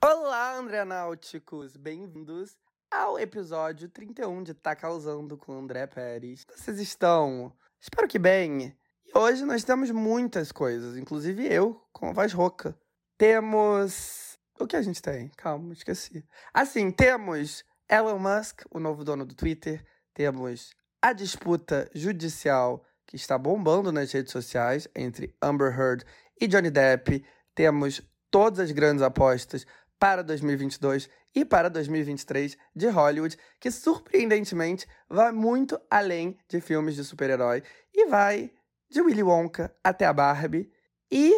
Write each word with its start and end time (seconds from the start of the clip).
Olá, 0.00 0.54
André 0.54 0.84
Náuticos! 0.84 1.76
Bem-vindos 1.76 2.56
ao 2.88 3.18
episódio 3.18 3.88
31 3.88 4.44
de 4.44 4.54
Tá 4.54 4.76
Causando 4.76 5.36
com 5.36 5.58
André 5.58 5.88
Pérez. 5.88 6.46
Vocês 6.54 6.78
estão? 6.78 7.52
Espero 7.80 8.06
que 8.06 8.16
bem. 8.16 8.78
E 9.04 9.18
hoje 9.18 9.44
nós 9.44 9.64
temos 9.64 9.90
muitas 9.90 10.52
coisas, 10.52 10.96
inclusive 10.96 11.52
eu, 11.52 11.82
com 11.92 12.10
a 12.10 12.12
voz 12.12 12.32
rouca. 12.32 12.78
Temos. 13.18 14.38
O 14.60 14.68
que 14.68 14.76
a 14.76 14.82
gente 14.82 15.02
tem? 15.02 15.32
Calma, 15.36 15.72
esqueci. 15.72 16.24
Assim, 16.54 16.92
temos 16.92 17.64
Elon 17.88 18.20
Musk, 18.20 18.66
o 18.70 18.78
novo 18.78 19.02
dono 19.02 19.26
do 19.26 19.34
Twitter. 19.34 19.84
Temos 20.14 20.70
a 21.02 21.12
disputa 21.12 21.90
judicial 21.92 22.84
que 23.04 23.16
está 23.16 23.36
bombando 23.36 23.90
nas 23.90 24.12
redes 24.12 24.30
sociais 24.30 24.86
entre 24.94 25.34
Amber 25.42 25.76
Heard 25.76 26.04
e 26.40 26.46
Johnny 26.46 26.70
Depp. 26.70 27.26
Temos 27.52 28.00
todas 28.30 28.60
as 28.60 28.70
grandes 28.70 29.02
apostas 29.02 29.66
para 29.98 30.22
2022 30.22 31.08
e 31.34 31.44
para 31.44 31.68
2023 31.68 32.56
de 32.74 32.88
Hollywood, 32.88 33.36
que 33.60 33.70
surpreendentemente 33.70 34.86
vai 35.08 35.32
muito 35.32 35.80
além 35.90 36.38
de 36.48 36.60
filmes 36.60 36.94
de 36.94 37.04
super-herói 37.04 37.62
e 37.94 38.06
vai 38.06 38.52
de 38.88 39.00
Willy 39.00 39.22
Wonka 39.22 39.74
até 39.82 40.06
a 40.06 40.12
Barbie 40.12 40.70
e 41.10 41.34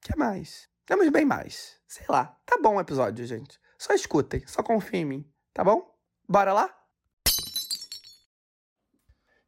que 0.00 0.16
mais? 0.16 0.68
Temos 0.86 1.08
bem 1.08 1.24
mais. 1.24 1.80
Sei 1.86 2.04
lá. 2.08 2.36
Tá 2.44 2.58
bom 2.60 2.76
o 2.76 2.80
episódio, 2.80 3.24
gente. 3.24 3.58
Só 3.78 3.94
escutem, 3.94 4.46
só 4.46 4.62
confiem 4.62 5.02
em 5.02 5.06
mim, 5.06 5.32
tá 5.52 5.64
bom? 5.64 5.94
Bora 6.28 6.52
lá? 6.52 6.74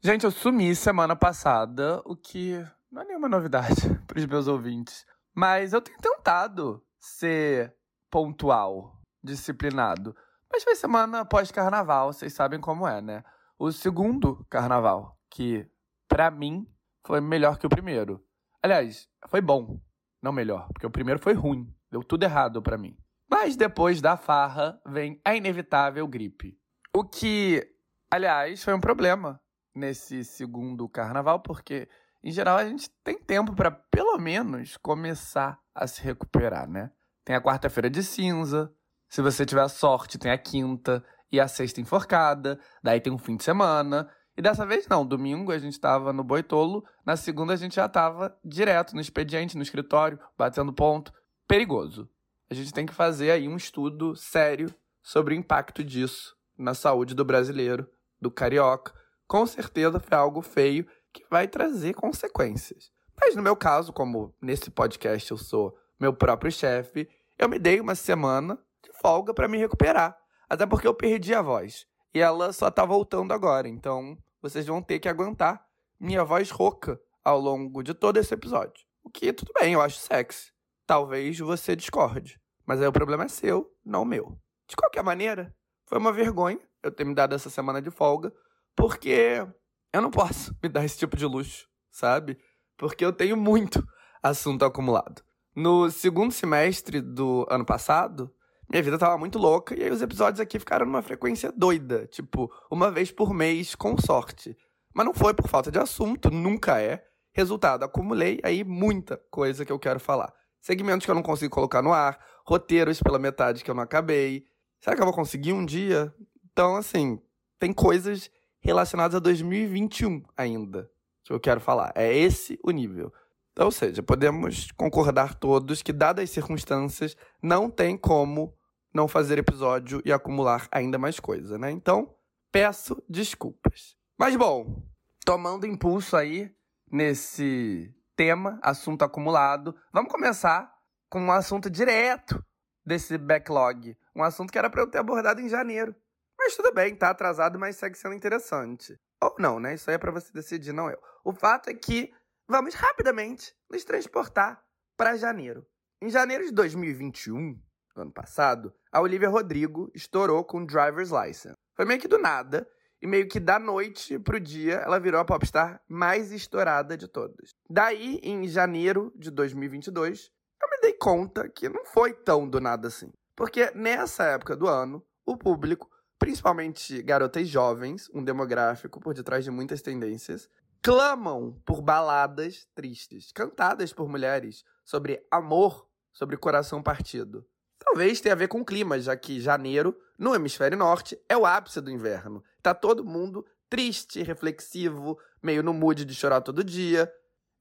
Gente, 0.01 0.25
eu 0.25 0.31
sumi 0.31 0.75
semana 0.75 1.15
passada, 1.15 2.01
o 2.05 2.17
que 2.17 2.65
não 2.91 3.03
é 3.03 3.05
nenhuma 3.05 3.29
novidade 3.29 3.95
para 4.07 4.19
os 4.19 4.27
meus 4.27 4.47
ouvintes. 4.47 5.05
Mas 5.35 5.73
eu 5.73 5.83
tenho 5.83 5.99
tentado 5.99 6.83
ser 6.99 7.76
pontual, 8.11 9.01
disciplinado. 9.23 10.15
Mas 10.51 10.65
foi 10.65 10.75
semana 10.77 11.25
pós-carnaval, 11.25 12.13
vocês 12.13 12.33
sabem 12.33 12.61
como 12.61 12.87
é, 12.87 13.01
né? 13.01 13.25
O 13.59 13.73
segundo 13.73 14.45
carnaval, 14.49 15.19
que 15.31 15.69
para 16.09 16.31
mim 16.31 16.67
foi 17.07 17.21
melhor 17.21 17.59
que 17.59 17.67
o 17.67 17.71
primeiro. 17.71 18.25
Aliás, 18.63 19.09
foi 19.29 19.41
bom, 19.41 19.81
não 20.23 20.33
melhor, 20.33 20.69
porque 20.73 20.87
o 20.87 20.91
primeiro 20.91 21.21
foi 21.21 21.35
ruim, 21.35 21.73
deu 21.91 22.03
tudo 22.03 22.25
errado 22.25 22.63
para 22.63 22.79
mim. 22.79 22.97
Mas 23.29 23.57
depois 23.57 24.01
da 24.01 24.17
farra 24.17 24.81
vem 24.87 25.21
a 25.25 25.35
inevitável 25.35 26.07
gripe. 26.07 26.59
O 26.95 27.05
que, 27.05 27.67
aliás, 28.11 28.63
foi 28.63 28.75
um 28.75 28.81
problema 28.81 29.41
nesse 29.75 30.25
segundo 30.25 30.89
carnaval, 30.89 31.41
porque 31.41 31.89
em 32.23 32.31
geral 32.31 32.57
a 32.57 32.65
gente 32.65 32.91
tem 33.05 33.19
tempo 33.19 33.55
para 33.55 33.71
pelo 33.71 34.19
menos 34.19 34.77
começar 34.77 35.61
a 35.75 35.87
se 35.87 36.03
recuperar, 36.03 36.69
né? 36.69 36.91
Tem 37.27 37.35
a 37.35 37.41
quarta-feira 37.41 37.91
de 37.91 38.05
cinza. 38.05 38.73
Se 39.09 39.21
você 39.21 39.45
tiver 39.45 39.67
sorte, 39.67 40.17
tem 40.17 40.31
a 40.31 40.39
quinta 40.39 41.05
e 41.31 41.41
a 41.41 41.49
sexta 41.49 41.81
enforcada. 41.81 42.57
Daí 42.81 43.01
tem 43.01 43.13
um 43.13 43.19
fim 43.19 43.37
de 43.37 43.43
semana. 43.43 44.09
E 44.37 44.41
dessa 44.41 44.65
vez 44.65 44.87
não. 44.87 45.05
Domingo 45.05 45.51
a 45.51 45.59
gente 45.59 45.73
estava 45.73 46.13
no 46.13 46.23
Boitolo. 46.23 46.85
Na 47.05 47.17
segunda 47.17 47.53
a 47.53 47.57
gente 47.57 47.75
já 47.75 47.87
estava 47.87 48.39
direto 48.45 48.95
no 48.95 49.01
expediente, 49.01 49.57
no 49.57 49.65
escritório, 49.65 50.21
batendo 50.39 50.73
ponto. 50.73 51.13
Perigoso. 51.49 52.09
A 52.49 52.55
gente 52.55 52.73
tem 52.73 52.87
que 52.87 52.95
fazer 52.95 53.33
aí 53.33 53.49
um 53.49 53.57
estudo 53.57 54.15
sério 54.15 54.73
sobre 55.03 55.35
o 55.35 55.37
impacto 55.37 55.83
disso 55.83 56.37
na 56.57 56.75
saúde 56.75 57.13
do 57.13 57.25
brasileiro, 57.25 57.91
do 58.21 58.31
carioca. 58.31 58.95
Com 59.27 59.45
certeza 59.47 59.99
foi 59.99 60.17
algo 60.17 60.43
feio 60.43 60.87
que 61.13 61.27
vai 61.29 61.49
trazer 61.49 61.93
consequências. 61.95 62.93
Mas 63.21 63.35
no 63.35 63.43
meu 63.43 63.57
caso, 63.57 63.93
como 63.93 64.33
nesse 64.41 64.71
podcast 64.71 65.29
eu 65.29 65.37
sou 65.37 65.77
meu 65.99 66.13
próprio 66.13 66.53
chefe, 66.53 67.09
eu 67.39 67.49
me 67.49 67.59
dei 67.59 67.81
uma 67.81 67.95
semana 67.95 68.59
de 68.83 68.93
folga 69.01 69.35
para 69.35 69.49
me 69.49 69.59
recuperar. 69.59 70.17
Até 70.49 70.65
porque 70.67 70.87
eu 70.87 70.95
perdi 70.95 71.35
a 71.35 71.43
voz. 71.43 71.87
E 72.15 72.21
ela 72.21 72.53
só 72.53 72.71
tá 72.71 72.85
voltando 72.85 73.33
agora. 73.33 73.69
Então, 73.69 74.17
vocês 74.41 74.67
vão 74.67 74.81
ter 74.81 74.99
que 74.99 75.09
aguentar 75.09 75.67
minha 75.99 76.25
voz 76.25 76.51
rouca 76.51 77.01
ao 77.25 77.41
longo 77.41 77.83
de 77.83 77.93
todo 77.93 78.19
esse 78.19 78.33
episódio. 78.33 78.87
O 79.03 79.11
que 79.11 79.33
tudo 79.33 79.53
bem, 79.59 79.75
eu 79.75 79.83
acho 79.83 79.99
sexy. 79.99 80.53
Talvez 80.87 81.39
você 81.39 81.75
discorde. 81.75 82.41
Mas 82.65 82.81
aí 82.81 82.87
o 82.87 82.93
problema 82.93 83.25
é 83.25 83.29
seu, 83.29 83.71
não 83.85 84.05
meu. 84.05 84.39
De 84.69 84.77
qualquer 84.77 85.03
maneira, 85.03 85.55
foi 85.85 85.99
uma 85.99 86.13
vergonha 86.13 86.61
eu 86.83 86.91
ter 86.91 87.05
me 87.05 87.15
dado 87.15 87.35
essa 87.35 87.51
semana 87.51 87.83
de 87.83 87.91
folga, 87.91 88.33
porque 88.75 89.47
eu 89.93 90.01
não 90.01 90.11
posso 90.11 90.57
me 90.63 90.69
dar 90.69 90.85
esse 90.85 90.99
tipo 90.99 91.17
de 91.17 91.27
luxo, 91.27 91.69
sabe? 91.91 92.39
Porque 92.77 93.05
eu 93.05 93.13
tenho 93.13 93.37
muito 93.37 93.87
assunto 94.23 94.65
acumulado. 94.65 95.23
No 95.57 95.91
segundo 95.91 96.33
semestre 96.33 97.01
do 97.01 97.47
ano 97.49 97.65
passado, 97.65 98.31
minha 98.69 98.83
vida 98.83 98.99
tava 98.99 99.17
muito 99.17 99.39
louca 99.39 99.75
e 99.75 99.83
aí 99.83 99.91
os 99.91 100.03
episódios 100.03 100.39
aqui 100.39 100.59
ficaram 100.59 100.85
numa 100.85 101.01
frequência 101.01 101.51
doida, 101.51 102.07
tipo, 102.09 102.53
uma 102.71 102.91
vez 102.91 103.11
por 103.11 103.33
mês, 103.33 103.75
com 103.75 103.97
sorte. 103.97 104.55
Mas 104.95 105.07
não 105.07 105.15
foi 105.15 105.33
por 105.33 105.49
falta 105.49 105.71
de 105.71 105.79
assunto, 105.79 106.31
nunca 106.31 106.79
é. 106.79 107.03
Resultado, 107.33 107.85
acumulei 107.85 108.39
aí 108.43 108.63
muita 108.65 109.17
coisa 109.31 109.65
que 109.65 109.73
eu 109.73 109.79
quero 109.79 109.99
falar. 109.99 110.31
Segmentos 110.61 111.07
que 111.07 111.11
eu 111.11 111.15
não 111.15 111.23
consigo 111.23 111.55
colocar 111.55 111.81
no 111.81 111.95
ar, 111.95 112.19
roteiros 112.45 113.03
pela 113.03 113.19
metade 113.19 113.65
que 113.65 113.71
eu 113.71 113.75
não 113.75 113.83
acabei. 113.83 114.45
Será 114.79 114.95
que 114.95 115.01
eu 115.01 115.07
vou 115.07 115.15
conseguir 115.15 115.55
um 115.55 115.65
dia? 115.65 116.15
Então, 116.53 116.77
assim, 116.77 117.19
tem 117.59 117.73
coisas 117.73 118.31
relacionadas 118.61 119.15
a 119.15 119.21
2021 119.21 120.23
ainda 120.37 120.91
que 121.27 121.33
eu 121.33 121.41
quero 121.41 121.61
falar. 121.61 121.93
É 121.95 122.15
esse 122.17 122.59
o 122.63 122.71
nível. 122.71 123.13
Ou 123.59 123.71
seja, 123.71 124.03
podemos 124.03 124.71
concordar 124.73 125.35
todos 125.35 125.83
que, 125.83 125.93
dadas 125.93 126.25
as 126.25 126.31
circunstâncias, 126.31 127.17
não 127.43 127.71
tem 127.71 127.97
como 127.97 128.55
não 128.93 129.09
fazer 129.09 129.39
episódio 129.39 130.03
e 130.05 130.13
acumular 130.13 130.69
ainda 130.71 130.99
mais 130.99 131.19
coisa, 131.19 131.59
né? 131.59 131.71
Então, 131.71 132.15
peço 132.53 133.03
desculpas. 133.09 133.97
Mas 134.19 134.37
bom, 134.37 134.83
tomando 135.25 135.67
impulso 135.67 136.17
aí 136.17 136.55
nesse 136.91 137.95
tema, 138.15 138.59
assunto 138.63 139.03
acumulado, 139.03 139.75
vamos 139.93 140.11
começar 140.11 140.73
com 141.09 141.21
um 141.21 141.33
assunto 141.33 141.71
direto 141.71 142.43
desse 142.85 143.19
backlog. 143.19 143.97
Um 144.15 144.23
assunto 144.23 144.53
que 144.53 144.59
era 144.59 144.71
para 144.71 144.83
eu 144.83 144.91
ter 144.91 144.99
abordado 144.99 145.41
em 145.41 145.49
janeiro. 145.49 145.95
Mas 146.39 146.55
tudo 146.55 146.73
bem, 146.73 146.95
tá 146.95 147.11
atrasado, 147.11 147.59
mas 147.59 147.77
segue 147.77 147.97
sendo 147.97 148.15
interessante. 148.15 148.99
Ou 149.23 149.35
não, 149.39 149.59
né? 149.59 149.75
Isso 149.75 149.91
aí 149.91 149.97
é 149.97 149.99
para 149.99 150.13
você 150.13 150.33
decidir, 150.33 150.73
não 150.73 150.91
eu. 150.91 150.99
O 151.25 151.33
fato 151.33 151.71
é 151.71 151.75
que 151.75 152.13
vamos 152.49 152.75
rapidamente 152.75 153.55
nos 153.71 153.85
transportar 153.85 154.63
para 154.97 155.17
janeiro. 155.17 155.67
Em 156.01 156.09
janeiro 156.09 156.45
de 156.45 156.53
2021, 156.53 157.61
ano 157.97 158.13
passado, 158.13 158.73
a 158.93 159.01
Olivia 159.01 159.29
Rodrigo 159.29 159.91
estourou 159.95 160.45
com 160.45 160.65
Driver's 160.65 161.11
License. 161.11 161.57
Foi 161.75 161.85
meio 161.85 162.01
que 162.01 162.09
do 162.09 162.19
nada, 162.19 162.69
e 163.01 163.07
meio 163.07 163.29
que 163.29 163.39
da 163.39 163.59
noite 163.59 164.19
pro 164.19 164.41
dia 164.41 164.77
ela 164.77 164.99
virou 164.99 165.21
a 165.21 165.25
popstar 165.25 165.83
mais 165.89 166.33
estourada 166.33 166.97
de 166.97 167.07
todas. 167.07 167.51
Daí, 167.69 168.19
em 168.23 168.47
janeiro 168.49 169.13
de 169.17 169.31
2022, 169.31 170.31
eu 170.63 170.71
me 170.71 170.81
dei 170.81 170.95
conta 170.95 171.49
que 171.49 171.69
não 171.69 171.85
foi 171.85 172.15
tão 172.15 172.49
do 172.49 172.61
nada 172.61 172.89
assim. 172.89 173.13
Porque 173.35 173.71
nessa 173.75 174.25
época 174.25 174.57
do 174.57 174.67
ano, 174.67 175.05
o 175.27 175.37
público, 175.37 175.91
principalmente 176.19 177.03
garotas 177.03 177.47
jovens, 177.49 178.09
um 178.15 178.25
demográfico 178.25 178.99
por 178.99 179.13
detrás 179.13 179.45
de 179.45 179.51
muitas 179.51 179.83
tendências, 179.83 180.49
clamam 180.87 181.61
por 181.65 181.83
baladas 181.83 182.69
tristes, 182.73 183.33
cantadas 183.33 183.93
por 183.93 184.09
mulheres, 184.09 184.65
sobre 184.85 185.21
amor, 185.33 185.89
sobre 186.13 186.37
coração 186.37 186.81
partido. 186.81 187.45
Talvez 187.77 188.21
tenha 188.21 188.37
a 188.37 188.39
ver 188.39 188.47
com 188.47 188.61
o 188.61 188.65
clima, 188.65 189.01
já 189.01 189.17
que 189.17 189.41
janeiro, 189.41 189.99
no 190.17 190.33
hemisfério 190.33 190.79
norte, 190.79 191.21
é 191.29 191.37
o 191.37 191.45
ápice 191.45 191.81
do 191.81 191.91
inverno. 191.91 192.41
Tá 192.63 192.73
todo 192.73 193.05
mundo 193.05 193.45
triste, 193.69 194.23
reflexivo, 194.23 195.19
meio 195.43 195.61
no 195.61 195.75
mood 195.75 196.05
de 196.05 196.15
chorar 196.15 196.41
todo 196.41 196.63
dia. 196.63 197.13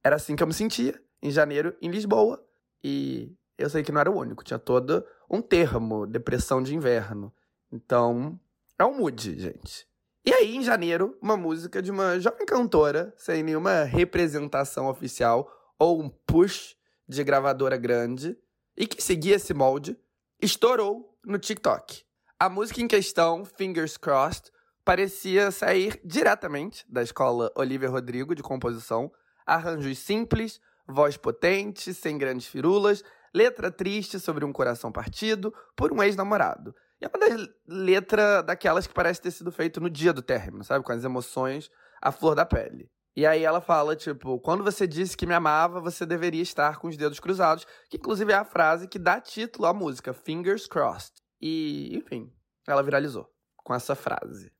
Era 0.03 0.17
assim 0.17 0.35
que 0.35 0.43
eu 0.43 0.47
me 0.47 0.53
sentia 0.53 1.01
em 1.19 1.31
janeiro 1.31 1.75
em 1.81 1.89
Lisboa. 1.89 2.45
E 2.83 3.35
eu 3.57 3.71
sei 3.71 3.81
que 3.81 3.91
não 3.91 4.01
era 4.01 4.11
o 4.11 4.19
único, 4.19 4.43
tinha 4.43 4.59
todo 4.59 5.03
um 5.27 5.41
termo, 5.41 6.05
depressão 6.05 6.61
de 6.61 6.75
inverno. 6.75 7.33
Então, 7.71 8.39
é 8.77 8.85
um 8.85 8.95
mood, 8.95 9.39
gente. 9.39 9.87
E 10.27 10.33
aí, 10.33 10.55
em 10.55 10.63
janeiro, 10.63 11.15
uma 11.21 11.37
música 11.37 11.83
de 11.83 11.91
uma 11.91 12.19
jovem 12.19 12.47
cantora, 12.47 13.13
sem 13.15 13.43
nenhuma 13.43 13.83
representação 13.83 14.87
oficial 14.87 15.47
ou 15.77 16.01
um 16.01 16.09
push 16.09 16.75
de 17.07 17.23
gravadora 17.23 17.77
grande, 17.77 18.35
e 18.75 18.87
que 18.87 19.03
seguia 19.03 19.35
esse 19.35 19.53
molde, 19.53 19.95
estourou 20.41 21.15
no 21.23 21.37
TikTok. 21.37 22.03
A 22.39 22.49
música 22.49 22.81
em 22.81 22.87
questão, 22.87 23.45
Fingers 23.45 23.97
Crossed, 23.97 24.51
parecia 24.83 25.51
sair 25.51 26.01
diretamente 26.03 26.83
da 26.89 27.03
escola 27.03 27.51
Olivia 27.55 27.87
Rodrigo 27.87 28.33
de 28.33 28.41
composição, 28.41 29.11
arranjos 29.45 29.99
simples, 29.99 30.59
voz 30.87 31.17
potente, 31.17 31.93
sem 31.93 32.17
grandes 32.17 32.47
firulas, 32.47 33.03
letra 33.31 33.69
triste 33.69 34.19
sobre 34.19 34.43
um 34.43 34.51
coração 34.51 34.91
partido 34.91 35.53
por 35.75 35.93
um 35.93 36.01
ex-namorado. 36.01 36.73
É 37.05 37.07
uma 37.07 37.29
das 37.29 37.47
letras 37.67 38.43
daquelas 38.43 38.87
que 38.87 38.93
parece 38.93 39.21
ter 39.21 39.29
sido 39.29 39.51
feito 39.51 39.79
no 39.79 39.91
dia 39.91 40.11
do 40.11 40.23
término, 40.23 40.63
sabe? 40.63 40.83
Com 40.83 40.91
as 40.91 41.03
emoções 41.03 41.69
à 42.01 42.11
flor 42.11 42.33
da 42.33 42.45
pele. 42.45 42.89
E 43.15 43.27
aí 43.27 43.43
ela 43.43 43.61
fala, 43.61 43.95
tipo, 43.95 44.39
quando 44.39 44.63
você 44.63 44.87
disse 44.87 45.15
que 45.15 45.27
me 45.27 45.33
amava, 45.33 45.79
você 45.79 46.03
deveria 46.03 46.41
estar 46.41 46.79
com 46.79 46.87
os 46.87 46.97
dedos 46.97 47.19
cruzados, 47.19 47.65
que 47.89 47.97
inclusive 47.97 48.33
é 48.33 48.35
a 48.35 48.43
frase 48.43 48.87
que 48.87 48.97
dá 48.97 49.21
título 49.21 49.67
à 49.67 49.73
música, 49.73 50.13
Fingers 50.13 50.65
Crossed. 50.67 51.13
E, 51.39 51.95
enfim, 51.95 52.33
ela 52.67 52.81
viralizou 52.81 53.29
com 53.55 53.73
essa 53.73 53.95
frase. 53.95 54.51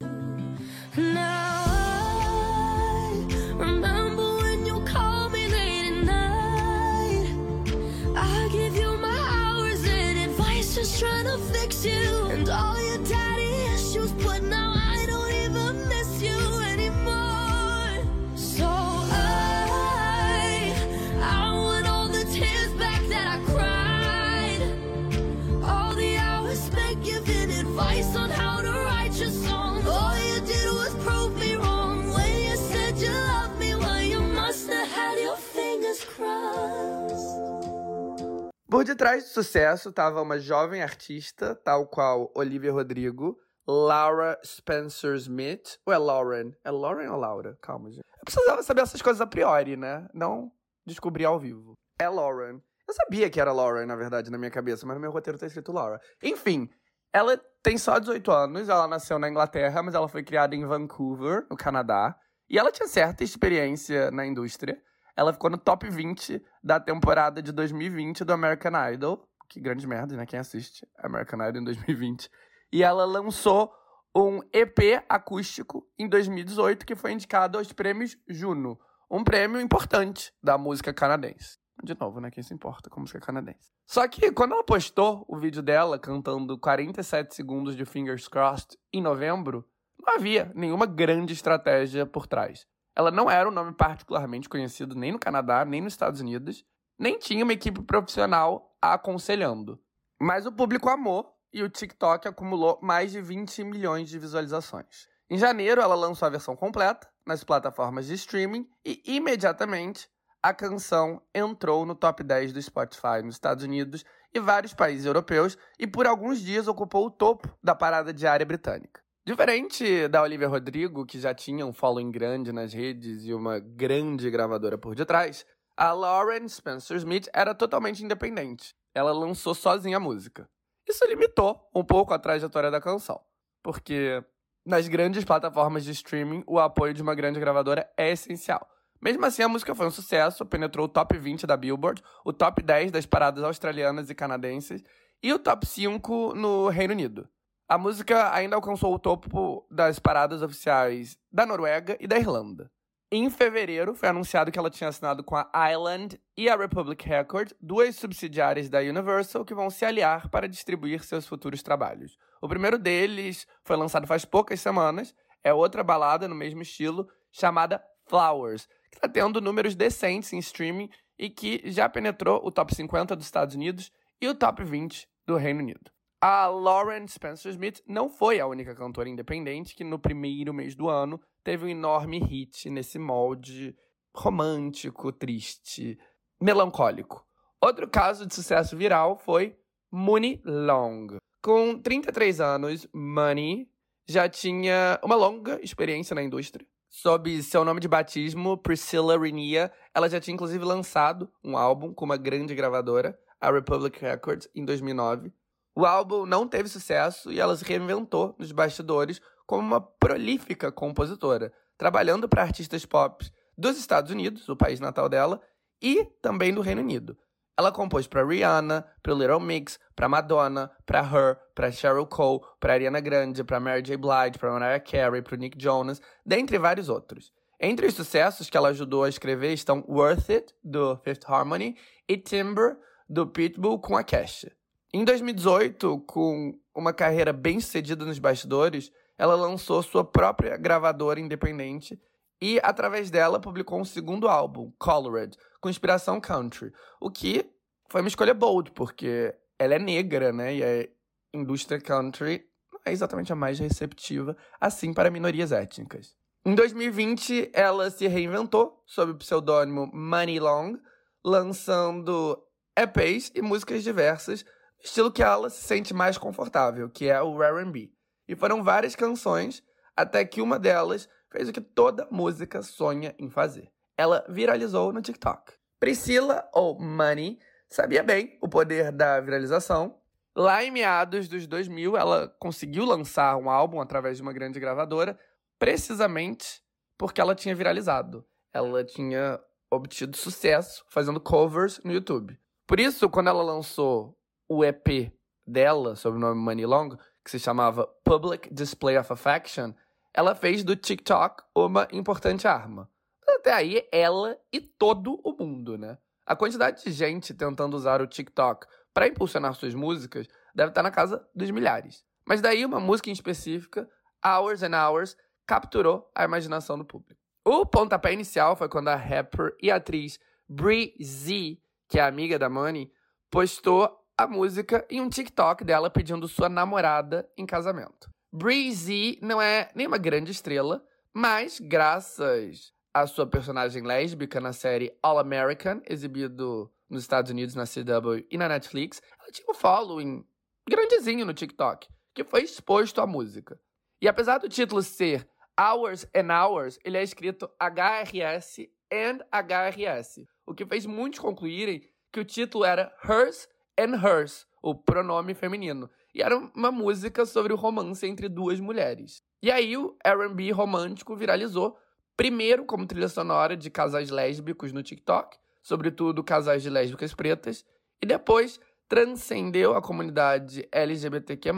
Por 38.75 38.83
detrás 38.83 39.23
do 39.23 39.29
sucesso 39.29 39.87
estava 39.87 40.21
uma 40.21 40.37
jovem 40.37 40.83
artista, 40.83 41.55
tal 41.55 41.87
qual 41.87 42.29
Olivia 42.35 42.73
Rodrigo, 42.73 43.39
Laura 43.65 44.37
Spencer 44.43 45.15
Smith, 45.15 45.79
ou 45.85 45.93
é 45.93 45.97
Lauren? 45.97 46.51
É 46.61 46.69
Lauren 46.69 47.07
ou 47.07 47.17
Laura? 47.17 47.57
Calma, 47.61 47.89
gente. 47.89 48.03
Eu 48.03 48.25
precisava 48.25 48.61
saber 48.63 48.81
essas 48.81 49.01
coisas 49.01 49.21
a 49.21 49.25
priori, 49.25 49.77
né? 49.77 50.05
Não 50.13 50.51
descobrir 50.85 51.23
ao 51.23 51.39
vivo. 51.39 51.71
É 51.97 52.09
Lauren. 52.09 52.61
Eu 52.85 52.93
sabia 52.93 53.29
que 53.29 53.39
era 53.39 53.53
Lauren, 53.53 53.85
na 53.85 53.95
verdade, 53.95 54.29
na 54.29 54.37
minha 54.37 54.51
cabeça, 54.51 54.85
mas 54.85 54.97
no 54.97 55.01
meu 55.01 55.11
roteiro 55.11 55.39
tá 55.39 55.47
escrito 55.47 55.71
Laura. 55.71 56.01
Enfim, 56.21 56.69
ela 57.13 57.39
tem 57.63 57.77
só 57.77 57.97
18 57.97 58.29
anos, 58.29 58.67
ela 58.67 58.89
nasceu 58.89 59.17
na 59.17 59.29
Inglaterra, 59.29 59.81
mas 59.81 59.95
ela 59.95 60.09
foi 60.09 60.21
criada 60.21 60.53
em 60.53 60.65
Vancouver, 60.65 61.47
no 61.49 61.55
Canadá. 61.55 62.13
E 62.49 62.59
ela 62.59 62.73
tinha 62.73 62.89
certa 62.89 63.23
experiência 63.23 64.11
na 64.11 64.25
indústria. 64.25 64.77
Ela 65.15 65.31
ficou 65.31 65.49
no 65.49 65.57
top 65.57 65.89
20 65.89 66.43
da 66.63 66.79
temporada 66.79 67.41
de 67.41 67.51
2020 67.51 68.23
do 68.23 68.33
American 68.33 68.73
Idol. 68.91 69.27
Que 69.47 69.59
grande 69.59 69.87
merda, 69.87 70.15
né? 70.15 70.25
Quem 70.25 70.39
assiste 70.39 70.87
American 70.97 71.47
Idol 71.47 71.61
em 71.61 71.65
2020. 71.65 72.29
E 72.71 72.83
ela 72.83 73.05
lançou 73.05 73.73
um 74.15 74.39
EP 74.51 75.03
acústico 75.07 75.87
em 75.97 76.07
2018 76.07 76.85
que 76.85 76.95
foi 76.95 77.11
indicado 77.11 77.57
aos 77.57 77.71
prêmios 77.71 78.17
Juno. 78.27 78.79
Um 79.09 79.23
prêmio 79.23 79.61
importante 79.61 80.33
da 80.41 80.57
música 80.57 80.93
canadense. 80.93 81.57
De 81.83 81.97
novo, 81.99 82.19
né? 82.19 82.31
Quem 82.31 82.43
se 82.43 82.53
importa 82.53 82.89
com 82.89 83.01
música 83.01 83.19
canadense. 83.19 83.71
Só 83.85 84.07
que 84.07 84.31
quando 84.31 84.53
ela 84.53 84.63
postou 84.63 85.25
o 85.27 85.37
vídeo 85.37 85.61
dela 85.61 85.99
cantando 85.99 86.57
47 86.57 87.35
segundos 87.35 87.75
de 87.75 87.85
Fingers 87.85 88.27
Crossed 88.27 88.77
em 88.91 89.01
novembro, 89.01 89.65
não 89.99 90.15
havia 90.15 90.51
nenhuma 90.55 90.85
grande 90.85 91.33
estratégia 91.33 92.05
por 92.05 92.25
trás. 92.25 92.65
Ela 92.95 93.11
não 93.11 93.29
era 93.29 93.47
um 93.47 93.51
nome 93.51 93.73
particularmente 93.73 94.47
conhecido 94.47 94.95
nem 94.95 95.11
no 95.11 95.19
Canadá, 95.19 95.65
nem 95.65 95.81
nos 95.81 95.93
Estados 95.93 96.21
Unidos, 96.21 96.65
nem 96.97 97.19
tinha 97.19 97.43
uma 97.43 97.53
equipe 97.53 97.81
profissional 97.81 98.73
a 98.81 98.93
aconselhando. 98.93 99.79
Mas 100.19 100.45
o 100.45 100.51
público 100.51 100.89
amou 100.89 101.35
e 101.51 101.61
o 101.61 101.69
TikTok 101.69 102.27
acumulou 102.27 102.79
mais 102.81 103.11
de 103.11 103.21
20 103.21 103.63
milhões 103.63 104.09
de 104.09 104.17
visualizações. 104.17 105.07
Em 105.29 105.37
janeiro, 105.37 105.81
ela 105.81 105.95
lançou 105.95 106.25
a 106.25 106.29
versão 106.29 106.55
completa 106.55 107.09
nas 107.25 107.43
plataformas 107.43 108.05
de 108.05 108.13
streaming 108.13 108.69
e 108.85 109.01
imediatamente 109.05 110.07
a 110.41 110.53
canção 110.53 111.21
entrou 111.33 111.85
no 111.85 111.95
top 111.95 112.23
10 112.23 112.53
do 112.53 112.61
Spotify 112.61 113.23
nos 113.23 113.35
Estados 113.35 113.63
Unidos 113.63 114.05
e 114.33 114.39
vários 114.39 114.73
países 114.73 115.05
europeus 115.05 115.57
e 115.79 115.87
por 115.87 116.05
alguns 116.05 116.39
dias 116.39 116.67
ocupou 116.67 117.07
o 117.07 117.11
topo 117.11 117.49
da 117.63 117.73
parada 117.73 118.13
diária 118.13 118.45
britânica. 118.45 119.04
Diferente 119.27 120.07
da 120.07 120.21
Olivia 120.21 120.47
Rodrigo, 120.47 121.03
que 121.03 121.19
já 121.19 121.33
tinha 121.33 121.65
um 121.65 121.73
following 121.73 122.11
grande 122.11 122.51
nas 122.51 122.71
redes 122.71 123.25
e 123.25 123.33
uma 123.33 123.57
grande 123.57 124.29
gravadora 124.29 124.77
por 124.77 124.93
detrás, 124.93 125.43
a 125.75 125.91
Lauren 125.93 126.47
Spencer 126.47 126.95
Smith 126.97 127.27
era 127.33 127.55
totalmente 127.55 128.05
independente. 128.05 128.75
Ela 128.93 129.11
lançou 129.11 129.55
sozinha 129.55 129.97
a 129.97 129.99
música. 129.99 130.47
Isso 130.87 131.03
limitou 131.07 131.59
um 131.73 131.83
pouco 131.83 132.13
a 132.13 132.19
trajetória 132.19 132.69
da 132.69 132.79
canção, 132.79 133.19
porque 133.63 134.23
nas 134.63 134.87
grandes 134.87 135.25
plataformas 135.25 135.83
de 135.83 135.89
streaming 135.89 136.43
o 136.45 136.59
apoio 136.59 136.93
de 136.93 137.01
uma 137.01 137.15
grande 137.15 137.39
gravadora 137.39 137.91
é 137.97 138.11
essencial. 138.11 138.69
Mesmo 139.01 139.25
assim, 139.25 139.41
a 139.41 139.49
música 139.49 139.73
foi 139.73 139.87
um 139.87 139.91
sucesso, 139.91 140.45
penetrou 140.45 140.85
o 140.85 140.89
top 140.89 141.17
20 141.17 141.47
da 141.47 141.57
Billboard, 141.57 141.99
o 142.23 142.31
top 142.31 142.61
10 142.61 142.91
das 142.91 143.07
paradas 143.07 143.43
australianas 143.43 144.07
e 144.07 144.13
canadenses 144.13 144.83
e 145.23 145.33
o 145.33 145.39
top 145.39 145.65
5 145.65 146.35
no 146.35 146.69
Reino 146.69 146.93
Unido. 146.93 147.27
A 147.67 147.79
música 147.79 148.31
ainda 148.31 148.55
alcançou 148.55 148.93
o 148.93 148.99
topo 148.99 149.65
das 149.71 149.97
paradas 149.97 150.43
oficiais 150.43 151.17
da 151.31 151.47
Noruega 151.47 151.97
e 151.99 152.05
da 152.05 152.15
Irlanda. 152.15 152.71
Em 153.11 153.27
fevereiro, 153.27 153.95
foi 153.95 154.07
anunciado 154.07 154.51
que 154.51 154.59
ela 154.59 154.69
tinha 154.69 154.87
assinado 154.87 155.23
com 155.23 155.35
a 155.35 155.49
Island 155.71 156.21
e 156.37 156.47
a 156.47 156.55
Republic 156.55 157.07
Record, 157.07 157.53
duas 157.59 157.95
subsidiárias 157.95 158.69
da 158.69 158.81
Universal 158.81 159.43
que 159.43 159.55
vão 159.55 159.71
se 159.71 159.83
aliar 159.83 160.29
para 160.29 160.47
distribuir 160.47 161.03
seus 161.03 161.25
futuros 161.25 161.63
trabalhos. 161.63 162.19
O 162.39 162.47
primeiro 162.47 162.77
deles 162.77 163.47
foi 163.63 163.75
lançado 163.75 164.05
faz 164.05 164.25
poucas 164.25 164.61
semanas, 164.61 165.15
é 165.43 165.51
outra 165.51 165.83
balada 165.83 166.27
no 166.27 166.35
mesmo 166.35 166.61
estilo, 166.61 167.09
chamada 167.31 167.83
Flowers, 168.05 168.67
que 168.91 168.97
está 168.97 169.09
tendo 169.09 169.41
números 169.41 169.73
decentes 169.73 170.31
em 170.33 170.37
streaming 170.37 170.89
e 171.17 171.31
que 171.31 171.63
já 171.71 171.89
penetrou 171.89 172.45
o 172.45 172.51
top 172.51 172.75
50 172.75 173.15
dos 173.15 173.25
Estados 173.25 173.55
Unidos 173.55 173.91
e 174.21 174.27
o 174.27 174.35
top 174.35 174.63
20 174.63 175.07
do 175.25 175.35
Reino 175.35 175.61
Unido. 175.61 175.94
A 176.27 176.47
Lauren 176.47 177.07
Spencer 177.07 177.51
Smith 177.51 177.83
não 177.85 178.09
foi 178.09 178.39
a 178.39 178.47
única 178.47 178.73
cantora 178.73 179.07
independente 179.07 179.75
que 179.75 179.83
no 179.83 179.99
primeiro 179.99 180.55
mês 180.55 180.73
do 180.75 180.89
ano 180.89 181.21
teve 181.43 181.65
um 181.65 181.69
enorme 181.69 182.17
hit 182.17 182.67
nesse 182.67 182.97
molde 182.97 183.77
romântico, 184.11 185.11
triste, 185.11 185.99
melancólico. 186.41 187.23
Outro 187.61 187.87
caso 187.87 188.25
de 188.25 188.33
sucesso 188.33 188.75
viral 188.75 189.19
foi 189.19 189.55
Money 189.91 190.41
Long. 190.43 191.19
Com 191.43 191.79
33 191.79 192.41
anos, 192.41 192.87
Money 192.91 193.69
já 194.09 194.27
tinha 194.27 194.99
uma 195.03 195.13
longa 195.13 195.59
experiência 195.61 196.15
na 196.15 196.23
indústria. 196.23 196.65
Sob 196.89 197.39
seu 197.43 197.63
nome 197.63 197.79
de 197.79 197.87
batismo, 197.87 198.57
Priscilla 198.57 199.15
Renia, 199.15 199.71
ela 199.93 200.09
já 200.09 200.19
tinha 200.19 200.33
inclusive 200.33 200.65
lançado 200.65 201.31
um 201.43 201.55
álbum 201.55 201.93
com 201.93 202.03
uma 202.03 202.17
grande 202.17 202.55
gravadora, 202.55 203.15
a 203.39 203.51
Republic 203.51 204.01
Records, 204.01 204.49
em 204.55 204.65
2009. 204.65 205.31
O 205.75 205.85
álbum 205.85 206.25
não 206.25 206.47
teve 206.47 206.69
sucesso 206.69 207.29
e 207.29 207.39
ela 207.39 207.55
se 207.55 207.65
reinventou 207.65 208.33
nos 208.39 208.53
bastidores 208.53 209.21
como 209.45 209.61
uma 209.61 209.81
prolífica 209.81 210.71
compositora, 210.71 211.51
trabalhando 211.77 212.29
para 212.29 212.43
artistas 212.43 212.85
pop 212.85 213.29
dos 213.57 213.77
Estados 213.77 214.09
Unidos, 214.09 214.47
o 214.47 214.55
país 214.55 214.79
natal 214.79 215.09
dela, 215.09 215.41
e 215.81 216.05
também 216.21 216.53
do 216.53 216.61
Reino 216.61 216.81
Unido. 216.81 217.17
Ela 217.57 217.71
compôs 217.71 218.07
para 218.07 218.25
Rihanna, 218.25 218.85
para 219.03 219.13
Little 219.13 219.39
Mix, 219.39 219.77
para 219.95 220.09
Madonna, 220.09 220.71
para 220.85 220.99
Her, 220.99 221.37
para 221.53 221.71
Cheryl 221.71 222.05
Cole, 222.05 222.41
para 222.59 222.73
Ariana 222.73 222.99
Grande, 222.99 223.43
para 223.43 223.59
Mary 223.59 223.81
J. 223.81 223.97
Blige, 223.97 224.37
para 224.39 224.51
Mariah 224.51 224.79
Carey, 224.79 225.21
para 225.21 225.37
Nick 225.37 225.61
Jonas, 225.61 226.01
dentre 226.25 226.57
vários 226.57 226.89
outros. 226.89 227.33
Entre 227.59 227.85
os 227.85 227.93
sucessos 227.93 228.49
que 228.49 228.57
ela 228.57 228.69
ajudou 228.69 229.03
a 229.03 229.09
escrever 229.09 229.53
estão 229.53 229.85
Worth 229.87 230.29
It, 230.29 230.53
do 230.63 230.97
Fifth 230.97 231.23
Harmony, 231.25 231.77
e 232.07 232.17
Timber, 232.17 232.77
do 233.07 233.27
Pitbull 233.27 233.79
com 233.79 233.95
a 233.95 234.03
Kesha. 234.03 234.51
Em 234.95 235.03
2018, 235.03 236.05
com 236.07 236.57
uma 236.73 236.93
carreira 236.93 237.33
bem 237.33 237.59
sucedida 237.59 238.05
nos 238.05 238.17
bastidores, 238.17 238.93
ela 239.17 239.35
lançou 239.35 239.83
sua 239.83 240.05
própria 240.05 240.55
gravadora 240.55 241.19
independente 241.19 241.99
e, 242.41 242.61
através 242.63 243.11
dela, 243.11 243.37
publicou 243.37 243.77
um 243.77 243.83
segundo 243.83 244.29
álbum, 244.29 244.71
Colored, 244.79 245.37
com 245.59 245.69
inspiração 245.69 246.21
country, 246.21 246.71
o 247.01 247.11
que 247.11 247.45
foi 247.89 247.99
uma 247.99 248.07
escolha 248.07 248.33
bold, 248.33 248.71
porque 248.71 249.35
ela 249.59 249.75
é 249.75 249.79
negra, 249.79 250.31
né? 250.31 250.55
E 250.55 250.63
a 250.63 250.87
indústria 251.33 251.77
country 251.77 252.45
não 252.71 252.79
é 252.85 252.93
exatamente 252.93 253.33
a 253.33 253.35
mais 253.35 253.59
receptiva, 253.59 254.37
assim 254.61 254.93
para 254.93 255.11
minorias 255.11 255.51
étnicas. 255.51 256.15
Em 256.45 256.55
2020, 256.55 257.49
ela 257.51 257.89
se 257.91 258.07
reinventou 258.07 258.81
sob 258.85 259.11
o 259.11 259.17
pseudônimo 259.17 259.91
Money 259.93 260.39
Long, 260.39 260.79
lançando 261.21 262.41
EPs 262.77 263.33
e 263.35 263.41
músicas 263.41 263.83
diversas 263.83 264.45
estilo 264.85 265.11
que 265.11 265.23
ela 265.23 265.49
se 265.49 265.63
sente 265.63 265.93
mais 265.93 266.17
confortável, 266.17 266.89
que 266.89 267.09
é 267.09 267.21
o 267.21 267.41
R&B. 267.41 267.91
E 268.27 268.35
foram 268.35 268.63
várias 268.63 268.95
canções, 268.95 269.63
até 269.95 270.23
que 270.23 270.41
uma 270.41 270.59
delas 270.59 271.09
fez 271.29 271.49
o 271.49 271.53
que 271.53 271.61
toda 271.61 272.07
música 272.11 272.61
sonha 272.61 273.15
em 273.17 273.29
fazer. 273.29 273.71
Ela 273.97 274.25
viralizou 274.29 274.93
no 274.93 275.01
TikTok. 275.01 275.53
Priscila, 275.79 276.47
ou 276.53 276.79
Money, 276.79 277.39
sabia 277.69 278.03
bem 278.03 278.37
o 278.41 278.47
poder 278.47 278.91
da 278.91 279.19
viralização. 279.19 279.99
Lá 280.35 280.63
em 280.63 280.71
meados 280.71 281.27
dos 281.27 281.47
2000, 281.47 281.97
ela 281.97 282.27
conseguiu 282.39 282.85
lançar 282.85 283.37
um 283.37 283.49
álbum 283.49 283.79
através 283.79 284.17
de 284.17 284.23
uma 284.23 284.33
grande 284.33 284.59
gravadora, 284.59 285.17
precisamente 285.57 286.61
porque 286.97 287.19
ela 287.19 287.35
tinha 287.35 287.55
viralizado. 287.55 288.25
ela 288.53 288.83
tinha 288.85 289.39
obtido 289.69 290.15
sucesso 290.15 290.85
fazendo 290.89 291.19
covers 291.19 291.81
no 291.83 291.91
YouTube. 291.91 292.39
Por 292.65 292.79
isso, 292.79 293.09
quando 293.09 293.27
ela 293.27 293.43
lançou 293.43 294.17
o 294.47 294.63
EP 294.63 295.11
dela, 295.45 295.95
sob 295.95 296.17
o 296.17 296.19
nome 296.19 296.39
Money 296.39 296.65
Long, 296.65 296.97
que 297.23 297.31
se 297.31 297.39
chamava 297.39 297.87
Public 298.03 298.53
Display 298.53 298.97
of 298.97 299.11
Affection, 299.11 299.73
ela 300.13 300.33
fez 300.33 300.63
do 300.63 300.75
TikTok 300.75 301.43
uma 301.53 301.87
importante 301.91 302.47
arma. 302.47 302.89
Até 303.27 303.53
aí, 303.53 303.87
ela 303.91 304.37
e 304.51 304.61
todo 304.61 305.19
o 305.23 305.33
mundo, 305.33 305.77
né? 305.77 305.97
A 306.25 306.35
quantidade 306.35 306.83
de 306.83 306.91
gente 306.91 307.33
tentando 307.33 307.75
usar 307.75 308.01
o 308.01 308.07
TikTok 308.07 308.65
para 308.93 309.07
impulsionar 309.07 309.53
suas 309.53 309.73
músicas 309.75 310.27
deve 310.53 310.69
estar 310.69 310.81
na 310.81 310.89
casa 310.89 311.27
dos 311.35 311.51
milhares. 311.51 312.03
Mas 312.27 312.41
daí, 312.41 312.65
uma 312.65 312.79
música 312.79 313.09
em 313.09 313.13
específica, 313.13 313.87
Hours 314.25 314.63
and 314.63 314.75
Hours, 314.75 315.17
capturou 315.45 316.09
a 316.15 316.23
imaginação 316.23 316.77
do 316.77 316.85
público. 316.85 317.21
O 317.43 317.65
pontapé 317.65 318.11
inicial 318.11 318.55
foi 318.55 318.67
quando 318.67 318.87
a 318.87 318.95
rapper 318.95 319.55
e 319.61 319.69
atriz 319.69 320.19
Brie 320.49 320.95
Z, 321.03 321.59
que 321.87 321.99
é 321.99 322.01
amiga 322.01 322.39
da 322.39 322.49
Money, 322.49 322.91
postou 323.29 324.04
a 324.17 324.27
música 324.27 324.85
em 324.89 325.01
um 325.01 325.09
TikTok 325.09 325.63
dela 325.63 325.89
pedindo 325.89 326.27
sua 326.27 326.47
namorada 326.47 327.29
em 327.37 327.45
casamento. 327.45 328.09
Breezy 328.31 329.19
não 329.21 329.41
é 329.41 329.69
nenhuma 329.75 329.97
grande 329.97 330.31
estrela, 330.31 330.85
mas 331.13 331.59
graças 331.59 332.73
à 332.93 333.05
sua 333.07 333.27
personagem 333.27 333.83
lésbica 333.83 334.39
na 334.39 334.53
série 334.53 334.93
All 335.01 335.19
American, 335.19 335.81
exibido 335.85 336.71
nos 336.89 337.03
Estados 337.03 337.31
Unidos 337.31 337.55
na 337.55 337.65
CW 337.65 338.25
e 338.29 338.37
na 338.37 338.47
Netflix, 338.47 339.01
ela 339.19 339.31
tinha 339.31 339.49
um 339.49 339.53
following 339.53 340.25
grandezinho 340.67 341.25
no 341.25 341.33
TikTok, 341.33 341.87
que 342.13 342.23
foi 342.23 342.43
exposto 342.43 343.01
à 343.01 343.07
música. 343.07 343.59
E 344.01 344.07
apesar 344.07 344.37
do 344.37 344.47
título 344.47 344.81
ser 344.81 345.27
Hours 345.59 346.05
and 346.15 346.27
Hours, 346.33 346.79
ele 346.83 346.97
é 346.97 347.03
escrito 347.03 347.49
HRS 347.59 348.69
and 348.91 349.19
HRS, 349.31 350.25
o 350.45 350.53
que 350.53 350.65
fez 350.65 350.85
muitos 350.85 351.19
concluírem 351.19 351.81
que 352.11 352.19
o 352.19 352.25
título 352.25 352.63
era 352.63 352.95
Hers 353.03 353.47
and 353.79 353.95
Hers, 353.95 354.47
o 354.61 354.73
pronome 354.73 355.33
feminino. 355.33 355.89
E 356.13 356.21
era 356.21 356.37
uma 356.37 356.71
música 356.71 357.25
sobre 357.25 357.53
o 357.53 357.55
romance 357.55 358.05
entre 358.05 358.29
duas 358.29 358.59
mulheres. 358.59 359.21
E 359.41 359.51
aí 359.51 359.77
o 359.77 359.95
R&B 360.03 360.51
romântico 360.51 361.15
viralizou, 361.15 361.77
primeiro 362.17 362.65
como 362.65 362.87
trilha 362.87 363.09
sonora 363.09 363.55
de 363.55 363.69
casais 363.69 364.09
lésbicos 364.09 364.71
no 364.71 364.81
TikTok, 364.81 365.37
sobretudo 365.61 366.23
casais 366.23 366.63
de 366.63 366.69
lésbicas 366.69 367.13
pretas, 367.13 367.65
e 368.01 368.05
depois 368.05 368.59
transcendeu 368.87 369.75
a 369.75 369.81
comunidade 369.81 370.67
LGBTQ+, 370.71 371.51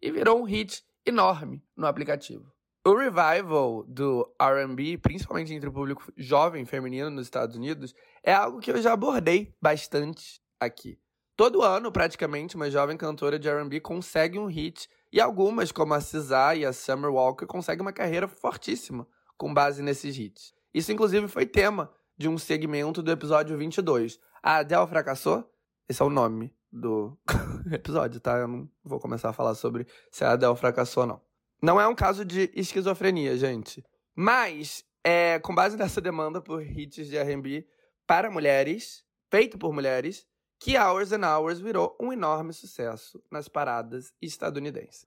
e 0.00 0.10
virou 0.10 0.40
um 0.40 0.44
hit 0.44 0.82
enorme 1.04 1.62
no 1.76 1.86
aplicativo. 1.86 2.50
O 2.86 2.94
revival 2.94 3.84
do 3.86 4.26
R&B, 4.40 4.96
principalmente 4.98 5.52
entre 5.52 5.68
o 5.68 5.72
público 5.72 6.10
jovem 6.16 6.64
feminino 6.64 7.10
nos 7.10 7.26
Estados 7.26 7.54
Unidos, 7.54 7.94
é 8.24 8.32
algo 8.32 8.58
que 8.58 8.70
eu 8.70 8.80
já 8.80 8.94
abordei 8.94 9.54
bastante 9.60 10.40
aqui. 10.58 10.98
Todo 11.40 11.62
ano, 11.62 11.90
praticamente, 11.90 12.54
uma 12.54 12.70
jovem 12.70 12.98
cantora 12.98 13.38
de 13.38 13.48
R&B 13.48 13.80
consegue 13.80 14.38
um 14.38 14.44
hit 14.44 14.90
e 15.10 15.18
algumas, 15.18 15.72
como 15.72 15.94
a 15.94 15.98
SZA 15.98 16.54
e 16.54 16.66
a 16.66 16.72
Summer 16.74 17.10
Walker, 17.10 17.46
conseguem 17.46 17.80
uma 17.80 17.94
carreira 17.94 18.28
fortíssima 18.28 19.08
com 19.38 19.54
base 19.54 19.82
nesses 19.82 20.18
hits. 20.18 20.52
Isso, 20.74 20.92
inclusive, 20.92 21.28
foi 21.28 21.46
tema 21.46 21.90
de 22.14 22.28
um 22.28 22.36
segmento 22.36 23.02
do 23.02 23.10
episódio 23.10 23.56
22. 23.56 24.20
A 24.42 24.56
Adele 24.56 24.86
fracassou? 24.86 25.50
Esse 25.88 26.02
é 26.02 26.04
o 26.04 26.10
nome 26.10 26.54
do 26.70 27.18
episódio, 27.72 28.20
tá? 28.20 28.36
Eu 28.36 28.46
não 28.46 28.68
vou 28.84 29.00
começar 29.00 29.30
a 29.30 29.32
falar 29.32 29.54
sobre 29.54 29.86
se 30.12 30.22
a 30.22 30.32
Adele 30.32 30.56
fracassou 30.56 31.04
ou 31.04 31.06
não. 31.06 31.22
Não 31.62 31.80
é 31.80 31.88
um 31.88 31.94
caso 31.94 32.22
de 32.22 32.50
esquizofrenia, 32.54 33.34
gente. 33.38 33.82
Mas, 34.14 34.84
é, 35.02 35.38
com 35.38 35.54
base 35.54 35.74
nessa 35.78 36.02
demanda 36.02 36.42
por 36.42 36.62
hits 36.62 37.08
de 37.08 37.16
R&B 37.16 37.66
para 38.06 38.30
mulheres, 38.30 39.02
feito 39.30 39.56
por 39.56 39.72
mulheres, 39.72 40.28
que 40.60 40.76
Hours 40.76 41.10
and 41.10 41.24
Hours 41.24 41.58
virou 41.58 41.96
um 41.98 42.12
enorme 42.12 42.52
sucesso 42.52 43.20
nas 43.30 43.48
paradas 43.48 44.12
estadunidenses. 44.20 45.06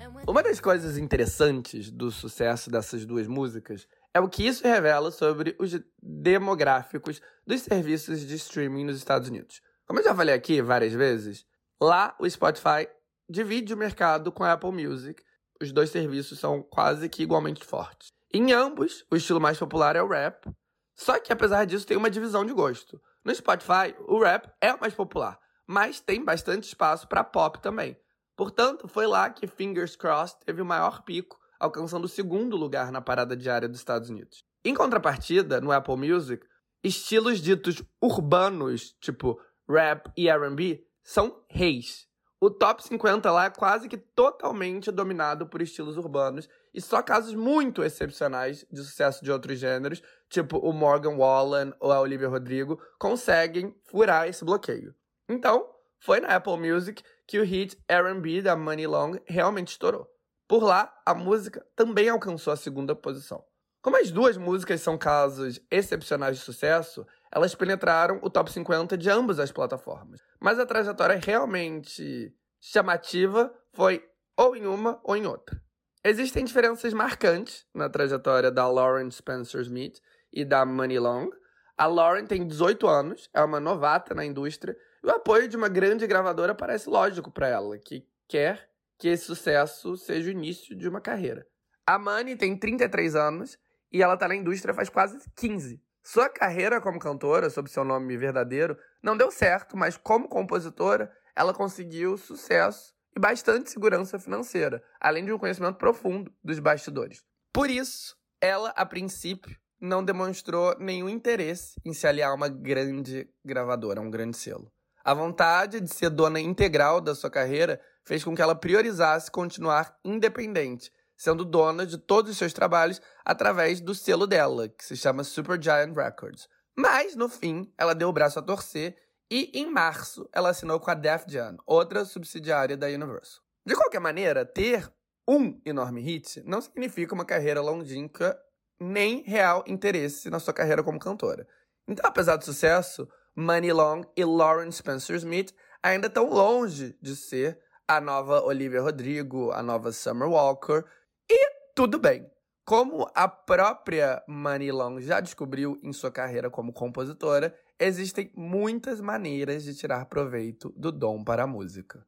and 0.00 0.08
hours. 0.08 0.26
Uma 0.26 0.42
das 0.42 0.58
coisas 0.60 0.96
interessantes 0.96 1.90
do 1.90 2.10
sucesso 2.10 2.70
dessas 2.70 3.04
duas 3.04 3.26
músicas 3.26 3.86
é 4.14 4.20
o 4.20 4.28
que 4.28 4.46
isso 4.46 4.66
revela 4.66 5.10
sobre 5.10 5.54
os 5.58 5.78
demográficos 6.02 7.20
dos 7.46 7.60
serviços 7.60 8.26
de 8.26 8.36
streaming 8.36 8.84
nos 8.84 8.96
Estados 8.96 9.28
Unidos. 9.28 9.60
Como 9.86 10.00
eu 10.00 10.04
já 10.04 10.14
falei 10.14 10.34
aqui 10.34 10.62
várias 10.62 10.94
vezes, 10.94 11.44
lá 11.78 12.16
o 12.18 12.28
Spotify 12.28 12.88
divide 13.28 13.74
o 13.74 13.76
mercado 13.76 14.30
com 14.30 14.44
a 14.44 14.52
Apple 14.52 14.72
Music. 14.72 15.22
Os 15.60 15.72
dois 15.72 15.90
serviços 15.90 16.38
são 16.38 16.62
quase 16.62 17.08
que 17.08 17.22
igualmente 17.22 17.64
fortes. 17.64 18.08
Em 18.32 18.52
ambos, 18.52 19.04
o 19.10 19.16
estilo 19.16 19.40
mais 19.40 19.58
popular 19.58 19.96
é 19.96 20.02
o 20.02 20.08
rap. 20.08 20.48
Só 20.94 21.18
que, 21.18 21.32
apesar 21.32 21.64
disso, 21.64 21.86
tem 21.86 21.96
uma 21.96 22.10
divisão 22.10 22.44
de 22.44 22.52
gosto. 22.52 23.00
No 23.24 23.34
Spotify, 23.34 23.94
o 24.06 24.22
rap 24.22 24.50
é 24.60 24.72
o 24.72 24.80
mais 24.80 24.94
popular, 24.94 25.38
mas 25.66 26.00
tem 26.00 26.24
bastante 26.24 26.64
espaço 26.64 27.08
para 27.08 27.24
pop 27.24 27.60
também. 27.60 27.96
Portanto, 28.36 28.86
foi 28.86 29.06
lá 29.06 29.30
que 29.30 29.46
Fingers 29.46 29.96
Crossed 29.96 30.38
teve 30.44 30.60
o 30.60 30.66
maior 30.66 31.02
pico, 31.02 31.38
alcançando 31.58 32.04
o 32.04 32.08
segundo 32.08 32.56
lugar 32.56 32.92
na 32.92 33.00
parada 33.00 33.36
diária 33.36 33.68
dos 33.68 33.78
Estados 33.78 34.10
Unidos. 34.10 34.44
Em 34.64 34.74
contrapartida, 34.74 35.60
no 35.60 35.72
Apple 35.72 35.96
Music, 35.96 36.46
estilos 36.82 37.40
ditos 37.40 37.82
urbanos, 38.00 38.94
tipo 39.00 39.40
rap 39.68 40.10
e 40.16 40.28
R&B, 40.28 40.86
são 41.02 41.44
reis. 41.48 42.05
O 42.38 42.50
top 42.50 42.82
50 42.82 43.30
lá 43.32 43.46
é 43.46 43.50
quase 43.50 43.88
que 43.88 43.96
totalmente 43.96 44.90
dominado 44.90 45.46
por 45.46 45.62
estilos 45.62 45.96
urbanos 45.96 46.46
e 46.74 46.82
só 46.82 47.00
casos 47.02 47.34
muito 47.34 47.82
excepcionais 47.82 48.66
de 48.70 48.82
sucesso 48.82 49.24
de 49.24 49.32
outros 49.32 49.58
gêneros, 49.58 50.02
tipo 50.28 50.58
o 50.58 50.70
Morgan 50.70 51.16
Wallen 51.16 51.72
ou 51.80 51.90
a 51.90 52.00
Olivia 52.00 52.28
Rodrigo, 52.28 52.78
conseguem 52.98 53.74
furar 53.84 54.28
esse 54.28 54.44
bloqueio. 54.44 54.94
Então, 55.26 55.66
foi 55.98 56.20
na 56.20 56.36
Apple 56.36 56.58
Music 56.58 57.02
que 57.26 57.40
o 57.40 57.44
hit 57.44 57.82
R&B 57.88 58.42
da 58.42 58.54
Money 58.54 58.86
Long 58.86 59.18
realmente 59.24 59.68
estourou. 59.68 60.06
Por 60.46 60.62
lá, 60.62 60.94
a 61.06 61.14
música 61.14 61.66
também 61.74 62.10
alcançou 62.10 62.52
a 62.52 62.56
segunda 62.56 62.94
posição. 62.94 63.42
Como 63.80 63.96
as 63.96 64.10
duas 64.10 64.36
músicas 64.36 64.80
são 64.80 64.98
casos 64.98 65.60
excepcionais 65.70 66.36
de 66.36 66.42
sucesso, 66.42 67.06
elas 67.32 67.54
penetraram 67.54 68.18
o 68.22 68.30
top 68.30 68.50
50 68.52 68.96
de 68.96 69.10
ambas 69.10 69.38
as 69.38 69.52
plataformas. 69.52 70.20
Mas 70.40 70.58
a 70.58 70.66
trajetória 70.66 71.20
realmente 71.22 72.34
chamativa 72.60 73.52
foi 73.72 74.04
ou 74.36 74.56
em 74.56 74.66
uma 74.66 75.00
ou 75.02 75.16
em 75.16 75.26
outra. 75.26 75.60
Existem 76.04 76.44
diferenças 76.44 76.92
marcantes 76.92 77.66
na 77.74 77.88
trajetória 77.88 78.50
da 78.50 78.68
Lauren 78.68 79.10
Spencer 79.10 79.60
Smith 79.62 80.00
e 80.32 80.44
da 80.44 80.64
Money 80.64 80.98
Long. 80.98 81.30
A 81.76 81.86
Lauren 81.86 82.26
tem 82.26 82.46
18 82.46 82.86
anos, 82.86 83.28
é 83.34 83.42
uma 83.42 83.58
novata 83.58 84.14
na 84.14 84.24
indústria, 84.24 84.76
e 85.02 85.06
o 85.06 85.10
apoio 85.10 85.48
de 85.48 85.56
uma 85.56 85.68
grande 85.68 86.06
gravadora 86.06 86.54
parece 86.54 86.88
lógico 86.88 87.30
para 87.30 87.48
ela, 87.48 87.76
que 87.78 88.06
quer 88.28 88.70
que 88.98 89.08
esse 89.08 89.24
sucesso 89.24 89.96
seja 89.96 90.28
o 90.28 90.32
início 90.32 90.74
de 90.74 90.88
uma 90.88 91.00
carreira. 91.00 91.46
A 91.86 91.98
Money 91.98 92.36
tem 92.36 92.56
33 92.56 93.14
anos 93.14 93.58
e 93.92 94.02
ela 94.02 94.14
está 94.14 94.26
na 94.26 94.34
indústria 94.34 94.74
faz 94.74 94.88
quase 94.88 95.18
15. 95.36 95.80
Sua 96.06 96.28
carreira 96.28 96.80
como 96.80 97.00
cantora, 97.00 97.50
sob 97.50 97.68
seu 97.68 97.84
nome 97.84 98.16
verdadeiro, 98.16 98.78
não 99.02 99.16
deu 99.16 99.28
certo, 99.28 99.76
mas 99.76 99.96
como 99.96 100.28
compositora, 100.28 101.12
ela 101.34 101.52
conseguiu 101.52 102.16
sucesso 102.16 102.94
e 103.16 103.18
bastante 103.18 103.72
segurança 103.72 104.16
financeira, 104.16 104.80
além 105.00 105.24
de 105.24 105.32
um 105.32 105.38
conhecimento 105.38 105.78
profundo 105.78 106.32
dos 106.44 106.60
bastidores. 106.60 107.24
Por 107.52 107.68
isso, 107.68 108.16
ela, 108.40 108.68
a 108.76 108.86
princípio, 108.86 109.58
não 109.80 110.04
demonstrou 110.04 110.78
nenhum 110.78 111.08
interesse 111.08 111.74
em 111.84 111.92
se 111.92 112.06
aliar 112.06 112.30
a 112.30 112.34
uma 112.34 112.48
grande 112.48 113.28
gravadora, 113.44 113.98
a 113.98 114.04
um 114.04 114.08
grande 114.08 114.36
selo. 114.36 114.70
A 115.04 115.12
vontade 115.12 115.80
de 115.80 115.92
ser 115.92 116.10
dona 116.10 116.38
integral 116.38 117.00
da 117.00 117.16
sua 117.16 117.32
carreira 117.32 117.80
fez 118.04 118.22
com 118.22 118.32
que 118.32 118.40
ela 118.40 118.54
priorizasse 118.54 119.28
continuar 119.28 119.98
independente, 120.04 120.88
sendo 121.16 121.44
dona 121.44 121.86
de 121.86 121.98
todos 121.98 122.30
os 122.30 122.38
seus 122.38 122.52
trabalhos 122.52 123.00
através 123.24 123.80
do 123.80 123.94
selo 123.94 124.26
dela, 124.26 124.68
que 124.68 124.84
se 124.84 124.96
chama 124.96 125.24
Supergiant 125.24 125.94
Records. 125.94 126.48
Mas, 126.76 127.16
no 127.16 127.28
fim, 127.28 127.72
ela 127.78 127.94
deu 127.94 128.08
o 128.08 128.12
braço 128.12 128.38
a 128.38 128.42
torcer 128.42 128.96
E 129.28 129.50
em 129.54 129.68
março, 129.68 130.28
ela 130.32 130.50
assinou 130.50 130.78
com 130.78 130.88
a 130.88 130.94
Def 130.94 131.24
Jam, 131.26 131.56
outra 131.66 132.04
subsidiária 132.04 132.76
da 132.76 132.86
Universal. 132.86 133.42
De 133.66 133.74
qualquer 133.74 133.98
maneira, 133.98 134.44
ter 134.44 134.88
um 135.28 135.60
enorme 135.64 136.00
hit 136.00 136.40
não 136.46 136.60
significa 136.60 137.12
uma 137.12 137.24
carreira 137.24 137.60
longínqua 137.60 138.38
nem 138.78 139.22
real 139.22 139.64
interesse 139.66 140.30
na 140.30 140.38
sua 140.38 140.54
carreira 140.54 140.84
como 140.84 141.00
cantora. 141.00 141.48
Então, 141.88 142.08
apesar 142.08 142.36
do 142.36 142.44
sucesso, 142.44 143.08
Money 143.34 143.72
Long 143.72 144.02
e 144.16 144.24
Lauren 144.24 144.70
Spencer 144.70 145.16
Smith 145.16 145.52
ainda 145.82 146.06
estão 146.06 146.28
longe 146.30 146.96
de 147.02 147.16
ser 147.16 147.58
a 147.88 148.00
nova 148.00 148.42
Olivia 148.42 148.80
Rodrigo, 148.80 149.50
a 149.52 149.62
nova 149.62 149.92
Summer 149.92 150.28
Walker. 150.28 150.84
E 151.30 151.50
tudo 151.74 151.98
bem. 151.98 152.30
Como 152.64 153.08
a 153.14 153.28
própria 153.28 154.22
Money 154.26 154.72
Long 154.72 155.00
já 155.00 155.20
descobriu 155.20 155.78
em 155.82 155.92
sua 155.92 156.10
carreira 156.10 156.50
como 156.50 156.72
compositora, 156.72 157.56
existem 157.78 158.32
muitas 158.34 159.00
maneiras 159.00 159.62
de 159.62 159.74
tirar 159.74 160.06
proveito 160.06 160.72
do 160.76 160.90
dom 160.90 161.22
para 161.22 161.44
a 161.44 161.46
música. 161.46 162.04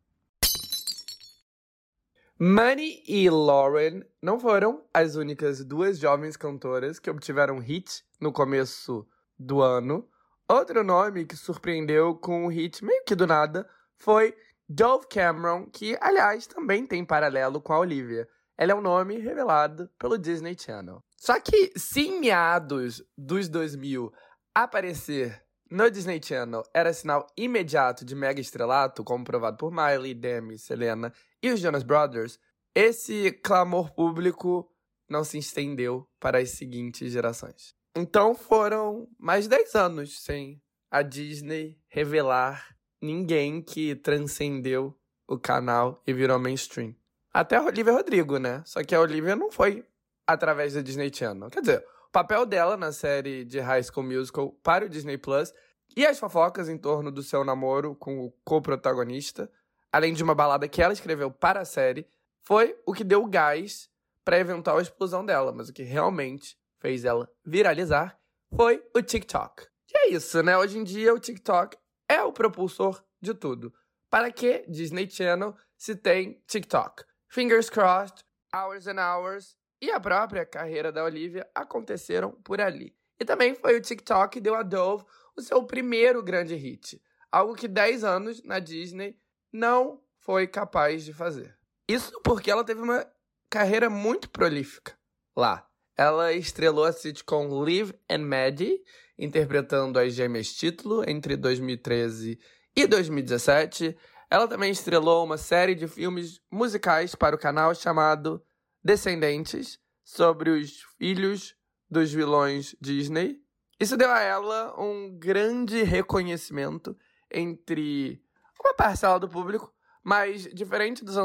Money 2.40 3.02
e 3.06 3.28
Lauren 3.28 4.04
não 4.22 4.38
foram 4.38 4.84
as 4.94 5.16
únicas 5.16 5.64
duas 5.64 5.98
jovens 5.98 6.36
cantoras 6.36 7.00
que 7.00 7.10
obtiveram 7.10 7.58
hit 7.58 8.04
no 8.20 8.32
começo 8.32 9.06
do 9.38 9.60
ano. 9.60 10.08
Outro 10.48 10.82
nome 10.82 11.26
que 11.26 11.36
surpreendeu 11.36 12.14
com 12.14 12.44
um 12.44 12.48
hit 12.48 12.84
meio 12.84 13.04
que 13.04 13.14
do 13.14 13.26
nada 13.26 13.68
foi 13.96 14.36
Dove 14.68 15.06
Cameron, 15.08 15.66
que, 15.66 15.96
aliás, 16.00 16.46
também 16.46 16.86
tem 16.86 17.04
paralelo 17.04 17.60
com 17.60 17.72
a 17.72 17.78
Olivia. 17.78 18.28
Ela 18.58 18.72
é 18.72 18.74
um 18.74 18.80
nome 18.80 19.18
revelado 19.18 19.88
pelo 19.96 20.18
Disney 20.18 20.56
Channel. 20.58 21.00
Só 21.16 21.38
que, 21.38 21.72
se 21.76 22.00
em 22.00 22.20
meados 22.20 23.00
dos 23.16 23.48
2000 23.48 24.12
aparecer 24.52 25.40
no 25.70 25.88
Disney 25.88 26.20
Channel 26.20 26.64
era 26.74 26.92
sinal 26.92 27.24
imediato 27.36 28.04
de 28.04 28.16
mega 28.16 28.40
estrelato, 28.40 29.04
como 29.04 29.24
provado 29.24 29.56
por 29.56 29.70
Miley, 29.70 30.12
Demi, 30.12 30.58
Selena 30.58 31.12
e 31.40 31.52
os 31.52 31.60
Jonas 31.60 31.84
Brothers, 31.84 32.40
esse 32.74 33.30
clamor 33.30 33.92
público 33.92 34.68
não 35.08 35.22
se 35.22 35.38
estendeu 35.38 36.08
para 36.18 36.38
as 36.38 36.50
seguintes 36.50 37.12
gerações. 37.12 37.76
Então 37.96 38.34
foram 38.34 39.08
mais 39.18 39.44
de 39.44 39.50
10 39.50 39.74
anos 39.76 40.20
sem 40.22 40.60
a 40.90 41.02
Disney 41.02 41.78
revelar 41.86 42.76
ninguém 43.00 43.62
que 43.62 43.94
transcendeu 43.94 44.98
o 45.28 45.38
canal 45.38 46.02
e 46.06 46.12
virou 46.12 46.38
mainstream. 46.38 46.94
Até 47.38 47.54
a 47.54 47.62
Olivia 47.62 47.92
Rodrigo, 47.92 48.36
né? 48.36 48.64
Só 48.66 48.82
que 48.82 48.92
a 48.92 49.00
Olivia 49.00 49.36
não 49.36 49.48
foi 49.48 49.86
através 50.26 50.74
da 50.74 50.80
Disney 50.80 51.08
Channel. 51.14 51.48
Quer 51.48 51.60
dizer, 51.60 51.86
o 52.08 52.10
papel 52.10 52.44
dela 52.44 52.76
na 52.76 52.90
série 52.90 53.44
de 53.44 53.60
High 53.60 53.84
School 53.84 54.04
Musical 54.04 54.50
para 54.60 54.86
o 54.86 54.88
Disney 54.88 55.16
Plus 55.16 55.54
e 55.96 56.04
as 56.04 56.18
fofocas 56.18 56.68
em 56.68 56.76
torno 56.76 57.12
do 57.12 57.22
seu 57.22 57.44
namoro 57.44 57.94
com 57.94 58.24
o 58.24 58.32
co-protagonista, 58.44 59.48
além 59.92 60.14
de 60.14 60.20
uma 60.24 60.34
balada 60.34 60.66
que 60.66 60.82
ela 60.82 60.92
escreveu 60.92 61.30
para 61.30 61.60
a 61.60 61.64
série, 61.64 62.08
foi 62.42 62.76
o 62.84 62.92
que 62.92 63.04
deu 63.04 63.24
gás 63.24 63.88
para 64.24 64.34
a 64.34 64.40
eventual 64.40 64.80
explosão 64.80 65.24
dela, 65.24 65.52
mas 65.52 65.68
o 65.68 65.72
que 65.72 65.84
realmente 65.84 66.58
fez 66.80 67.04
ela 67.04 67.30
viralizar 67.46 68.18
foi 68.56 68.82
o 68.92 69.00
TikTok. 69.00 69.64
E 69.88 69.96
é 69.96 70.10
isso, 70.10 70.42
né? 70.42 70.58
Hoje 70.58 70.76
em 70.76 70.82
dia 70.82 71.14
o 71.14 71.20
TikTok 71.20 71.78
é 72.08 72.20
o 72.20 72.32
propulsor 72.32 73.00
de 73.22 73.32
tudo. 73.32 73.72
Para 74.10 74.32
que 74.32 74.64
Disney 74.66 75.08
Channel 75.08 75.54
se 75.76 75.94
tem 75.94 76.42
TikTok? 76.44 77.06
Fingers 77.28 77.68
crossed, 77.68 78.24
Hours 78.54 78.86
and 78.86 78.98
Hours 78.98 79.56
e 79.80 79.90
a 79.90 80.00
própria 80.00 80.46
carreira 80.46 80.90
da 80.90 81.04
Olivia 81.04 81.46
aconteceram 81.54 82.32
por 82.42 82.60
ali. 82.60 82.96
E 83.20 83.24
também 83.24 83.54
foi 83.54 83.76
o 83.76 83.80
TikTok 83.80 84.32
que 84.32 84.40
deu 84.40 84.54
a 84.54 84.62
Dove 84.62 85.04
o 85.36 85.42
seu 85.42 85.62
primeiro 85.64 86.22
grande 86.22 86.54
hit, 86.54 87.00
algo 87.30 87.54
que 87.54 87.68
10 87.68 88.02
anos 88.02 88.42
na 88.42 88.58
Disney 88.58 89.16
não 89.52 90.02
foi 90.18 90.46
capaz 90.46 91.04
de 91.04 91.12
fazer. 91.12 91.56
Isso 91.88 92.12
porque 92.22 92.50
ela 92.50 92.64
teve 92.64 92.80
uma 92.80 93.06
carreira 93.48 93.88
muito 93.88 94.28
prolífica 94.30 94.98
lá. 95.36 95.66
Ela 95.96 96.32
estrelou 96.32 96.84
a 96.84 96.92
sitcom 96.92 97.48
Live 97.60 97.94
and 98.08 98.18
Maddie, 98.18 98.82
interpretando 99.18 99.98
as 99.98 100.12
gêmeas 100.12 100.52
título 100.52 101.08
entre 101.08 101.36
2013 101.36 102.38
e 102.76 102.86
2017. 102.86 103.96
Ela 104.30 104.46
também 104.46 104.70
estrelou 104.70 105.24
uma 105.24 105.38
série 105.38 105.74
de 105.74 105.88
filmes 105.88 106.40
musicais 106.50 107.14
para 107.14 107.34
o 107.34 107.38
canal 107.38 107.74
chamado 107.74 108.44
Descendentes, 108.84 109.78
sobre 110.04 110.50
os 110.50 110.82
filhos 110.96 111.54
dos 111.90 112.12
vilões 112.12 112.74
Disney. 112.80 113.40
Isso 113.80 113.96
deu 113.96 114.10
a 114.10 114.20
ela 114.20 114.74
um 114.80 115.18
grande 115.18 115.82
reconhecimento 115.82 116.96
entre 117.30 118.22
uma 118.60 118.74
parcela 118.74 119.18
do 119.18 119.28
público, 119.28 119.72
mas 120.02 120.42
diferente 120.54 121.04
dos, 121.04 121.16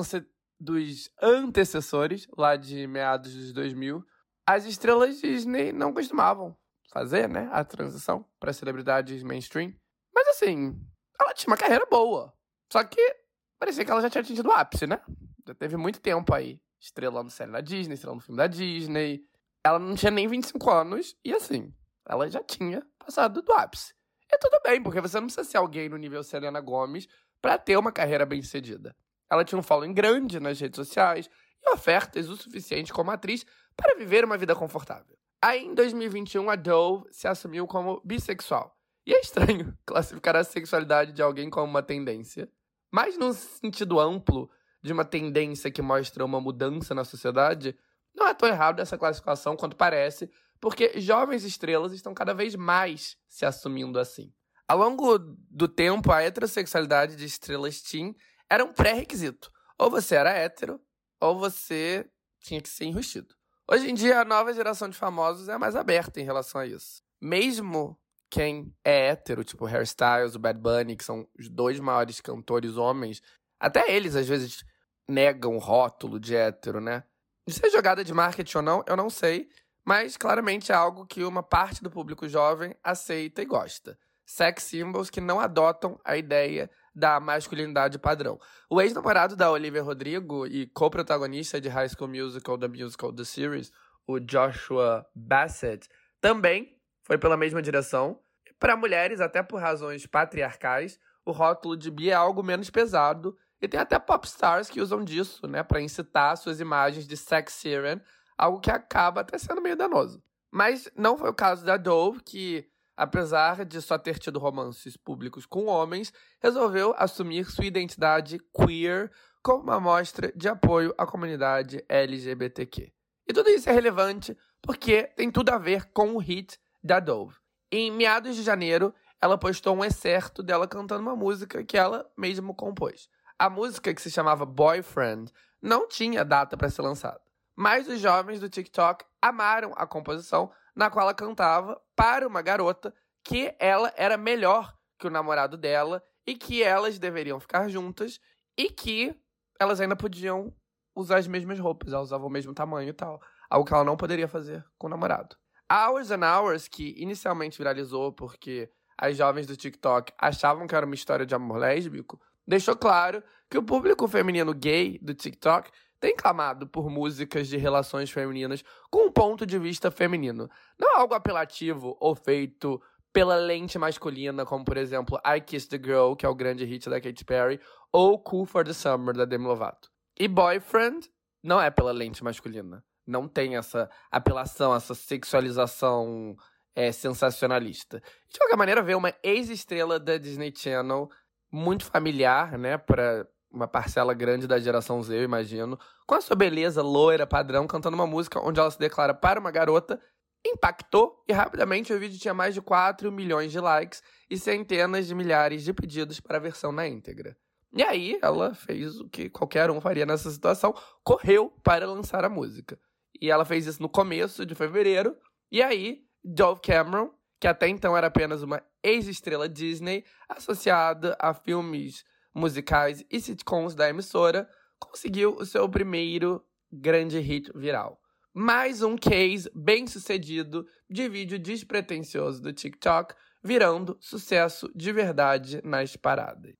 dos 0.59 1.09
antecessores, 1.21 2.27
lá 2.37 2.55
de 2.55 2.85
meados 2.87 3.33
dos 3.33 3.53
2000, 3.53 4.05
as 4.45 4.65
estrelas 4.65 5.19
Disney 5.19 5.71
não 5.71 5.93
costumavam 5.93 6.55
fazer, 6.91 7.27
né, 7.27 7.49
a 7.51 7.63
transição 7.63 8.25
para 8.39 8.53
celebridades 8.53 9.23
mainstream. 9.23 9.73
Mas 10.13 10.27
assim, 10.27 10.79
ela 11.19 11.33
tinha 11.33 11.51
uma 11.51 11.57
carreira 11.57 11.85
boa. 11.85 12.33
Só 12.73 12.83
que 12.83 13.15
parecia 13.59 13.85
que 13.85 13.91
ela 13.91 14.01
já 14.01 14.09
tinha 14.09 14.23
atingido 14.23 14.49
o 14.49 14.51
ápice, 14.51 14.87
né? 14.87 14.99
Já 15.47 15.53
teve 15.53 15.77
muito 15.77 16.01
tempo 16.01 16.33
aí 16.33 16.59
estrelando 16.81 17.29
série 17.29 17.51
da 17.51 17.61
Disney, 17.61 17.93
estrelando 17.93 18.23
filme 18.23 18.35
da 18.35 18.47
Disney. 18.47 19.23
Ela 19.63 19.77
não 19.77 19.93
tinha 19.93 20.09
nem 20.09 20.27
25 20.27 20.71
anos 20.71 21.15
e 21.23 21.31
assim, 21.35 21.71
ela 22.03 22.27
já 22.27 22.41
tinha 22.41 22.83
passado 22.97 23.43
do 23.43 23.53
ápice. 23.53 23.93
E 24.27 24.35
tudo 24.39 24.59
bem, 24.63 24.81
porque 24.81 24.99
você 24.99 25.19
não 25.19 25.27
precisa 25.27 25.43
ser 25.43 25.57
alguém 25.57 25.87
no 25.87 25.97
nível 25.97 26.23
Selena 26.23 26.59
Gomes 26.59 27.07
para 27.39 27.59
ter 27.59 27.77
uma 27.77 27.91
carreira 27.91 28.25
bem-sucedida. 28.25 28.95
Ela 29.29 29.45
tinha 29.45 29.59
um 29.59 29.63
following 29.63 29.93
grande 29.93 30.39
nas 30.39 30.59
redes 30.59 30.77
sociais 30.77 31.29
e 31.63 31.69
ofertas 31.75 32.27
o 32.27 32.35
suficiente 32.35 32.91
como 32.91 33.11
atriz 33.11 33.45
para 33.77 33.93
viver 33.93 34.25
uma 34.25 34.35
vida 34.35 34.55
confortável. 34.55 35.15
Aí, 35.43 35.63
em 35.63 35.75
2021, 35.75 36.49
a 36.49 36.55
Dove 36.55 37.05
se 37.11 37.27
assumiu 37.27 37.67
como 37.67 38.01
bissexual. 38.03 38.75
E 39.05 39.13
é 39.13 39.19
estranho 39.19 39.77
classificar 39.85 40.35
a 40.35 40.43
sexualidade 40.43 41.11
de 41.11 41.21
alguém 41.21 41.51
como 41.51 41.67
uma 41.67 41.83
tendência, 41.83 42.49
mas 42.93 43.17
no 43.17 43.33
sentido 43.33 43.99
amplo 43.99 44.51
de 44.83 44.93
uma 44.93 45.03
tendência 45.03 45.71
que 45.71 45.81
mostra 45.81 46.23
uma 46.23 46.39
mudança 46.39 46.93
na 46.93 47.03
sociedade, 47.03 47.75
não 48.13 48.27
é 48.27 48.35
tão 48.35 48.47
errado 48.47 48.79
essa 48.79 48.99
classificação 48.99 49.57
quanto 49.57 49.75
parece, 49.75 50.29
porque 50.61 51.01
jovens 51.01 51.43
estrelas 51.43 51.91
estão 51.91 52.13
cada 52.13 52.35
vez 52.35 52.53
mais 52.53 53.17
se 53.27 53.47
assumindo 53.47 53.97
assim. 53.97 54.31
Ao 54.67 54.77
longo 54.77 55.17
do 55.17 55.67
tempo, 55.67 56.11
a 56.11 56.21
heterossexualidade 56.21 57.15
de 57.15 57.25
estrelas 57.25 57.81
teen 57.81 58.15
era 58.47 58.63
um 58.63 58.71
pré-requisito. 58.71 59.51
Ou 59.79 59.89
você 59.89 60.13
era 60.13 60.31
hétero, 60.31 60.79
ou 61.19 61.39
você 61.39 62.07
tinha 62.41 62.61
que 62.61 62.69
ser 62.69 62.85
enrustido. 62.85 63.33
Hoje 63.67 63.89
em 63.89 63.95
dia, 63.95 64.21
a 64.21 64.25
nova 64.25 64.53
geração 64.53 64.87
de 64.87 64.95
famosos 64.95 65.49
é 65.49 65.57
mais 65.57 65.75
aberta 65.75 66.21
em 66.21 66.23
relação 66.23 66.61
a 66.61 66.67
isso. 66.67 67.01
Mesmo 67.19 67.99
quem 68.33 68.75
é 68.83 69.09
hétero, 69.09 69.43
tipo 69.43 69.63
Harry 69.65 69.83
Styles, 69.83 70.33
o 70.33 70.39
Bad 70.39 70.59
Bunny, 70.59 70.95
que 70.95 71.03
são 71.03 71.27
os 71.37 71.47
dois 71.47 71.79
maiores 71.79 72.19
cantores 72.19 72.77
homens, 72.77 73.21
até 73.59 73.93
eles 73.93 74.15
às 74.15 74.27
vezes 74.27 74.65
negam 75.07 75.55
o 75.55 75.59
rótulo 75.59 76.19
de 76.19 76.35
hétero, 76.35 76.81
né? 76.81 77.03
Se 77.47 77.63
é 77.63 77.69
jogada 77.69 78.03
de 78.03 78.11
marketing 78.11 78.57
ou 78.57 78.63
não, 78.63 78.83
eu 78.87 78.97
não 78.97 79.07
sei, 79.07 79.49
mas 79.85 80.17
claramente 80.17 80.71
é 80.71 80.75
algo 80.75 81.05
que 81.05 81.23
uma 81.23 81.43
parte 81.43 81.83
do 81.83 81.91
público 81.91 82.27
jovem 82.27 82.75
aceita 82.83 83.43
e 83.43 83.45
gosta. 83.45 83.99
Sex 84.25 84.63
symbols 84.63 85.11
que 85.11 85.21
não 85.21 85.39
adotam 85.39 85.99
a 86.03 86.17
ideia 86.17 86.71
da 86.95 87.19
masculinidade 87.19 87.99
padrão. 87.99 88.39
O 88.67 88.81
ex-namorado 88.81 89.35
da 89.35 89.51
Olivia 89.51 89.83
Rodrigo 89.83 90.47
e 90.47 90.65
co-protagonista 90.65 91.61
de 91.61 91.69
High 91.69 91.89
School 91.89 92.09
Musical, 92.09 92.57
da 92.57 92.67
musical 92.67 93.13
The 93.13 93.25
Series, 93.25 93.71
o 94.07 94.19
Joshua 94.19 95.05
Bassett, 95.13 95.87
também 96.19 96.73
foi 97.03 97.17
pela 97.17 97.37
mesma 97.37 97.61
direção. 97.61 98.19
Para 98.63 98.77
mulheres, 98.77 99.19
até 99.19 99.43
por 99.43 99.59
razões 99.59 100.05
patriarcais, 100.05 100.97
o 101.25 101.33
rótulo 101.33 101.75
de 101.75 101.91
bi 101.91 102.09
é 102.09 102.13
algo 102.13 102.41
menos 102.41 102.69
pesado 102.69 103.37
e 103.61 103.67
tem 103.67 103.77
até 103.77 103.99
popstars 103.99 104.69
que 104.69 104.79
usam 104.79 105.03
disso, 105.03 105.45
né, 105.47 105.61
para 105.61 105.81
incitar 105.81 106.37
suas 106.37 106.61
imagens 106.61 107.05
de 107.05 107.17
sex 107.17 107.51
siren, 107.55 107.99
algo 108.37 108.61
que 108.61 108.71
acaba 108.71 109.19
até 109.19 109.37
sendo 109.37 109.61
meio 109.61 109.75
danoso. 109.75 110.23
Mas 110.49 110.89
não 110.95 111.17
foi 111.17 111.29
o 111.29 111.33
caso 111.33 111.65
da 111.65 111.75
Dove, 111.75 112.23
que 112.23 112.65
apesar 112.95 113.65
de 113.65 113.81
só 113.81 113.97
ter 113.97 114.17
tido 114.17 114.39
romances 114.39 114.95
públicos 114.95 115.45
com 115.45 115.65
homens, 115.65 116.13
resolveu 116.41 116.95
assumir 116.97 117.51
sua 117.51 117.65
identidade 117.65 118.39
queer 118.55 119.11
como 119.41 119.63
uma 119.63 119.77
mostra 119.77 120.31
de 120.33 120.47
apoio 120.47 120.95
à 120.97 121.05
comunidade 121.05 121.83
LGBTQ. 121.89 122.93
E 123.27 123.33
tudo 123.33 123.49
isso 123.49 123.69
é 123.69 123.73
relevante 123.73 124.37
porque 124.61 125.03
tem 125.17 125.29
tudo 125.29 125.49
a 125.49 125.57
ver 125.57 125.91
com 125.91 126.15
o 126.15 126.17
hit 126.17 126.57
da 126.81 127.01
Dove. 127.01 127.42
Em 127.75 127.89
meados 127.89 128.35
de 128.35 128.43
janeiro, 128.43 128.93
ela 129.19 129.35
postou 129.35 129.75
um 129.75 129.83
excerto 129.83 130.43
dela 130.43 130.67
cantando 130.67 131.01
uma 131.01 131.15
música 131.15 131.63
que 131.63 131.75
ela 131.75 132.07
mesma 132.15 132.53
compôs. 132.53 133.09
A 133.39 133.49
música, 133.49 133.91
que 133.91 133.99
se 133.99 134.11
chamava 134.11 134.45
Boyfriend, 134.45 135.33
não 135.59 135.87
tinha 135.87 136.23
data 136.23 136.55
para 136.55 136.69
ser 136.69 136.83
lançada. 136.83 137.19
Mas 137.55 137.87
os 137.87 137.99
jovens 137.99 138.39
do 138.39 138.47
TikTok 138.47 139.03
amaram 139.19 139.73
a 139.75 139.87
composição 139.87 140.51
na 140.75 140.91
qual 140.91 141.01
ela 141.01 141.15
cantava 141.15 141.81
para 141.95 142.27
uma 142.27 142.43
garota 142.43 142.93
que 143.23 143.55
ela 143.57 143.91
era 143.97 144.17
melhor 144.17 144.77
que 144.99 145.07
o 145.07 145.09
namorado 145.09 145.57
dela 145.57 146.03
e 146.27 146.35
que 146.35 146.61
elas 146.61 146.99
deveriam 146.99 147.39
ficar 147.39 147.69
juntas 147.69 148.19
e 148.55 148.69
que 148.69 149.19
elas 149.59 149.81
ainda 149.81 149.95
podiam 149.95 150.53
usar 150.95 151.17
as 151.17 151.25
mesmas 151.25 151.57
roupas, 151.57 151.91
elas 151.91 152.05
usavam 152.05 152.27
o 152.27 152.31
mesmo 152.31 152.53
tamanho 152.53 152.89
e 152.89 152.93
tal. 152.93 153.19
Algo 153.49 153.67
que 153.67 153.73
ela 153.73 153.83
não 153.83 153.97
poderia 153.97 154.27
fazer 154.27 154.63
com 154.77 154.85
o 154.85 154.89
namorado. 154.91 155.35
Hours 155.73 156.11
and 156.11 156.21
Hours, 156.23 156.67
que 156.67 156.93
inicialmente 156.97 157.57
viralizou 157.57 158.11
porque 158.11 158.69
as 158.95 159.17
jovens 159.17 159.47
do 159.47 159.57
TikTok 159.57 160.13
achavam 160.19 160.67
que 160.67 160.75
era 160.75 160.85
uma 160.85 160.93
história 160.93 161.25
de 161.25 161.33
amor 161.33 161.57
lésbico, 161.57 162.21
deixou 162.47 162.75
claro 162.75 163.23
que 163.49 163.57
o 163.57 163.63
público 163.63 164.07
feminino 164.07 164.53
gay 164.53 164.99
do 165.01 165.15
TikTok 165.15 165.71
tem 165.99 166.15
clamado 166.15 166.67
por 166.67 166.91
músicas 166.91 167.47
de 167.47 167.57
relações 167.57 168.11
femininas 168.11 168.63
com 168.91 169.07
um 169.07 169.11
ponto 169.11 169.47
de 169.47 169.57
vista 169.57 169.89
feminino. 169.89 170.47
Não 170.77 170.95
algo 170.95 171.15
apelativo 171.15 171.97
ou 171.99 172.13
feito 172.13 172.79
pela 173.11 173.35
lente 173.35 173.79
masculina, 173.79 174.45
como 174.45 174.63
por 174.63 174.77
exemplo 174.77 175.19
I 175.25 175.41
Kiss 175.41 175.67
the 175.67 175.77
Girl, 175.77 176.13
que 176.13 176.25
é 176.25 176.29
o 176.29 176.35
grande 176.35 176.65
hit 176.65 176.87
da 176.87 177.01
Katy 177.01 177.25
Perry, 177.25 177.59
ou 177.91 178.19
Cool 178.19 178.45
for 178.45 178.63
the 178.63 178.73
Summer 178.73 179.15
da 179.15 179.25
Demi 179.25 179.45
Lovato. 179.45 179.89
E 180.19 180.27
Boyfriend 180.27 181.09
não 181.41 181.59
é 181.59 181.71
pela 181.71 181.91
lente 181.91 182.23
masculina. 182.23 182.83
Não 183.05 183.27
tem 183.27 183.57
essa 183.57 183.89
apelação, 184.11 184.75
essa 184.75 184.95
sexualização 184.95 186.35
é, 186.75 186.91
sensacionalista. 186.91 188.01
De 188.31 188.39
qualquer 188.39 188.55
maneira, 188.55 188.81
ver 188.81 188.95
uma 188.95 189.13
ex-estrela 189.23 189.99
da 189.99 190.17
Disney 190.17 190.53
Channel, 190.55 191.09
muito 191.51 191.85
familiar, 191.85 192.57
né, 192.57 192.77
para 192.77 193.27
uma 193.51 193.67
parcela 193.67 194.13
grande 194.13 194.47
da 194.47 194.59
geração 194.59 195.01
Z, 195.03 195.15
eu 195.15 195.23
imagino, 195.23 195.79
com 196.07 196.15
a 196.15 196.21
sua 196.21 196.35
beleza 196.35 196.81
loira, 196.81 197.27
padrão, 197.27 197.67
cantando 197.67 197.95
uma 197.95 198.07
música 198.07 198.39
onde 198.39 198.59
ela 198.59 198.71
se 198.71 198.79
declara 198.79 199.13
para 199.13 199.39
uma 199.39 199.51
garota, 199.51 200.01
impactou 200.45 201.23
e 201.27 201.31
rapidamente 201.31 201.93
o 201.93 201.99
vídeo 201.99 202.19
tinha 202.19 202.33
mais 202.33 202.53
de 202.53 202.61
4 202.61 203.11
milhões 203.11 203.51
de 203.51 203.59
likes 203.59 204.01
e 204.29 204.37
centenas 204.37 205.07
de 205.07 205.13
milhares 205.13 205.63
de 205.63 205.71
pedidos 205.71 206.19
para 206.19 206.37
a 206.37 206.41
versão 206.41 206.71
na 206.71 206.87
íntegra. 206.87 207.37
E 207.71 207.81
aí 207.83 208.19
ela 208.21 208.53
fez 208.53 208.99
o 208.99 209.07
que 209.07 209.29
qualquer 209.29 209.71
um 209.71 209.79
faria 209.79 210.05
nessa 210.05 210.29
situação, 210.29 210.75
correu 211.03 211.51
para 211.63 211.85
lançar 211.85 212.25
a 212.25 212.29
música. 212.29 212.77
E 213.21 213.29
ela 213.29 213.45
fez 213.45 213.67
isso 213.67 213.81
no 213.81 213.89
começo 213.89 214.45
de 214.45 214.55
fevereiro, 214.55 215.15
e 215.51 215.61
aí 215.61 216.03
Dove 216.23 216.61
Cameron, 216.61 217.11
que 217.39 217.47
até 217.47 217.67
então 217.67 217.95
era 217.95 218.07
apenas 218.07 218.41
uma 218.41 218.63
ex-estrela 218.81 219.47
Disney, 219.47 220.03
associada 220.29 221.15
a 221.19 221.33
filmes 221.33 222.03
musicais 222.33 223.03
e 223.11 223.19
sitcoms 223.19 223.75
da 223.75 223.89
emissora, 223.89 224.49
conseguiu 224.79 225.35
o 225.35 225.45
seu 225.45 225.69
primeiro 225.69 226.43
grande 226.71 227.19
hit 227.19 227.51
viral. 227.55 227.99
Mais 228.33 228.81
um 228.81 228.95
case 228.95 229.49
bem 229.53 229.85
sucedido 229.85 230.65
de 230.89 231.07
vídeo 231.07 231.37
despretensioso 231.37 232.41
do 232.41 232.51
TikTok, 232.51 233.13
virando 233.43 233.95
sucesso 233.99 234.71
de 234.73 234.91
verdade 234.91 235.61
nas 235.63 235.95
paradas. 235.95 236.53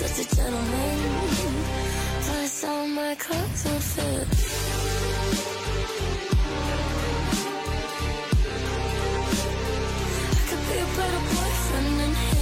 Such 0.00 0.24
a 0.24 0.34
gentleman. 0.34 0.98
Plus 2.24 2.64
all 2.64 2.88
my 2.88 3.14
clothes 3.16 3.64
will 3.64 3.80
fit. 3.80 4.28
I 10.32 10.42
could 10.48 10.62
be 10.68 10.76
a 10.78 10.88
better 10.96 11.22
boyfriend 11.28 11.90
than 12.00 12.12
him. 12.14 12.40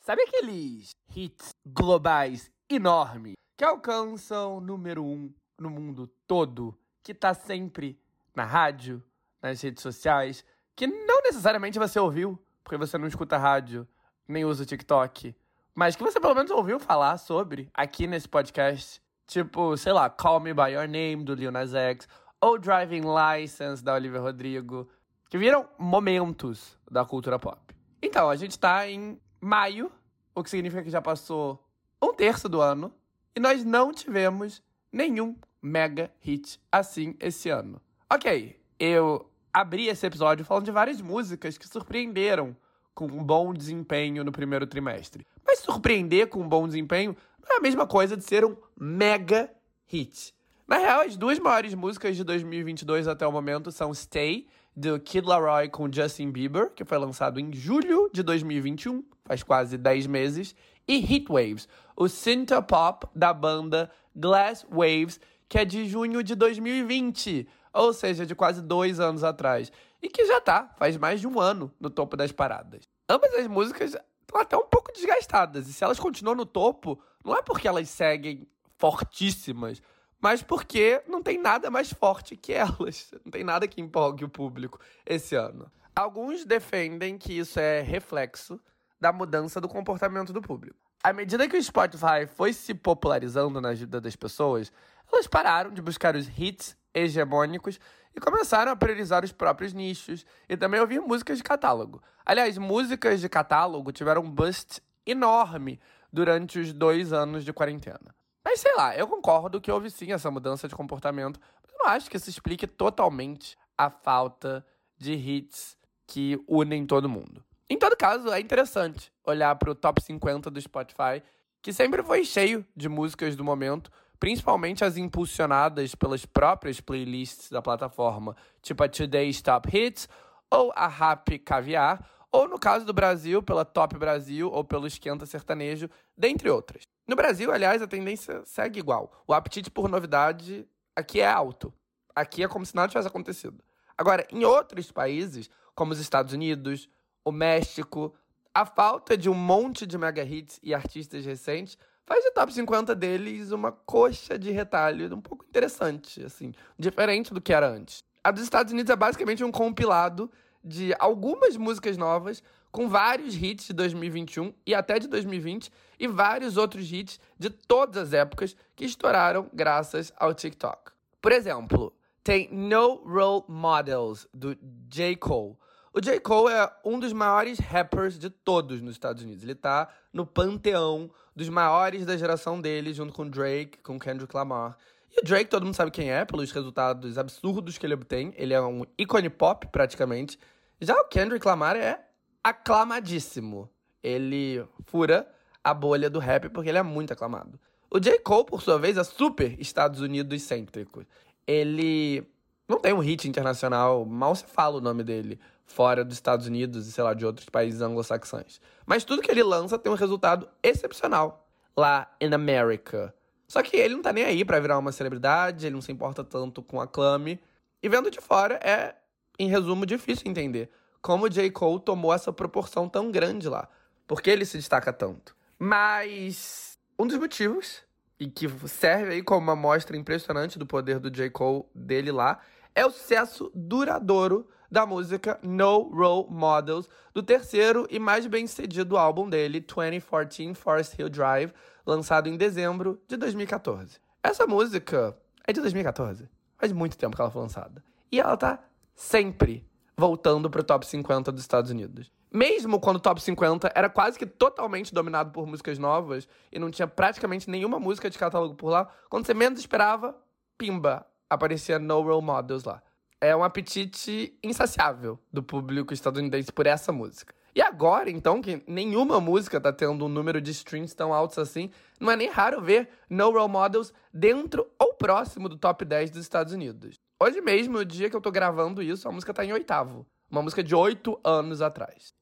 Sabe 0.00 0.22
aqueles 0.22 0.90
hits 1.14 1.54
globais 1.64 2.50
enormes 2.68 3.34
que 3.56 3.64
alcançam 3.64 4.60
número 4.60 5.04
um 5.04 5.32
no 5.58 5.70
mundo 5.70 6.10
todo, 6.26 6.76
que 7.02 7.14
tá 7.14 7.32
sempre 7.32 7.96
na 8.34 8.44
rádio, 8.44 9.02
nas 9.46 9.60
redes 9.62 9.82
sociais, 9.82 10.44
que 10.74 10.86
não 10.86 11.22
necessariamente 11.22 11.78
você 11.78 11.98
ouviu, 11.98 12.38
porque 12.64 12.76
você 12.76 12.98
não 12.98 13.06
escuta 13.06 13.38
rádio, 13.38 13.86
nem 14.26 14.44
usa 14.44 14.64
o 14.64 14.66
TikTok, 14.66 15.34
mas 15.74 15.94
que 15.94 16.02
você 16.02 16.18
pelo 16.18 16.34
menos 16.34 16.50
ouviu 16.50 16.80
falar 16.80 17.16
sobre 17.18 17.68
aqui 17.72 18.06
nesse 18.06 18.28
podcast. 18.28 19.00
Tipo, 19.26 19.76
sei 19.76 19.92
lá, 19.92 20.08
Call 20.08 20.40
Me 20.40 20.54
By 20.54 20.72
Your 20.72 20.86
Name, 20.86 21.24
do 21.24 21.34
Lil 21.34 21.50
Nas 21.50 21.74
X, 21.74 22.08
ou 22.40 22.58
Driving 22.58 23.02
License, 23.02 23.82
da 23.82 23.94
Olivia 23.94 24.20
Rodrigo, 24.20 24.88
que 25.28 25.36
viram 25.36 25.68
momentos 25.78 26.78
da 26.90 27.04
cultura 27.04 27.38
pop. 27.38 27.60
Então, 28.00 28.30
a 28.30 28.36
gente 28.36 28.58
tá 28.58 28.88
em 28.88 29.20
maio, 29.40 29.90
o 30.34 30.42
que 30.42 30.50
significa 30.50 30.82
que 30.82 30.90
já 30.90 31.02
passou 31.02 31.64
um 32.00 32.12
terço 32.14 32.48
do 32.48 32.60
ano, 32.60 32.92
e 33.34 33.40
nós 33.40 33.64
não 33.64 33.92
tivemos 33.92 34.62
nenhum 34.92 35.36
mega 35.60 36.10
hit 36.20 36.60
assim 36.70 37.16
esse 37.18 37.48
ano. 37.50 37.80
Ok, 38.08 38.58
eu 38.78 39.28
abri 39.56 39.88
esse 39.88 40.06
episódio 40.06 40.44
falando 40.44 40.66
de 40.66 40.70
várias 40.70 41.00
músicas 41.00 41.56
que 41.56 41.66
surpreenderam 41.66 42.54
com 42.94 43.06
um 43.06 43.24
bom 43.24 43.54
desempenho 43.54 44.22
no 44.22 44.30
primeiro 44.30 44.66
trimestre. 44.66 45.26
Mas 45.46 45.60
surpreender 45.60 46.28
com 46.28 46.42
um 46.42 46.48
bom 46.48 46.66
desempenho 46.66 47.16
não 47.42 47.54
é 47.54 47.58
a 47.58 47.62
mesma 47.62 47.86
coisa 47.86 48.18
de 48.18 48.22
ser 48.22 48.44
um 48.44 48.54
mega 48.78 49.50
hit. 49.86 50.34
Na 50.68 50.76
real, 50.76 51.00
as 51.00 51.16
duas 51.16 51.38
maiores 51.38 51.72
músicas 51.72 52.16
de 52.16 52.22
2022 52.22 53.08
até 53.08 53.26
o 53.26 53.32
momento 53.32 53.72
são 53.72 53.94
Stay, 53.94 54.46
do 54.76 55.00
Kid 55.00 55.26
Laroi 55.26 55.70
com 55.70 55.90
Justin 55.90 56.30
Bieber, 56.30 56.70
que 56.74 56.84
foi 56.84 56.98
lançado 56.98 57.40
em 57.40 57.50
julho 57.50 58.10
de 58.12 58.22
2021, 58.22 59.02
faz 59.24 59.42
quase 59.42 59.78
10 59.78 60.06
meses, 60.06 60.54
e 60.86 60.96
Heat 60.98 61.28
Waves, 61.30 61.66
o 61.96 62.08
synth 62.08 62.50
pop 62.68 63.06
da 63.14 63.32
banda 63.32 63.90
Glass 64.14 64.66
Waves, 64.70 65.18
que 65.48 65.58
é 65.58 65.64
de 65.64 65.86
junho 65.86 66.22
de 66.22 66.34
2020, 66.34 67.48
ou 67.76 67.92
seja, 67.92 68.24
de 68.24 68.34
quase 68.34 68.62
dois 68.62 68.98
anos 68.98 69.22
atrás, 69.22 69.70
e 70.02 70.08
que 70.08 70.24
já 70.24 70.40
tá, 70.40 70.74
faz 70.76 70.96
mais 70.96 71.20
de 71.20 71.26
um 71.26 71.38
ano, 71.38 71.72
no 71.78 71.90
topo 71.90 72.16
das 72.16 72.32
paradas. 72.32 72.88
Ambas 73.08 73.32
as 73.34 73.46
músicas 73.46 73.94
estão 74.20 74.40
até 74.40 74.56
um 74.56 74.66
pouco 74.66 74.92
desgastadas, 74.92 75.68
e 75.68 75.72
se 75.72 75.84
elas 75.84 76.00
continuam 76.00 76.36
no 76.36 76.46
topo, 76.46 77.00
não 77.24 77.36
é 77.36 77.42
porque 77.42 77.68
elas 77.68 77.88
seguem 77.88 78.48
fortíssimas, 78.78 79.82
mas 80.20 80.42
porque 80.42 81.02
não 81.06 81.22
tem 81.22 81.38
nada 81.38 81.70
mais 81.70 81.92
forte 81.92 82.36
que 82.36 82.52
elas. 82.52 83.10
Não 83.24 83.30
tem 83.30 83.44
nada 83.44 83.68
que 83.68 83.80
empolgue 83.80 84.24
o 84.24 84.28
público 84.28 84.80
esse 85.04 85.34
ano. 85.34 85.70
Alguns 85.94 86.44
defendem 86.44 87.18
que 87.18 87.34
isso 87.34 87.60
é 87.60 87.80
reflexo 87.80 88.58
da 88.98 89.12
mudança 89.12 89.60
do 89.60 89.68
comportamento 89.68 90.32
do 90.32 90.40
público. 90.40 90.76
À 91.02 91.12
medida 91.12 91.46
que 91.46 91.56
o 91.56 91.62
Spotify 91.62 92.26
foi 92.26 92.52
se 92.52 92.74
popularizando 92.74 93.60
na 93.60 93.72
vida 93.72 94.00
das 94.00 94.16
pessoas, 94.16 94.72
elas 95.12 95.26
pararam 95.26 95.70
de 95.70 95.82
buscar 95.82 96.16
os 96.16 96.26
hits 96.36 96.76
hegemônicos 96.96 97.78
e 98.14 98.20
começaram 98.20 98.72
a 98.72 98.76
priorizar 98.76 99.22
os 99.22 99.32
próprios 99.32 99.74
nichos 99.74 100.24
e 100.48 100.56
também 100.56 100.80
ouvir 100.80 101.00
músicas 101.00 101.36
de 101.36 101.44
catálogo. 101.44 102.02
Aliás, 102.24 102.56
músicas 102.56 103.20
de 103.20 103.28
catálogo 103.28 103.92
tiveram 103.92 104.22
um 104.22 104.30
bust 104.30 104.80
enorme 105.04 105.78
durante 106.10 106.58
os 106.58 106.72
dois 106.72 107.12
anos 107.12 107.44
de 107.44 107.52
quarentena. 107.52 108.14
Mas 108.42 108.60
sei 108.60 108.74
lá, 108.74 108.96
eu 108.96 109.06
concordo 109.06 109.60
que 109.60 109.70
houve 109.70 109.90
sim 109.90 110.12
essa 110.12 110.30
mudança 110.30 110.66
de 110.66 110.74
comportamento, 110.74 111.38
mas 111.62 111.74
não 111.78 111.86
acho 111.92 112.08
que 112.08 112.16
isso 112.16 112.30
explique 112.30 112.66
totalmente 112.66 113.56
a 113.76 113.90
falta 113.90 114.64
de 114.96 115.12
hits 115.12 115.76
que 116.06 116.42
unem 116.48 116.86
todo 116.86 117.08
mundo. 117.08 117.44
Em 117.68 117.78
todo 117.78 117.96
caso, 117.96 118.32
é 118.32 118.40
interessante 118.40 119.12
olhar 119.24 119.54
para 119.56 119.70
o 119.70 119.74
top 119.74 120.00
50 120.00 120.50
do 120.50 120.60
Spotify, 120.60 121.22
que 121.60 121.72
sempre 121.72 122.02
foi 122.02 122.24
cheio 122.24 122.64
de 122.76 122.88
músicas 122.88 123.34
do 123.34 123.42
momento, 123.42 123.90
principalmente 124.18 124.84
as 124.84 124.96
impulsionadas 124.96 125.94
pelas 125.94 126.24
próprias 126.24 126.80
playlists 126.80 127.50
da 127.50 127.60
plataforma, 127.60 128.36
tipo 128.62 128.82
a 128.82 128.88
Today's 128.88 129.42
Top 129.42 129.68
Hits 129.76 130.08
ou 130.50 130.72
a 130.74 130.86
Happy 130.86 131.38
Caviar, 131.38 132.08
ou 132.30 132.48
no 132.48 132.58
caso 132.58 132.84
do 132.84 132.92
Brasil, 132.92 133.42
pela 133.42 133.64
Top 133.64 133.96
Brasil 133.98 134.50
ou 134.50 134.64
pelo 134.64 134.86
Esquenta 134.86 135.26
Sertanejo, 135.26 135.88
dentre 136.16 136.50
outras. 136.50 136.82
No 137.06 137.16
Brasil, 137.16 137.52
aliás, 137.52 137.80
a 137.80 137.86
tendência 137.86 138.42
segue 138.44 138.80
igual. 138.80 139.12
O 139.26 139.32
apetite 139.32 139.70
por 139.70 139.88
novidade 139.88 140.66
aqui 140.94 141.20
é 141.20 141.26
alto. 141.26 141.72
Aqui 142.14 142.42
é 142.42 142.48
como 142.48 142.66
se 142.66 142.74
nada 142.74 142.88
tivesse 142.88 143.08
acontecido. 143.08 143.62
Agora, 143.96 144.26
em 144.30 144.44
outros 144.44 144.90
países, 144.90 145.48
como 145.74 145.92
os 145.92 145.98
Estados 145.98 146.32
Unidos, 146.32 146.88
o 147.24 147.32
México, 147.32 148.14
a 148.52 148.64
falta 148.64 149.16
de 149.16 149.28
um 149.28 149.34
monte 149.34 149.86
de 149.86 149.96
mega 149.96 150.22
hits 150.22 150.58
e 150.62 150.74
artistas 150.74 151.24
recentes 151.24 151.78
faz 152.06 152.24
o 152.24 152.30
top 152.30 152.52
50 152.54 152.94
deles 152.94 153.50
uma 153.50 153.72
coxa 153.72 154.38
de 154.38 154.50
retalho 154.50 155.14
um 155.14 155.20
pouco 155.20 155.44
interessante, 155.44 156.24
assim, 156.24 156.52
diferente 156.78 157.34
do 157.34 157.40
que 157.40 157.52
era 157.52 157.68
antes. 157.68 158.04
A 158.22 158.30
dos 158.30 158.42
Estados 158.42 158.72
Unidos 158.72 158.90
é 158.90 158.96
basicamente 158.96 159.44
um 159.44 159.50
compilado 159.50 160.30
de 160.64 160.94
algumas 160.98 161.56
músicas 161.56 161.96
novas 161.96 162.42
com 162.72 162.88
vários 162.88 163.34
hits 163.34 163.66
de 163.66 163.72
2021 163.72 164.52
e 164.66 164.74
até 164.74 164.98
de 164.98 165.08
2020 165.08 165.70
e 165.98 166.06
vários 166.06 166.56
outros 166.56 166.92
hits 166.92 167.20
de 167.38 167.50
todas 167.50 168.08
as 168.08 168.12
épocas 168.12 168.56
que 168.74 168.84
estouraram 168.84 169.48
graças 169.52 170.12
ao 170.16 170.34
TikTok. 170.34 170.92
Por 171.22 171.32
exemplo, 171.32 171.92
tem 172.22 172.48
No 172.52 172.96
Role 173.06 173.44
Models 173.48 174.26
do 174.34 174.56
J. 174.88 175.16
Cole, 175.16 175.56
O 175.96 176.00
J. 176.02 176.20
Cole 176.20 176.52
é 176.52 176.70
um 176.84 177.00
dos 177.00 177.10
maiores 177.14 177.58
rappers 177.58 178.18
de 178.18 178.28
todos 178.28 178.82
nos 178.82 178.96
Estados 178.96 179.22
Unidos. 179.22 179.42
Ele 179.42 179.54
tá 179.54 179.88
no 180.12 180.26
panteão 180.26 181.10
dos 181.34 181.48
maiores 181.48 182.04
da 182.04 182.18
geração 182.18 182.60
dele, 182.60 182.92
junto 182.92 183.14
com 183.14 183.26
Drake, 183.26 183.78
com 183.78 183.98
Kendrick 183.98 184.36
Lamar. 184.36 184.76
E 185.10 185.22
o 185.22 185.24
Drake, 185.24 185.48
todo 185.48 185.64
mundo 185.64 185.74
sabe 185.74 185.90
quem 185.90 186.12
é, 186.12 186.26
pelos 186.26 186.52
resultados 186.52 187.16
absurdos 187.16 187.78
que 187.78 187.86
ele 187.86 187.94
obtém. 187.94 188.34
Ele 188.36 188.52
é 188.52 188.60
um 188.60 188.84
ícone 188.98 189.30
pop, 189.30 189.66
praticamente. 189.68 190.38
Já 190.82 190.94
o 191.00 191.04
Kendrick 191.04 191.46
Lamar 191.46 191.76
é 191.76 192.06
aclamadíssimo. 192.44 193.70
Ele 194.02 194.62
fura 194.84 195.26
a 195.64 195.72
bolha 195.72 196.10
do 196.10 196.18
rap 196.18 196.50
porque 196.50 196.68
ele 196.68 196.76
é 196.76 196.82
muito 196.82 197.14
aclamado. 197.14 197.58
O 197.90 197.98
J. 197.98 198.18
Cole, 198.18 198.44
por 198.44 198.60
sua 198.60 198.78
vez, 198.78 198.98
é 198.98 199.02
super 199.02 199.58
Estados 199.58 200.02
Unidos 200.02 200.42
cêntrico. 200.42 201.06
Ele 201.46 202.22
não 202.68 202.78
tem 202.78 202.92
um 202.92 202.98
hit 202.98 203.26
internacional, 203.26 204.04
mal 204.04 204.34
se 204.34 204.44
fala 204.44 204.76
o 204.76 204.80
nome 204.82 205.02
dele 205.02 205.40
fora 205.66 206.04
dos 206.04 206.16
Estados 206.16 206.46
Unidos 206.46 206.86
e, 206.86 206.92
sei 206.92 207.04
lá, 207.04 207.12
de 207.12 207.26
outros 207.26 207.48
países 207.48 207.80
anglo-saxões. 207.80 208.60
Mas 208.86 209.04
tudo 209.04 209.20
que 209.20 209.30
ele 209.30 209.42
lança 209.42 209.78
tem 209.78 209.92
um 209.92 209.96
resultado 209.96 210.48
excepcional 210.62 211.46
lá 211.76 212.10
em 212.20 212.32
America. 212.32 213.14
Só 213.46 213.62
que 213.62 213.76
ele 213.76 213.94
não 213.94 214.02
tá 214.02 214.12
nem 214.12 214.24
aí 214.24 214.44
para 214.44 214.58
virar 214.58 214.78
uma 214.78 214.92
celebridade, 214.92 215.66
ele 215.66 215.74
não 215.74 215.82
se 215.82 215.92
importa 215.92 216.24
tanto 216.24 216.62
com 216.62 216.80
a 216.80 216.86
clame. 216.86 217.40
E 217.82 217.88
vendo 217.88 218.10
de 218.10 218.20
fora 218.20 218.54
é, 218.62 218.94
em 219.38 219.48
resumo, 219.48 219.84
difícil 219.84 220.30
entender 220.30 220.70
como 221.02 221.26
o 221.26 221.28
J. 221.28 221.50
Cole 221.50 221.80
tomou 221.80 222.12
essa 222.12 222.32
proporção 222.32 222.88
tão 222.88 223.10
grande 223.10 223.48
lá. 223.48 223.68
Por 224.06 224.20
que 224.20 224.30
ele 224.30 224.44
se 224.44 224.56
destaca 224.56 224.92
tanto? 224.92 225.36
Mas 225.58 226.78
um 226.98 227.06
dos 227.06 227.18
motivos, 227.18 227.82
e 228.18 228.26
que 228.26 228.48
serve 228.66 229.12
aí 229.12 229.22
como 229.22 229.40
uma 229.40 229.56
mostra 229.56 229.96
impressionante 229.96 230.58
do 230.58 230.66
poder 230.66 230.98
do 230.98 231.10
J. 231.10 231.30
Cole 231.30 231.64
dele 231.74 232.10
lá, 232.10 232.40
é 232.74 232.84
o 232.84 232.90
sucesso 232.90 233.50
duradouro 233.54 234.48
da 234.70 234.86
música 234.86 235.38
No 235.42 235.82
Role 235.82 236.26
Models, 236.30 236.88
do 237.12 237.22
terceiro 237.22 237.86
e 237.90 237.98
mais 237.98 238.26
bem 238.26 238.46
sucedido 238.46 238.96
álbum 238.96 239.28
dele, 239.28 239.60
2014 239.60 240.54
Forest 240.54 241.00
Hill 241.00 241.08
Drive, 241.08 241.52
lançado 241.86 242.28
em 242.28 242.36
dezembro 242.36 243.00
de 243.08 243.16
2014. 243.16 243.98
Essa 244.22 244.46
música 244.46 245.16
é 245.46 245.52
de 245.52 245.60
2014, 245.60 246.28
faz 246.58 246.72
muito 246.72 246.96
tempo 246.98 247.14
que 247.14 247.22
ela 247.22 247.30
foi 247.30 247.42
lançada. 247.42 247.82
E 248.10 248.20
ela 248.20 248.36
tá 248.36 248.58
sempre 248.94 249.66
voltando 249.96 250.50
pro 250.50 250.62
top 250.62 250.86
50 250.86 251.32
dos 251.32 251.42
Estados 251.42 251.70
Unidos. 251.70 252.10
Mesmo 252.30 252.80
quando 252.80 252.96
o 252.96 253.00
top 253.00 253.22
50 253.22 253.72
era 253.74 253.88
quase 253.88 254.18
que 254.18 254.26
totalmente 254.26 254.92
dominado 254.92 255.30
por 255.30 255.46
músicas 255.46 255.78
novas 255.78 256.28
e 256.52 256.58
não 256.58 256.70
tinha 256.70 256.86
praticamente 256.86 257.48
nenhuma 257.48 257.78
música 257.78 258.10
de 258.10 258.18
catálogo 258.18 258.54
por 258.54 258.68
lá, 258.68 258.88
quando 259.08 259.24
você 259.24 259.32
menos 259.32 259.58
esperava, 259.58 260.14
pimba, 260.58 261.06
aparecia 261.30 261.78
No 261.78 262.02
Role 262.02 262.24
Models 262.24 262.64
lá. 262.64 262.82
É 263.20 263.34
um 263.34 263.42
apetite 263.42 264.38
insaciável 264.42 265.18
do 265.32 265.42
público 265.42 265.94
estadunidense 265.94 266.52
por 266.52 266.66
essa 266.66 266.92
música. 266.92 267.34
E 267.54 267.62
agora, 267.62 268.10
então, 268.10 268.42
que 268.42 268.62
nenhuma 268.66 269.18
música 269.18 269.58
tá 269.58 269.72
tendo 269.72 270.04
um 270.04 270.08
número 270.08 270.42
de 270.42 270.50
streams 270.50 270.94
tão 270.94 271.14
altos 271.14 271.38
assim, 271.38 271.70
não 271.98 272.10
é 272.10 272.16
nem 272.16 272.28
raro 272.28 272.60
ver 272.60 272.90
No 273.08 273.30
Role 273.30 273.50
Models 273.50 273.94
dentro 274.12 274.66
ou 274.78 274.92
próximo 274.92 275.48
do 275.48 275.56
top 275.56 275.82
10 275.86 276.10
dos 276.10 276.20
Estados 276.20 276.52
Unidos. 276.52 276.96
Hoje 277.18 277.40
mesmo, 277.40 277.78
o 277.78 277.84
dia 277.84 278.10
que 278.10 278.16
eu 278.16 278.20
tô 278.20 278.30
gravando 278.30 278.82
isso, 278.82 279.08
a 279.08 279.12
música 279.12 279.32
tá 279.32 279.42
em 279.42 279.54
oitavo. 279.54 280.06
Uma 280.30 280.42
música 280.42 280.62
de 280.62 280.74
oito 280.74 281.18
anos 281.24 281.62
atrás. 281.62 282.12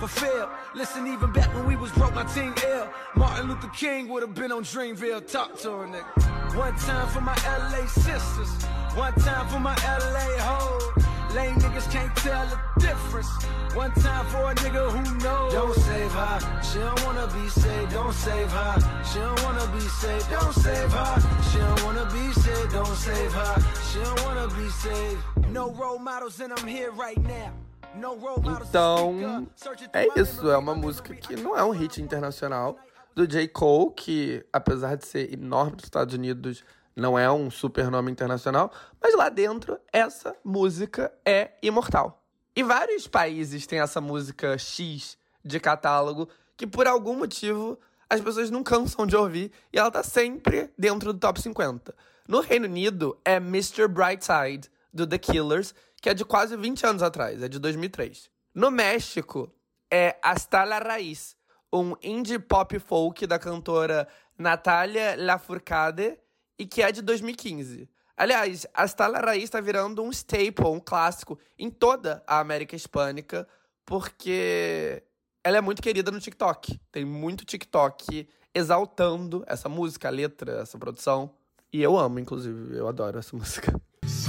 Fulfill. 0.00 0.48
Listen, 0.74 1.06
even 1.06 1.30
back 1.30 1.54
when 1.54 1.66
we 1.66 1.76
was 1.76 1.92
broke, 1.92 2.14
my 2.14 2.24
team 2.24 2.54
ill. 2.66 2.88
Martin 3.14 3.48
Luther 3.48 3.68
King 3.68 4.08
would 4.08 4.22
have 4.22 4.34
been 4.34 4.50
on 4.50 4.64
Dreamville. 4.64 5.30
Talk 5.30 5.58
to 5.58 5.70
her, 5.70 5.86
nigga. 5.86 6.56
One 6.56 6.74
time 6.76 7.06
for 7.08 7.20
my 7.20 7.36
LA 7.44 7.86
sisters. 7.86 8.50
One 8.96 9.12
time 9.14 9.46
for 9.48 9.60
my 9.60 9.76
LA 9.84 10.28
hoes. 10.48 11.04
Lame 11.34 11.54
niggas 11.56 11.92
can't 11.92 12.16
tell 12.16 12.46
the 12.46 12.80
difference. 12.80 13.30
One 13.74 13.92
time 13.92 14.26
for 14.26 14.50
a 14.50 14.54
nigga 14.54 14.90
who 14.90 15.18
knows. 15.18 15.52
Don't 15.52 15.74
save 15.76 16.12
her. 16.12 16.62
She 16.62 16.78
don't 16.78 17.04
wanna 17.04 17.26
be 17.34 17.48
saved. 17.48 17.92
Don't 17.92 18.14
save 18.14 18.50
her. 18.50 19.04
She 19.12 19.18
don't 19.18 19.42
wanna 19.44 19.66
be 19.72 19.80
saved. 19.80 20.30
Don't 20.30 20.54
save 20.54 20.92
her. 20.92 21.14
She 21.52 21.58
don't 21.58 21.84
wanna 21.84 22.06
be 22.06 22.32
saved. 22.32 22.72
Don't 22.72 22.96
save 22.96 23.32
her. 23.32 23.54
She 23.92 23.98
don't 24.00 24.24
wanna 24.24 24.48
be 24.48 24.68
saved. 24.70 25.22
No 25.50 25.70
role 25.72 25.98
models, 25.98 26.40
and 26.40 26.52
I'm 26.52 26.66
here 26.66 26.90
right 26.90 27.22
now. 27.22 27.52
Então, 28.68 29.46
é 29.92 30.20
isso. 30.20 30.50
É 30.50 30.56
uma 30.56 30.74
música 30.74 31.14
que 31.14 31.36
não 31.36 31.56
é 31.56 31.64
um 31.64 31.70
hit 31.70 32.00
internacional 32.00 32.78
do 33.14 33.26
J. 33.26 33.48
Cole, 33.48 33.92
que 33.94 34.46
apesar 34.52 34.96
de 34.96 35.06
ser 35.06 35.32
enorme 35.32 35.72
nos 35.72 35.84
Estados 35.84 36.14
Unidos, 36.14 36.64
não 36.94 37.18
é 37.18 37.30
um 37.30 37.50
super 37.50 37.90
nome 37.90 38.10
internacional, 38.10 38.72
mas 39.00 39.14
lá 39.14 39.28
dentro 39.28 39.78
essa 39.92 40.34
música 40.44 41.12
é 41.24 41.52
imortal. 41.62 42.22
E 42.54 42.62
vários 42.62 43.06
países 43.06 43.66
têm 43.66 43.80
essa 43.80 44.00
música 44.00 44.56
X 44.58 45.16
de 45.44 45.58
catálogo 45.58 46.28
que 46.56 46.66
por 46.66 46.86
algum 46.86 47.16
motivo 47.16 47.78
as 48.08 48.20
pessoas 48.20 48.50
não 48.50 48.62
cansam 48.62 49.06
de 49.06 49.16
ouvir 49.16 49.52
e 49.72 49.78
ela 49.78 49.90
tá 49.90 50.02
sempre 50.02 50.70
dentro 50.76 51.12
do 51.12 51.18
top 51.18 51.40
50. 51.40 51.94
No 52.28 52.40
Reino 52.40 52.66
Unido 52.66 53.16
é 53.24 53.36
Mr. 53.36 53.88
Brightside 53.88 54.68
do 54.92 55.06
The 55.06 55.18
Killers, 55.18 55.74
que 56.00 56.08
é 56.08 56.14
de 56.14 56.24
quase 56.24 56.56
20 56.56 56.86
anos 56.86 57.02
atrás, 57.02 57.42
é 57.42 57.48
de 57.48 57.58
2003. 57.58 58.30
No 58.54 58.70
México, 58.70 59.52
é 59.90 60.16
Hasta 60.22 60.64
la 60.64 60.78
Raiz, 60.78 61.36
um 61.72 61.94
indie 62.02 62.38
pop 62.38 62.78
folk 62.78 63.26
da 63.26 63.38
cantora 63.38 64.08
Natália 64.38 65.14
Lafourcade, 65.16 66.18
e 66.58 66.66
que 66.66 66.82
é 66.82 66.92
de 66.92 67.02
2015. 67.02 67.88
Aliás, 68.16 68.66
Hasta 68.74 69.06
la 69.06 69.20
Raiz 69.20 69.44
está 69.44 69.60
virando 69.60 70.02
um 70.02 70.10
staple, 70.10 70.66
um 70.66 70.80
clássico, 70.80 71.38
em 71.58 71.70
toda 71.70 72.22
a 72.26 72.38
América 72.38 72.76
Hispânica, 72.76 73.46
porque 73.84 75.02
ela 75.42 75.56
é 75.56 75.60
muito 75.60 75.82
querida 75.82 76.10
no 76.10 76.20
TikTok. 76.20 76.78
Tem 76.92 77.04
muito 77.04 77.44
TikTok 77.44 78.28
exaltando 78.54 79.42
essa 79.46 79.68
música, 79.68 80.08
a 80.08 80.10
letra, 80.10 80.60
essa 80.60 80.78
produção. 80.78 81.34
E 81.72 81.82
eu 81.82 81.96
amo, 81.96 82.18
inclusive, 82.18 82.76
eu 82.76 82.88
adoro 82.88 83.18
essa 83.18 83.34
música. 83.36 83.80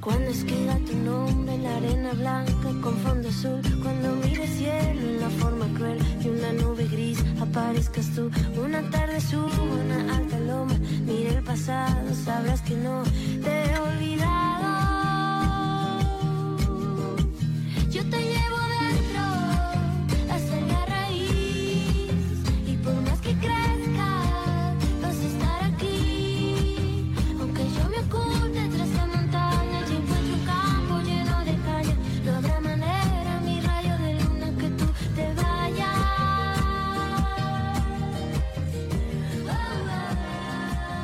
Cuando 0.00 0.30
escriba 0.30 0.76
tu 0.86 0.96
nombre 0.96 1.54
en 1.54 1.62
la 1.62 1.76
arena 1.76 2.12
blanca 2.14 2.70
con 2.80 2.96
fondo 2.98 3.28
azul, 3.28 3.60
cuando 3.82 4.16
mire 4.16 4.46
cielo 4.46 5.00
en 5.00 5.20
la 5.20 5.28
forma 5.28 5.66
cruel 5.74 5.98
de 6.22 6.30
una 6.30 6.52
nube 6.54 6.86
gris, 6.88 7.22
aparezcas 7.38 8.08
tú. 8.14 8.30
Una 8.58 8.80
tarde 8.90 9.20
subo 9.20 9.62
una 9.62 10.16
alta 10.16 10.40
loma, 10.40 10.74
mire 11.04 11.36
el 11.36 11.42
pasado, 11.44 12.14
sabrás 12.14 12.62
que 12.62 12.76
no 12.76 13.02
te 13.44 13.50
he 13.50 13.78
olvidado. 13.78 14.30
Yo 17.90 18.02
te 18.08 18.39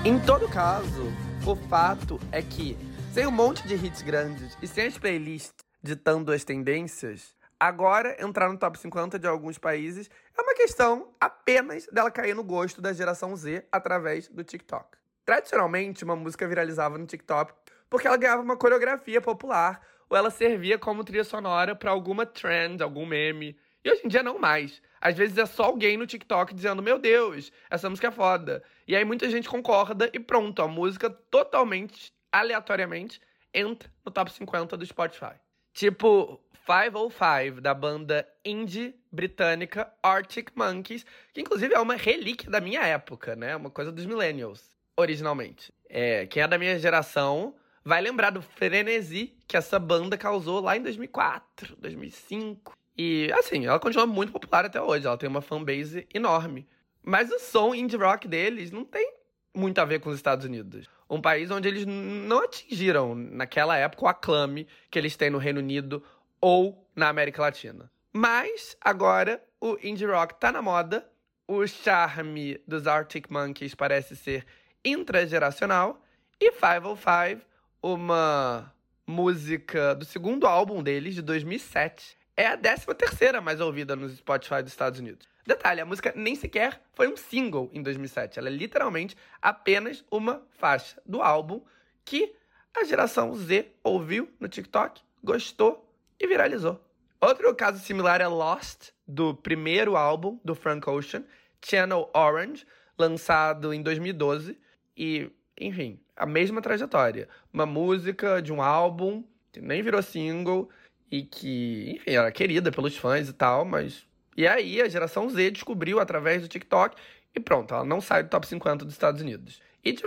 Em 0.06 0.20
todo 0.20 0.48
caso, 0.48 1.12
o 1.44 1.56
fato 1.68 2.20
é 2.30 2.40
que, 2.40 2.78
sem 3.12 3.26
um 3.26 3.32
monte 3.32 3.66
de 3.66 3.74
hits 3.74 4.02
grandes 4.02 4.56
e 4.62 4.66
sem 4.68 4.86
as 4.86 4.96
playlists 4.96 5.52
ditando 5.82 6.30
as 6.30 6.44
tendências, 6.44 7.34
agora 7.58 8.16
entrar 8.24 8.48
no 8.48 8.56
top 8.56 8.78
50 8.78 9.18
de 9.18 9.26
alguns 9.26 9.58
países 9.58 10.08
é 10.38 10.40
uma 10.40 10.54
questão 10.54 11.12
apenas 11.20 11.88
dela 11.88 12.08
cair 12.08 12.36
no 12.36 12.44
gosto 12.44 12.80
da 12.80 12.92
geração 12.92 13.34
Z 13.34 13.66
através 13.72 14.28
do 14.28 14.44
TikTok. 14.44 14.96
Tradicionalmente, 15.24 16.04
uma 16.04 16.14
música 16.14 16.46
viralizava 16.46 16.96
no 16.96 17.04
TikTok 17.04 17.52
porque 17.90 18.06
ela 18.06 18.16
ganhava 18.16 18.42
uma 18.42 18.56
coreografia 18.56 19.20
popular 19.20 19.80
ou 20.08 20.16
ela 20.16 20.30
servia 20.30 20.78
como 20.78 21.02
trilha 21.02 21.24
sonora 21.24 21.74
para 21.74 21.90
alguma 21.90 22.24
trend, 22.24 22.80
algum 22.80 23.06
meme. 23.06 23.58
E 23.84 23.90
hoje 23.90 24.02
em 24.04 24.08
dia 24.08 24.22
não 24.22 24.38
mais. 24.38 24.80
Às 25.06 25.16
vezes 25.16 25.38
é 25.38 25.46
só 25.46 25.66
alguém 25.66 25.96
no 25.96 26.04
TikTok 26.04 26.52
dizendo: 26.52 26.82
Meu 26.82 26.98
Deus, 26.98 27.52
essa 27.70 27.88
música 27.88 28.08
é 28.08 28.10
foda. 28.10 28.60
E 28.88 28.96
aí 28.96 29.04
muita 29.04 29.30
gente 29.30 29.48
concorda 29.48 30.10
e 30.12 30.18
pronto, 30.18 30.60
a 30.60 30.66
música 30.66 31.08
totalmente, 31.08 32.12
aleatoriamente, 32.32 33.20
entra 33.54 33.88
no 34.04 34.10
top 34.10 34.32
50 34.32 34.76
do 34.76 34.84
Spotify. 34.84 35.34
Tipo 35.72 36.40
505, 36.66 37.60
da 37.60 37.72
banda 37.72 38.28
indie 38.44 38.96
britânica 39.12 39.92
Arctic 40.02 40.50
Monkeys, 40.56 41.06
que 41.32 41.40
inclusive 41.40 41.72
é 41.72 41.78
uma 41.78 41.94
relíquia 41.94 42.50
da 42.50 42.60
minha 42.60 42.84
época, 42.84 43.36
né? 43.36 43.54
Uma 43.54 43.70
coisa 43.70 43.92
dos 43.92 44.04
millennials, 44.06 44.74
originalmente. 44.96 45.72
É, 45.88 46.26
quem 46.26 46.42
é 46.42 46.48
da 46.48 46.58
minha 46.58 46.76
geração 46.80 47.54
vai 47.84 48.00
lembrar 48.00 48.30
do 48.30 48.42
frenesi 48.42 49.36
que 49.46 49.56
essa 49.56 49.78
banda 49.78 50.18
causou 50.18 50.58
lá 50.58 50.76
em 50.76 50.82
2004, 50.82 51.76
2005. 51.76 52.76
E, 52.96 53.30
assim, 53.32 53.66
ela 53.66 53.78
continua 53.78 54.06
muito 54.06 54.32
popular 54.32 54.64
até 54.64 54.80
hoje. 54.80 55.06
Ela 55.06 55.18
tem 55.18 55.28
uma 55.28 55.42
fanbase 55.42 56.06
enorme. 56.12 56.66
Mas 57.02 57.30
o 57.30 57.38
som 57.38 57.74
indie 57.74 57.96
rock 57.96 58.26
deles 58.26 58.70
não 58.70 58.84
tem 58.84 59.12
muito 59.54 59.78
a 59.78 59.84
ver 59.84 60.00
com 60.00 60.10
os 60.10 60.16
Estados 60.16 60.44
Unidos. 60.44 60.88
Um 61.08 61.20
país 61.20 61.50
onde 61.50 61.68
eles 61.68 61.86
não 61.86 62.42
atingiram, 62.42 63.14
naquela 63.14 63.76
época, 63.76 64.04
o 64.04 64.08
aclame 64.08 64.66
que 64.90 64.98
eles 64.98 65.16
têm 65.16 65.30
no 65.30 65.38
Reino 65.38 65.60
Unido 65.60 66.02
ou 66.40 66.86
na 66.94 67.08
América 67.08 67.42
Latina. 67.42 67.90
Mas, 68.12 68.76
agora, 68.80 69.42
o 69.60 69.76
indie 69.82 70.06
rock 70.06 70.34
tá 70.40 70.50
na 70.50 70.62
moda. 70.62 71.06
O 71.46 71.66
charme 71.66 72.60
dos 72.66 72.86
Arctic 72.86 73.30
Monkeys 73.30 73.74
parece 73.74 74.16
ser 74.16 74.44
intrageracional. 74.84 76.02
E 76.40 76.50
505, 76.50 77.46
uma 77.82 78.72
música 79.06 79.94
do 79.94 80.04
segundo 80.04 80.46
álbum 80.46 80.82
deles, 80.82 81.14
de 81.14 81.22
2007, 81.22 82.16
é 82.36 82.46
a 82.46 82.56
13 82.56 82.86
terceira 82.94 83.40
mais 83.40 83.60
ouvida 83.60 83.96
nos 83.96 84.14
Spotify 84.16 84.62
dos 84.62 84.72
Estados 84.72 85.00
Unidos. 85.00 85.26
Detalhe, 85.46 85.80
a 85.80 85.86
música 85.86 86.12
nem 86.14 86.34
sequer 86.34 86.80
foi 86.92 87.08
um 87.08 87.16
single 87.16 87.70
em 87.72 87.82
2007. 87.82 88.38
Ela 88.38 88.48
é 88.48 88.52
literalmente 88.52 89.16
apenas 89.40 90.04
uma 90.10 90.42
faixa 90.50 91.00
do 91.06 91.22
álbum 91.22 91.62
que 92.04 92.34
a 92.76 92.84
geração 92.84 93.34
Z 93.34 93.72
ouviu 93.82 94.28
no 94.38 94.48
TikTok, 94.48 95.00
gostou 95.24 95.90
e 96.20 96.26
viralizou. 96.26 96.80
Outro 97.20 97.54
caso 97.54 97.78
similar 97.78 98.20
é 98.20 98.26
Lost, 98.26 98.90
do 99.06 99.34
primeiro 99.34 99.96
álbum 99.96 100.38
do 100.44 100.54
Frank 100.54 100.88
Ocean, 100.90 101.24
Channel 101.64 102.10
Orange, 102.12 102.66
lançado 102.98 103.72
em 103.72 103.82
2012. 103.82 104.58
E, 104.96 105.30
enfim, 105.58 105.98
a 106.14 106.26
mesma 106.26 106.60
trajetória. 106.60 107.28
Uma 107.52 107.64
música 107.64 108.42
de 108.42 108.52
um 108.52 108.60
álbum 108.60 109.24
que 109.52 109.60
nem 109.60 109.82
virou 109.82 110.02
single 110.02 110.68
e 111.10 111.22
que, 111.22 111.92
enfim, 111.96 112.10
era 112.10 112.30
querida 112.32 112.70
pelos 112.70 112.96
fãs 112.96 113.28
e 113.28 113.32
tal, 113.32 113.64
mas. 113.64 114.06
E 114.36 114.46
aí 114.46 114.82
a 114.82 114.88
geração 114.88 115.28
Z 115.30 115.50
descobriu 115.50 115.98
através 115.98 116.42
do 116.42 116.48
TikTok 116.48 116.96
e 117.34 117.40
pronto, 117.40 117.74
ela 117.74 117.84
não 117.84 118.00
sai 118.00 118.22
do 118.22 118.30
top 118.30 118.46
50 118.46 118.84
dos 118.84 118.94
Estados 118.94 119.20
Unidos. 119.20 119.60
E 119.84 119.92
de 119.92 120.02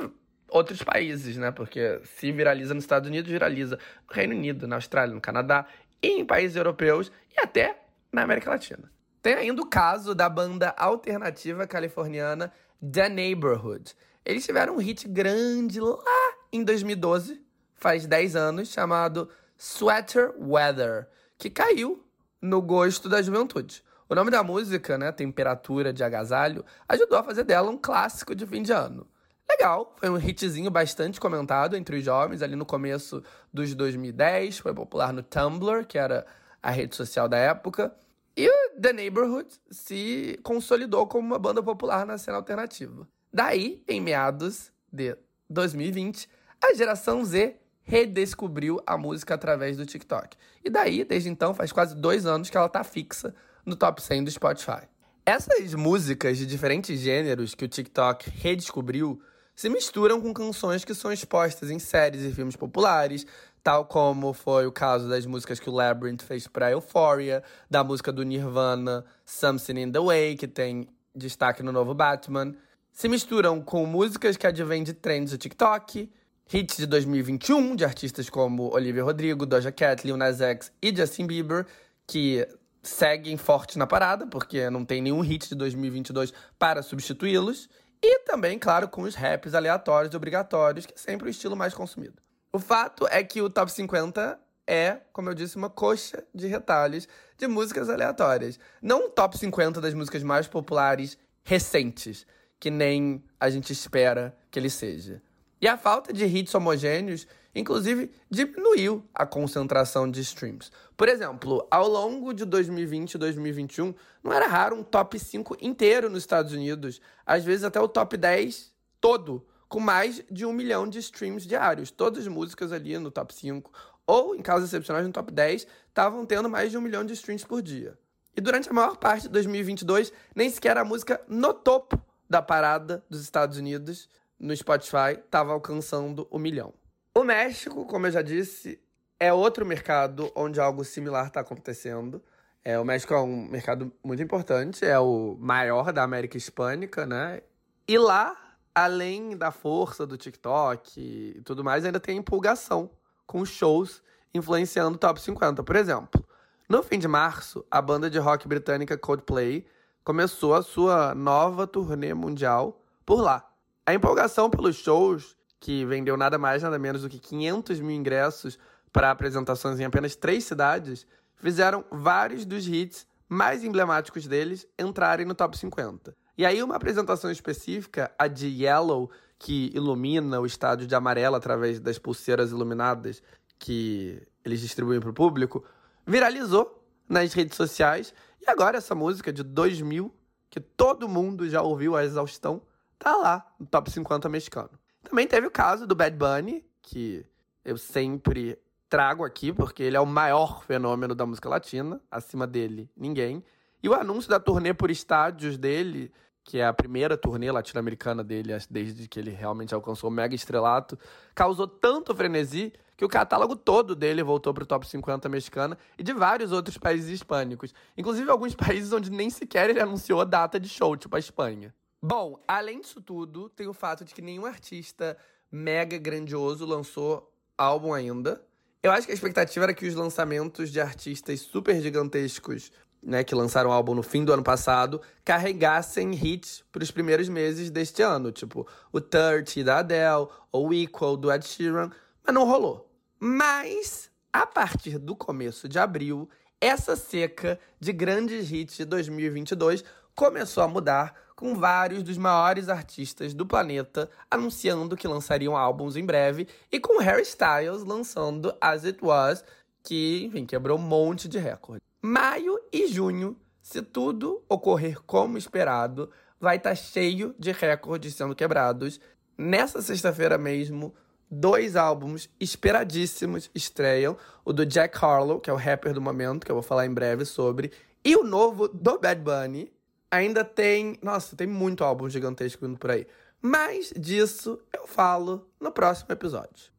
outros 0.49 0.81
países, 0.81 1.37
né? 1.37 1.51
Porque 1.51 2.01
se 2.03 2.31
viraliza 2.31 2.73
nos 2.73 2.83
Estados 2.83 3.07
Unidos, 3.07 3.31
viraliza 3.31 3.77
no 4.07 4.15
Reino 4.15 4.35
Unido, 4.35 4.67
na 4.67 4.77
Austrália, 4.77 5.13
no 5.13 5.21
Canadá, 5.21 5.65
e 6.01 6.19
em 6.19 6.25
países 6.25 6.57
europeus 6.57 7.11
e 7.35 7.41
até 7.41 7.79
na 8.11 8.23
América 8.23 8.49
Latina. 8.49 8.91
Tem 9.21 9.35
ainda 9.35 9.61
o 9.61 9.67
caso 9.67 10.15
da 10.15 10.27
banda 10.27 10.73
alternativa 10.77 11.67
californiana 11.67 12.51
The 12.81 13.09
Neighborhood. 13.09 13.93
Eles 14.25 14.45
tiveram 14.45 14.75
um 14.75 14.79
hit 14.79 15.07
grande 15.07 15.79
lá 15.79 16.33
em 16.51 16.63
2012, 16.63 17.41
faz 17.75 18.07
10 18.07 18.35
anos, 18.35 18.69
chamado 18.69 19.29
Sweater 19.61 20.33
Weather, 20.39 21.09
que 21.37 21.49
caiu 21.49 22.01
no 22.41 22.61
gosto 22.61 23.09
da 23.09 23.21
juventude. 23.21 23.83
O 24.07 24.15
nome 24.15 24.31
da 24.31 24.41
música, 24.41 24.97
né, 24.97 25.11
Temperatura 25.11 25.91
de 25.91 26.01
Agasalho, 26.01 26.63
ajudou 26.87 27.19
a 27.19 27.23
fazer 27.23 27.43
dela 27.43 27.69
um 27.69 27.77
clássico 27.77 28.33
de 28.33 28.47
fim 28.47 28.63
de 28.63 28.71
ano. 28.71 29.05
Legal, 29.49 29.93
foi 29.97 30.09
um 30.09 30.17
hitzinho 30.17 30.71
bastante 30.71 31.19
comentado 31.19 31.75
entre 31.75 31.97
os 31.97 32.05
jovens 32.05 32.41
ali 32.41 32.55
no 32.55 32.65
começo 32.65 33.21
dos 33.53 33.75
2010, 33.75 34.59
foi 34.59 34.73
popular 34.73 35.11
no 35.11 35.21
Tumblr, 35.21 35.85
que 35.85 35.97
era 35.97 36.25
a 36.63 36.71
rede 36.71 36.95
social 36.95 37.27
da 37.27 37.37
época. 37.37 37.93
E 38.37 38.47
o 38.47 38.79
The 38.79 38.93
Neighborhood 38.93 39.49
se 39.69 40.39
consolidou 40.41 41.05
como 41.05 41.27
uma 41.27 41.39
banda 41.39 41.61
popular 41.61 42.05
na 42.05 42.17
cena 42.17 42.37
alternativa. 42.37 43.05
Daí, 43.33 43.83
em 43.89 43.99
meados 43.99 44.71
de 44.91 45.17
2020, 45.49 46.29
a 46.61 46.73
geração 46.73 47.25
Z 47.25 47.57
redescobriu 47.89 48.79
a 48.85 48.95
música 48.95 49.33
através 49.33 49.75
do 49.75 49.85
TikTok. 49.85 50.37
E 50.63 50.69
daí, 50.69 51.03
desde 51.03 51.27
então, 51.27 51.55
faz 51.55 51.71
quase 51.71 51.95
dois 51.95 52.23
anos 52.27 52.47
que 52.47 52.55
ela 52.55 52.69
tá 52.69 52.83
fixa 52.83 53.33
no 53.65 53.75
top 53.75 53.99
100 53.99 54.25
do 54.25 54.31
Spotify. 54.31 54.83
Essas 55.25 55.73
músicas 55.73 56.37
de 56.37 56.45
diferentes 56.45 56.99
gêneros 56.99 57.55
que 57.55 57.65
o 57.65 57.67
TikTok 57.67 58.29
redescobriu 58.29 59.19
se 59.55 59.69
misturam 59.69 60.21
com 60.21 60.31
canções 60.31 60.85
que 60.85 60.93
são 60.93 61.11
expostas 61.11 61.71
em 61.71 61.79
séries 61.79 62.21
e 62.21 62.31
filmes 62.31 62.55
populares, 62.55 63.25
tal 63.63 63.85
como 63.85 64.33
foi 64.33 64.67
o 64.67 64.71
caso 64.71 65.09
das 65.09 65.25
músicas 65.25 65.59
que 65.59 65.69
o 65.69 65.73
Labyrinth 65.73 66.21
fez 66.21 66.47
para 66.47 66.71
Euphoria, 66.71 67.43
da 67.69 67.83
música 67.83 68.11
do 68.11 68.21
Nirvana 68.21 69.03
Something 69.25 69.79
in 69.79 69.91
the 69.91 69.99
Way, 69.99 70.37
que 70.37 70.47
tem 70.47 70.87
destaque 71.15 71.63
no 71.63 71.71
novo 71.71 71.95
Batman. 71.95 72.53
Se 72.91 73.09
misturam 73.09 73.61
com 73.61 73.83
músicas 73.87 74.37
que 74.37 74.45
advêm 74.45 74.83
de 74.83 74.93
trends 74.93 75.31
do 75.31 75.37
TikTok, 75.39 76.09
hits 76.51 76.77
de 76.77 76.85
2021 76.87 77.75
de 77.75 77.85
artistas 77.85 78.29
como 78.29 78.73
Olivia 78.73 79.03
Rodrigo, 79.03 79.45
Doja 79.45 79.71
Cat, 79.71 80.05
Lil 80.05 80.17
Nas 80.17 80.41
X 80.41 80.71
e 80.81 80.95
Justin 80.95 81.27
Bieber, 81.27 81.65
que 82.07 82.47
seguem 82.81 83.37
forte 83.37 83.77
na 83.77 83.85
parada, 83.85 84.25
porque 84.25 84.69
não 84.69 84.83
tem 84.83 85.01
nenhum 85.01 85.21
hit 85.21 85.49
de 85.49 85.55
2022 85.55 86.33
para 86.57 86.81
substituí-los. 86.81 87.69
E 88.01 88.19
também, 88.19 88.57
claro, 88.57 88.87
com 88.87 89.03
os 89.03 89.13
raps 89.13 89.53
aleatórios 89.53 90.13
e 90.13 90.17
obrigatórios, 90.17 90.85
que 90.85 90.93
é 90.93 90.97
sempre 90.97 91.27
o 91.27 91.29
estilo 91.29 91.55
mais 91.55 91.73
consumido. 91.73 92.15
O 92.51 92.59
fato 92.59 93.07
é 93.11 93.23
que 93.23 93.41
o 93.41 93.49
Top 93.49 93.71
50 93.71 94.39
é, 94.69 95.01
como 95.11 95.29
eu 95.29 95.33
disse, 95.33 95.55
uma 95.55 95.69
coxa 95.69 96.23
de 96.33 96.45
retalhos 96.45 97.07
de 97.39 97.47
músicas 97.47 97.89
aleatórias. 97.89 98.59
Não 98.79 99.07
o 99.07 99.09
top 99.09 99.35
50 99.35 99.81
das 99.81 99.95
músicas 99.95 100.21
mais 100.21 100.47
populares 100.47 101.17
recentes, 101.43 102.23
que 102.59 102.69
nem 102.69 103.23
a 103.39 103.49
gente 103.49 103.73
espera 103.73 104.37
que 104.51 104.59
ele 104.59 104.69
seja. 104.69 105.23
E 105.61 105.67
a 105.67 105.77
falta 105.77 106.13
de 106.13 106.25
hits 106.25 106.55
homogêneos, 106.55 107.27
inclusive, 107.53 108.09
diminuiu 108.29 109.03
a 109.13 109.25
concentração 109.25 110.09
de 110.09 110.21
streams. 110.21 110.71
Por 110.95 111.09
exemplo, 111.09 111.67
ao 111.69 111.87
longo 111.87 112.33
de 112.33 112.45
2020 112.45 113.15
e 113.15 113.17
2021, 113.17 113.93
não 114.23 114.31
era 114.31 114.47
raro 114.47 114.77
um 114.77 114.83
top 114.83 115.19
5 115.19 115.57
inteiro 115.59 116.09
nos 116.09 116.23
Estados 116.23 116.53
Unidos, 116.53 117.01
às 117.25 117.43
vezes 117.43 117.65
até 117.65 117.79
o 117.79 117.89
top 117.89 118.15
10 118.15 118.71
todo, 119.01 119.45
com 119.67 119.81
mais 119.81 120.23
de 120.31 120.45
um 120.45 120.53
milhão 120.53 120.87
de 120.87 120.99
streams 120.99 121.45
diários. 121.45 121.91
Todas 121.91 122.19
as 122.19 122.27
músicas 122.29 122.71
ali 122.71 122.97
no 122.97 123.11
top 123.11 123.33
5, 123.33 123.69
ou 124.07 124.35
em 124.35 124.41
casos 124.41 124.69
excepcionais 124.69 125.05
no 125.05 125.11
top 125.11 125.31
10, 125.31 125.67
estavam 125.89 126.25
tendo 126.25 126.49
mais 126.49 126.71
de 126.71 126.77
um 126.77 126.81
milhão 126.81 127.03
de 127.03 127.13
streams 127.13 127.45
por 127.45 127.61
dia. 127.61 127.97
E 128.35 128.39
durante 128.39 128.69
a 128.69 128.73
maior 128.73 128.95
parte 128.95 129.23
de 129.23 129.29
2022, 129.29 130.13
nem 130.33 130.49
sequer 130.49 130.77
a 130.77 130.85
música 130.85 131.19
no 131.27 131.53
topo 131.53 132.01
da 132.29 132.41
parada 132.41 133.03
dos 133.09 133.21
Estados 133.21 133.57
Unidos 133.57 134.07
no 134.39 134.55
Spotify 134.55 135.19
estava 135.23 135.51
alcançando 135.51 136.27
o 136.31 136.39
milhão. 136.39 136.73
O 137.15 137.23
México, 137.23 137.85
como 137.85 138.07
eu 138.07 138.11
já 138.11 138.21
disse, 138.21 138.79
é 139.19 139.33
outro 139.33 139.65
mercado 139.65 140.31
onde 140.35 140.59
algo 140.59 140.83
similar 140.85 141.27
está 141.27 141.41
acontecendo. 141.41 142.23
É, 142.63 142.79
o 142.79 142.85
México 142.85 143.13
é 143.13 143.21
um 143.21 143.47
mercado 143.47 143.91
muito 144.03 144.21
importante, 144.21 144.85
é 144.85 144.97
o 144.99 145.35
maior 145.39 145.91
da 145.91 146.03
América 146.03 146.37
Hispânica, 146.37 147.05
né? 147.05 147.41
E 147.87 147.97
lá, 147.97 148.37
além 148.73 149.35
da 149.35 149.51
força 149.51 150.05
do 150.05 150.17
TikTok 150.17 150.99
e 150.99 151.41
tudo 151.41 151.63
mais, 151.63 151.83
ainda 151.83 151.99
tem 151.99 152.17
empolgação 152.17 152.89
com 153.25 153.43
shows 153.43 154.01
influenciando 154.33 154.95
o 154.95 154.99
top 154.99 155.19
50. 155.19 155.63
Por 155.63 155.75
exemplo, 155.75 156.23
no 156.67 156.83
fim 156.83 156.99
de 156.99 157.07
março, 157.07 157.65
a 157.71 157.81
banda 157.81 158.09
de 158.09 158.19
rock 158.19 158.47
britânica 158.47 158.97
Coldplay 158.97 159.65
começou 160.03 160.53
a 160.53 160.61
sua 160.61 161.15
nova 161.15 161.65
turnê 161.65 162.13
mundial 162.13 162.81
por 163.05 163.21
lá. 163.21 163.48
A 163.89 163.93
empolgação 163.95 164.51
pelos 164.51 164.75
shows, 164.75 165.35
que 165.59 165.83
vendeu 165.83 166.15
nada 166.15 166.37
mais 166.37 166.61
nada 166.61 166.77
menos 166.77 167.01
do 167.01 167.09
que 167.09 167.17
500 167.17 167.79
mil 167.79 167.89
ingressos 167.95 168.59
para 168.93 169.09
apresentações 169.09 169.79
em 169.79 169.83
apenas 169.83 170.15
três 170.15 170.43
cidades, 170.43 171.07
fizeram 171.37 171.83
vários 171.89 172.45
dos 172.45 172.67
hits 172.67 173.07
mais 173.27 173.63
emblemáticos 173.63 174.27
deles 174.27 174.67
entrarem 174.77 175.25
no 175.25 175.33
top 175.33 175.57
50. 175.57 176.15
E 176.37 176.45
aí 176.45 176.61
uma 176.61 176.75
apresentação 176.75 177.31
específica, 177.31 178.11
a 178.19 178.27
de 178.27 178.45
Yellow, 178.63 179.09
que 179.39 179.71
ilumina 179.73 180.39
o 180.39 180.45
estádio 180.45 180.85
de 180.85 180.93
amarelo 180.93 181.35
através 181.35 181.79
das 181.79 181.97
pulseiras 181.97 182.51
iluminadas 182.51 183.23
que 183.57 184.21
eles 184.45 184.61
distribuem 184.61 184.99
para 184.99 185.09
o 185.09 185.13
público, 185.13 185.65
viralizou 186.05 186.79
nas 187.09 187.33
redes 187.33 187.57
sociais. 187.57 188.13
E 188.39 188.51
agora 188.51 188.77
essa 188.77 188.93
música 188.93 189.33
de 189.33 189.41
2000, 189.41 190.13
que 190.47 190.59
todo 190.59 191.09
mundo 191.09 191.49
já 191.49 191.63
ouviu 191.63 191.95
a 191.95 192.05
exaustão, 192.05 192.61
tá 192.99 193.15
lá 193.15 193.55
no 193.57 193.65
top 193.65 193.89
50 193.89 194.29
mexicano. 194.29 194.71
Também 195.01 195.25
teve 195.25 195.47
o 195.47 195.51
caso 195.51 195.87
do 195.87 195.95
Bad 195.95 196.15
Bunny, 196.15 196.63
que 196.81 197.25
eu 197.63 197.77
sempre 197.77 198.59
trago 198.89 199.23
aqui, 199.23 199.53
porque 199.53 199.83
ele 199.83 199.95
é 199.95 199.99
o 199.99 200.05
maior 200.05 200.63
fenômeno 200.63 201.15
da 201.15 201.25
música 201.25 201.47
latina, 201.47 202.01
acima 202.11 202.45
dele, 202.45 202.89
ninguém. 202.97 203.43
E 203.81 203.87
o 203.87 203.93
anúncio 203.93 204.29
da 204.29 204.39
turnê 204.39 204.73
por 204.73 204.91
estádios 204.91 205.57
dele, 205.57 206.11
que 206.43 206.59
é 206.59 206.65
a 206.65 206.73
primeira 206.73 207.15
turnê 207.15 207.51
latino-americana 207.51 208.23
dele 208.23 208.57
desde 208.69 209.07
que 209.07 209.19
ele 209.19 209.31
realmente 209.31 209.73
alcançou 209.73 210.09
o 210.09 210.13
mega 210.13 210.35
estrelato, 210.35 210.97
causou 211.33 211.67
tanto 211.67 212.13
frenesi 212.13 212.73
que 212.97 213.05
o 213.05 213.07
catálogo 213.07 213.55
todo 213.55 213.95
dele 213.95 214.21
voltou 214.21 214.53
para 214.53 214.63
o 214.63 214.67
top 214.67 214.85
50 214.85 215.29
mexicana 215.29 215.77
e 215.97 216.03
de 216.03 216.11
vários 216.11 216.51
outros 216.51 216.77
países 216.77 217.09
hispânicos, 217.09 217.73
inclusive 217.97 218.29
alguns 218.29 218.53
países 218.55 218.91
onde 218.91 219.09
nem 219.09 219.29
sequer 219.29 219.69
ele 219.69 219.79
anunciou 219.79 220.19
a 220.19 220.25
data 220.25 220.59
de 220.59 220.67
show, 220.67 220.97
tipo 220.97 221.15
a 221.15 221.19
Espanha. 221.19 221.73
Bom, 222.01 222.41
além 222.47 222.79
disso 222.79 223.01
tudo, 223.01 223.49
tem 223.49 223.67
o 223.67 223.73
fato 223.73 224.05
de 224.05 224.13
que 224.13 224.21
nenhum 224.21 224.45
artista 224.45 225.17
mega 225.51 225.97
grandioso 225.97 226.65
lançou 226.65 227.29
álbum 227.57 227.93
ainda. 227.93 228.41
Eu 228.81 228.91
acho 228.91 229.05
que 229.05 229.11
a 229.11 229.13
expectativa 229.13 229.65
era 229.65 229.73
que 229.73 229.85
os 229.85 229.93
lançamentos 229.93 230.71
de 230.71 230.79
artistas 230.79 231.41
super 231.41 231.81
gigantescos, 231.81 232.71
né, 233.03 233.21
que 233.21 233.35
lançaram 233.35 233.69
álbum 233.69 233.93
no 233.93 234.01
fim 234.01 234.23
do 234.23 234.31
ano 234.31 234.43
passado, 234.43 235.01
carregassem 235.25 236.13
hits 236.13 236.63
para 236.71 236.83
os 236.83 236.89
primeiros 236.91 237.27
meses 237.27 237.69
deste 237.69 238.01
ano, 238.01 238.31
tipo 238.31 238.65
o 238.93 239.01
30 239.01 239.61
da 239.65 239.79
Adele 239.79 240.29
ou 240.53 240.69
o 240.69 240.73
Equal 240.73 241.17
do 241.17 241.29
Ed 241.29 241.45
Sheeran, 241.45 241.91
mas 242.25 242.33
não 242.33 242.45
rolou. 242.45 242.89
Mas 243.19 244.09
a 244.31 244.45
partir 244.45 244.97
do 244.97 245.17
começo 245.17 245.67
de 245.67 245.77
abril, 245.77 246.29
essa 246.61 246.95
seca 246.95 247.59
de 247.77 247.91
grandes 247.91 248.49
hits 248.49 248.77
de 248.77 248.85
2022 248.85 249.83
começou 250.15 250.63
a 250.63 250.67
mudar, 250.67 251.13
com 251.39 251.55
vários 251.55 252.03
dos 252.03 252.17
maiores 252.17 252.67
artistas 252.67 253.33
do 253.33 253.45
planeta 253.45 254.09
anunciando 254.29 254.97
que 254.97 255.07
lançariam 255.07 255.55
álbuns 255.55 255.95
em 255.95 256.05
breve 256.05 256.49
e 256.69 256.81
com 256.81 256.99
Harry 256.99 257.21
Styles 257.21 257.81
lançando 257.85 258.53
As 258.59 258.83
It 258.83 258.99
Was, 259.01 259.45
que, 259.81 260.25
enfim, 260.25 260.45
quebrou 260.45 260.77
um 260.77 260.81
monte 260.81 261.29
de 261.29 261.39
recorde. 261.39 261.81
Maio 262.01 262.59
e 262.73 262.87
junho, 262.87 263.37
se 263.61 263.81
tudo 263.81 264.43
ocorrer 264.49 264.99
como 265.03 265.37
esperado, 265.37 266.11
vai 266.41 266.57
estar 266.57 266.71
tá 266.71 266.75
cheio 266.75 267.33
de 267.39 267.53
recordes 267.53 268.15
sendo 268.15 268.35
quebrados. 268.35 268.99
Nessa 269.37 269.81
sexta-feira 269.81 270.37
mesmo, 270.37 270.93
dois 271.31 271.77
álbuns 271.77 272.29
esperadíssimos 272.37 273.49
estreiam: 273.55 274.17
o 274.43 274.51
do 274.51 274.65
Jack 274.65 274.97
Harlow, 275.01 275.39
que 275.39 275.49
é 275.49 275.53
o 275.53 275.55
rapper 275.55 275.93
do 275.93 276.01
momento, 276.01 276.45
que 276.45 276.51
eu 276.51 276.55
vou 276.57 276.63
falar 276.63 276.85
em 276.85 276.93
breve 276.93 277.23
sobre, 277.23 277.71
e 278.03 278.13
o 278.17 278.25
novo 278.25 278.67
do 278.67 278.99
Bad 278.99 279.21
Bunny, 279.21 279.71
ainda 280.11 280.43
tem. 280.43 280.97
Nossa, 281.01 281.35
tem 281.35 281.47
muito 281.47 281.83
álbum 281.83 282.09
gigantesco 282.09 282.65
indo 282.65 282.77
por 282.77 282.91
aí. 282.91 283.07
Mas 283.41 283.93
disso 283.95 284.59
eu 284.73 284.85
falo 284.85 285.47
no 285.59 285.71
próximo 285.71 286.11
episódio. 286.11 286.71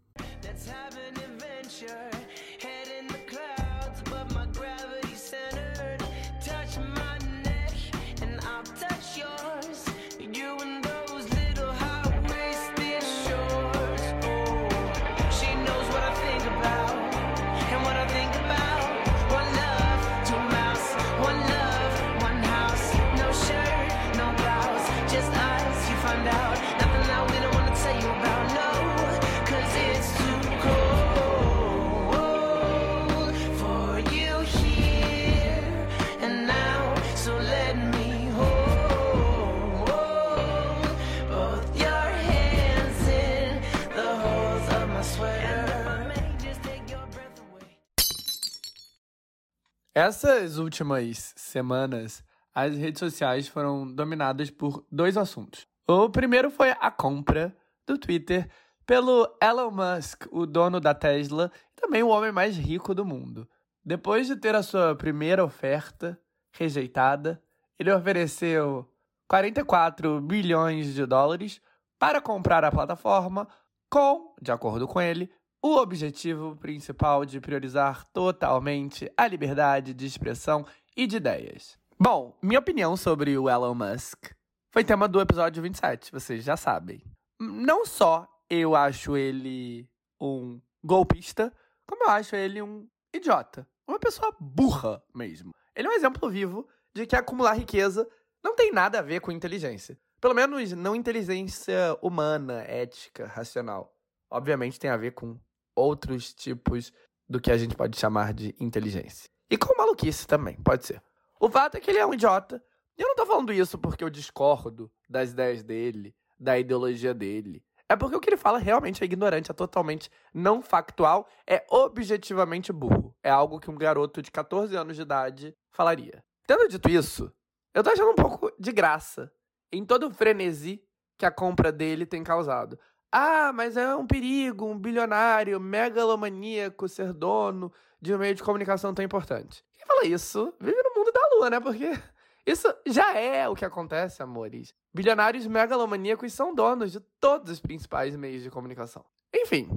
Essas 50.00 50.56
últimas 50.56 51.34
semanas, 51.36 52.24
as 52.54 52.74
redes 52.74 52.98
sociais 52.98 53.46
foram 53.46 53.86
dominadas 53.86 54.48
por 54.48 54.82
dois 54.90 55.14
assuntos. 55.14 55.68
O 55.86 56.08
primeiro 56.08 56.50
foi 56.50 56.70
a 56.70 56.90
compra 56.90 57.54
do 57.86 57.98
Twitter 57.98 58.48
pelo 58.86 59.28
Elon 59.42 59.70
Musk, 59.70 60.24
o 60.32 60.46
dono 60.46 60.80
da 60.80 60.94
Tesla 60.94 61.52
e 61.76 61.80
também 61.82 62.02
o 62.02 62.08
homem 62.08 62.32
mais 62.32 62.56
rico 62.56 62.94
do 62.94 63.04
mundo. 63.04 63.46
Depois 63.84 64.26
de 64.26 64.36
ter 64.36 64.54
a 64.54 64.62
sua 64.62 64.96
primeira 64.96 65.44
oferta 65.44 66.18
rejeitada, 66.50 67.38
ele 67.78 67.92
ofereceu 67.92 68.90
44 69.28 70.18
bilhões 70.22 70.94
de 70.94 71.04
dólares 71.04 71.60
para 71.98 72.22
comprar 72.22 72.64
a 72.64 72.72
plataforma 72.72 73.46
com, 73.90 74.34
de 74.40 74.50
acordo 74.50 74.88
com 74.88 74.98
ele, 74.98 75.30
o 75.62 75.76
objetivo 75.76 76.56
principal 76.56 77.24
de 77.24 77.40
priorizar 77.40 78.04
totalmente 78.12 79.10
a 79.16 79.26
liberdade 79.26 79.92
de 79.92 80.06
expressão 80.06 80.66
e 80.96 81.06
de 81.06 81.16
ideias. 81.16 81.78
Bom, 81.98 82.36
minha 82.42 82.58
opinião 82.58 82.96
sobre 82.96 83.36
o 83.36 83.48
Elon 83.48 83.74
Musk 83.74 84.32
foi 84.72 84.82
tema 84.82 85.06
do 85.06 85.20
episódio 85.20 85.62
27, 85.62 86.10
vocês 86.10 86.42
já 86.42 86.56
sabem. 86.56 87.02
Não 87.38 87.84
só 87.84 88.26
eu 88.48 88.74
acho 88.74 89.16
ele 89.16 89.86
um 90.18 90.60
golpista, 90.82 91.52
como 91.86 92.04
eu 92.04 92.10
acho 92.10 92.34
ele 92.34 92.62
um 92.62 92.88
idiota. 93.14 93.68
Uma 93.86 93.98
pessoa 93.98 94.34
burra 94.40 95.02
mesmo. 95.14 95.52
Ele 95.76 95.88
é 95.88 95.90
um 95.90 95.94
exemplo 95.94 96.30
vivo 96.30 96.66
de 96.94 97.06
que 97.06 97.16
acumular 97.16 97.52
riqueza 97.52 98.08
não 98.42 98.54
tem 98.54 98.72
nada 98.72 98.98
a 98.98 99.02
ver 99.02 99.20
com 99.20 99.30
inteligência. 99.30 99.98
Pelo 100.20 100.34
menos 100.34 100.72
não 100.72 100.94
inteligência 100.94 101.96
humana, 102.00 102.62
ética, 102.62 103.26
racional. 103.26 103.94
Obviamente 104.30 104.78
tem 104.78 104.90
a 104.90 104.96
ver 104.96 105.12
com 105.12 105.38
outros 105.74 106.34
tipos 106.34 106.92
do 107.28 107.40
que 107.40 107.50
a 107.50 107.56
gente 107.56 107.76
pode 107.76 107.98
chamar 107.98 108.32
de 108.32 108.54
inteligência. 108.58 109.28
E 109.50 109.56
com 109.56 109.76
maluquice 109.76 110.26
também, 110.26 110.56
pode 110.62 110.86
ser. 110.86 111.02
O 111.38 111.48
fato 111.48 111.76
é 111.76 111.80
que 111.80 111.90
ele 111.90 111.98
é 111.98 112.06
um 112.06 112.14
idiota. 112.14 112.62
E 112.98 113.02
eu 113.02 113.08
não 113.08 113.16
tô 113.16 113.24
falando 113.24 113.52
isso 113.52 113.78
porque 113.78 114.04
eu 114.04 114.10
discordo 114.10 114.90
das 115.08 115.30
ideias 115.30 115.62
dele, 115.62 116.14
da 116.38 116.58
ideologia 116.58 117.14
dele. 117.14 117.64
É 117.88 117.96
porque 117.96 118.14
o 118.14 118.20
que 118.20 118.28
ele 118.28 118.36
fala 118.36 118.58
realmente 118.58 119.02
é 119.02 119.04
ignorante, 119.04 119.50
é 119.50 119.54
totalmente 119.54 120.10
não 120.32 120.62
factual, 120.62 121.28
é 121.44 121.64
objetivamente 121.68 122.72
burro. 122.72 123.16
É 123.22 123.30
algo 123.30 123.58
que 123.58 123.70
um 123.70 123.76
garoto 123.76 124.22
de 124.22 124.30
14 124.30 124.76
anos 124.76 124.94
de 124.94 125.02
idade 125.02 125.56
falaria. 125.72 126.22
Tendo 126.46 126.68
dito 126.68 126.88
isso, 126.88 127.32
eu 127.74 127.82
tô 127.82 127.90
achando 127.90 128.10
um 128.10 128.14
pouco 128.14 128.52
de 128.58 128.70
graça 128.70 129.32
em 129.72 129.84
todo 129.84 130.06
o 130.06 130.10
frenesi 130.10 130.82
que 131.18 131.26
a 131.26 131.30
compra 131.30 131.72
dele 131.72 132.06
tem 132.06 132.22
causado. 132.22 132.78
Ah, 133.12 133.52
mas 133.52 133.76
é 133.76 133.94
um 133.96 134.06
perigo, 134.06 134.66
um 134.66 134.78
bilionário, 134.78 135.58
megalomaníaco 135.58 136.88
ser 136.88 137.12
dono 137.12 137.72
de 138.00 138.14
um 138.14 138.18
meio 138.18 138.34
de 138.34 138.42
comunicação 138.42 138.94
tão 138.94 139.04
importante. 139.04 139.64
Quem 139.76 139.86
fala 139.86 140.04
isso 140.04 140.54
vive 140.60 140.80
no 140.82 140.94
mundo 140.94 141.12
da 141.12 141.20
lua, 141.34 141.50
né? 141.50 141.60
Porque 141.60 141.90
isso 142.46 142.72
já 142.86 143.12
é 143.18 143.48
o 143.48 143.56
que 143.56 143.64
acontece, 143.64 144.22
amores. 144.22 144.72
Bilionários 144.94 145.46
megalomaníacos 145.46 146.32
são 146.32 146.54
donos 146.54 146.92
de 146.92 147.00
todos 147.20 147.50
os 147.50 147.60
principais 147.60 148.14
meios 148.14 148.42
de 148.42 148.50
comunicação. 148.50 149.04
Enfim, 149.34 149.68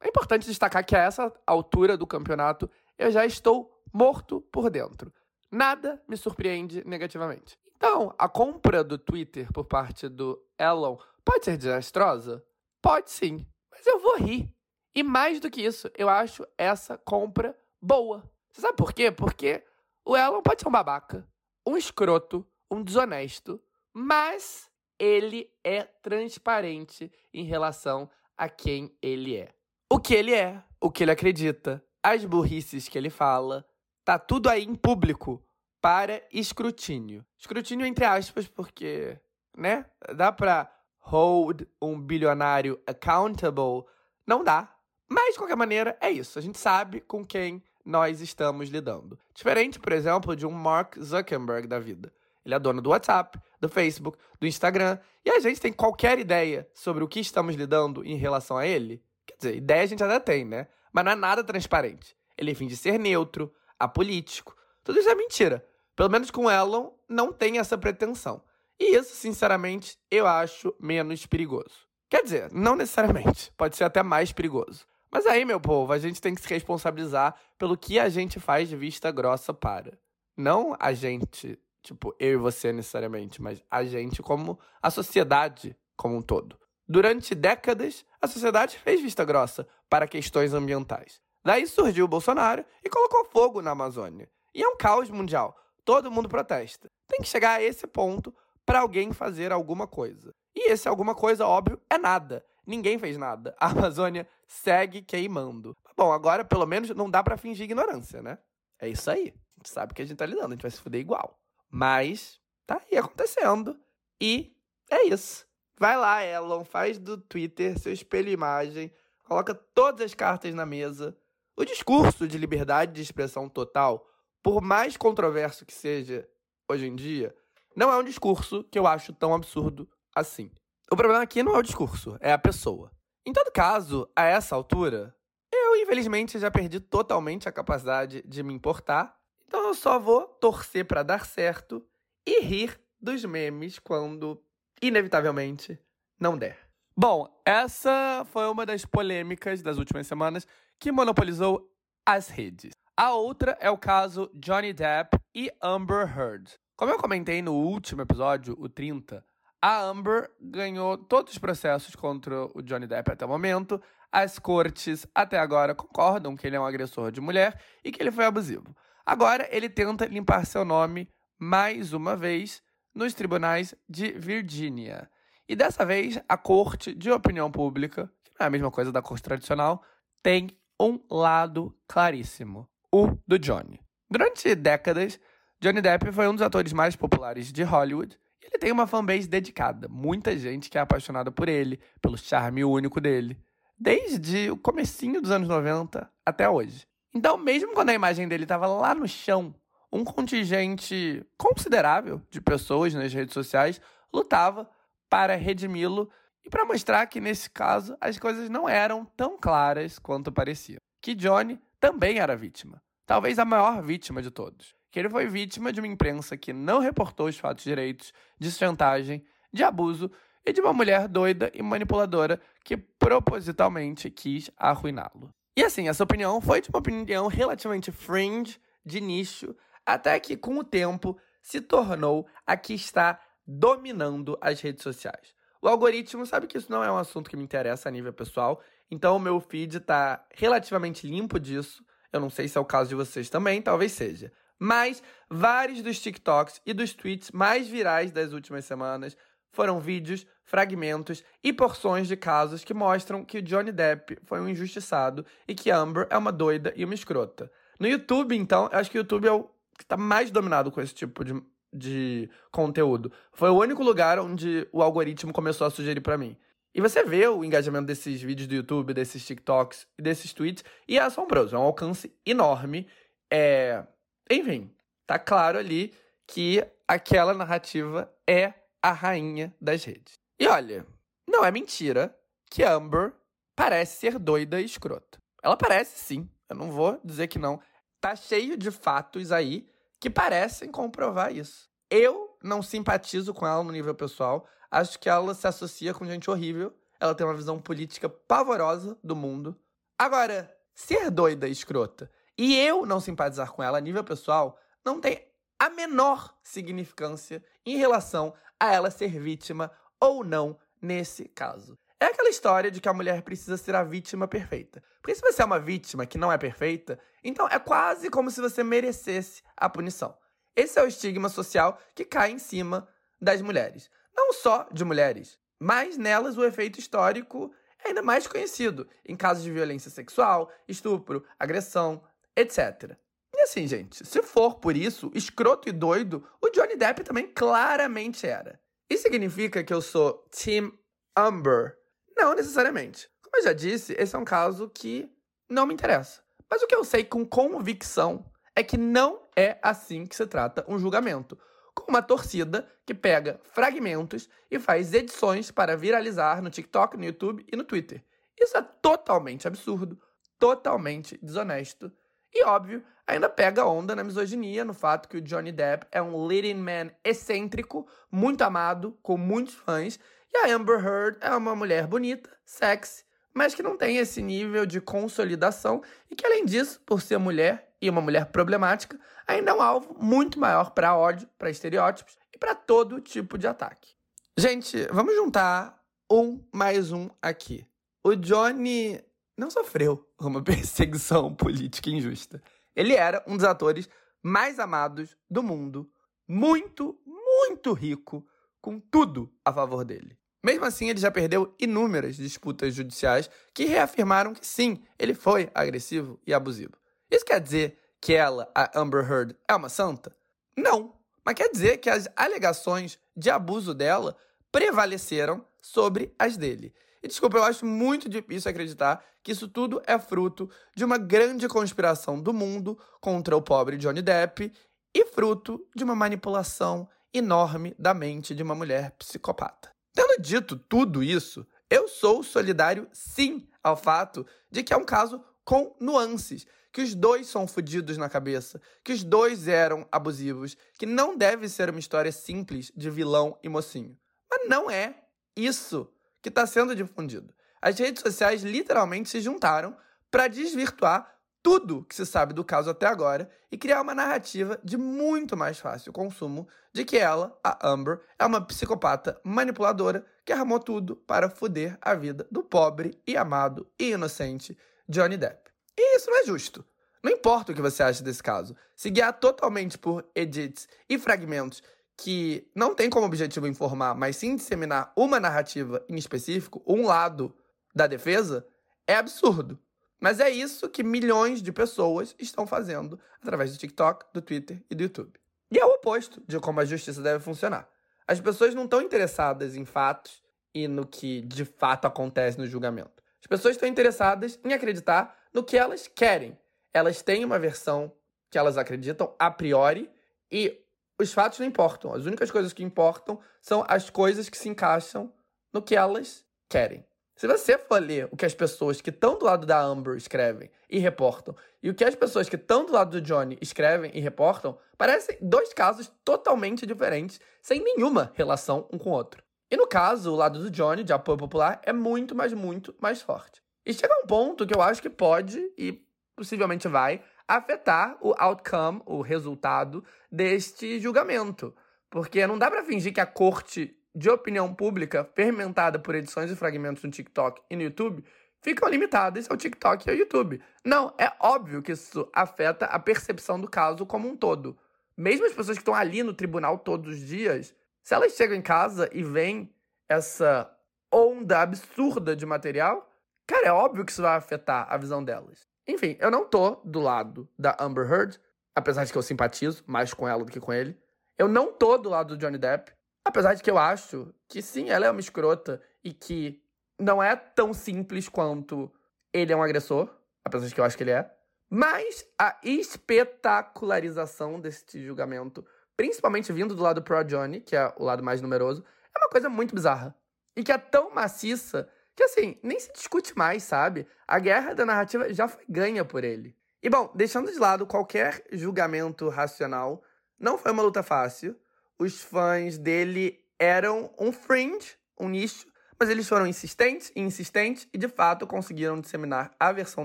é 0.00 0.08
importante 0.08 0.46
destacar 0.46 0.84
que 0.84 0.96
a 0.96 1.00
essa 1.02 1.32
altura 1.46 1.96
do 1.96 2.06
campeonato 2.06 2.68
eu 2.98 3.10
já 3.10 3.24
estou 3.24 3.80
morto 3.92 4.40
por 4.40 4.68
dentro. 4.68 5.12
Nada 5.50 6.02
me 6.08 6.16
surpreende 6.16 6.82
negativamente. 6.86 7.58
Então, 7.76 8.14
a 8.18 8.28
compra 8.28 8.82
do 8.82 8.96
Twitter 8.96 9.52
por 9.52 9.64
parte 9.64 10.08
do 10.08 10.40
Elon 10.58 10.96
pode 11.24 11.44
ser 11.44 11.56
desastrosa? 11.56 12.42
Pode 12.82 13.12
sim, 13.12 13.46
mas 13.70 13.86
eu 13.86 14.00
vou 14.00 14.16
rir. 14.16 14.52
E 14.94 15.02
mais 15.04 15.38
do 15.38 15.48
que 15.48 15.62
isso, 15.62 15.88
eu 15.96 16.08
acho 16.08 16.44
essa 16.58 16.98
compra 16.98 17.56
boa. 17.80 18.28
Você 18.50 18.60
sabe 18.60 18.76
por 18.76 18.92
quê? 18.92 19.10
Porque 19.10 19.64
o 20.04 20.16
Elon 20.16 20.42
pode 20.42 20.60
ser 20.60 20.68
um 20.68 20.72
babaca, 20.72 21.26
um 21.66 21.76
escroto, 21.76 22.44
um 22.70 22.82
desonesto, 22.82 23.62
mas 23.94 24.68
ele 24.98 25.48
é 25.64 25.84
transparente 25.84 27.10
em 27.32 27.44
relação 27.44 28.10
a 28.36 28.48
quem 28.48 28.94
ele 29.00 29.36
é. 29.36 29.54
O 29.90 29.98
que 29.98 30.14
ele 30.14 30.34
é, 30.34 30.62
o 30.80 30.90
que 30.90 31.04
ele 31.04 31.12
acredita, 31.12 31.82
as 32.02 32.24
burrices 32.24 32.88
que 32.88 32.98
ele 32.98 33.10
fala, 33.10 33.64
tá 34.04 34.18
tudo 34.18 34.48
aí 34.48 34.64
em 34.64 34.74
público 34.74 35.42
para 35.80 36.22
escrutínio. 36.32 37.24
Escrutínio 37.38 37.86
entre 37.86 38.04
aspas, 38.04 38.48
porque, 38.48 39.18
né? 39.56 39.86
Dá 40.16 40.32
pra 40.32 40.70
hold 41.02 41.62
um 41.80 42.00
bilionário 42.00 42.80
accountable, 42.86 43.84
não 44.26 44.42
dá. 44.42 44.72
Mas, 45.08 45.34
de 45.34 45.38
qualquer 45.38 45.56
maneira, 45.56 45.96
é 46.00 46.10
isso. 46.10 46.38
A 46.38 46.42
gente 46.42 46.58
sabe 46.58 47.00
com 47.00 47.24
quem 47.24 47.62
nós 47.84 48.20
estamos 48.20 48.70
lidando. 48.70 49.18
Diferente, 49.34 49.78
por 49.78 49.92
exemplo, 49.92 50.34
de 50.34 50.46
um 50.46 50.50
Mark 50.50 50.96
Zuckerberg 50.98 51.66
da 51.66 51.78
vida. 51.78 52.12
Ele 52.44 52.54
é 52.54 52.58
dono 52.58 52.80
do 52.80 52.90
WhatsApp, 52.90 53.38
do 53.60 53.68
Facebook, 53.68 54.18
do 54.40 54.46
Instagram, 54.46 54.98
e 55.24 55.30
a 55.30 55.38
gente 55.38 55.60
tem 55.60 55.72
qualquer 55.72 56.18
ideia 56.18 56.68
sobre 56.74 57.04
o 57.04 57.08
que 57.08 57.20
estamos 57.20 57.54
lidando 57.54 58.04
em 58.04 58.16
relação 58.16 58.56
a 58.56 58.66
ele? 58.66 59.02
Quer 59.26 59.36
dizer, 59.36 59.56
ideia 59.56 59.82
a 59.82 59.86
gente 59.86 60.02
até 60.02 60.18
tem, 60.18 60.44
né? 60.44 60.66
Mas 60.92 61.04
não 61.04 61.12
é 61.12 61.14
nada 61.14 61.44
transparente. 61.44 62.16
Ele 62.36 62.54
finge 62.54 62.76
ser 62.76 62.98
neutro, 62.98 63.52
apolítico. 63.78 64.56
Tudo 64.82 64.98
isso 64.98 65.08
é 65.08 65.14
mentira. 65.14 65.64
Pelo 65.94 66.10
menos 66.10 66.30
com 66.30 66.50
Elon, 66.50 66.90
não 67.08 67.32
tem 67.32 67.58
essa 67.58 67.78
pretensão. 67.78 68.42
E 68.80 68.96
isso, 68.96 69.14
sinceramente, 69.14 69.96
eu 70.10 70.26
acho 70.26 70.74
menos 70.80 71.26
perigoso. 71.26 71.86
Quer 72.10 72.22
dizer, 72.22 72.52
não 72.52 72.76
necessariamente. 72.76 73.52
Pode 73.56 73.76
ser 73.76 73.84
até 73.84 74.02
mais 74.02 74.32
perigoso. 74.32 74.86
Mas 75.10 75.26
aí, 75.26 75.44
meu 75.44 75.60
povo, 75.60 75.92
a 75.92 75.98
gente 75.98 76.20
tem 76.20 76.34
que 76.34 76.40
se 76.40 76.48
responsabilizar 76.48 77.34
pelo 77.58 77.76
que 77.76 77.98
a 77.98 78.08
gente 78.08 78.40
faz 78.40 78.68
de 78.68 78.76
vista 78.76 79.10
grossa 79.10 79.52
para. 79.52 79.98
Não 80.36 80.74
a 80.80 80.92
gente, 80.92 81.58
tipo, 81.82 82.14
eu 82.18 82.32
e 82.32 82.36
você 82.36 82.72
necessariamente, 82.72 83.40
mas 83.40 83.62
a 83.70 83.84
gente 83.84 84.22
como 84.22 84.58
a 84.80 84.90
sociedade 84.90 85.76
como 85.96 86.16
um 86.16 86.22
todo. 86.22 86.58
Durante 86.88 87.34
décadas, 87.34 88.04
a 88.20 88.26
sociedade 88.26 88.78
fez 88.78 89.00
vista 89.00 89.24
grossa 89.24 89.66
para 89.88 90.08
questões 90.08 90.52
ambientais. 90.52 91.20
Daí 91.44 91.66
surgiu 91.66 92.04
o 92.04 92.08
Bolsonaro 92.08 92.64
e 92.84 92.88
colocou 92.88 93.24
fogo 93.26 93.60
na 93.60 93.72
Amazônia. 93.72 94.28
E 94.54 94.62
é 94.62 94.68
um 94.68 94.76
caos 94.76 95.10
mundial. 95.10 95.56
Todo 95.84 96.10
mundo 96.10 96.28
protesta. 96.28 96.90
Tem 97.08 97.20
que 97.20 97.28
chegar 97.28 97.58
a 97.58 97.62
esse 97.62 97.86
ponto 97.86 98.34
para 98.64 98.80
alguém 98.80 99.12
fazer 99.12 99.52
alguma 99.52 99.86
coisa. 99.86 100.34
E 100.54 100.70
esse 100.70 100.88
alguma 100.88 101.14
coisa, 101.14 101.46
óbvio, 101.46 101.80
é 101.88 101.98
nada. 101.98 102.44
Ninguém 102.66 102.98
fez 102.98 103.16
nada. 103.16 103.54
A 103.60 103.70
Amazônia 103.70 104.26
segue 104.46 105.02
queimando. 105.02 105.76
Bom, 105.96 106.12
agora 106.12 106.44
pelo 106.44 106.66
menos 106.66 106.90
não 106.90 107.10
dá 107.10 107.22
para 107.22 107.36
fingir 107.36 107.64
ignorância, 107.64 108.22
né? 108.22 108.38
É 108.78 108.88
isso 108.88 109.10
aí. 109.10 109.34
A 109.56 109.60
gente 109.60 109.70
sabe 109.70 109.94
que 109.94 110.02
a 110.02 110.04
gente 110.04 110.16
tá 110.16 110.26
lidando, 110.26 110.48
a 110.48 110.50
gente 110.50 110.62
vai 110.62 110.70
se 110.70 110.80
fuder 110.80 111.00
igual. 111.00 111.38
Mas 111.70 112.40
tá 112.66 112.80
aí 112.90 112.98
acontecendo. 112.98 113.78
E 114.20 114.54
é 114.90 115.04
isso. 115.04 115.46
Vai 115.78 115.96
lá, 115.96 116.24
Elon, 116.24 116.64
faz 116.64 116.98
do 116.98 117.16
Twitter 117.16 117.78
seu 117.78 117.92
espelho 117.92 118.28
imagem, 118.28 118.92
coloca 119.24 119.54
todas 119.54 120.06
as 120.06 120.14
cartas 120.14 120.54
na 120.54 120.66
mesa. 120.66 121.16
O 121.56 121.64
discurso 121.64 122.28
de 122.28 122.38
liberdade 122.38 122.92
de 122.92 123.02
expressão 123.02 123.48
total, 123.48 124.08
por 124.42 124.60
mais 124.60 124.96
controverso 124.96 125.66
que 125.66 125.72
seja 125.72 126.28
hoje 126.68 126.86
em 126.86 126.94
dia, 126.94 127.34
não 127.76 127.92
é 127.92 127.96
um 127.96 128.04
discurso 128.04 128.64
que 128.64 128.78
eu 128.78 128.86
acho 128.86 129.12
tão 129.12 129.34
absurdo 129.34 129.88
assim. 130.14 130.50
O 130.90 130.96
problema 130.96 131.22
aqui 131.22 131.42
não 131.42 131.54
é 131.54 131.58
o 131.58 131.62
discurso, 131.62 132.16
é 132.20 132.32
a 132.32 132.38
pessoa. 132.38 132.90
Em 133.26 133.32
todo 133.32 133.52
caso, 133.52 134.08
a 134.14 134.24
essa 134.24 134.54
altura, 134.54 135.14
eu 135.52 135.76
infelizmente 135.76 136.38
já 136.38 136.50
perdi 136.50 136.80
totalmente 136.80 137.48
a 137.48 137.52
capacidade 137.52 138.22
de 138.26 138.42
me 138.42 138.52
importar, 138.52 139.16
então 139.46 139.68
eu 139.68 139.74
só 139.74 139.98
vou 139.98 140.26
torcer 140.26 140.84
para 140.84 141.02
dar 141.02 141.24
certo 141.24 141.86
e 142.26 142.40
rir 142.40 142.80
dos 143.00 143.24
memes 143.24 143.78
quando, 143.78 144.42
inevitavelmente, 144.82 145.78
não 146.18 146.36
der. 146.36 146.58
Bom, 146.96 147.26
essa 147.44 148.24
foi 148.26 148.46
uma 148.48 148.66
das 148.66 148.84
polêmicas 148.84 149.62
das 149.62 149.78
últimas 149.78 150.06
semanas 150.06 150.46
que 150.78 150.92
monopolizou 150.92 151.70
as 152.06 152.28
redes. 152.28 152.72
A 152.96 153.14
outra 153.14 153.56
é 153.60 153.70
o 153.70 153.78
caso 153.78 154.30
Johnny 154.34 154.72
Depp 154.72 155.16
e 155.34 155.50
Amber 155.62 156.06
Heard. 156.06 156.52
Como 156.76 156.90
eu 156.90 156.98
comentei 156.98 157.42
no 157.42 157.52
último 157.52 158.02
episódio, 158.02 158.56
o 158.58 158.68
30, 158.68 159.24
a 159.60 159.82
Amber 159.82 160.30
ganhou 160.40 160.96
todos 160.96 161.34
os 161.34 161.38
processos 161.38 161.94
contra 161.94 162.46
o 162.54 162.62
Johnny 162.62 162.86
Depp 162.86 163.12
até 163.12 163.24
o 163.24 163.28
momento. 163.28 163.80
As 164.10 164.38
cortes 164.38 165.06
até 165.14 165.38
agora 165.38 165.74
concordam 165.74 166.34
que 166.34 166.46
ele 166.46 166.56
é 166.56 166.60
um 166.60 166.66
agressor 166.66 167.12
de 167.12 167.20
mulher 167.20 167.60
e 167.84 167.92
que 167.92 168.02
ele 168.02 168.10
foi 168.10 168.24
abusivo. 168.24 168.74
Agora 169.04 169.46
ele 169.50 169.68
tenta 169.68 170.06
limpar 170.06 170.46
seu 170.46 170.64
nome 170.64 171.08
mais 171.38 171.92
uma 171.92 172.16
vez 172.16 172.62
nos 172.94 173.14
tribunais 173.14 173.74
de 173.88 174.12
Virgínia. 174.12 175.08
E 175.48 175.54
dessa 175.54 175.84
vez 175.84 176.18
a 176.28 176.36
corte 176.36 176.94
de 176.94 177.10
opinião 177.10 177.50
pública, 177.50 178.10
que 178.24 178.32
não 178.38 178.44
é 178.44 178.46
a 178.46 178.50
mesma 178.50 178.70
coisa 178.70 178.90
da 178.90 179.02
corte 179.02 179.22
tradicional, 179.22 179.82
tem 180.22 180.48
um 180.80 180.98
lado 181.10 181.76
claríssimo: 181.86 182.68
o 182.90 183.16
do 183.26 183.38
Johnny. 183.38 183.80
Durante 184.10 184.54
décadas, 184.54 185.20
Johnny 185.62 185.80
Depp 185.80 186.10
foi 186.10 186.26
um 186.26 186.32
dos 186.34 186.42
atores 186.42 186.72
mais 186.72 186.96
populares 186.96 187.52
de 187.52 187.62
Hollywood. 187.62 188.18
Ele 188.42 188.58
tem 188.58 188.72
uma 188.72 188.84
fanbase 188.84 189.28
dedicada, 189.28 189.86
muita 189.88 190.36
gente 190.36 190.68
que 190.68 190.76
é 190.76 190.80
apaixonada 190.80 191.30
por 191.30 191.48
ele, 191.48 191.78
pelo 192.00 192.18
charme 192.18 192.64
único 192.64 193.00
dele, 193.00 193.38
desde 193.78 194.50
o 194.50 194.56
comecinho 194.56 195.22
dos 195.22 195.30
anos 195.30 195.46
90 195.46 196.10
até 196.26 196.50
hoje. 196.50 196.84
Então, 197.14 197.38
mesmo 197.38 197.74
quando 197.74 197.90
a 197.90 197.94
imagem 197.94 198.26
dele 198.26 198.42
estava 198.42 198.66
lá 198.66 198.92
no 198.92 199.06
chão, 199.06 199.54
um 199.92 200.02
contingente 200.02 201.24
considerável 201.38 202.20
de 202.28 202.40
pessoas 202.40 202.92
nas 202.92 203.14
redes 203.14 203.32
sociais 203.32 203.80
lutava 204.12 204.68
para 205.08 205.36
redimi-lo 205.36 206.10
e 206.44 206.50
para 206.50 206.64
mostrar 206.64 207.06
que, 207.06 207.20
nesse 207.20 207.48
caso, 207.48 207.96
as 208.00 208.18
coisas 208.18 208.50
não 208.50 208.68
eram 208.68 209.04
tão 209.16 209.38
claras 209.38 209.96
quanto 209.96 210.32
pareciam. 210.32 210.80
Que 211.00 211.14
Johnny 211.14 211.60
também 211.78 212.18
era 212.18 212.34
vítima, 212.34 212.82
talvez 213.06 213.38
a 213.38 213.44
maior 213.44 213.80
vítima 213.80 214.20
de 214.20 214.32
todos 214.32 214.81
que 214.92 214.98
ele 214.98 215.08
foi 215.08 215.26
vítima 215.26 215.72
de 215.72 215.80
uma 215.80 215.86
imprensa 215.86 216.36
que 216.36 216.52
não 216.52 216.78
reportou 216.78 217.26
os 217.26 217.38
fatos 217.38 217.64
direitos, 217.64 218.12
de 218.38 218.50
chantagem, 218.52 219.24
de 219.50 219.64
abuso 219.64 220.10
e 220.44 220.52
de 220.52 220.60
uma 220.60 220.74
mulher 220.74 221.08
doida 221.08 221.50
e 221.54 221.62
manipuladora 221.62 222.38
que 222.62 222.76
propositalmente 222.76 224.10
quis 224.10 224.50
arruiná-lo. 224.54 225.32
E 225.56 225.64
assim, 225.64 225.88
essa 225.88 226.04
opinião 226.04 226.42
foi 226.42 226.60
de 226.60 226.68
uma 226.68 226.78
opinião 226.78 227.26
relativamente 227.26 227.90
fringe, 227.90 228.60
de 228.84 229.00
nicho, 229.00 229.56
até 229.84 230.20
que 230.20 230.36
com 230.36 230.58
o 230.58 230.64
tempo 230.64 231.18
se 231.40 231.60
tornou 231.60 232.26
a 232.46 232.54
que 232.54 232.74
está 232.74 233.18
dominando 233.46 234.36
as 234.42 234.60
redes 234.60 234.82
sociais. 234.82 235.34
O 235.62 235.68
algoritmo 235.68 236.26
sabe 236.26 236.46
que 236.46 236.58
isso 236.58 236.70
não 236.70 236.84
é 236.84 236.92
um 236.92 236.98
assunto 236.98 237.30
que 237.30 237.36
me 237.36 237.42
interessa 237.42 237.88
a 237.88 237.92
nível 237.92 238.12
pessoal, 238.12 238.60
então 238.90 239.16
o 239.16 239.20
meu 239.20 239.40
feed 239.40 239.78
está 239.78 240.22
relativamente 240.34 241.06
limpo 241.06 241.40
disso. 241.40 241.82
Eu 242.12 242.20
não 242.20 242.28
sei 242.28 242.46
se 242.46 242.58
é 242.58 242.60
o 242.60 242.64
caso 242.64 242.90
de 242.90 242.94
vocês 242.94 243.30
também, 243.30 243.62
talvez 243.62 243.92
seja. 243.92 244.30
Mas 244.62 245.02
vários 245.28 245.82
dos 245.82 245.98
TikToks 245.98 246.60
e 246.64 246.72
dos 246.72 246.94
tweets 246.94 247.32
mais 247.32 247.66
virais 247.66 248.12
das 248.12 248.32
últimas 248.32 248.64
semanas 248.64 249.16
foram 249.50 249.80
vídeos, 249.80 250.24
fragmentos 250.44 251.24
e 251.42 251.52
porções 251.52 252.06
de 252.06 252.16
casos 252.16 252.62
que 252.62 252.72
mostram 252.72 253.24
que 253.24 253.38
o 253.38 253.42
Johnny 253.42 253.72
Depp 253.72 254.18
foi 254.24 254.40
um 254.40 254.48
injustiçado 254.48 255.26
e 255.48 255.54
que 255.56 255.68
Amber 255.68 256.06
é 256.08 256.16
uma 256.16 256.30
doida 256.30 256.72
e 256.76 256.84
uma 256.84 256.94
escrota. 256.94 257.50
No 257.80 257.88
YouTube, 257.88 258.36
então, 258.36 258.68
eu 258.70 258.78
acho 258.78 258.88
que 258.88 258.96
o 258.96 259.00
YouTube 259.00 259.26
é 259.26 259.32
o 259.32 259.42
que 259.76 259.82
está 259.82 259.96
mais 259.96 260.30
dominado 260.30 260.70
com 260.70 260.80
esse 260.80 260.94
tipo 260.94 261.24
de, 261.24 261.42
de 261.72 262.30
conteúdo. 262.52 263.10
Foi 263.32 263.50
o 263.50 263.58
único 263.58 263.82
lugar 263.82 264.20
onde 264.20 264.68
o 264.70 264.80
algoritmo 264.80 265.32
começou 265.32 265.66
a 265.66 265.70
sugerir 265.70 266.02
para 266.02 266.16
mim. 266.16 266.36
E 266.72 266.80
você 266.80 267.02
vê 267.02 267.26
o 267.26 267.44
engajamento 267.44 267.86
desses 267.86 268.22
vídeos 268.22 268.46
do 268.46 268.54
YouTube, 268.54 268.94
desses 268.94 269.26
TikToks 269.26 269.88
e 269.98 270.02
desses 270.02 270.32
tweets, 270.32 270.64
e 270.86 270.98
é 270.98 271.02
assombroso. 271.02 271.56
É 271.56 271.58
um 271.58 271.62
alcance 271.62 272.14
enorme. 272.24 272.86
É, 273.28 273.84
enfim, 274.32 274.74
tá 275.06 275.18
claro 275.18 275.58
ali 275.58 275.94
que 276.26 276.64
aquela 276.86 277.34
narrativa 277.34 278.12
é 278.28 278.54
a 278.82 278.92
rainha 278.92 279.54
das 279.60 279.84
redes. 279.84 280.14
E 280.38 280.46
olha, 280.46 280.86
não 281.28 281.44
é 281.44 281.50
mentira 281.50 282.16
que 282.50 282.62
Amber 282.62 283.12
parece 283.54 283.98
ser 283.98 284.18
doida 284.18 284.60
e 284.60 284.64
escrota. 284.64 285.18
Ela 285.42 285.56
parece 285.56 285.98
sim, 285.98 286.28
eu 286.48 286.56
não 286.56 286.70
vou 286.70 287.00
dizer 287.04 287.28
que 287.28 287.38
não. 287.38 287.60
Tá 288.00 288.16
cheio 288.16 288.56
de 288.56 288.70
fatos 288.70 289.30
aí 289.30 289.68
que 290.00 290.10
parecem 290.10 290.70
comprovar 290.70 291.34
isso. 291.34 291.70
Eu 291.90 292.36
não 292.42 292.62
simpatizo 292.62 293.32
com 293.32 293.46
ela 293.46 293.62
no 293.62 293.70
nível 293.70 293.94
pessoal, 293.94 294.48
acho 294.70 294.98
que 294.98 295.08
ela 295.08 295.34
se 295.34 295.46
associa 295.46 295.94
com 295.94 296.04
gente 296.04 296.30
horrível, 296.30 296.74
ela 296.98 297.14
tem 297.14 297.26
uma 297.26 297.36
visão 297.36 297.60
política 297.60 298.08
pavorosa 298.08 298.98
do 299.02 299.14
mundo. 299.14 299.56
Agora, 299.98 300.52
ser 300.74 301.10
doida 301.10 301.46
e 301.46 301.52
escrota 301.52 302.10
e 302.36 302.58
eu 302.58 302.86
não 302.86 303.00
simpatizar 303.00 303.52
com 303.52 303.62
ela 303.62 303.78
a 303.78 303.80
nível 303.80 304.02
pessoal 304.02 304.58
não 304.84 305.00
tem 305.00 305.26
a 305.58 305.70
menor 305.70 306.34
significância 306.42 307.42
em 307.64 307.76
relação 307.76 308.34
a 308.58 308.72
ela 308.72 308.90
ser 308.90 309.20
vítima 309.20 309.70
ou 310.00 310.24
não 310.24 310.58
nesse 310.80 311.28
caso. 311.28 311.78
É 312.00 312.06
aquela 312.06 312.28
história 312.28 312.68
de 312.68 312.80
que 312.80 312.88
a 312.88 312.92
mulher 312.92 313.22
precisa 313.22 313.56
ser 313.56 313.76
a 313.76 313.84
vítima 313.84 314.26
perfeita. 314.26 314.82
Porque 315.00 315.14
se 315.14 315.20
você 315.20 315.40
é 315.40 315.44
uma 315.44 315.60
vítima 315.60 316.04
que 316.04 316.18
não 316.18 316.32
é 316.32 316.36
perfeita, 316.36 316.98
então 317.22 317.46
é 317.48 317.60
quase 317.60 318.10
como 318.10 318.28
se 318.28 318.40
você 318.40 318.64
merecesse 318.64 319.40
a 319.56 319.68
punição. 319.68 320.16
Esse 320.56 320.80
é 320.80 320.82
o 320.82 320.88
estigma 320.88 321.28
social 321.28 321.78
que 321.94 322.04
cai 322.04 322.32
em 322.32 322.40
cima 322.40 322.88
das 323.20 323.40
mulheres. 323.40 323.88
Não 324.12 324.32
só 324.32 324.68
de 324.72 324.84
mulheres, 324.84 325.38
mas 325.60 325.96
nelas 325.96 326.36
o 326.36 326.44
efeito 326.44 326.80
histórico 326.80 327.54
é 327.84 327.88
ainda 327.88 328.02
mais 328.02 328.26
conhecido 328.26 328.88
em 329.06 329.16
casos 329.16 329.44
de 329.44 329.52
violência 329.52 329.90
sexual, 329.90 330.50
estupro, 330.66 331.24
agressão, 331.38 332.02
etc. 332.36 332.96
E 333.34 333.40
assim, 333.42 333.66
gente, 333.66 334.06
se 334.06 334.22
for 334.22 334.56
por 334.56 334.76
isso, 334.76 335.10
escroto 335.14 335.68
e 335.68 335.72
doido, 335.72 336.26
o 336.40 336.50
Johnny 336.50 336.76
Depp 336.76 337.02
também 337.02 337.26
claramente 337.26 338.26
era. 338.26 338.60
Isso 338.88 339.04
significa 339.04 339.64
que 339.64 339.72
eu 339.72 339.80
sou 339.80 340.28
Team 340.30 340.72
Amber? 341.16 341.76
Não 342.16 342.34
necessariamente. 342.34 343.10
Como 343.22 343.36
eu 343.38 343.42
já 343.42 343.52
disse, 343.52 343.94
esse 343.98 344.14
é 344.14 344.18
um 344.18 344.24
caso 344.24 344.68
que 344.68 345.10
não 345.48 345.66
me 345.66 345.72
interessa. 345.72 346.22
Mas 346.50 346.62
o 346.62 346.66
que 346.66 346.74
eu 346.74 346.84
sei 346.84 347.04
com 347.04 347.24
convicção 347.24 348.24
é 348.54 348.62
que 348.62 348.76
não 348.76 349.26
é 349.34 349.58
assim 349.62 350.04
que 350.04 350.14
se 350.14 350.26
trata 350.26 350.64
um 350.68 350.78
julgamento. 350.78 351.38
Com 351.74 351.90
uma 351.90 352.02
torcida 352.02 352.68
que 352.84 352.92
pega 352.92 353.40
fragmentos 353.42 354.28
e 354.50 354.58
faz 354.58 354.92
edições 354.92 355.50
para 355.50 355.74
viralizar 355.74 356.42
no 356.42 356.50
TikTok, 356.50 356.98
no 356.98 357.04
YouTube 357.06 357.46
e 357.50 357.56
no 357.56 357.64
Twitter. 357.64 358.04
Isso 358.38 358.56
é 358.58 358.62
totalmente 358.62 359.48
absurdo, 359.48 359.98
totalmente 360.38 361.18
desonesto 361.22 361.90
e, 362.32 362.44
óbvio, 362.44 362.82
ainda 363.06 363.28
pega 363.28 363.66
onda 363.66 363.94
na 363.94 364.02
misoginia, 364.02 364.64
no 364.64 364.72
fato 364.72 365.08
que 365.08 365.18
o 365.18 365.20
Johnny 365.20 365.52
Depp 365.52 365.86
é 365.92 366.00
um 366.00 366.26
leading 366.26 366.54
man 366.54 366.90
excêntrico, 367.04 367.86
muito 368.10 368.42
amado, 368.42 368.98
com 369.02 369.16
muitos 369.16 369.54
fãs, 369.54 369.98
e 370.32 370.36
a 370.38 370.54
Amber 370.54 370.82
Heard 370.84 371.18
é 371.20 371.30
uma 371.36 371.54
mulher 371.54 371.86
bonita, 371.86 372.30
sexy, 372.44 373.04
mas 373.34 373.54
que 373.54 373.62
não 373.62 373.76
tem 373.76 373.98
esse 373.98 374.22
nível 374.22 374.64
de 374.64 374.80
consolidação 374.80 375.82
e 376.10 376.16
que, 376.16 376.24
além 376.24 376.44
disso, 376.44 376.80
por 376.86 377.02
ser 377.02 377.18
mulher 377.18 377.74
e 377.80 377.90
uma 377.90 378.00
mulher 378.00 378.26
problemática, 378.26 378.98
ainda 379.26 379.50
é 379.50 379.54
um 379.54 379.60
alvo 379.62 379.94
muito 380.00 380.38
maior 380.38 380.70
para 380.70 380.96
ódio, 380.96 381.28
para 381.38 381.50
estereótipos 381.50 382.16
e 382.32 382.38
para 382.38 382.54
todo 382.54 383.00
tipo 383.00 383.36
de 383.36 383.46
ataque. 383.46 383.90
Gente, 384.38 384.86
vamos 384.90 385.14
juntar 385.14 385.78
um 386.10 386.42
mais 386.52 386.92
um 386.92 387.10
aqui. 387.20 387.66
O 388.02 388.14
Johnny 388.14 389.02
não 389.42 389.50
sofreu 389.50 390.08
uma 390.20 390.40
perseguição 390.44 391.34
política 391.34 391.90
injusta. 391.90 392.40
Ele 392.76 392.94
era 392.94 393.22
um 393.26 393.36
dos 393.36 393.44
atores 393.44 393.88
mais 394.22 394.60
amados 394.60 395.16
do 395.28 395.42
mundo, 395.42 395.90
muito, 396.28 396.96
muito 397.04 397.72
rico, 397.72 398.24
com 398.60 398.78
tudo 398.78 399.28
a 399.44 399.52
favor 399.52 399.84
dele. 399.84 400.16
Mesmo 400.44 400.64
assim, 400.64 400.88
ele 400.88 401.00
já 401.00 401.10
perdeu 401.10 401.54
inúmeras 401.58 402.16
disputas 402.16 402.72
judiciais 402.74 403.28
que 403.52 403.64
reafirmaram 403.64 404.32
que 404.32 404.46
sim, 404.46 404.80
ele 404.96 405.14
foi 405.14 405.50
agressivo 405.52 406.20
e 406.24 406.32
abusivo. 406.32 406.74
Isso 407.10 407.24
quer 407.24 407.40
dizer 407.40 407.78
que 408.00 408.14
ela, 408.14 408.50
a 408.54 408.78
Amber 408.78 409.04
Heard, 409.04 409.36
é 409.48 409.54
uma 409.54 409.68
santa? 409.68 410.16
Não. 410.56 410.94
Mas 411.24 411.34
quer 411.34 411.48
dizer 411.48 411.78
que 411.78 411.90
as 411.90 412.08
alegações 412.16 412.98
de 413.16 413.30
abuso 413.30 413.74
dela 413.74 414.16
prevaleceram 414.50 415.44
sobre 415.60 416.14
as 416.18 416.36
dele. 416.36 416.72
E 417.02 417.08
desculpa, 417.08 417.38
eu 417.38 417.44
acho 417.44 417.66
muito 417.66 418.08
difícil 418.08 418.50
acreditar 418.50 419.04
que 419.22 419.32
isso 419.32 419.48
tudo 419.48 419.82
é 419.86 419.98
fruto 419.98 420.48
de 420.74 420.84
uma 420.84 420.98
grande 420.98 421.48
conspiração 421.48 422.20
do 422.20 422.32
mundo 422.32 422.78
contra 423.00 423.36
o 423.36 423.42
pobre 423.42 423.76
Johnny 423.76 424.02
Depp 424.02 424.52
e 424.94 425.04
fruto 425.06 425.66
de 425.74 425.82
uma 425.82 425.96
manipulação 425.96 426.88
enorme 427.12 427.74
da 427.78 427.92
mente 427.92 428.34
de 428.34 428.42
uma 428.42 428.54
mulher 428.54 428.92
psicopata. 428.92 429.70
Tendo 429.92 430.22
dito 430.22 430.56
tudo 430.56 431.02
isso, 431.02 431.46
eu 431.68 431.88
sou 431.88 432.22
solidário 432.22 432.88
sim 432.92 433.48
ao 433.62 433.76
fato 433.76 434.26
de 434.50 434.62
que 434.62 434.72
é 434.72 434.76
um 434.76 434.84
caso 434.84 435.22
com 435.44 435.74
nuances, 435.80 436.46
que 436.72 436.80
os 436.80 436.94
dois 436.94 437.26
são 437.26 437.46
fodidos 437.46 437.98
na 437.98 438.08
cabeça, 438.08 438.60
que 438.82 438.92
os 438.92 439.04
dois 439.04 439.48
eram 439.48 439.86
abusivos, 439.90 440.56
que 440.78 440.86
não 440.86 441.16
deve 441.16 441.48
ser 441.48 441.68
uma 441.68 441.80
história 441.80 442.12
simples 442.12 442.72
de 442.74 442.88
vilão 442.88 443.38
e 443.42 443.48
mocinho. 443.48 443.98
Mas 444.30 444.48
não 444.48 444.70
é 444.70 444.94
isso 445.36 445.88
que 446.22 446.28
está 446.28 446.46
sendo 446.46 446.74
difundido. 446.74 447.34
As 447.60 447.78
redes 447.78 448.02
sociais 448.02 448.42
literalmente 448.42 449.08
se 449.08 449.20
juntaram 449.20 449.76
para 450.10 450.28
desvirtuar 450.28 451.12
tudo 451.42 451.84
que 451.84 451.94
se 451.94 452.06
sabe 452.06 452.32
do 452.32 452.44
caso 452.44 452.70
até 452.70 452.86
agora 452.86 453.28
e 453.50 453.58
criar 453.58 453.82
uma 453.82 453.94
narrativa 453.94 454.58
de 454.62 454.76
muito 454.76 455.36
mais 455.36 455.58
fácil 455.58 455.92
consumo 455.92 456.46
de 456.72 456.84
que 456.84 456.96
ela, 456.96 457.36
a 457.42 457.68
Amber, 457.68 458.00
é 458.18 458.24
uma 458.24 458.40
psicopata 458.40 459.20
manipuladora 459.24 460.06
que 460.24 460.32
armou 460.32 460.60
tudo 460.60 460.94
para 460.96 461.28
foder 461.28 461.76
a 461.82 461.94
vida 461.94 462.26
do 462.30 462.42
pobre 462.42 462.96
e 463.06 463.16
amado 463.16 463.66
e 463.78 463.90
inocente 463.90 464.56
Johnny 464.88 465.16
Depp. 465.16 465.50
E 465.76 465.96
isso 465.96 466.08
não 466.08 466.20
é 466.20 466.24
justo. 466.24 466.64
Não 467.02 467.10
importa 467.10 467.50
o 467.50 467.54
que 467.54 467.60
você 467.60 467.82
acha 467.82 468.04
desse 468.04 468.22
caso. 468.22 468.54
Se 468.76 468.88
guiar 468.88 469.12
totalmente 469.18 469.76
por 469.76 470.06
edits 470.14 470.68
e 470.88 470.96
fragmentos 470.96 471.60
que 472.02 472.50
não 472.52 472.74
tem 472.74 472.90
como 472.90 473.06
objetivo 473.06 473.46
informar, 473.46 473.94
mas 473.94 474.16
sim 474.16 474.34
disseminar 474.34 474.92
uma 474.96 475.20
narrativa 475.20 475.84
em 475.88 475.94
específico, 475.94 476.60
um 476.66 476.84
lado 476.84 477.32
da 477.72 477.86
defesa, 477.86 478.44
é 478.88 478.96
absurdo. 478.96 479.56
Mas 480.00 480.18
é 480.18 480.28
isso 480.28 480.68
que 480.68 480.82
milhões 480.82 481.40
de 481.40 481.52
pessoas 481.52 482.12
estão 482.18 482.44
fazendo 482.44 482.98
através 483.22 483.52
do 483.52 483.58
TikTok, 483.58 484.06
do 484.12 484.20
Twitter 484.20 484.60
e 484.68 484.74
do 484.74 484.82
YouTube. 484.82 485.12
E 485.48 485.60
é 485.60 485.64
o 485.64 485.74
oposto 485.74 486.20
de 486.26 486.40
como 486.40 486.58
a 486.58 486.64
justiça 486.64 487.00
deve 487.00 487.22
funcionar. 487.22 487.68
As 488.04 488.20
pessoas 488.20 488.52
não 488.52 488.64
estão 488.64 488.82
interessadas 488.82 489.54
em 489.54 489.64
fatos 489.64 490.20
e 490.52 490.66
no 490.66 490.84
que 490.84 491.20
de 491.20 491.44
fato 491.44 491.86
acontece 491.86 492.36
no 492.36 492.48
julgamento. 492.48 493.00
As 493.20 493.28
pessoas 493.28 493.54
estão 493.54 493.68
interessadas 493.68 494.40
em 494.44 494.52
acreditar 494.52 495.16
no 495.32 495.44
que 495.44 495.56
elas 495.56 495.86
querem. 495.86 496.36
Elas 496.74 497.00
têm 497.00 497.24
uma 497.24 497.38
versão 497.38 497.92
que 498.28 498.36
elas 498.36 498.58
acreditam 498.58 499.14
a 499.20 499.30
priori 499.30 499.88
e 500.32 500.58
os 501.00 501.12
fatos 501.12 501.38
não 501.38 501.46
importam. 501.46 501.94
As 501.94 502.04
únicas 502.04 502.30
coisas 502.30 502.52
que 502.52 502.62
importam 502.62 503.20
são 503.40 503.64
as 503.68 503.90
coisas 503.90 504.28
que 504.28 504.38
se 504.38 504.48
encaixam 504.48 505.12
no 505.52 505.62
que 505.62 505.74
elas 505.74 506.24
querem. 506.48 506.84
Se 507.16 507.26
você 507.26 507.56
for 507.56 507.80
ler 507.80 508.08
o 508.10 508.16
que 508.16 508.26
as 508.26 508.34
pessoas 508.34 508.80
que 508.80 508.90
estão 508.90 509.16
do 509.16 509.24
lado 509.24 509.46
da 509.46 509.60
Amber 509.60 509.96
escrevem 509.96 510.50
e 510.68 510.78
reportam, 510.78 511.36
e 511.62 511.70
o 511.70 511.74
que 511.74 511.84
as 511.84 511.94
pessoas 511.94 512.28
que 512.28 512.36
estão 512.36 512.64
do 512.64 512.72
lado 512.72 512.90
do 512.90 513.00
Johnny 513.00 513.38
escrevem 513.40 513.90
e 513.94 514.00
reportam, 514.00 514.58
parecem 514.76 515.18
dois 515.20 515.52
casos 515.52 515.92
totalmente 516.04 516.66
diferentes, 516.66 517.20
sem 517.40 517.62
nenhuma 517.62 518.10
relação 518.14 518.66
um 518.72 518.78
com 518.78 518.90
o 518.90 518.94
outro. 518.94 519.22
E 519.50 519.56
no 519.56 519.66
caso, 519.66 520.10
o 520.10 520.16
lado 520.16 520.40
do 520.40 520.50
Johnny, 520.50 520.82
de 520.82 520.92
apoio 520.92 521.18
popular, 521.18 521.60
é 521.62 521.72
muito, 521.72 522.14
mas 522.14 522.32
muito 522.32 522.74
mais 522.80 523.02
forte. 523.02 523.42
E 523.64 523.72
chega 523.72 523.94
um 524.02 524.06
ponto 524.06 524.46
que 524.46 524.56
eu 524.56 524.62
acho 524.62 524.82
que 524.82 524.90
pode, 524.90 525.38
e 525.56 525.80
possivelmente 526.16 526.66
vai, 526.66 527.04
afetar 527.26 527.96
o 528.00 528.14
outcome, 528.18 528.82
o 528.84 529.00
resultado 529.00 529.84
deste 530.10 530.80
julgamento. 530.80 531.54
Porque 531.90 532.26
não 532.26 532.38
dá 532.38 532.50
para 532.50 532.64
fingir 532.64 532.92
que 532.92 533.00
a 533.00 533.06
corte 533.06 533.76
de 533.94 534.08
opinião 534.08 534.54
pública, 534.54 535.04
fermentada 535.14 535.78
por 535.78 535.94
edições 535.94 536.30
e 536.30 536.36
fragmentos 536.36 536.82
no 536.82 536.90
TikTok 536.90 537.42
e 537.50 537.56
no 537.56 537.62
YouTube, 537.62 538.04
ficam 538.40 538.68
limitadas 538.68 539.30
ao 539.30 539.36
TikTok 539.36 539.86
e 539.86 539.90
ao 539.90 539.96
YouTube. 539.96 540.42
Não, 540.64 540.94
é 540.98 541.12
óbvio 541.20 541.62
que 541.62 541.72
isso 541.72 542.08
afeta 542.12 542.66
a 542.66 542.78
percepção 542.78 543.40
do 543.40 543.48
caso 543.48 543.86
como 543.86 544.08
um 544.08 544.16
todo. 544.16 544.58
Mesmo 544.96 545.26
as 545.26 545.32
pessoas 545.32 545.56
que 545.56 545.62
estão 545.62 545.74
ali 545.74 546.02
no 546.02 546.12
tribunal 546.12 546.58
todos 546.58 546.94
os 546.94 547.00
dias, 547.00 547.54
se 547.82 547.94
elas 547.94 548.12
chegam 548.12 548.36
em 548.36 548.42
casa 548.42 548.88
e 548.92 549.02
veem 549.02 549.54
essa 549.88 550.50
onda 550.90 551.40
absurda 551.40 552.14
de 552.14 552.26
material, 552.26 552.90
cara, 553.26 553.46
é 553.46 553.52
óbvio 553.52 553.84
que 553.84 553.92
isso 553.92 554.02
vai 554.02 554.16
afetar 554.16 554.66
a 554.68 554.76
visão 554.76 555.02
delas. 555.02 555.51
Enfim, 555.66 555.96
eu 556.00 556.10
não 556.10 556.24
tô 556.24 556.56
do 556.64 556.80
lado 556.80 557.28
da 557.38 557.56
Amber 557.60 557.90
Heard, 557.90 558.20
apesar 558.54 558.84
de 558.84 558.92
que 558.92 558.98
eu 558.98 559.02
simpatizo 559.02 559.62
mais 559.66 559.94
com 559.94 560.08
ela 560.08 560.24
do 560.24 560.30
que 560.30 560.40
com 560.40 560.52
ele. 560.52 560.76
Eu 561.18 561.28
não 561.28 561.52
tô 561.52 561.78
do 561.78 561.88
lado 561.88 562.16
do 562.16 562.18
Johnny 562.18 562.38
Depp. 562.38 562.72
Apesar 563.04 563.34
de 563.34 563.42
que 563.42 563.50
eu 563.50 563.58
acho 563.58 564.14
que 564.28 564.40
sim, 564.40 564.70
ela 564.70 564.86
é 564.86 564.90
uma 564.90 565.00
escrota 565.00 565.60
e 565.82 565.92
que 565.92 566.40
não 566.78 567.02
é 567.02 567.16
tão 567.16 567.52
simples 567.52 568.08
quanto 568.08 568.72
ele 569.12 569.32
é 569.32 569.36
um 569.36 569.42
agressor, 569.42 569.88
apesar 570.24 570.46
de 570.46 570.54
que 570.54 570.60
eu 570.60 570.64
acho 570.64 570.76
que 570.76 570.84
ele 570.84 570.92
é. 570.92 571.10
Mas 571.50 572.06
a 572.18 572.38
espetacularização 572.42 574.40
desse 574.40 574.84
julgamento, 574.84 575.44
principalmente 575.76 576.32
vindo 576.32 576.54
do 576.54 576.62
lado 576.62 576.80
pro 576.80 577.02
Johnny, 577.04 577.40
que 577.40 577.54
é 577.54 577.72
o 577.76 577.84
lado 577.84 578.02
mais 578.02 578.22
numeroso, 578.22 578.64
é 578.96 578.98
uma 578.98 579.10
coisa 579.10 579.28
muito 579.28 579.54
bizarra. 579.54 579.94
E 580.36 580.42
que 580.42 580.50
é 580.50 580.56
tão 580.56 580.94
maciça 580.94 581.68
que, 581.94 582.02
assim, 582.02 582.38
nem 582.42 582.58
se 582.58 582.72
discute 582.72 583.16
mais, 583.16 583.42
sabe? 583.42 583.86
A 584.06 584.18
guerra 584.18 584.54
da 584.54 584.64
narrativa 584.64 585.12
já 585.12 585.28
foi 585.28 585.44
ganha 585.48 585.84
por 585.84 586.04
ele. 586.04 586.36
E, 586.62 586.70
bom, 586.70 586.90
deixando 586.94 587.30
de 587.30 587.38
lado 587.38 587.66
qualquer 587.66 588.24
julgamento 588.32 589.08
racional, 589.08 589.82
não 590.18 590.38
foi 590.38 590.52
uma 590.52 590.62
luta 590.62 590.82
fácil 590.82 591.36
os 591.82 592.00
fãs 592.00 592.58
dele 592.58 593.18
eram 593.38 593.92
um 593.98 594.12
fringe, 594.12 594.76
um 594.98 595.08
nicho, 595.08 595.46
mas 595.78 595.90
eles 595.90 596.08
foram 596.08 596.26
insistentes 596.26 596.92
e 596.94 597.00
insistentes 597.00 597.66
e 597.72 597.78
de 597.78 597.88
fato 597.88 598.24
conseguiram 598.24 598.80
disseminar 598.80 599.34
a 599.38 599.50
versão 599.50 599.84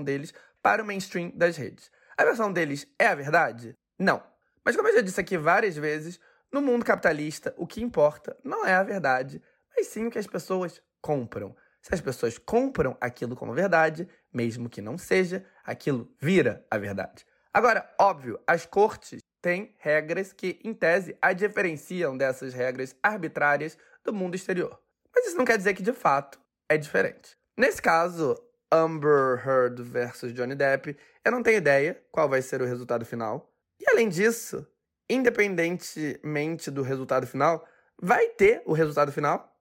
deles 0.00 0.32
para 0.62 0.82
o 0.82 0.86
mainstream 0.86 1.32
das 1.34 1.56
redes. 1.56 1.90
A 2.16 2.24
versão 2.24 2.52
deles 2.52 2.86
é 2.98 3.08
a 3.08 3.16
verdade? 3.16 3.74
Não. 3.98 4.22
Mas 4.64 4.76
como 4.76 4.88
eu 4.88 4.94
já 4.94 5.00
disse 5.00 5.20
aqui 5.20 5.36
várias 5.36 5.76
vezes, 5.76 6.20
no 6.52 6.62
mundo 6.62 6.84
capitalista 6.84 7.52
o 7.56 7.66
que 7.66 7.82
importa 7.82 8.36
não 8.44 8.64
é 8.64 8.74
a 8.74 8.82
verdade, 8.84 9.42
mas 9.74 9.88
sim 9.88 10.06
o 10.06 10.10
que 10.10 10.18
as 10.18 10.26
pessoas 10.26 10.80
compram. 11.00 11.56
Se 11.88 11.94
as 11.94 12.00
pessoas 12.02 12.36
compram 12.36 12.94
aquilo 13.00 13.34
como 13.34 13.54
verdade, 13.54 14.06
mesmo 14.30 14.68
que 14.68 14.82
não 14.82 14.98
seja, 14.98 15.42
aquilo 15.64 16.06
vira 16.20 16.62
a 16.70 16.76
verdade. 16.76 17.24
Agora, 17.50 17.90
óbvio, 17.98 18.38
as 18.46 18.66
cortes 18.66 19.20
tem 19.40 19.74
regras 19.78 20.30
que, 20.34 20.60
em 20.62 20.74
tese, 20.74 21.16
a 21.22 21.32
diferenciam 21.32 22.14
dessas 22.14 22.52
regras 22.52 22.94
arbitrárias 23.02 23.78
do 24.04 24.12
mundo 24.12 24.34
exterior. 24.34 24.78
Mas 25.14 25.28
isso 25.28 25.36
não 25.38 25.46
quer 25.46 25.56
dizer 25.56 25.72
que, 25.72 25.82
de 25.82 25.94
fato, 25.94 26.38
é 26.68 26.76
diferente. 26.76 27.38
Nesse 27.56 27.80
caso, 27.80 28.36
Amber 28.70 29.42
Heard 29.48 29.82
versus 29.82 30.34
Johnny 30.34 30.54
Depp, 30.54 30.94
eu 31.24 31.32
não 31.32 31.42
tenho 31.42 31.56
ideia 31.56 31.98
qual 32.12 32.28
vai 32.28 32.42
ser 32.42 32.60
o 32.60 32.66
resultado 32.66 33.06
final. 33.06 33.50
E 33.80 33.90
além 33.90 34.10
disso, 34.10 34.66
independentemente 35.08 36.70
do 36.70 36.82
resultado 36.82 37.26
final, 37.26 37.66
vai 37.98 38.28
ter 38.28 38.62
o 38.66 38.74
resultado 38.74 39.10
final 39.10 39.57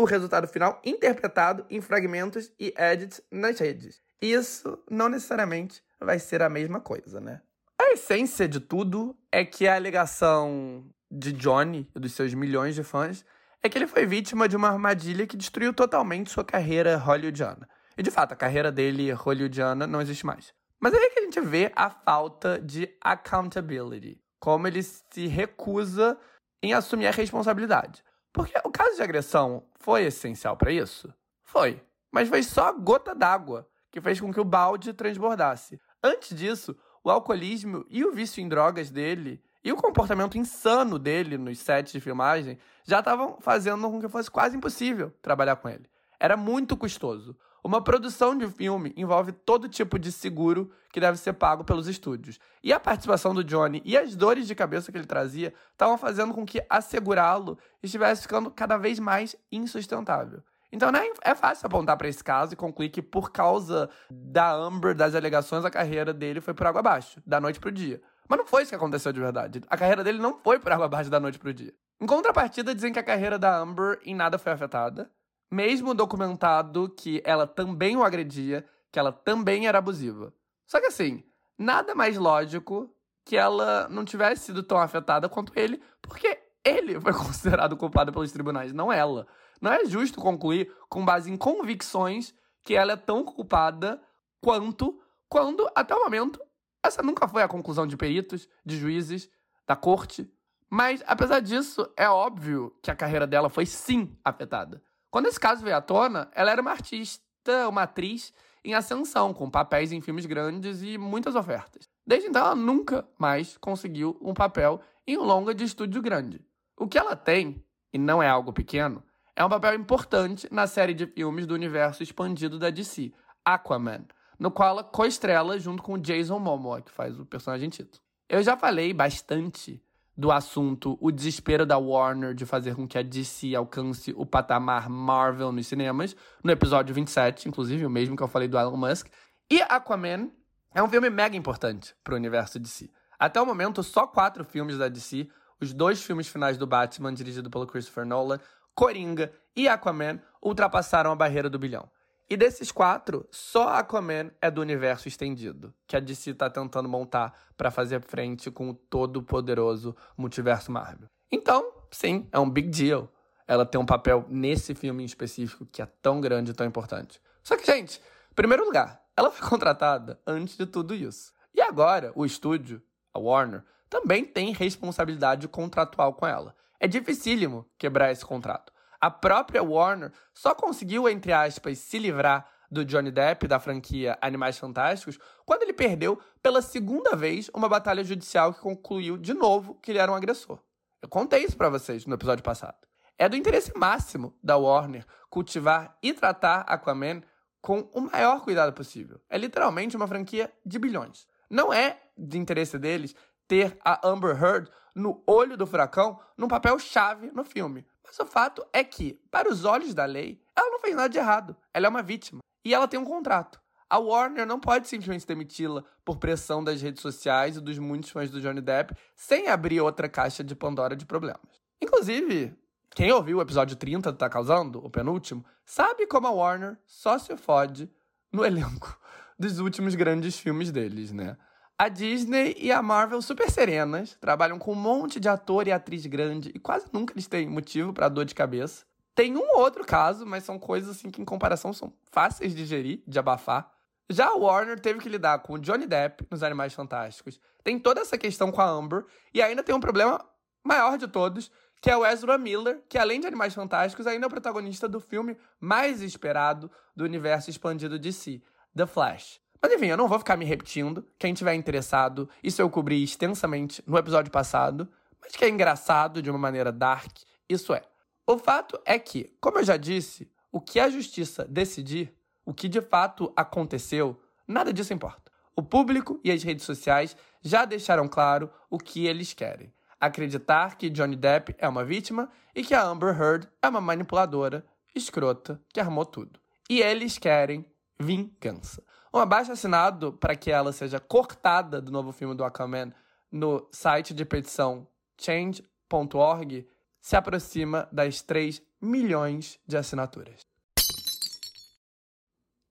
o 0.00 0.04
resultado 0.04 0.48
final 0.48 0.80
interpretado 0.84 1.66
em 1.68 1.80
fragmentos 1.80 2.50
e 2.58 2.72
edits 2.78 3.20
nas 3.30 3.58
redes. 3.58 4.00
Isso 4.20 4.78
não 4.90 5.08
necessariamente 5.08 5.82
vai 6.00 6.18
ser 6.18 6.42
a 6.42 6.48
mesma 6.48 6.80
coisa, 6.80 7.20
né? 7.20 7.42
A 7.78 7.92
essência 7.92 8.48
de 8.48 8.60
tudo 8.60 9.16
é 9.30 9.44
que 9.44 9.68
a 9.68 9.74
alegação 9.74 10.84
de 11.10 11.32
Johnny 11.32 11.88
e 11.94 11.98
dos 11.98 12.12
seus 12.12 12.32
milhões 12.32 12.74
de 12.74 12.82
fãs 12.82 13.24
é 13.62 13.68
que 13.68 13.76
ele 13.76 13.86
foi 13.86 14.06
vítima 14.06 14.48
de 14.48 14.56
uma 14.56 14.68
armadilha 14.68 15.26
que 15.26 15.36
destruiu 15.36 15.72
totalmente 15.72 16.30
sua 16.30 16.44
carreira 16.44 16.96
hollywoodiana. 16.96 17.68
E 17.96 18.02
de 18.02 18.10
fato, 18.10 18.32
a 18.32 18.36
carreira 18.36 18.72
dele 18.72 19.12
hollywoodiana 19.12 19.86
não 19.86 20.00
existe 20.00 20.24
mais. 20.24 20.54
Mas 20.78 20.94
aí 20.94 21.00
é 21.00 21.10
que 21.10 21.18
a 21.18 21.22
gente 21.22 21.40
vê 21.42 21.70
a 21.76 21.90
falta 21.90 22.58
de 22.58 22.88
accountability. 23.02 24.18
Como 24.38 24.66
ele 24.66 24.82
se 24.82 25.26
recusa 25.26 26.18
em 26.62 26.72
assumir 26.72 27.06
a 27.06 27.10
responsabilidade. 27.10 28.02
Porque 28.32 28.54
o 28.64 28.70
caso 28.70 28.96
de 28.96 29.02
agressão 29.02 29.64
foi 29.78 30.04
essencial 30.04 30.56
para 30.56 30.72
isso? 30.72 31.12
Foi. 31.42 31.82
Mas 32.12 32.28
foi 32.28 32.42
só 32.42 32.68
a 32.68 32.72
gota 32.72 33.14
d'água 33.14 33.68
que 33.90 34.00
fez 34.00 34.20
com 34.20 34.32
que 34.32 34.40
o 34.40 34.44
balde 34.44 34.92
transbordasse. 34.92 35.80
Antes 36.02 36.36
disso, 36.36 36.76
o 37.02 37.10
alcoolismo 37.10 37.84
e 37.88 38.04
o 38.04 38.12
vício 38.12 38.40
em 38.42 38.48
drogas 38.48 38.90
dele 38.90 39.42
E 39.62 39.70
o 39.72 39.76
comportamento 39.76 40.38
insano 40.38 40.98
dele 40.98 41.36
nos 41.36 41.58
sets 41.58 41.92
de 41.92 42.00
filmagem 42.00 42.58
já 42.84 43.00
estavam 43.00 43.38
fazendo 43.40 43.90
com 43.90 44.00
que 44.00 44.08
fosse 44.08 44.30
quase 44.30 44.56
impossível 44.56 45.12
trabalhar 45.20 45.56
com 45.56 45.68
ele. 45.68 45.88
Era 46.18 46.36
muito 46.36 46.76
custoso. 46.76 47.36
Uma 47.62 47.82
produção 47.82 48.36
de 48.36 48.48
filme 48.48 48.92
envolve 48.96 49.32
todo 49.32 49.68
tipo 49.68 49.98
de 49.98 50.10
seguro 50.10 50.70
que 50.92 51.00
deve 51.00 51.18
ser 51.18 51.34
pago 51.34 51.62
pelos 51.62 51.86
estúdios. 51.86 52.38
E 52.62 52.72
a 52.72 52.80
participação 52.80 53.34
do 53.34 53.44
Johnny 53.44 53.82
e 53.84 53.96
as 53.96 54.16
dores 54.16 54.46
de 54.46 54.54
cabeça 54.54 54.90
que 54.90 54.96
ele 54.96 55.06
trazia 55.06 55.52
estavam 55.72 55.98
fazendo 55.98 56.32
com 56.32 56.46
que 56.46 56.64
assegurá-lo 56.70 57.58
estivesse 57.82 58.22
ficando 58.22 58.50
cada 58.50 58.76
vez 58.76 58.98
mais 58.98 59.36
insustentável. 59.52 60.42
Então, 60.72 60.92
né, 60.92 61.00
é 61.22 61.34
fácil 61.34 61.66
apontar 61.66 61.96
para 61.96 62.08
esse 62.08 62.22
caso 62.22 62.52
e 62.52 62.56
concluir 62.56 62.90
que, 62.90 63.02
por 63.02 63.32
causa 63.32 63.90
da 64.10 64.52
Amber, 64.52 64.94
das 64.94 65.14
alegações, 65.14 65.64
a 65.64 65.70
carreira 65.70 66.14
dele 66.14 66.40
foi 66.40 66.54
por 66.54 66.66
água 66.66 66.78
abaixo, 66.78 67.20
da 67.26 67.40
noite 67.40 67.58
pro 67.58 67.72
dia. 67.72 68.00
Mas 68.28 68.38
não 68.38 68.46
foi 68.46 68.62
isso 68.62 68.70
que 68.70 68.76
aconteceu 68.76 69.12
de 69.12 69.18
verdade. 69.18 69.60
A 69.68 69.76
carreira 69.76 70.04
dele 70.04 70.18
não 70.18 70.38
foi 70.38 70.60
por 70.60 70.70
água 70.70 70.86
abaixo 70.86 71.10
da 71.10 71.18
noite 71.18 71.38
pro 71.38 71.52
dia. 71.52 71.74
Em 72.00 72.06
contrapartida, 72.06 72.74
dizem 72.74 72.92
que 72.92 72.98
a 73.00 73.02
carreira 73.02 73.36
da 73.36 73.58
Amber 73.58 73.98
em 74.04 74.14
nada 74.14 74.38
foi 74.38 74.52
afetada, 74.52 75.10
mesmo 75.50 75.94
documentado 75.94 76.88
que 76.88 77.22
ela 77.24 77.46
também 77.46 77.96
o 77.96 78.04
agredia, 78.04 78.64
que 78.92 78.98
ela 78.98 79.12
também 79.12 79.66
era 79.66 79.78
abusiva. 79.78 80.32
Só 80.66 80.80
que 80.80 80.86
assim, 80.86 81.24
nada 81.58 81.94
mais 81.94 82.16
lógico 82.16 82.94
que 83.24 83.36
ela 83.36 83.88
não 83.88 84.04
tivesse 84.04 84.46
sido 84.46 84.62
tão 84.62 84.78
afetada 84.78 85.28
quanto 85.28 85.52
ele, 85.56 85.82
porque 86.00 86.38
ele 86.64 87.00
foi 87.00 87.12
considerado 87.14 87.76
culpado 87.76 88.12
pelos 88.12 88.32
tribunais, 88.32 88.72
não 88.72 88.92
ela. 88.92 89.26
Não 89.60 89.72
é 89.72 89.84
justo 89.84 90.20
concluir 90.20 90.72
com 90.88 91.04
base 91.04 91.30
em 91.30 91.36
convicções 91.36 92.34
que 92.62 92.74
ela 92.74 92.92
é 92.92 92.96
tão 92.96 93.24
culpada 93.24 94.00
quanto 94.40 95.00
quando, 95.28 95.70
até 95.76 95.94
o 95.94 96.02
momento, 96.02 96.40
essa 96.82 97.02
nunca 97.02 97.28
foi 97.28 97.42
a 97.42 97.48
conclusão 97.48 97.86
de 97.86 97.96
peritos, 97.96 98.48
de 98.66 98.76
juízes, 98.76 99.30
da 99.64 99.76
corte. 99.76 100.28
Mas, 100.68 101.04
apesar 101.06 101.40
disso, 101.40 101.88
é 101.96 102.08
óbvio 102.08 102.76
que 102.82 102.90
a 102.90 102.96
carreira 102.96 103.26
dela 103.26 103.48
foi 103.48 103.64
sim 103.64 104.16
afetada. 104.24 104.82
Quando 105.10 105.26
esse 105.26 105.40
caso 105.40 105.62
veio 105.62 105.76
à 105.76 105.80
tona, 105.80 106.30
ela 106.34 106.50
era 106.50 106.62
uma 106.62 106.70
artista, 106.70 107.68
uma 107.68 107.82
atriz 107.82 108.32
em 108.64 108.74
ascensão, 108.74 109.32
com 109.32 109.50
papéis 109.50 109.90
em 109.90 110.00
filmes 110.00 110.26
grandes 110.26 110.82
e 110.82 110.98
muitas 110.98 111.34
ofertas. 111.34 111.88
Desde 112.06 112.28
então, 112.28 112.44
ela 112.44 112.54
nunca 112.54 113.08
mais 113.18 113.56
conseguiu 113.56 114.16
um 114.20 114.34
papel 114.34 114.80
em 115.06 115.18
um 115.18 115.22
longa 115.22 115.54
de 115.54 115.64
estúdio 115.64 116.02
grande. 116.02 116.40
O 116.76 116.86
que 116.86 116.98
ela 116.98 117.16
tem, 117.16 117.64
e 117.92 117.98
não 117.98 118.22
é 118.22 118.28
algo 118.28 118.52
pequeno, 118.52 119.02
é 119.34 119.44
um 119.44 119.48
papel 119.48 119.74
importante 119.74 120.46
na 120.50 120.66
série 120.66 120.94
de 120.94 121.06
filmes 121.06 121.46
do 121.46 121.54
universo 121.54 122.02
expandido 122.02 122.58
da 122.58 122.70
DC, 122.70 123.12
Aquaman, 123.44 124.04
no 124.38 124.50
qual 124.50 124.70
ela 124.70 124.84
co-estrela 124.84 125.58
junto 125.58 125.82
com 125.82 125.98
Jason 125.98 126.38
Momoa, 126.38 126.82
que 126.82 126.90
faz 126.90 127.18
o 127.18 127.24
personagem 127.24 127.68
título. 127.68 128.02
Eu 128.28 128.42
já 128.42 128.56
falei 128.56 128.92
bastante 128.92 129.82
do 130.20 130.30
assunto 130.30 130.98
o 131.00 131.10
desespero 131.10 131.64
da 131.64 131.78
Warner 131.78 132.34
de 132.34 132.44
fazer 132.44 132.76
com 132.76 132.86
que 132.86 132.98
a 132.98 133.02
DC 133.02 133.54
alcance 133.54 134.12
o 134.14 134.26
patamar 134.26 134.90
Marvel 134.90 135.50
nos 135.50 135.66
cinemas, 135.66 136.14
no 136.44 136.52
episódio 136.52 136.94
27, 136.94 137.48
inclusive, 137.48 137.86
o 137.86 137.90
mesmo 137.90 138.14
que 138.14 138.22
eu 138.22 138.28
falei 138.28 138.46
do 138.46 138.58
Elon 138.58 138.76
Musk. 138.76 139.08
E 139.50 139.62
Aquaman 139.62 140.30
é 140.74 140.82
um 140.82 140.88
filme 140.90 141.08
mega 141.08 141.34
importante 141.34 141.94
para 142.04 142.12
o 142.12 142.16
universo 142.18 142.60
DC. 142.60 142.90
Até 143.18 143.40
o 143.40 143.46
momento, 143.46 143.82
só 143.82 144.06
quatro 144.06 144.44
filmes 144.44 144.76
da 144.76 144.88
DC, 144.88 145.26
os 145.58 145.72
dois 145.72 146.02
filmes 146.02 146.28
finais 146.28 146.58
do 146.58 146.66
Batman, 146.66 147.14
dirigido 147.14 147.48
pelo 147.48 147.66
Christopher 147.66 148.04
Nolan, 148.04 148.38
Coringa 148.74 149.32
e 149.56 149.68
Aquaman 149.68 150.20
ultrapassaram 150.42 151.10
a 151.10 151.16
barreira 151.16 151.48
do 151.48 151.58
bilhão. 151.58 151.88
E 152.30 152.36
desses 152.36 152.70
quatro, 152.70 153.26
só 153.28 153.70
Aquaman 153.70 154.30
é 154.40 154.48
do 154.48 154.60
universo 154.60 155.08
estendido, 155.08 155.74
que 155.84 155.96
a 155.96 156.00
DC 156.00 156.30
está 156.30 156.48
tentando 156.48 156.88
montar 156.88 157.36
para 157.56 157.72
fazer 157.72 158.00
frente 158.02 158.52
com 158.52 158.70
o 158.70 158.74
todo-poderoso 158.74 159.96
multiverso 160.16 160.70
Marvel. 160.70 161.08
Então, 161.28 161.72
sim, 161.90 162.28
é 162.30 162.38
um 162.38 162.48
big 162.48 162.68
deal 162.68 163.10
ela 163.48 163.66
ter 163.66 163.78
um 163.78 163.84
papel 163.84 164.24
nesse 164.28 164.76
filme 164.76 165.02
em 165.02 165.06
específico 165.06 165.66
que 165.66 165.82
é 165.82 165.86
tão 166.00 166.20
grande 166.20 166.52
e 166.52 166.54
tão 166.54 166.64
importante. 166.64 167.20
Só 167.42 167.56
que, 167.56 167.66
gente, 167.66 168.00
em 168.30 168.34
primeiro 168.34 168.64
lugar, 168.64 169.02
ela 169.16 169.32
foi 169.32 169.42
contratada 169.50 170.20
antes 170.24 170.56
de 170.56 170.66
tudo 170.66 170.94
isso. 170.94 171.32
E 171.52 171.60
agora, 171.60 172.12
o 172.14 172.24
estúdio, 172.24 172.80
a 173.12 173.18
Warner, 173.18 173.64
também 173.88 174.24
tem 174.24 174.52
responsabilidade 174.52 175.48
contratual 175.48 176.14
com 176.14 176.28
ela. 176.28 176.54
É 176.78 176.86
dificílimo 176.86 177.66
quebrar 177.76 178.12
esse 178.12 178.24
contrato. 178.24 178.72
A 179.00 179.10
própria 179.10 179.62
Warner 179.62 180.12
só 180.34 180.54
conseguiu, 180.54 181.08
entre 181.08 181.32
aspas, 181.32 181.78
se 181.78 181.98
livrar 181.98 182.46
do 182.70 182.84
Johnny 182.84 183.10
Depp 183.10 183.48
da 183.48 183.58
franquia 183.58 184.16
Animais 184.20 184.58
Fantásticos 184.58 185.18
quando 185.44 185.62
ele 185.62 185.72
perdeu 185.72 186.20
pela 186.42 186.62
segunda 186.62 187.16
vez 187.16 187.50
uma 187.54 187.68
batalha 187.68 188.04
judicial 188.04 188.54
que 188.54 188.60
concluiu 188.60 189.16
de 189.16 189.34
novo 189.34 189.74
que 189.82 189.90
ele 189.90 189.98
era 189.98 190.12
um 190.12 190.14
agressor. 190.14 190.58
Eu 191.02 191.08
contei 191.08 191.42
isso 191.42 191.56
para 191.56 191.70
vocês 191.70 192.06
no 192.06 192.14
episódio 192.14 192.44
passado. 192.44 192.76
É 193.18 193.28
do 193.28 193.36
interesse 193.36 193.72
máximo 193.76 194.34
da 194.42 194.56
Warner 194.56 195.04
cultivar 195.28 195.96
e 196.02 196.12
tratar 196.12 196.60
Aquaman 196.60 197.22
com 197.60 197.88
o 197.92 198.00
maior 198.00 198.42
cuidado 198.42 198.72
possível. 198.72 199.20
É 199.28 199.36
literalmente 199.36 199.96
uma 199.96 200.08
franquia 200.08 200.52
de 200.64 200.78
bilhões. 200.78 201.26
Não 201.48 201.72
é 201.72 202.00
de 202.16 202.38
interesse 202.38 202.78
deles 202.78 203.14
ter 203.48 203.76
a 203.84 204.06
Amber 204.08 204.42
Heard 204.42 204.70
no 204.94 205.22
olho 205.26 205.56
do 205.56 205.66
furacão 205.66 206.18
num 206.36 206.48
papel 206.48 206.78
chave 206.78 207.30
no 207.32 207.44
filme. 207.44 207.86
Mas 208.10 208.18
o 208.18 208.26
fato 208.26 208.66
é 208.72 208.82
que, 208.82 209.20
para 209.30 209.48
os 209.48 209.64
olhos 209.64 209.94
da 209.94 210.04
lei, 210.04 210.42
ela 210.56 210.68
não 210.68 210.80
fez 210.80 210.96
nada 210.96 211.08
de 211.08 211.16
errado. 211.16 211.56
Ela 211.72 211.86
é 211.86 211.88
uma 211.88 212.02
vítima. 212.02 212.40
E 212.64 212.74
ela 212.74 212.88
tem 212.88 212.98
um 212.98 213.04
contrato. 213.04 213.60
A 213.88 213.98
Warner 213.98 214.44
não 214.44 214.58
pode 214.58 214.88
simplesmente 214.88 215.24
demiti-la 215.24 215.84
por 216.04 216.18
pressão 216.18 216.62
das 216.62 216.82
redes 216.82 217.00
sociais 217.02 217.56
e 217.56 217.60
dos 217.60 217.78
muitos 217.78 218.10
fãs 218.10 218.28
do 218.28 218.40
Johnny 218.40 218.60
Depp 218.60 218.96
sem 219.14 219.46
abrir 219.46 219.80
outra 219.80 220.08
caixa 220.08 220.42
de 220.42 220.56
Pandora 220.56 220.96
de 220.96 221.06
problemas. 221.06 221.62
Inclusive, 221.80 222.52
quem 222.96 223.12
ouviu 223.12 223.38
o 223.38 223.42
episódio 223.42 223.76
30 223.76 224.10
do 224.10 224.18
Tá 224.18 224.28
Causando, 224.28 224.84
o 224.84 224.90
penúltimo, 224.90 225.44
sabe 225.64 226.04
como 226.08 226.26
a 226.26 226.30
Warner 226.32 226.78
só 226.84 227.16
se 227.16 227.36
fode 227.36 227.88
no 228.32 228.44
elenco 228.44 228.98
dos 229.38 229.60
últimos 229.60 229.94
grandes 229.94 230.36
filmes 230.36 230.72
deles, 230.72 231.12
né? 231.12 231.36
A 231.80 231.88
Disney 231.88 232.54
e 232.58 232.70
a 232.70 232.82
Marvel 232.82 233.22
super 233.22 233.50
serenas, 233.50 234.14
trabalham 234.20 234.58
com 234.58 234.72
um 234.72 234.74
monte 234.74 235.18
de 235.18 235.30
ator 235.30 235.66
e 235.66 235.72
atriz 235.72 236.04
grande 236.04 236.52
e 236.54 236.58
quase 236.58 236.84
nunca 236.92 237.14
eles 237.14 237.26
têm 237.26 237.48
motivo 237.48 237.90
para 237.90 238.06
dor 238.10 238.26
de 238.26 238.34
cabeça. 238.34 238.84
Tem 239.14 239.34
um 239.34 239.56
outro 239.56 239.82
caso, 239.82 240.26
mas 240.26 240.44
são 240.44 240.58
coisas 240.58 240.90
assim 240.90 241.10
que 241.10 241.22
em 241.22 241.24
comparação 241.24 241.72
são 241.72 241.90
fáceis 242.12 242.54
de 242.54 242.66
gerir, 242.66 243.02
de 243.06 243.18
abafar. 243.18 243.72
Já 244.10 244.26
a 244.26 244.34
Warner 244.34 244.78
teve 244.78 245.00
que 245.00 245.08
lidar 245.08 245.38
com 245.38 245.54
o 245.54 245.58
Johnny 245.58 245.86
Depp 245.86 246.26
nos 246.30 246.42
Animais 246.42 246.74
Fantásticos. 246.74 247.40
Tem 247.64 247.78
toda 247.78 248.02
essa 248.02 248.18
questão 248.18 248.52
com 248.52 248.60
a 248.60 248.68
Amber 248.68 249.06
e 249.32 249.40
ainda 249.40 249.62
tem 249.62 249.74
um 249.74 249.80
problema 249.80 250.22
maior 250.62 250.98
de 250.98 251.08
todos, 251.08 251.50
que 251.80 251.90
é 251.90 251.96
o 251.96 252.04
Ezra 252.04 252.36
Miller, 252.36 252.82
que 252.90 252.98
além 252.98 253.20
de 253.20 253.26
Animais 253.26 253.54
Fantásticos 253.54 254.06
ainda 254.06 254.26
é 254.26 254.28
o 254.28 254.30
protagonista 254.30 254.86
do 254.86 255.00
filme 255.00 255.34
mais 255.58 256.02
esperado 256.02 256.70
do 256.94 257.04
universo 257.04 257.48
expandido 257.48 257.98
de 257.98 258.12
si, 258.12 258.44
The 258.76 258.84
Flash. 258.84 259.40
Mas 259.62 259.72
enfim, 259.72 259.86
eu 259.86 259.96
não 259.96 260.08
vou 260.08 260.18
ficar 260.18 260.36
me 260.36 260.44
repetindo. 260.44 261.06
Quem 261.18 261.34
tiver 261.34 261.54
interessado, 261.54 262.28
isso 262.42 262.62
eu 262.62 262.70
cobri 262.70 263.02
extensamente 263.02 263.82
no 263.86 263.98
episódio 263.98 264.30
passado, 264.30 264.88
mas 265.20 265.32
que 265.32 265.44
é 265.44 265.48
engraçado 265.48 266.22
de 266.22 266.30
uma 266.30 266.38
maneira 266.38 266.72
dark, 266.72 267.18
isso 267.48 267.74
é. 267.74 267.82
O 268.26 268.38
fato 268.38 268.80
é 268.84 268.98
que, 268.98 269.36
como 269.40 269.58
eu 269.58 269.64
já 269.64 269.76
disse, 269.76 270.30
o 270.52 270.60
que 270.60 270.80
a 270.80 270.88
justiça 270.88 271.44
decidir, 271.44 272.14
o 272.44 272.54
que 272.54 272.68
de 272.68 272.80
fato 272.80 273.32
aconteceu, 273.36 274.20
nada 274.46 274.72
disso 274.72 274.94
importa. 274.94 275.30
O 275.54 275.62
público 275.62 276.20
e 276.24 276.30
as 276.30 276.42
redes 276.42 276.64
sociais 276.64 277.16
já 277.42 277.64
deixaram 277.64 278.08
claro 278.08 278.50
o 278.70 278.78
que 278.78 279.06
eles 279.06 279.34
querem. 279.34 279.72
Acreditar 280.00 280.76
que 280.76 280.88
Johnny 280.88 281.16
Depp 281.16 281.54
é 281.58 281.68
uma 281.68 281.84
vítima 281.84 282.30
e 282.54 282.64
que 282.64 282.74
a 282.74 282.82
Amber 282.82 283.14
Heard 283.14 283.48
é 283.60 283.68
uma 283.68 283.80
manipuladora, 283.80 284.64
escrota, 284.94 285.60
que 285.68 285.80
armou 285.80 286.06
tudo. 286.06 286.40
E 286.68 286.80
eles 286.80 287.18
querem 287.18 287.66
vingança. 287.98 288.82
Um 289.12 289.18
abaixo 289.18 289.50
assinado 289.50 290.12
para 290.12 290.36
que 290.36 290.52
ela 290.52 290.72
seja 290.72 291.00
cortada 291.00 291.80
do 291.80 291.90
novo 291.90 292.12
filme 292.12 292.34
do 292.34 292.44
Aquaman 292.44 292.92
no 293.30 293.68
site 293.72 294.14
de 294.14 294.24
petição 294.24 294.86
change.org 295.18 296.68
se 297.00 297.16
aproxima 297.16 297.88
das 297.90 298.22
3 298.22 298.62
milhões 298.80 299.58
de 299.66 299.76
assinaturas. 299.76 300.46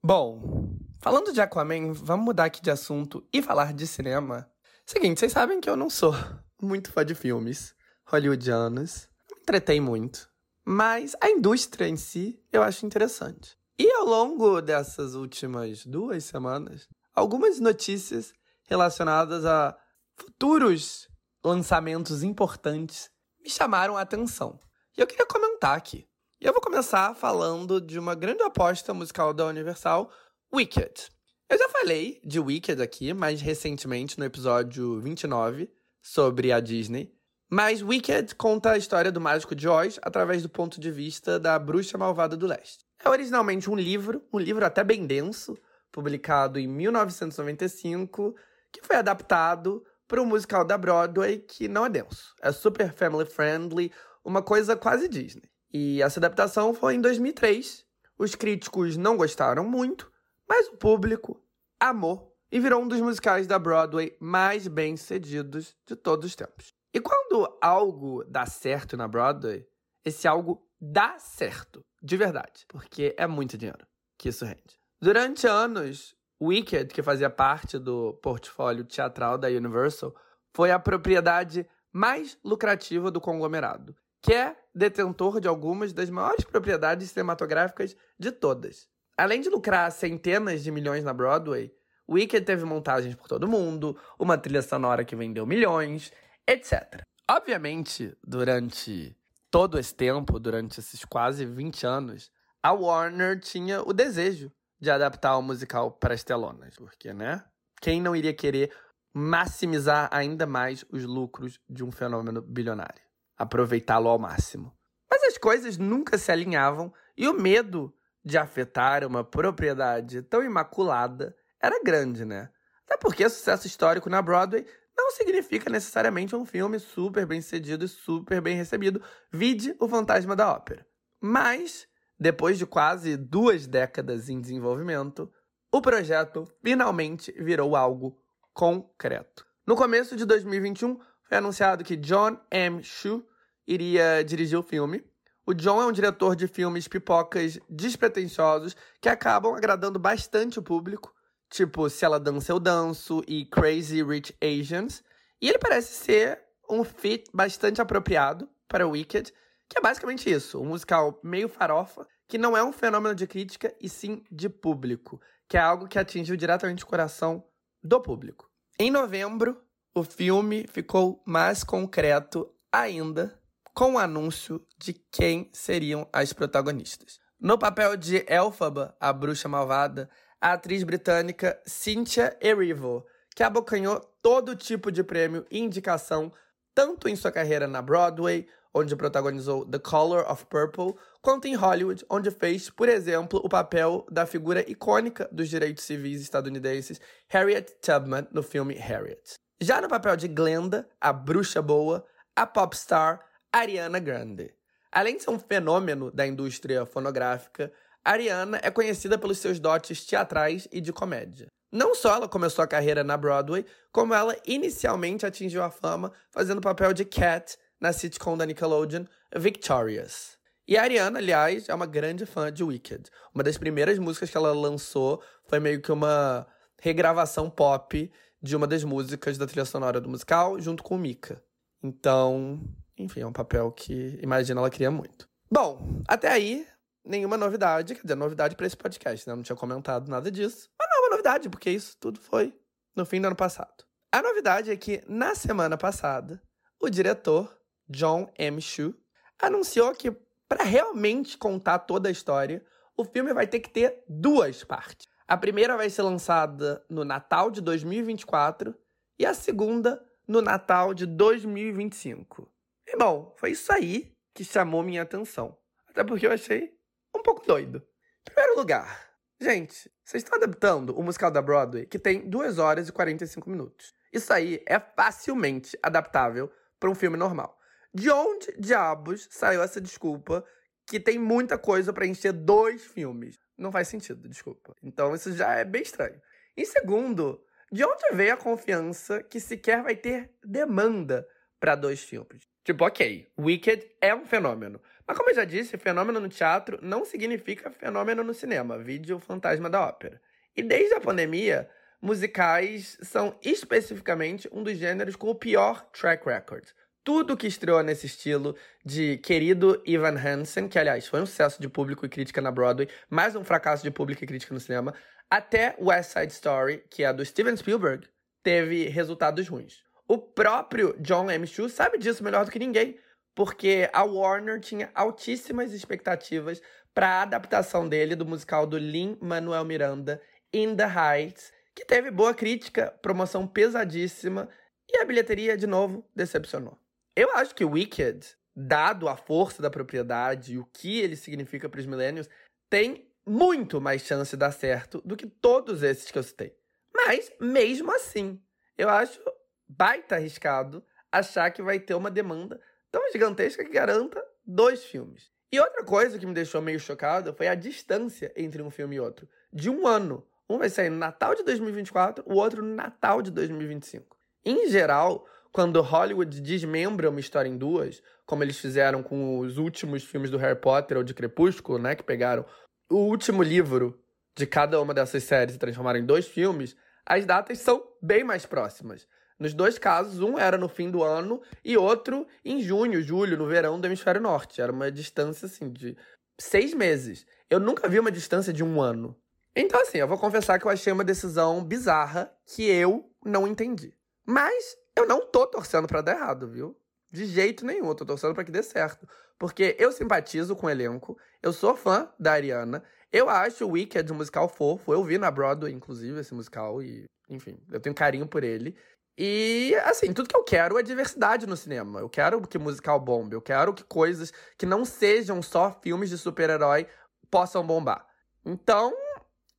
Bom, 0.02 0.70
falando 1.02 1.34
de 1.34 1.42
Aquaman, 1.42 1.92
vamos 1.92 2.26
mudar 2.26 2.46
aqui 2.46 2.62
de 2.62 2.72
assunto 2.72 3.28
e 3.34 3.42
falar 3.42 3.74
de 3.74 3.86
cinema. 3.86 4.50
Seguinte, 4.86 5.20
vocês 5.20 5.34
sabem 5.34 5.60
que 5.60 5.70
eu 5.70 5.76
não 5.76 5.90
sou 5.90 6.14
muito 6.62 6.90
fã 6.92 7.06
de 7.06 7.16
filmes 7.16 7.76
hollywoodianos, 8.06 9.10
não 9.30 9.38
me 9.38 9.42
entretei 9.44 9.82
muito, 9.82 10.30
mas 10.64 11.16
a 11.22 11.30
indústria 11.30 11.88
em 11.88 11.98
si 11.98 12.42
eu 12.52 12.64
acho 12.64 12.86
interessante. 12.86 13.59
E 13.82 13.90
ao 13.94 14.04
longo 14.04 14.60
dessas 14.60 15.16
últimas 15.16 15.86
duas 15.86 16.26
semanas, 16.26 16.86
algumas 17.16 17.62
notícias 17.62 18.34
relacionadas 18.68 19.46
a 19.46 19.74
futuros 20.18 21.08
lançamentos 21.42 22.22
importantes 22.22 23.10
me 23.42 23.50
chamaram 23.50 23.96
a 23.96 24.02
atenção. 24.02 24.60
E 24.98 25.02
eu 25.02 25.08
queria 25.08 25.26
comentar 25.26 25.78
aqui. 25.78 26.06
E 26.42 26.46
eu 26.46 26.52
vou 26.52 26.62
começar 26.62 27.16
falando 27.16 27.80
de 27.80 27.98
uma 27.98 28.16
grande 28.16 28.44
aposta 28.44 28.94
musical 28.94 29.34
da 29.34 29.46
Universal, 29.46 30.12
Wicked. 30.54 31.10
Eu 31.50 31.58
já 31.58 31.70
falei 31.70 32.20
de 32.26 32.38
Wicked 32.38 32.82
aqui 32.82 33.14
mais 33.14 33.40
recentemente 33.40 34.20
no 34.20 34.26
episódio 34.26 35.00
29, 35.00 35.72
sobre 36.02 36.52
a 36.52 36.60
Disney. 36.60 37.14
Mas 37.50 37.82
Wicked 37.82 38.36
conta 38.36 38.72
a 38.72 38.78
história 38.78 39.10
do 39.10 39.22
mágico 39.22 39.56
de 39.56 39.70
Oz 39.70 39.98
através 40.02 40.44
do 40.44 40.50
ponto 40.50 40.82
de 40.82 40.92
vista 40.92 41.40
da 41.40 41.58
bruxa 41.58 41.98
malvada 41.98 42.36
do 42.36 42.46
leste. 42.46 42.89
É 43.04 43.10
originalmente 43.10 43.70
um 43.70 43.76
livro, 43.76 44.22
um 44.32 44.40
livro 44.40 44.66
até 44.66 44.84
bem 44.84 45.06
denso, 45.06 45.58
publicado 45.92 46.60
em 46.60 46.68
1995, 46.68 48.36
que 48.72 48.86
foi 48.86 48.98
adaptado 48.98 49.84
para 50.08 50.22
um 50.22 50.26
musical 50.26 50.66
da 50.66 50.78
Broadway 50.78 51.40
que 51.40 51.68
não 51.68 51.86
é 51.86 51.90
denso. 51.90 52.36
É 52.42 52.52
super 52.52 52.92
family 52.94 53.26
friendly, 53.26 53.92
uma 54.24 54.42
coisa 54.42 54.76
quase 54.76 55.08
Disney. 55.08 55.50
E 55.72 56.02
essa 56.02 56.20
adaptação 56.20 56.74
foi 56.74 56.96
em 56.96 57.02
2003. 57.02 57.86
Os 58.18 58.36
críticos 58.36 58.98
não 58.98 59.16
gostaram 59.16 59.64
muito, 59.64 60.12
mas 60.48 60.68
o 60.68 60.78
público 60.78 61.42
amou 61.80 62.36
e 62.52 62.60
virou 62.60 62.82
um 62.82 62.88
dos 62.88 63.00
musicais 63.00 63.48
da 63.48 63.60
Broadway 63.60 64.16
mais 64.20 64.68
bem-sucedidos 64.68 65.76
de 65.86 65.96
todos 65.96 66.26
os 66.26 66.36
tempos. 66.36 66.74
E 66.94 67.00
quando 67.00 67.58
algo 67.62 68.24
dá 68.26 68.46
certo 68.46 68.98
na 68.98 69.08
Broadway, 69.08 69.66
esse 70.04 70.28
algo 70.28 70.68
dá 70.82 71.20
certo, 71.20 71.82
de 72.02 72.18
verdade, 72.18 72.66
porque 72.68 73.16
é 73.18 73.28
muito 73.28 73.58
dinheiro 73.58 73.86
que 74.18 74.30
isso 74.30 74.46
rende. 74.46 74.80
Durante 75.02 75.48
anos, 75.48 76.16
Wicked, 76.42 76.94
que 76.94 77.02
fazia 77.02 77.30
parte 77.30 77.78
do 77.78 78.14
portfólio 78.22 78.84
teatral 78.84 79.38
da 79.38 79.48
Universal, 79.48 80.14
foi 80.54 80.72
a 80.72 80.80
propriedade 80.80 81.68
mais 81.92 82.38
lucrativa 82.44 83.10
do 83.10 83.22
conglomerado, 83.22 83.96
que 84.22 84.34
é 84.34 84.56
detentor 84.74 85.40
de 85.40 85.48
algumas 85.48 85.94
das 85.94 86.10
maiores 86.10 86.44
propriedades 86.46 87.12
cinematográficas 87.12 87.96
de 88.18 88.32
todas. 88.32 88.88
Além 89.18 89.42
de 89.42 89.50
lucrar 89.50 89.92
centenas 89.92 90.64
de 90.64 90.72
milhões 90.72 91.04
na 91.04 91.14
Broadway, 91.14 91.74
Wicked 92.10 92.46
teve 92.46 92.64
montagens 92.66 93.16
por 93.16 93.28
todo 93.28 93.48
mundo, 93.48 93.98
uma 94.18 94.38
trilha 94.38 94.62
sonora 94.62 95.06
que 95.06 95.16
vendeu 95.16 95.46
milhões, 95.46 96.12
etc. 96.48 97.02
Obviamente, 97.30 98.18
durante 98.26 99.16
todo 99.52 99.80
esse 99.80 99.94
tempo, 99.94 100.40
durante 100.40 100.80
esses 100.80 101.04
quase 101.06 101.46
20 101.46 101.86
anos, 101.86 102.32
a 102.62 102.72
Warner 102.72 103.40
tinha 103.40 103.82
o 103.82 103.94
desejo 103.94 104.52
de 104.80 104.90
adaptar 104.90 105.38
o 105.38 105.42
musical 105.42 105.92
para 105.92 106.14
as 106.14 106.24
telonas, 106.24 106.76
porque, 106.76 107.14
né? 107.14 107.44
Quem 107.82 108.02
não 108.02 108.16
iria 108.16 108.34
querer 108.34 108.74
maximizar 109.14 110.10
ainda 110.12 110.46
mais 110.46 110.86
os 110.92 111.04
lucros 111.04 111.60
de 111.70 111.84
um 111.84 111.92
fenômeno 111.92 112.42
bilionário? 112.42 113.02
Aproveitá-lo 113.38 114.10
ao 114.10 114.20
máximo. 114.20 114.74
Mas 115.10 115.24
as 115.24 115.38
coisas 115.38 115.78
nunca 115.78 116.18
se 116.18 116.32
alinhavam 116.32 116.94
e 117.18 117.28
o 117.28 117.34
medo 117.34 117.94
de 118.24 118.38
afetar 118.38 119.06
uma 119.06 119.24
propriedade 119.24 120.22
tão 120.22 120.44
imaculada 120.44 121.36
era 121.62 121.82
grande, 121.84 122.26
né? 122.26 122.50
Até 122.86 122.98
porque 122.98 123.30
sucesso 123.30 123.68
histórico 123.68 124.10
na 124.10 124.22
Broadway 124.22 124.66
não 125.00 125.12
significa 125.12 125.70
necessariamente 125.70 126.36
um 126.36 126.46
filme 126.46 126.78
super 126.78 127.26
bem 127.26 127.42
sucedido 127.42 127.86
e 127.86 127.88
super 127.88 128.42
bem 128.42 128.58
recebido. 128.58 129.02
Vide 129.32 129.74
O 129.80 129.88
Fantasma 129.88 130.36
da 130.36 130.52
Ópera. 130.52 130.86
Mas 131.22 131.88
depois 132.20 132.58
de 132.58 132.66
quase 132.66 133.16
duas 133.16 133.66
décadas 133.66 134.28
em 134.28 134.42
desenvolvimento, 134.42 135.32
o 135.72 135.82
projeto 135.82 136.46
finalmente 136.62 137.32
virou 137.32 137.78
algo 137.78 138.22
concreto. 138.54 139.46
No 139.66 139.76
começo 139.76 140.18
de 140.18 140.26
2021, 140.26 141.00
foi 141.24 141.38
anunciado 141.38 141.84
que 141.84 141.96
John 141.96 142.38
M. 142.52 142.84
Chu 142.84 143.26
iria 143.66 144.22
dirigir 144.24 144.60
o 144.60 144.64
filme. 144.64 145.02
O 145.46 145.54
John 145.54 145.82
é 145.82 145.86
um 145.86 145.94
diretor 145.94 146.36
de 146.36 146.46
filmes 146.46 146.90
pipocas 146.90 147.58
despretensiosos 147.70 148.76
que 149.00 149.08
acabam 149.08 149.56
agradando 149.56 149.98
bastante 149.98 150.60
o 150.60 150.64
público, 150.64 151.14
tipo 151.50 151.90
Se 151.90 152.06
Ela 152.06 152.20
Dança 152.20 152.52
Eu 152.52 152.60
Danço 152.60 153.24
e 153.28 153.46
Crazy 153.46 154.04
Rich 154.04 154.36
Asians. 154.42 155.04
E 155.42 155.50
ele 155.50 155.60
parece 155.60 155.94
ser 155.94 156.42
um 156.70 156.84
fit 156.84 157.30
bastante 157.34 157.82
apropriado 157.82 158.48
para 158.68 158.88
Wicked, 158.88 159.34
que 159.68 159.78
é 159.78 159.82
basicamente 159.82 160.30
isso, 160.30 160.60
um 160.62 160.66
musical 160.66 161.20
meio 161.24 161.50
farofa, 161.50 162.08
que 162.28 162.38
não 162.38 162.56
é 162.56 162.64
um 162.64 162.72
fenômeno 162.72 163.16
de 163.16 163.26
crítica 163.26 163.74
e 163.82 163.90
sim 163.90 164.24
de 164.32 164.48
público, 164.48 165.20
que 165.48 165.58
é 165.58 165.60
algo 165.60 165.88
que 165.88 165.98
atingiu 165.98 166.36
diretamente 166.36 166.84
o 166.84 166.88
coração 166.88 167.44
do 167.84 168.00
público. 168.00 168.50
Em 168.78 168.92
novembro, 168.92 169.62
o 169.94 170.04
filme 170.04 170.66
ficou 170.72 171.22
mais 171.26 171.64
concreto 171.64 172.52
ainda 172.72 173.40
com 173.74 173.94
o 173.94 173.98
anúncio 173.98 174.66
de 174.78 174.94
quem 174.94 175.50
seriam 175.54 176.08
as 176.14 176.34
protagonistas. 176.34 177.20
No 177.40 177.58
papel 177.58 177.96
de 177.96 178.26
Elphaba, 178.28 178.96
a 179.00 179.14
bruxa 179.14 179.48
malvada, 179.48 180.10
a 180.42 180.54
atriz 180.54 180.84
britânica 180.84 181.60
Cynthia 181.66 182.38
Erivo, 182.42 183.06
que 183.36 183.44
abocanhou 183.44 184.00
todo 184.22 184.56
tipo 184.56 184.92
de 184.92 185.04
prêmio 185.04 185.46
e 185.52 185.60
indicação, 185.60 186.32
tanto 186.74 187.08
em 187.08 187.16
sua 187.16 187.32
carreira 187.32 187.68
na 187.68 187.82
Broadway, 187.82 188.48
onde 188.74 188.96
protagonizou 188.96 189.66
The 189.66 189.80
Color 189.80 190.30
of 190.32 190.46
Purple, 190.46 190.96
quanto 191.22 191.48
em 191.48 191.56
Hollywood, 191.56 192.06
onde 192.10 192.32
fez, 192.32 192.70
por 192.70 192.88
exemplo, 192.88 193.42
o 193.44 193.50
papel 193.50 194.06
da 194.12 194.26
figura 194.26 194.70
icônica 194.70 195.28
dos 195.32 195.50
direitos 195.50 195.84
civis 195.84 196.22
estadunidenses 196.22 197.02
Harriet 197.28 197.74
Tubman 197.82 198.28
no 198.32 198.44
filme 198.44 198.76
Harriet. 198.76 199.34
Já 199.60 199.82
no 199.82 199.90
papel 199.90 200.16
de 200.16 200.28
Glenda, 200.28 200.88
a 201.02 201.12
bruxa 201.12 201.62
boa, 201.62 202.06
a 202.36 202.46
popstar 202.46 203.20
Ariana 203.52 204.00
Grande. 204.00 204.54
Além 204.92 205.18
de 205.18 205.24
ser 205.24 205.32
um 205.32 205.40
fenômeno 205.40 206.12
da 206.12 206.26
indústria 206.26 206.86
fonográfica, 206.86 207.72
Ariana 208.04 208.60
é 208.64 208.72
conhecida 208.72 209.18
pelos 209.18 209.38
seus 209.40 209.60
dotes 209.60 210.06
teatrais 210.06 210.68
e 210.72 210.82
de 210.82 210.94
comédia. 210.94 211.48
Não 211.72 211.94
só 211.94 212.16
ela 212.16 212.28
começou 212.28 212.64
a 212.64 212.68
carreira 212.68 213.04
na 213.04 213.16
Broadway, 213.16 213.66
como 213.92 214.14
ela 214.14 214.36
inicialmente 214.46 215.26
atingiu 215.26 215.64
a 215.64 215.70
fama 215.70 216.12
fazendo 216.32 216.58
o 216.58 216.62
papel 216.62 216.94
de 216.94 217.06
Cat 217.06 217.58
na 217.80 217.94
sitcom 217.94 218.36
da 218.36 218.46
Nickelodeon 218.46 219.06
Victorious. 219.36 220.38
E 220.68 220.78
a 220.78 220.84
Ariana, 220.84 221.20
aliás, 221.20 221.68
é 221.70 221.74
uma 221.74 221.86
grande 221.86 222.26
fã 222.26 222.52
de 222.52 222.64
Wicked. 222.64 223.10
Uma 223.34 223.44
das 223.44 223.58
primeiras 223.58 223.98
músicas 223.98 224.30
que 224.30 224.38
ela 224.38 224.54
lançou 224.54 225.22
foi 225.46 225.60
meio 225.60 225.82
que 225.82 225.92
uma 225.92 226.46
regravação 226.80 227.50
pop 227.50 228.12
de 228.42 228.56
uma 228.56 228.68
das 228.68 228.84
músicas 228.84 229.38
da 229.38 229.46
trilha 229.46 229.66
sonora 229.66 230.00
do 230.00 230.10
musical, 230.10 230.60
junto 230.60 230.84
com 230.84 230.98
Mika. 230.98 231.44
Então, 231.84 232.62
enfim, 232.98 233.22
é 233.22 233.28
um 233.28 233.34
papel 233.34 233.72
que, 233.72 234.20
imagina, 234.22 234.62
ela 234.62 234.70
queria 234.70 234.92
muito. 234.92 235.28
Bom, 235.52 236.02
até 236.08 236.30
aí, 236.30 236.68
nenhuma 237.10 237.36
novidade. 237.36 237.96
Quer 237.96 238.04
dizer, 238.04 238.16
novidade 238.16 238.56
para 238.56 238.68
esse 238.68 238.78
podcast, 238.78 239.28
né? 239.28 239.34
Eu 239.34 239.38
não 239.38 239.44
tinha 239.44 239.56
comentado 239.56 240.08
nada 240.08 240.32
disso. 240.32 240.70
Mas 240.80 240.88
não 240.90 240.98
é 240.98 241.00
uma 241.02 241.10
novidade, 241.10 241.50
porque 241.50 241.70
isso 241.70 241.98
tudo 242.00 242.20
foi 242.20 242.54
no 242.96 243.06
fim 243.06 243.20
do 243.20 243.28
ano 243.28 243.36
passado. 243.36 243.84
A 244.12 244.22
novidade 244.22 244.72
é 244.72 244.78
que, 244.78 245.04
na 245.08 245.36
semana 245.36 245.78
passada, 245.78 246.42
o 246.80 246.90
diretor 246.90 247.58
John 247.90 248.32
M. 248.38 248.62
Chu, 248.62 248.96
anunciou 249.42 249.94
que, 249.94 250.12
para 250.48 250.64
realmente 250.64 251.38
contar 251.38 251.80
toda 251.80 252.10
a 252.10 252.12
história, 252.12 252.64
o 252.96 253.04
filme 253.04 253.34
vai 253.34 253.48
ter 253.48 253.60
que 253.60 253.70
ter 253.70 254.04
duas 254.08 254.64
partes. 254.64 255.08
A 255.28 255.38
primeira 255.38 255.78
vai 255.78 255.90
ser 255.90 256.02
lançada 256.02 256.84
no 256.90 257.04
Natal 257.04 257.52
de 257.52 257.62
2024 257.62 258.76
e 259.18 259.26
a 259.26 259.34
segunda 259.34 260.04
no 260.28 260.42
Natal 260.42 260.94
de 260.94 261.06
2025. 261.06 262.52
E 262.88 262.98
bom, 262.98 263.34
foi 263.38 263.52
isso 263.52 263.72
aí 263.72 264.12
que 264.34 264.44
chamou 264.44 264.82
minha 264.82 265.04
atenção. 265.04 265.56
Até 265.88 266.04
porque 266.04 266.26
eu 266.26 266.32
achei 266.32 266.79
um 267.16 267.22
pouco 267.22 267.46
doido. 267.46 267.82
Primeiro 268.24 268.58
lugar, 268.58 269.10
gente, 269.40 269.92
vocês 270.04 270.24
estão 270.24 270.38
adaptando 270.38 270.98
o 270.98 271.04
musical 271.04 271.32
da 271.32 271.42
Broadway 271.42 271.86
que 271.86 272.00
tem 272.00 272.30
2 272.30 272.58
horas 272.58 272.90
e 272.90 272.92
45 272.92 273.50
minutos. 273.50 273.94
Isso 274.12 274.32
aí 274.34 274.64
é 274.66 274.80
facilmente 274.80 275.78
adaptável 275.82 276.52
para 276.80 276.90
um 276.90 276.96
filme 276.96 277.18
normal. 277.18 277.58
De 277.94 278.10
onde 278.10 278.54
diabos 278.60 279.28
saiu 279.32 279.62
essa 279.62 279.82
desculpa 279.82 280.46
que 280.86 281.00
tem 281.00 281.20
muita 281.20 281.58
coisa 281.58 281.94
para 281.94 282.06
encher 282.06 282.32
dois 282.34 282.86
filmes? 282.86 283.40
Não 283.58 283.72
faz 283.72 283.88
sentido, 283.88 284.28
desculpa. 284.28 284.76
Então 284.82 285.14
isso 285.14 285.32
já 285.34 285.54
é 285.54 285.66
bem 285.66 285.82
estranho. 285.82 286.22
Em 286.56 286.66
segundo, 286.66 287.44
de 287.72 287.84
onde 287.84 288.04
veio 288.14 288.34
a 288.34 288.38
confiança 288.38 289.22
que 289.22 289.40
sequer 289.40 289.84
vai 289.84 289.96
ter 289.96 290.32
demanda 290.44 291.28
para 291.60 291.76
dois 291.76 292.04
filmes? 292.04 292.48
Tipo, 292.64 292.86
ok, 292.86 293.32
Wicked 293.40 293.96
é 294.02 294.14
um 294.14 294.26
fenômeno. 294.26 294.82
Mas 295.10 295.18
como 295.18 295.32
eu 295.32 295.36
já 295.36 295.44
disse, 295.44 295.76
fenômeno 295.76 296.20
no 296.20 296.30
teatro 296.30 296.78
não 296.84 297.04
significa 297.04 297.72
fenômeno 297.72 298.24
no 298.24 298.32
cinema. 298.32 298.78
Vídeo 298.78 299.18
Fantasma 299.18 299.68
da 299.68 299.82
Ópera. 299.82 300.22
E 300.56 300.62
desde 300.62 300.94
a 300.94 301.02
pandemia, 301.02 301.68
musicais 302.00 302.96
são 303.02 303.36
especificamente 303.44 304.48
um 304.52 304.62
dos 304.62 304.78
gêneros 304.78 305.16
com 305.16 305.28
o 305.32 305.34
pior 305.34 305.84
track 305.92 306.24
record 306.30 306.64
tudo 307.04 307.36
que 307.36 307.48
estreou 307.48 307.82
nesse 307.82 308.06
estilo 308.06 308.56
de 308.86 309.18
querido 309.18 309.82
Ivan 309.84 310.16
Hansen, 310.16 310.68
que 310.68 310.78
aliás 310.78 311.08
foi 311.08 311.20
um 311.20 311.26
sucesso 311.26 311.60
de 311.60 311.68
público 311.68 312.06
e 312.06 312.10
crítica 312.10 312.40
na 312.40 312.52
Broadway, 312.52 312.88
mais 313.10 313.36
um 313.36 313.44
fracasso 313.44 313.82
de 313.82 313.90
público 313.90 314.24
e 314.24 314.28
crítica 314.28 314.54
no 314.54 314.60
cinema, 314.60 314.94
até 315.28 315.76
West 315.82 316.12
Side 316.12 316.32
Story, 316.32 316.84
que 316.88 317.04
é 317.04 317.12
do 317.12 317.26
Steven 317.26 317.58
Spielberg, 317.58 318.08
teve 318.44 318.88
resultados 318.90 319.48
ruins. 319.48 319.82
O 320.08 320.20
próprio 320.20 320.96
John 321.00 321.32
M. 321.32 321.48
Chu 321.48 321.68
sabe 321.68 321.98
disso 321.98 322.24
melhor 322.24 322.46
do 322.46 322.52
que 322.52 322.60
ninguém, 322.60 323.00
porque 323.40 323.90
a 323.94 324.04
Warner 324.04 324.60
tinha 324.60 324.92
altíssimas 324.94 325.72
expectativas 325.72 326.62
para 326.94 327.08
a 327.08 327.22
adaptação 327.22 327.88
dele 327.88 328.14
do 328.14 328.26
musical 328.26 328.68
do 328.68 328.78
Lin-Manuel 328.78 329.64
Miranda, 329.64 330.22
In 330.52 330.76
the 330.76 330.84
Heights, 330.84 331.54
que 331.74 331.86
teve 331.86 332.12
boa 332.12 332.34
crítica, 332.34 332.94
promoção 333.02 333.48
pesadíssima 333.48 334.50
E 334.92 334.98
a 334.98 335.06
bilheteria, 335.06 335.56
de 335.56 335.66
novo, 335.66 336.06
decepcionou. 336.14 336.78
Eu 337.16 337.32
acho 337.32 337.56
que 337.56 337.64
Wicked, 337.64 338.28
dado 338.54 339.08
a 339.08 339.16
força 339.16 339.62
da 339.62 339.70
propriedade 339.70 340.56
e 340.56 340.58
o 340.58 340.66
que 340.66 341.00
ele 341.00 341.16
significa 341.16 341.70
para 341.70 341.80
os 341.80 341.86
millennials, 341.86 342.28
tem 342.70 343.10
muito 343.26 343.80
mais 343.80 344.02
chance 344.02 344.32
de 344.32 344.38
dar 344.38 344.52
certo 344.52 345.02
do 345.06 345.16
que 345.16 345.26
todos 345.26 345.82
esses 345.82 346.12
que 346.12 346.18
eu 346.18 346.24
citei. 346.24 346.54
Mas, 346.94 347.32
mesmo 347.40 347.90
assim, 347.96 348.38
eu 348.78 348.90
acho 348.90 349.18
baita 349.66 350.16
arriscado 350.16 350.84
achar 351.10 351.50
que 351.52 351.62
vai 351.62 351.80
ter 351.80 351.94
uma 351.94 352.12
demanda 352.12 352.60
tão 352.92 353.12
gigantesca 353.12 353.64
que 353.64 353.72
garanta 353.72 354.24
dois 354.46 354.84
filmes. 354.84 355.32
E 355.52 355.60
outra 355.60 355.84
coisa 355.84 356.20
que 356.20 356.26
me 356.26 356.34
deixou 356.34 356.62
meio 356.62 356.80
chocada 356.80 357.34
foi 357.34 357.48
a 357.48 357.56
distância 357.56 358.32
entre 358.36 358.62
um 358.62 358.70
filme 358.70 358.98
e 358.98 359.00
outro. 359.00 359.28
De 359.52 359.70
um 359.70 359.88
ano. 359.88 360.26
Um 360.48 360.58
vai 360.58 360.70
sair 360.70 360.90
no 360.90 360.98
Natal 360.98 361.36
de 361.36 361.44
2024, 361.44 362.24
o 362.28 362.36
outro 362.36 362.64
no 362.64 362.76
Natal 362.76 363.22
de 363.22 363.30
2025. 363.32 364.18
Em 364.44 364.68
geral, 364.70 365.28
quando 365.52 365.82
Hollywood 365.82 366.42
desmembra 366.42 367.10
uma 367.10 367.20
história 367.20 367.50
em 367.50 367.58
duas, 367.58 368.02
como 368.26 368.44
eles 368.44 368.58
fizeram 368.58 369.02
com 369.02 369.40
os 369.40 369.58
últimos 369.58 370.04
filmes 370.04 370.30
do 370.30 370.38
Harry 370.38 370.60
Potter 370.60 370.98
ou 370.98 371.04
de 371.04 371.14
Crepúsculo, 371.14 371.78
né, 371.78 371.96
que 371.96 372.04
pegaram 372.04 372.46
o 372.90 372.98
último 372.98 373.44
livro 373.44 374.00
de 374.36 374.46
cada 374.46 374.80
uma 374.82 374.94
dessas 374.94 375.24
séries 375.24 375.56
e 375.56 375.60
transformaram 375.60 376.00
em 376.00 376.06
dois 376.06 376.28
filmes, 376.28 376.76
as 377.06 377.26
datas 377.26 377.60
são 377.60 377.84
bem 378.02 378.24
mais 378.24 378.46
próximas. 378.46 379.08
Nos 379.40 379.54
dois 379.54 379.80
casos, 379.80 380.20
um 380.20 380.38
era 380.38 380.58
no 380.58 380.68
fim 380.68 380.92
do 380.92 381.02
ano 381.02 381.42
e 381.64 381.78
outro 381.78 382.28
em 382.44 382.62
junho, 382.62 383.02
julho, 383.02 383.38
no 383.38 383.48
verão 383.48 383.80
do 383.80 383.88
hemisfério 383.88 384.20
norte. 384.20 384.62
Era 384.62 384.72
uma 384.72 384.92
distância, 384.92 385.46
assim, 385.46 385.72
de 385.72 385.98
seis 386.38 386.74
meses. 386.74 387.26
Eu 387.50 387.60
nunca 387.60 387.88
vi 387.88 387.98
uma 387.98 388.12
distância 388.12 388.52
de 388.52 388.64
um 388.64 388.82
ano. 388.82 389.16
Então, 389.56 389.82
assim, 389.82 389.98
eu 389.98 390.08
vou 390.08 390.18
confessar 390.18 390.60
que 390.60 390.66
eu 390.66 390.72
achei 390.72 390.92
uma 390.92 391.04
decisão 391.04 391.64
bizarra 391.64 392.32
que 392.46 392.64
eu 392.64 393.10
não 393.26 393.48
entendi. 393.48 393.94
Mas 394.26 394.78
eu 394.96 395.08
não 395.08 395.26
tô 395.26 395.48
torcendo 395.48 395.88
para 395.88 396.02
dar 396.02 396.18
errado, 396.18 396.48
viu? 396.48 396.78
De 397.12 397.26
jeito 397.26 397.66
nenhum, 397.66 397.88
eu 397.88 397.96
tô 397.96 398.06
torcendo 398.06 398.36
para 398.36 398.44
que 398.44 398.52
dê 398.52 398.62
certo. 398.62 399.08
Porque 399.38 399.76
eu 399.80 399.92
simpatizo 399.92 400.56
com 400.56 400.68
o 400.68 400.70
elenco, 400.70 401.18
eu 401.42 401.54
sou 401.54 401.76
fã 401.76 402.12
da 402.20 402.34
Ariana, 402.34 402.84
eu 403.12 403.30
acho 403.30 403.66
o 403.66 403.72
Wicked 403.72 404.12
um 404.12 404.18
musical 404.18 404.48
fofo, 404.48 404.94
eu 404.94 405.04
vi 405.04 405.18
na 405.18 405.32
Broadway, 405.32 405.74
inclusive, 405.74 406.20
esse 406.20 406.34
musical, 406.34 406.84
e, 406.84 407.06
enfim, 407.30 407.58
eu 407.72 407.80
tenho 407.80 407.96
carinho 407.96 408.28
por 408.28 408.44
ele. 408.44 408.76
E, 409.22 409.76
assim, 409.84 410.14
tudo 410.14 410.30
que 410.30 410.38
eu 410.38 410.46
quero 410.46 410.80
é 410.80 410.82
diversidade 410.82 411.46
no 411.46 411.58
cinema. 411.58 412.00
Eu 412.00 412.08
quero 412.08 412.40
que 412.48 412.58
musical 412.58 412.98
bombe. 413.02 413.36
Eu 413.36 413.42
quero 413.42 413.74
que 413.74 413.84
coisas 413.84 414.32
que 414.58 414.66
não 414.66 414.86
sejam 414.86 415.42
só 415.42 415.78
filmes 415.84 416.10
de 416.10 416.18
super-herói 416.18 416.88
possam 417.30 417.68
bombar. 417.68 418.08
Então, 418.46 418.94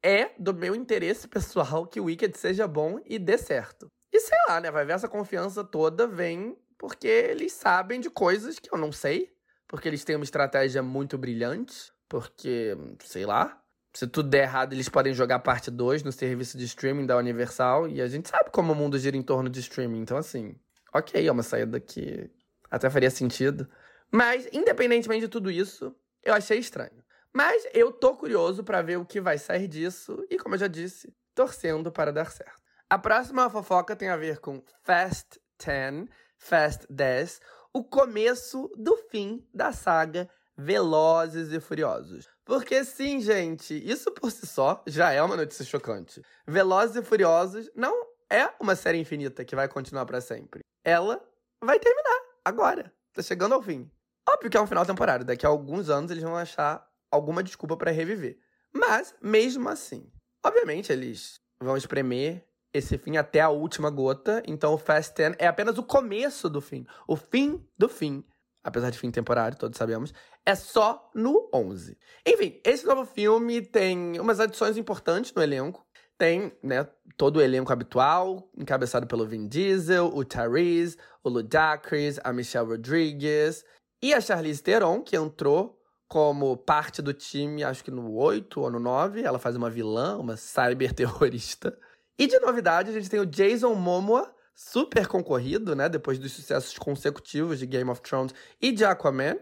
é 0.03 0.31
do 0.39 0.55
meu 0.55 0.75
interesse 0.75 1.29
pessoal 1.29 1.87
que 1.87 2.01
o 2.01 2.05
Wicked 2.05 2.39
seja 2.39 2.67
bom 2.67 3.01
e 3.05 3.19
dê 3.19 3.37
certo. 3.37 3.93
E 4.11 4.19
sei 4.19 4.39
lá, 4.49 4.63
né? 4.63 4.71
Vai 4.71 4.87
ver 4.87 4.95
essa 4.95 5.09
confiança 5.09 5.63
toda 5.63 6.07
vem 6.07 6.57
porque 6.79 7.07
eles 7.07 7.53
sabem 7.53 8.01
de 8.01 8.09
coisas 8.09 8.59
que 8.59 8.73
eu 8.73 8.79
não 8.79 8.91
sei. 8.91 9.31
Porque 9.69 9.87
eles 9.87 10.03
têm 10.05 10.17
uma 10.17 10.25
estratégia 10.25 10.83
muito 10.83 11.19
brilhante. 11.19 11.93
Porque, 12.09 12.75
sei 13.05 13.27
lá, 13.27 13.60
se 13.93 14.07
tudo 14.07 14.29
der 14.29 14.43
errado, 14.43 14.73
eles 14.73 14.89
podem 14.89 15.13
jogar 15.13 15.41
parte 15.41 15.71
2 15.71 16.03
no 16.03 16.13
serviço 16.13 16.57
de 16.57 16.65
streaming 16.65 17.07
da 17.07 17.17
Universal. 17.17 17.89
E 17.89 18.01
a 18.01 18.07
gente 18.07 18.29
sabe 18.29 18.51
como 18.51 18.73
o 18.73 18.77
mundo 18.77 18.99
gira 18.99 19.17
em 19.17 19.23
torno 19.23 19.49
de 19.49 19.61
streaming. 19.61 20.01
Então, 20.01 20.17
assim, 20.17 20.55
ok, 20.95 21.27
é 21.27 21.33
uma 21.33 21.43
saída 21.43 21.81
que 21.81 22.31
até 22.71 22.89
faria 22.89 23.11
sentido. 23.11 23.69
Mas, 24.11 24.49
independentemente 24.53 25.23
de 25.23 25.29
tudo 25.29 25.51
isso, 25.51 25.95
eu 26.23 26.35
achei 26.35 26.59
estranho. 26.59 27.03
Mas 27.33 27.67
eu 27.73 27.93
tô 27.93 28.17
curioso 28.17 28.63
para 28.63 28.83
ver 28.83 28.99
o 28.99 29.05
que 29.05 29.21
vai 29.21 29.39
sair 29.39 29.67
disso. 29.67 30.25
E, 30.31 30.37
como 30.37 30.55
eu 30.55 30.59
já 30.59 30.69
disse, 30.69 31.13
torcendo 31.35 31.91
para 31.91 32.13
dar 32.13 32.31
certo. 32.31 32.61
A 32.89 32.99
próxima 32.99 33.49
fofoca 33.51 33.95
tem 33.95 34.09
a 34.09 34.17
ver 34.17 34.39
com 34.39 34.63
Fast 34.83 35.41
10, 35.65 36.09
Fast 36.39 36.87
10, 36.91 37.41
o 37.73 37.85
começo 37.85 38.69
do 38.77 38.97
fim 39.11 39.47
da 39.55 39.73
saga 39.73 40.29
Velozes 40.63 41.53
e 41.53 41.59
Furiosos. 41.59 42.29
Porque 42.45 42.85
sim, 42.85 43.21
gente, 43.21 43.75
isso 43.89 44.11
por 44.13 44.31
si 44.31 44.47
só 44.47 44.83
já 44.87 45.11
é 45.11 45.23
uma 45.23 45.37
notícia 45.37 45.65
chocante. 45.65 46.23
Velozes 46.47 46.97
e 46.97 47.03
Furiosos 47.03 47.71
não 47.75 48.07
é 48.29 48.53
uma 48.61 48.77
série 48.77 48.99
infinita 48.99 49.43
que 49.43 49.57
vai 49.57 49.69
continuar 49.69 50.05
para 50.05 50.21
sempre. 50.21 50.61
Ela 50.85 51.19
vai 51.65 51.79
terminar 51.79 52.21
agora. 52.45 52.93
Tá 53.15 53.23
chegando 53.23 53.55
ao 53.55 53.63
fim. 53.63 53.91
Óbvio 54.29 54.51
que 54.51 54.57
é 54.57 54.61
um 54.61 54.67
final 54.67 54.85
temporário, 54.85 55.25
daqui 55.25 55.47
a 55.47 55.49
alguns 55.49 55.89
anos 55.89 56.11
eles 56.11 56.23
vão 56.23 56.37
achar 56.37 56.87
alguma 57.11 57.43
desculpa 57.43 57.77
para 57.77 57.91
reviver. 57.91 58.39
Mas, 58.73 59.15
mesmo 59.21 59.69
assim, 59.69 60.13
obviamente 60.45 60.93
eles 60.93 61.41
vão 61.59 61.77
espremer 61.77 62.47
esse 62.73 62.99
fim 62.99 63.17
até 63.17 63.41
a 63.41 63.49
última 63.49 63.89
gota. 63.89 64.43
Então 64.47 64.75
o 64.75 64.79
Fast 64.79 65.15
10 65.17 65.37
é 65.39 65.47
apenas 65.47 65.79
o 65.79 65.83
começo 65.83 66.51
do 66.51 66.61
fim. 66.61 66.87
O 67.09 67.17
fim 67.17 67.67
do 67.79 67.89
fim 67.89 68.23
apesar 68.63 68.91
de 68.91 68.99
fim 68.99 69.11
temporário, 69.11 69.59
todos 69.59 69.77
sabemos, 69.77 70.13
é 70.45 70.55
só 70.55 71.11
no 71.15 71.49
11. 71.53 71.97
Enfim, 72.27 72.61
esse 72.65 72.85
novo 72.85 73.05
filme 73.05 73.63
tem 73.63 74.19
umas 74.21 74.41
adições 74.41 74.77
importantes 74.77 75.33
no 75.35 75.43
elenco. 75.43 75.85
Tem, 76.19 76.53
né, 76.63 76.87
todo 77.17 77.37
o 77.39 77.41
elenco 77.41 77.73
habitual, 77.73 78.51
encabeçado 78.57 79.07
pelo 79.07 79.27
Vin 79.27 79.49
Diesel, 79.49 80.11
o 80.15 80.25
Tyrese, 80.25 80.99
o 81.25 81.31
Ludacris, 81.31 82.21
a 82.23 82.33
Michelle 82.33 82.69
Rodriguez 82.69 83.65
e 84.03 84.13
a 84.13 84.21
Charlize 84.21 84.63
Theron, 84.63 85.03
que 85.03 85.17
entrou 85.17 85.79
como 86.11 86.57
parte 86.57 87.01
do 87.01 87.15
time, 87.15 87.63
acho 87.63 87.85
que 87.85 87.91
no 87.91 88.13
8 88.15 88.61
ou 88.61 88.71
no 88.71 88.81
9. 88.81 89.23
Ela 89.23 89.39
faz 89.39 89.55
uma 89.55 89.71
vilã, 89.71 90.19
uma 90.19 90.37
cyberterrorista. 90.37 91.79
E 92.19 92.27
de 92.27 92.39
novidade, 92.41 92.91
a 92.91 92.93
gente 92.93 93.09
tem 93.09 93.21
o 93.21 93.25
Jason 93.25 93.75
Momoa, 93.75 94.35
super 94.55 95.07
concorrido, 95.07 95.75
né? 95.75 95.89
Depois 95.89 96.19
dos 96.19 96.33
sucessos 96.33 96.77
consecutivos 96.79 97.59
de 97.59 97.67
Game 97.67 97.91
of 97.91 98.01
Thrones 98.01 98.35
e 98.61 98.73
de 98.73 98.85
Aquaman. 98.85 99.37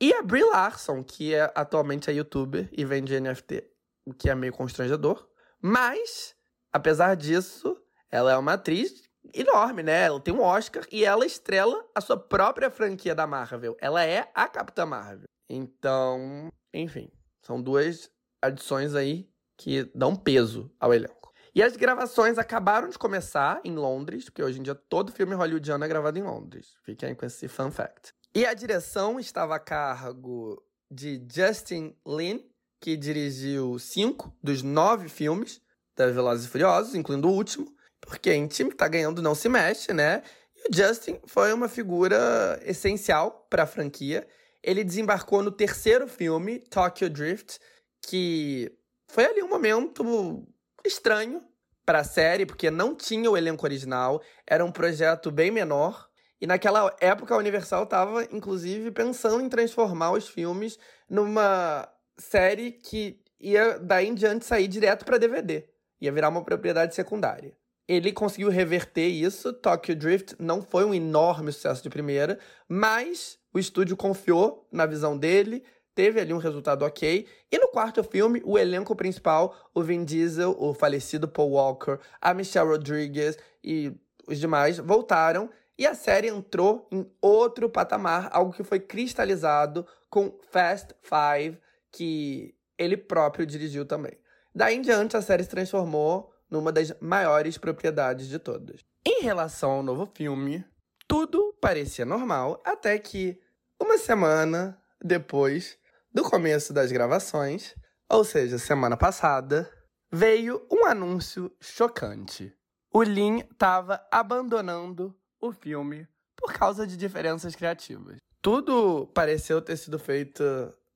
E 0.00 0.12
a 0.12 0.22
Brie 0.22 0.44
Larson, 0.44 1.02
que 1.02 1.34
é 1.34 1.50
atualmente 1.54 2.10
a 2.10 2.12
youtuber 2.12 2.68
e 2.72 2.84
vende 2.84 3.18
NFT, 3.18 3.64
o 4.04 4.12
que 4.12 4.28
é 4.28 4.34
meio 4.34 4.52
constrangedor. 4.52 5.28
Mas, 5.62 6.34
apesar 6.72 7.14
disso, 7.14 7.80
ela 8.10 8.32
é 8.32 8.36
uma 8.36 8.54
atriz 8.54 9.04
enorme, 9.32 9.82
né? 9.82 10.04
Ela 10.04 10.20
tem 10.20 10.34
um 10.34 10.42
Oscar 10.42 10.84
e 10.90 11.04
ela 11.04 11.24
estrela 11.24 11.84
a 11.94 12.00
sua 12.00 12.16
própria 12.16 12.70
franquia 12.70 13.14
da 13.14 13.26
Marvel. 13.26 13.76
Ela 13.80 14.04
é 14.04 14.30
a 14.34 14.48
Capitã 14.48 14.84
Marvel. 14.84 15.28
Então, 15.48 16.48
enfim, 16.72 17.10
são 17.42 17.62
duas 17.62 18.10
adições 18.42 18.94
aí 18.94 19.28
que 19.56 19.84
dão 19.94 20.16
peso 20.16 20.70
ao 20.78 20.92
elenco. 20.92 21.23
E 21.54 21.62
as 21.62 21.76
gravações 21.76 22.36
acabaram 22.36 22.88
de 22.88 22.98
começar 22.98 23.60
em 23.62 23.76
Londres, 23.76 24.24
porque 24.24 24.42
hoje 24.42 24.58
em 24.58 24.62
dia 24.62 24.74
todo 24.74 25.12
filme 25.12 25.36
hollywoodiano 25.36 25.84
é 25.84 25.88
gravado 25.88 26.18
em 26.18 26.22
Londres. 26.22 26.74
Fiquem 26.82 27.10
aí 27.10 27.14
com 27.14 27.24
esse 27.24 27.46
fun 27.46 27.70
fact. 27.70 28.12
E 28.34 28.44
a 28.44 28.52
direção 28.52 29.20
estava 29.20 29.54
a 29.54 29.60
cargo 29.60 30.60
de 30.90 31.24
Justin 31.32 31.94
Lin, 32.04 32.44
que 32.80 32.96
dirigiu 32.96 33.78
cinco 33.78 34.36
dos 34.42 34.62
nove 34.62 35.08
filmes 35.08 35.60
da 35.94 36.10
Velozes 36.10 36.46
e 36.46 36.48
Furiosos, 36.48 36.96
incluindo 36.96 37.28
o 37.28 37.32
último, 37.32 37.72
porque 38.00 38.32
em 38.32 38.48
time 38.48 38.70
que 38.70 38.76
tá 38.76 38.88
ganhando 38.88 39.22
não 39.22 39.36
se 39.36 39.48
mexe, 39.48 39.92
né? 39.92 40.24
E 40.56 40.68
o 40.68 40.74
Justin 40.74 41.20
foi 41.24 41.52
uma 41.52 41.68
figura 41.68 42.60
essencial 42.64 43.46
para 43.48 43.62
a 43.62 43.66
franquia. 43.66 44.26
Ele 44.60 44.82
desembarcou 44.82 45.40
no 45.40 45.52
terceiro 45.52 46.08
filme, 46.08 46.58
Tokyo 46.58 47.08
Drift, 47.08 47.60
que 48.02 48.76
foi 49.06 49.26
ali 49.26 49.40
um 49.40 49.48
momento 49.48 50.44
estranho 50.84 51.42
para 51.84 52.00
a 52.00 52.04
série, 52.04 52.46
porque 52.46 52.70
não 52.70 52.94
tinha 52.94 53.30
o 53.30 53.36
elenco 53.36 53.64
original, 53.64 54.22
era 54.46 54.64
um 54.64 54.72
projeto 54.72 55.30
bem 55.30 55.50
menor. 55.50 56.08
E 56.40 56.46
naquela 56.46 56.94
época 57.00 57.34
a 57.34 57.38
Universal 57.38 57.84
estava, 57.84 58.24
inclusive, 58.24 58.90
pensando 58.90 59.42
em 59.42 59.48
transformar 59.48 60.12
os 60.12 60.28
filmes 60.28 60.78
numa 61.08 61.88
série 62.18 62.72
que 62.72 63.20
ia 63.40 63.78
daí 63.78 64.08
em 64.08 64.14
diante 64.14 64.44
sair 64.44 64.68
direto 64.68 65.04
para 65.04 65.18
DVD. 65.18 65.64
Ia 66.00 66.12
virar 66.12 66.28
uma 66.28 66.44
propriedade 66.44 66.94
secundária. 66.94 67.56
Ele 67.86 68.12
conseguiu 68.12 68.48
reverter 68.48 69.06
isso. 69.06 69.52
Tokyo 69.52 69.94
Drift 69.94 70.36
não 70.38 70.62
foi 70.62 70.84
um 70.84 70.94
enorme 70.94 71.52
sucesso 71.52 71.82
de 71.82 71.90
primeira, 71.90 72.38
mas 72.68 73.38
o 73.52 73.58
estúdio 73.58 73.96
confiou 73.96 74.66
na 74.72 74.86
visão 74.86 75.16
dele, 75.16 75.62
teve 75.94 76.20
ali 76.20 76.32
um 76.32 76.38
resultado 76.38 76.84
ok. 76.84 77.26
E 77.50 77.58
no 77.58 77.68
quarto 77.68 78.02
filme, 78.02 78.42
o 78.44 78.58
elenco 78.58 78.94
principal, 78.96 79.54
o 79.74 79.82
Vin 79.82 80.04
Diesel, 80.04 80.56
o 80.58 80.74
falecido 80.74 81.28
Paul 81.28 81.52
Walker, 81.52 81.98
a 82.20 82.34
Michelle 82.34 82.68
Rodriguez 82.68 83.38
e 83.62 83.92
os 84.26 84.38
demais 84.38 84.78
voltaram. 84.78 85.48
E 85.78 85.86
a 85.86 85.94
série 85.94 86.28
entrou 86.28 86.86
em 86.90 87.10
outro 87.20 87.68
patamar, 87.68 88.28
algo 88.32 88.52
que 88.52 88.62
foi 88.62 88.78
cristalizado 88.78 89.86
com 90.08 90.38
Fast 90.50 90.94
Five, 91.02 91.58
que 91.90 92.54
ele 92.78 92.96
próprio 92.96 93.46
dirigiu 93.46 93.84
também. 93.84 94.16
Daí 94.54 94.76
em 94.76 94.80
diante, 94.80 95.16
a 95.16 95.22
série 95.22 95.42
se 95.42 95.50
transformou 95.50 96.32
numa 96.48 96.70
das 96.70 96.94
maiores 97.00 97.58
propriedades 97.58 98.28
de 98.28 98.38
todas. 98.38 98.84
Em 99.04 99.22
relação 99.22 99.70
ao 99.72 99.82
novo 99.82 100.08
filme, 100.14 100.64
tudo 101.08 101.52
parecia 101.60 102.04
normal, 102.04 102.62
até 102.64 102.98
que 102.98 103.40
uma 103.80 103.98
semana 103.98 104.80
depois 105.02 105.76
do 106.14 106.22
começo 106.22 106.72
das 106.72 106.92
gravações, 106.92 107.74
ou 108.08 108.22
seja, 108.22 108.56
semana 108.56 108.96
passada, 108.96 109.68
veio 110.12 110.64
um 110.70 110.86
anúncio 110.86 111.50
chocante. 111.60 112.54
O 112.92 113.02
Lin 113.02 113.38
estava 113.38 114.00
abandonando 114.12 115.12
o 115.40 115.50
filme 115.50 116.06
por 116.36 116.52
causa 116.52 116.86
de 116.86 116.96
diferenças 116.96 117.56
criativas. 117.56 118.18
Tudo 118.40 119.08
pareceu 119.08 119.60
ter 119.60 119.76
sido 119.76 119.98
feito 119.98 120.44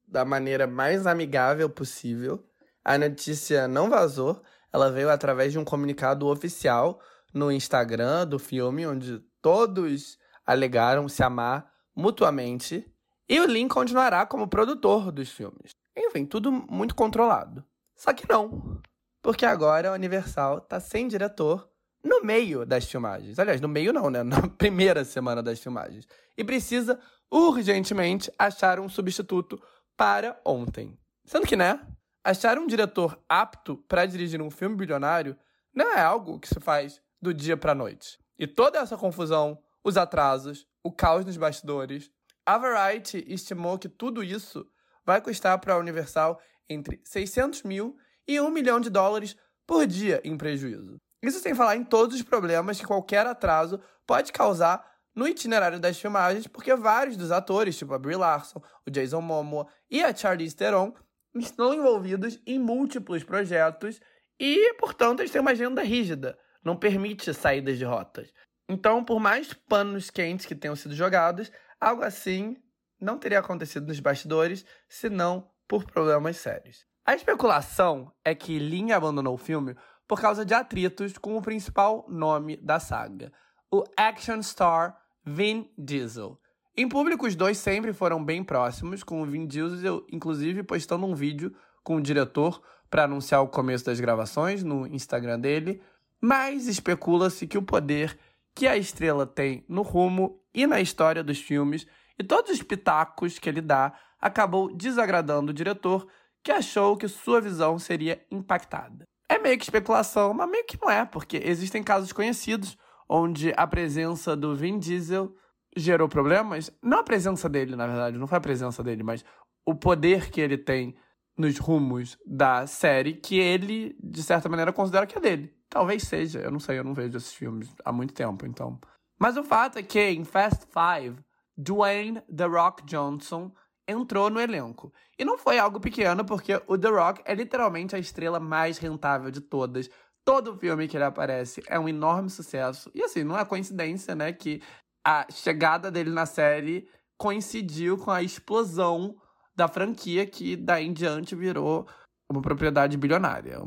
da 0.06 0.24
maneira 0.24 0.68
mais 0.68 1.04
amigável 1.04 1.68
possível. 1.68 2.44
A 2.84 2.96
notícia 2.96 3.66
não 3.66 3.90
vazou, 3.90 4.40
ela 4.72 4.90
veio 4.90 5.10
através 5.10 5.50
de 5.50 5.58
um 5.58 5.64
comunicado 5.64 6.28
oficial 6.28 7.00
no 7.34 7.50
Instagram 7.50 8.24
do 8.24 8.38
filme, 8.38 8.86
onde 8.86 9.18
todos 9.42 10.16
alegaram 10.46 11.08
se 11.08 11.24
amar 11.24 11.68
mutuamente. 11.94 12.86
E 13.28 13.38
o 13.40 13.46
Lin 13.46 13.68
continuará 13.68 14.24
como 14.24 14.48
produtor 14.48 15.12
dos 15.12 15.30
filmes. 15.30 15.72
Enfim, 15.96 16.24
tudo 16.24 16.50
muito 16.50 16.94
controlado. 16.94 17.62
Só 17.94 18.12
que 18.12 18.28
não. 18.28 18.80
Porque 19.20 19.44
agora 19.44 19.90
a 19.90 19.92
Universal 19.92 20.60
tá 20.62 20.80
sem 20.80 21.06
diretor 21.06 21.68
no 22.02 22.22
meio 22.22 22.64
das 22.64 22.90
filmagens. 22.90 23.38
Aliás, 23.38 23.60
no 23.60 23.68
meio 23.68 23.92
não, 23.92 24.08
né? 24.08 24.22
Na 24.24 24.48
primeira 24.48 25.04
semana 25.04 25.42
das 25.42 25.58
filmagens. 25.58 26.06
E 26.36 26.44
precisa 26.44 26.98
urgentemente 27.30 28.32
achar 28.38 28.80
um 28.80 28.88
substituto 28.88 29.60
para 29.96 30.40
ontem. 30.44 30.98
Sendo 31.24 31.46
que, 31.46 31.56
né? 31.56 31.80
Achar 32.24 32.58
um 32.58 32.66
diretor 32.66 33.18
apto 33.28 33.76
para 33.88 34.06
dirigir 34.06 34.40
um 34.40 34.50
filme 34.50 34.76
bilionário 34.76 35.36
não 35.74 35.92
é 35.94 36.00
algo 36.00 36.38
que 36.40 36.48
se 36.48 36.60
faz 36.60 37.00
do 37.20 37.34
dia 37.34 37.56
para 37.56 37.74
noite. 37.74 38.18
E 38.38 38.46
toda 38.46 38.78
essa 38.78 38.96
confusão, 38.96 39.58
os 39.84 39.96
atrasos, 39.96 40.66
o 40.82 40.90
caos 40.90 41.24
nos 41.24 41.36
bastidores, 41.36 42.10
a 42.48 42.56
Variety 42.56 43.22
estimou 43.28 43.78
que 43.78 43.90
tudo 43.90 44.24
isso 44.24 44.66
vai 45.04 45.20
custar 45.20 45.58
para 45.58 45.74
a 45.74 45.76
Universal 45.76 46.40
entre 46.66 46.98
600 47.04 47.62
mil 47.62 47.94
e 48.26 48.40
1 48.40 48.50
milhão 48.50 48.80
de 48.80 48.88
dólares 48.88 49.36
por 49.66 49.86
dia 49.86 50.18
em 50.24 50.34
prejuízo. 50.34 50.96
Isso 51.22 51.40
sem 51.40 51.54
falar 51.54 51.76
em 51.76 51.84
todos 51.84 52.16
os 52.16 52.22
problemas 52.22 52.80
que 52.80 52.86
qualquer 52.86 53.26
atraso 53.26 53.78
pode 54.06 54.32
causar 54.32 54.82
no 55.14 55.28
itinerário 55.28 55.78
das 55.78 56.00
filmagens, 56.00 56.46
porque 56.46 56.74
vários 56.74 57.18
dos 57.18 57.30
atores, 57.30 57.76
tipo 57.76 57.92
a 57.92 57.98
Brie 57.98 58.16
Larson, 58.16 58.62
o 58.86 58.90
Jason 58.90 59.20
Momoa 59.20 59.66
e 59.90 60.02
a 60.02 60.16
Charlize 60.16 60.56
Theron, 60.56 60.94
estão 61.34 61.74
envolvidos 61.74 62.40
em 62.46 62.58
múltiplos 62.58 63.22
projetos 63.22 64.00
e, 64.40 64.72
portanto, 64.78 65.20
eles 65.20 65.30
têm 65.30 65.42
uma 65.42 65.50
agenda 65.50 65.82
rígida, 65.82 66.38
não 66.64 66.78
permite 66.78 67.34
saídas 67.34 67.76
de 67.76 67.84
rotas. 67.84 68.32
Então, 68.70 69.02
por 69.02 69.18
mais 69.18 69.52
panos 69.52 70.10
quentes 70.10 70.44
que 70.44 70.54
tenham 70.54 70.76
sido 70.76 70.94
jogados, 70.94 71.50
algo 71.80 72.02
assim 72.02 72.56
não 73.00 73.18
teria 73.18 73.38
acontecido 73.38 73.86
nos 73.86 74.00
bastidores, 74.00 74.64
senão 74.88 75.48
por 75.66 75.84
problemas 75.84 76.36
sérios. 76.38 76.86
A 77.04 77.14
especulação 77.14 78.12
é 78.24 78.34
que 78.34 78.58
Lin 78.58 78.92
abandonou 78.92 79.34
o 79.34 79.38
filme 79.38 79.76
por 80.06 80.20
causa 80.20 80.44
de 80.44 80.54
atritos 80.54 81.16
com 81.16 81.36
o 81.36 81.42
principal 81.42 82.06
nome 82.08 82.56
da 82.56 82.80
saga, 82.80 83.32
o 83.70 83.84
action 83.96 84.42
star 84.42 84.98
Vin 85.24 85.70
Diesel. 85.76 86.38
Em 86.76 86.88
público, 86.88 87.26
os 87.26 87.34
dois 87.34 87.58
sempre 87.58 87.92
foram 87.92 88.24
bem 88.24 88.42
próximos, 88.42 89.02
com 89.02 89.20
o 89.20 89.26
Vin 89.26 89.46
Diesel, 89.46 90.06
inclusive, 90.10 90.62
postando 90.62 91.06
um 91.06 91.14
vídeo 91.14 91.54
com 91.82 91.96
o 91.96 92.00
diretor 92.00 92.62
para 92.88 93.04
anunciar 93.04 93.42
o 93.42 93.48
começo 93.48 93.84
das 93.84 94.00
gravações 94.00 94.62
no 94.62 94.86
Instagram 94.86 95.38
dele, 95.40 95.82
mas 96.20 96.66
especula-se 96.66 97.46
que 97.46 97.58
o 97.58 97.62
poder 97.62 98.18
que 98.54 98.66
a 98.66 98.76
estrela 98.76 99.26
tem 99.26 99.64
no 99.68 99.82
rumo 99.82 100.40
e 100.58 100.66
na 100.66 100.80
história 100.80 101.22
dos 101.22 101.38
filmes 101.38 101.86
e 102.18 102.24
todos 102.24 102.50
os 102.50 102.62
pitacos 102.62 103.38
que 103.38 103.48
ele 103.48 103.60
dá 103.60 103.92
acabou 104.20 104.74
desagradando 104.74 105.52
o 105.52 105.54
diretor, 105.54 106.08
que 106.42 106.50
achou 106.50 106.96
que 106.96 107.06
sua 107.06 107.40
visão 107.40 107.78
seria 107.78 108.20
impactada. 108.28 109.04
É 109.28 109.38
meio 109.38 109.56
que 109.56 109.62
especulação, 109.62 110.34
mas 110.34 110.50
meio 110.50 110.66
que 110.66 110.76
não 110.82 110.90
é, 110.90 111.04
porque 111.04 111.40
existem 111.44 111.80
casos 111.80 112.12
conhecidos 112.12 112.76
onde 113.08 113.54
a 113.56 113.68
presença 113.68 114.34
do 114.34 114.56
Vin 114.56 114.80
Diesel 114.80 115.32
gerou 115.76 116.08
problemas. 116.08 116.72
Não 116.82 116.98
a 116.98 117.04
presença 117.04 117.48
dele, 117.48 117.76
na 117.76 117.86
verdade, 117.86 118.18
não 118.18 118.26
foi 118.26 118.38
a 118.38 118.40
presença 118.40 118.82
dele, 118.82 119.04
mas 119.04 119.24
o 119.64 119.76
poder 119.76 120.28
que 120.28 120.40
ele 120.40 120.58
tem 120.58 120.96
nos 121.36 121.56
rumos 121.58 122.18
da 122.26 122.66
série 122.66 123.14
que 123.14 123.38
ele, 123.38 123.96
de 124.02 124.24
certa 124.24 124.48
maneira, 124.48 124.72
considera 124.72 125.06
que 125.06 125.16
é 125.16 125.20
dele. 125.20 125.54
Talvez 125.70 126.02
seja, 126.02 126.40
eu 126.40 126.50
não 126.50 126.58
sei, 126.58 126.80
eu 126.80 126.84
não 126.84 126.94
vejo 126.94 127.16
esses 127.16 127.32
filmes 127.32 127.72
há 127.84 127.92
muito 127.92 128.12
tempo, 128.12 128.44
então. 128.44 128.80
Mas 129.18 129.36
o 129.36 129.42
fato 129.42 129.78
é 129.78 129.82
que 129.82 130.00
em 130.00 130.24
Fast 130.24 130.66
Five, 130.66 131.18
Dwayne 131.56 132.20
The 132.34 132.44
Rock 132.44 132.84
Johnson 132.84 133.52
entrou 133.86 134.30
no 134.30 134.40
elenco. 134.40 134.92
E 135.18 135.24
não 135.24 135.38
foi 135.38 135.58
algo 135.58 135.80
pequeno, 135.80 136.24
porque 136.24 136.62
o 136.66 136.78
The 136.78 136.88
Rock 136.88 137.22
é 137.24 137.34
literalmente 137.34 137.96
a 137.96 137.98
estrela 137.98 138.38
mais 138.38 138.78
rentável 138.78 139.30
de 139.30 139.40
todas. 139.40 139.90
Todo 140.24 140.56
filme 140.58 140.86
que 140.86 140.96
ele 140.96 141.04
aparece 141.04 141.62
é 141.66 141.78
um 141.80 141.88
enorme 141.88 142.28
sucesso. 142.28 142.90
E 142.94 143.02
assim, 143.02 143.24
não 143.24 143.38
é 143.38 143.44
coincidência, 143.44 144.14
né, 144.14 144.32
que 144.32 144.62
a 145.04 145.26
chegada 145.32 145.90
dele 145.90 146.10
na 146.10 146.26
série 146.26 146.88
coincidiu 147.16 147.96
com 147.96 148.10
a 148.10 148.22
explosão 148.22 149.16
da 149.56 149.66
franquia 149.66 150.24
que 150.26 150.54
daí 150.54 150.86
em 150.86 150.92
diante 150.92 151.34
virou 151.34 151.88
uma 152.30 152.42
propriedade 152.42 152.96
bilionária. 152.96 153.58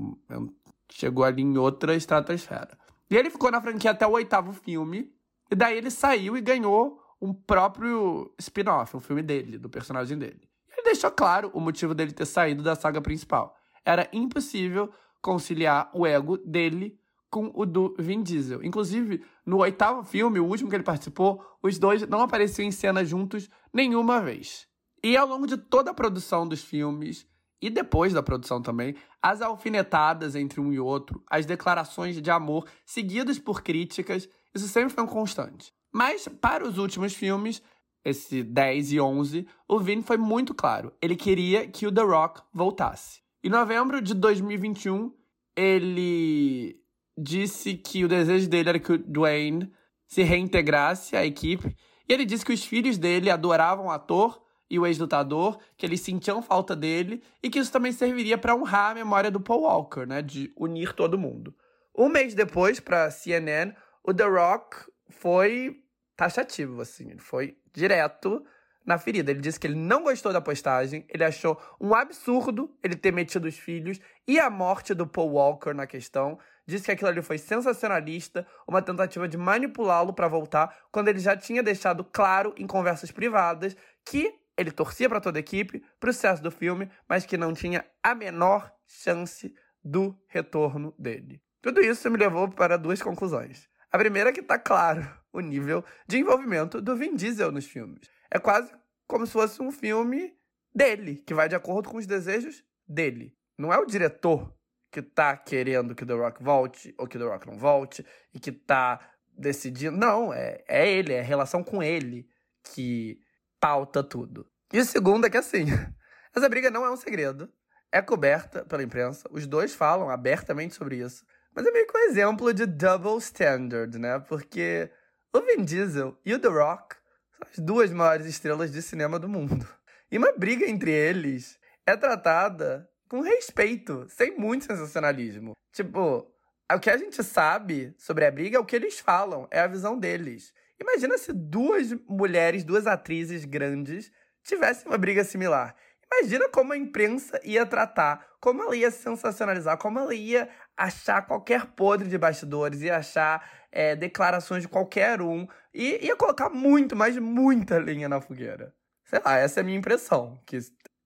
Chegou 0.91 1.26
ali 1.26 1.41
em 1.41 1.58
outra 1.58 1.95
estratosfera. 1.95 2.78
E 3.10 3.18
ele 3.18 3.30
ficou 3.30 3.52
na 3.52 3.60
franquia 3.60 3.91
até 3.91 4.06
o 4.06 4.12
oitavo 4.12 4.54
filme. 4.54 5.12
E 5.52 5.56
daí 5.56 5.78
ele 5.78 5.91
saiu 5.91 6.38
e 6.38 6.41
ganhou 6.41 6.99
um 7.22 7.34
próprio 7.34 8.34
spin-off, 8.39 8.95
um 8.95 9.02
filme 9.02 9.22
dele, 9.22 9.58
do 9.58 9.70
personagem 9.70 10.18
dele. 10.18 10.49
Ele 10.72 10.84
deixou 10.84 11.12
claro 11.12 11.52
o 11.54 11.60
motivo 11.60 11.93
dele 11.93 12.14
ter 12.14 12.26
saído 12.26 12.64
da 12.64 12.74
saga 12.74 13.02
principal. 13.02 13.56
Era 13.86 14.10
impossível 14.14 14.89
conciliar 15.22 15.91
o 15.93 16.08
ego 16.08 16.38
dele 16.38 16.97
com 17.30 17.52
o 17.54 17.66
do 17.66 17.95
Vin 17.99 18.24
Diesel. 18.24 18.64
Inclusive, 18.64 19.24
no 19.45 19.60
oitavo 19.60 20.04
filme, 20.04 20.39
o 20.39 20.45
último 20.45 20.70
que 20.70 20.76
ele 20.76 20.84
participou, 20.84 21.45
os 21.62 21.78
dois 21.78 22.08
não 22.08 22.22
apareciam 22.22 22.68
em 22.68 22.72
cena 22.72 23.06
juntos 23.06 23.49
nenhuma 23.74 24.20
vez. 24.20 24.68
E 25.04 25.16
ao 25.16 25.28
longo 25.28 25.47
de 25.47 25.58
toda 25.58 25.91
a 25.91 25.93
produção 25.93 26.47
dos 26.47 26.64
filmes, 26.64 27.26
e 27.62 27.70
depois 27.70 28.12
da 28.12 28.24
produção 28.24 28.62
também, 28.62 28.95
as 29.22 29.41
alfinetadas 29.41 30.36
entre 30.36 30.60
um 30.60 30.74
e 30.74 30.80
outro, 30.80 31.24
as 31.30 31.45
declarações 31.45 32.20
de 32.20 32.32
amor 32.32 32.66
seguidas 32.86 33.38
por 33.38 33.62
críticas, 33.62 34.28
isso 34.54 34.68
sempre 34.68 34.93
foi 34.93 35.04
um 35.04 35.08
constante. 35.08 35.74
Mas 35.93 36.28
para 36.28 36.68
os 36.68 36.78
últimos 36.78 37.14
filmes, 37.14 37.62
esse 38.04 38.43
10 38.43 38.93
e 38.93 38.99
11, 38.99 39.47
o 39.68 39.80
Vin 39.80 40.02
foi 40.02 40.18
muito 40.18 40.54
claro. 40.54 40.93
Ele 41.02 41.16
queria 41.16 41.68
que 41.68 41.86
o 41.86 41.91
The 41.91 42.02
Rock 42.02 42.41
voltasse. 42.54 43.22
Em 43.43 43.49
novembro 43.49 44.02
de 44.02 44.14
2021, 44.14 45.14
ele 45.56 46.80
disse 47.18 47.76
que 47.76 48.04
o 48.04 48.08
desejo 48.08 48.49
dele 48.49 48.70
era 48.70 48.80
que 48.80 48.93
o 48.93 48.97
Dwayne 48.97 49.72
se 50.08 50.24
reintegrasse 50.24 51.16
à 51.16 51.26
equipe. 51.26 51.76
E 52.08 52.14
ele 52.14 52.26
disse 52.26 52.45
que 52.45 52.54
os 52.54 52.64
filhos 52.64 52.97
dele 52.97 53.30
adoravam 53.30 53.88
o 53.88 53.91
ator 53.91 54.41
e 54.70 54.80
o 54.80 54.86
ex-lutador, 54.86 55.60
que 55.78 55.86
eles 55.86 56.02
sentiam 56.02 56.41
falta 56.41 56.76
dele 56.76 57.22
e 57.43 57.49
que 57.49 57.60
isso 57.60 57.72
também 57.72 57.91
serviria 57.91 58.38
para 58.38 58.56
honrar 58.56 58.91
a 58.91 58.95
memória 58.95 59.30
do 59.30 59.39
Paul 59.39 59.64
Walker, 59.64 60.06
né, 60.06 60.22
de 60.22 60.52
unir 60.56 60.93
todo 60.93 61.18
mundo. 61.18 61.53
Um 61.98 62.07
mês 62.07 62.34
depois, 62.34 62.80
para 62.80 63.11
CNN, 63.11 63.73
o 64.03 64.14
The 64.14 64.26
Rock 64.26 64.78
foi 65.10 65.84
taxativo, 66.15 66.82
assim, 66.82 67.10
ele 67.10 67.19
foi 67.19 67.57
direto 67.73 68.45
na 68.86 68.98
ferida. 68.98 69.32
Ele 69.32 69.41
disse 69.41 69.60
que 69.60 69.68
ele 69.68 69.76
não 69.76 70.03
gostou 70.03 70.34
da 70.34 70.41
postagem, 70.41 71.06
ele 71.10 71.23
achou 71.23 71.60
um 71.80 71.94
absurdo 71.94 72.76
ele 72.84 72.95
ter 72.95 73.11
metido 73.11 73.48
os 73.48 73.57
filhos 73.57 73.99
e 74.28 74.40
a 74.40 74.49
morte 74.49 74.94
do 74.94 75.07
Paul 75.07 75.34
Walker 75.34 75.73
na 75.73 75.86
questão. 75.86 76.40
Disse 76.65 76.86
que 76.86 76.91
aquilo 76.91 77.10
ali 77.10 77.22
foi 77.22 77.38
sensacionalista, 77.38 78.45
uma 78.68 78.82
tentativa 78.82 79.28
de 79.28 79.38
manipulá-lo 79.38 80.14
para 80.14 80.28
voltar, 80.28 80.76
quando 80.91 81.07
ele 81.07 81.19
já 81.19 81.36
tinha 81.36 81.61
deixado 81.64 82.03
claro 82.03 82.53
em 82.57 82.68
conversas 82.68 83.11
privadas 83.11 83.76
que 84.06 84.34
ele 84.57 84.72
torcia 84.72 85.10
para 85.10 85.22
toda 85.22 85.40
a 85.40 85.41
equipe, 85.41 85.84
para 85.99 86.10
o 86.10 86.14
sucesso 86.14 86.41
do 86.41 86.52
filme, 86.52 86.90
mas 87.07 87.26
que 87.26 87.38
não 87.38 87.53
tinha 87.53 87.86
a 88.03 88.14
menor 88.14 88.72
chance 88.88 89.53
do 89.84 90.15
retorno 90.28 90.94
dele. 90.98 91.41
Tudo 91.61 91.82
isso 91.82 92.10
me 92.10 92.18
levou 92.18 92.49
para 92.49 92.78
duas 92.78 93.02
conclusões. 93.02 93.70
A 93.91 93.97
primeira 93.97 94.30
é 94.30 94.34
que 94.34 94.39
está 94.39 94.57
claro 94.57 95.05
o 95.34 95.39
nível 95.41 95.84
de 96.07 96.18
envolvimento 96.18 96.81
do 96.81 96.95
Vin 96.95 97.15
Diesel 97.15 97.51
nos 97.51 97.65
filmes. 97.65 98.09
É 98.30 98.39
quase 98.39 98.73
como 99.05 99.26
se 99.26 99.34
fosse 99.34 99.61
um 99.61 99.72
filme 99.72 100.34
dele, 100.73 101.18
que 101.18 101.34
vai 101.34 101.49
de 101.49 101.55
acordo 101.55 101.89
com 101.89 101.97
os 101.97 102.07
desejos 102.07 102.63
dele. 102.88 103.35
Não 103.57 103.73
é 103.73 103.77
o 103.77 103.85
diretor 103.85 104.55
que 104.89 105.01
tá 105.01 105.35
querendo 105.35 105.93
que 105.93 106.05
The 106.05 106.13
Rock 106.13 106.41
volte 106.41 106.95
ou 106.97 107.07
que 107.07 107.18
The 107.18 107.26
Rock 107.26 107.47
não 107.47 107.57
volte 107.57 108.05
e 108.34 108.39
que 108.39 108.51
tá 108.51 108.99
decidindo. 109.38 109.97
Não, 109.97 110.34
é, 110.34 110.63
é 110.68 110.89
ele, 110.89 111.13
é 111.13 111.19
a 111.19 111.23
relação 111.23 111.63
com 111.63 111.84
ele 111.84 112.27
que 112.73 113.19
pauta 113.59 114.03
tudo. 114.03 114.49
E 114.72 114.80
o 114.80 114.85
segundo 114.85 115.26
é 115.26 115.30
que 115.30 115.38
assim, 115.38 115.65
essa 116.35 116.47
briga 116.47 116.69
não 116.69 116.85
é 116.85 116.91
um 116.91 116.95
segredo, 116.95 117.51
é 117.91 118.01
coberta 118.01 118.65
pela 118.65 118.84
imprensa, 118.84 119.27
os 119.31 119.45
dois 119.45 119.76
falam 119.76 120.09
abertamente 120.09 120.76
sobre 120.76 120.97
isso. 120.97 121.26
Mas 121.53 121.65
é 121.65 121.72
meio 121.72 121.88
que 121.88 121.98
um 121.98 122.02
exemplo 122.02 122.53
de 122.53 122.65
double 122.65 123.18
standard, 123.18 123.98
né? 123.98 124.19
Porque 124.19 124.90
o 125.34 125.41
Vin 125.41 125.64
Diesel 125.64 126.18
e 126.26 126.34
o 126.34 126.40
The 126.40 126.48
Rock 126.48 126.95
as 127.41 127.60
duas 127.60 127.91
maiores 127.91 128.28
estrelas 128.28 128.72
de 128.72 128.82
cinema 128.82 129.18
do 129.18 129.28
mundo. 129.28 129.68
E 130.11 130.18
uma 130.18 130.32
briga 130.34 130.69
entre 130.69 130.91
eles 130.91 131.60
é 131.86 131.95
tratada 131.95 132.90
com 133.10 133.22
respeito, 133.22 134.06
sem 134.10 134.38
muito 134.38 134.65
sensacionalismo. 134.65 135.53
Tipo, 135.73 136.28
o 136.72 136.80
que 136.80 136.90
a 136.90 136.98
gente 136.98 137.23
sabe 137.23 137.94
sobre 137.98 138.26
a 138.26 138.32
briga 138.32 138.57
é 138.57 138.60
o 138.60 138.65
que 138.65 138.76
eles 138.76 138.99
falam, 138.99 139.48
é 139.49 139.60
a 139.60 139.68
visão 139.68 139.98
deles. 139.98 140.53
Imagina 140.80 141.18
se 141.18 141.34
duas 141.34 141.91
mulheres, 142.07 142.64
duas 142.64 142.88
atrizes 142.88 143.45
grandes, 143.45 144.11
tivessem 144.44 144.88
uma 144.88 144.98
briga 144.98 145.23
similar. 145.23 145.76
Imagina 146.14 146.49
como 146.49 146.73
a 146.73 146.78
imprensa 146.78 147.40
ia 147.44 147.65
tratar, 147.65 148.28
como 148.40 148.61
ela 148.61 148.76
ia 148.76 148.91
sensacionalizar, 148.91 149.78
como 149.78 149.99
ela 149.99 150.14
ia 150.14 150.49
achar 150.82 151.22
qualquer 151.28 151.68
podre 151.68 152.10
de 152.10 152.18
bastidores, 152.18 152.82
ia 152.82 152.98
achar 152.98 153.48
é, 153.72 153.95
declarações 153.95 154.64
de 154.64 154.68
qualquer 154.68 155.22
um, 155.22 155.48
e 155.72 156.08
ia 156.08 156.16
colocar 156.16 156.49
muito, 156.49 156.95
mas 156.95 157.16
muita 157.18 157.78
linha 157.78 158.10
na 158.10 158.20
fogueira. 158.20 158.74
Sei 159.06 159.22
lá, 159.24 159.38
essa 159.38 159.60
é 159.60 159.62
a 159.62 159.64
minha 159.64 159.78
impressão, 159.78 160.41
que 160.44 160.58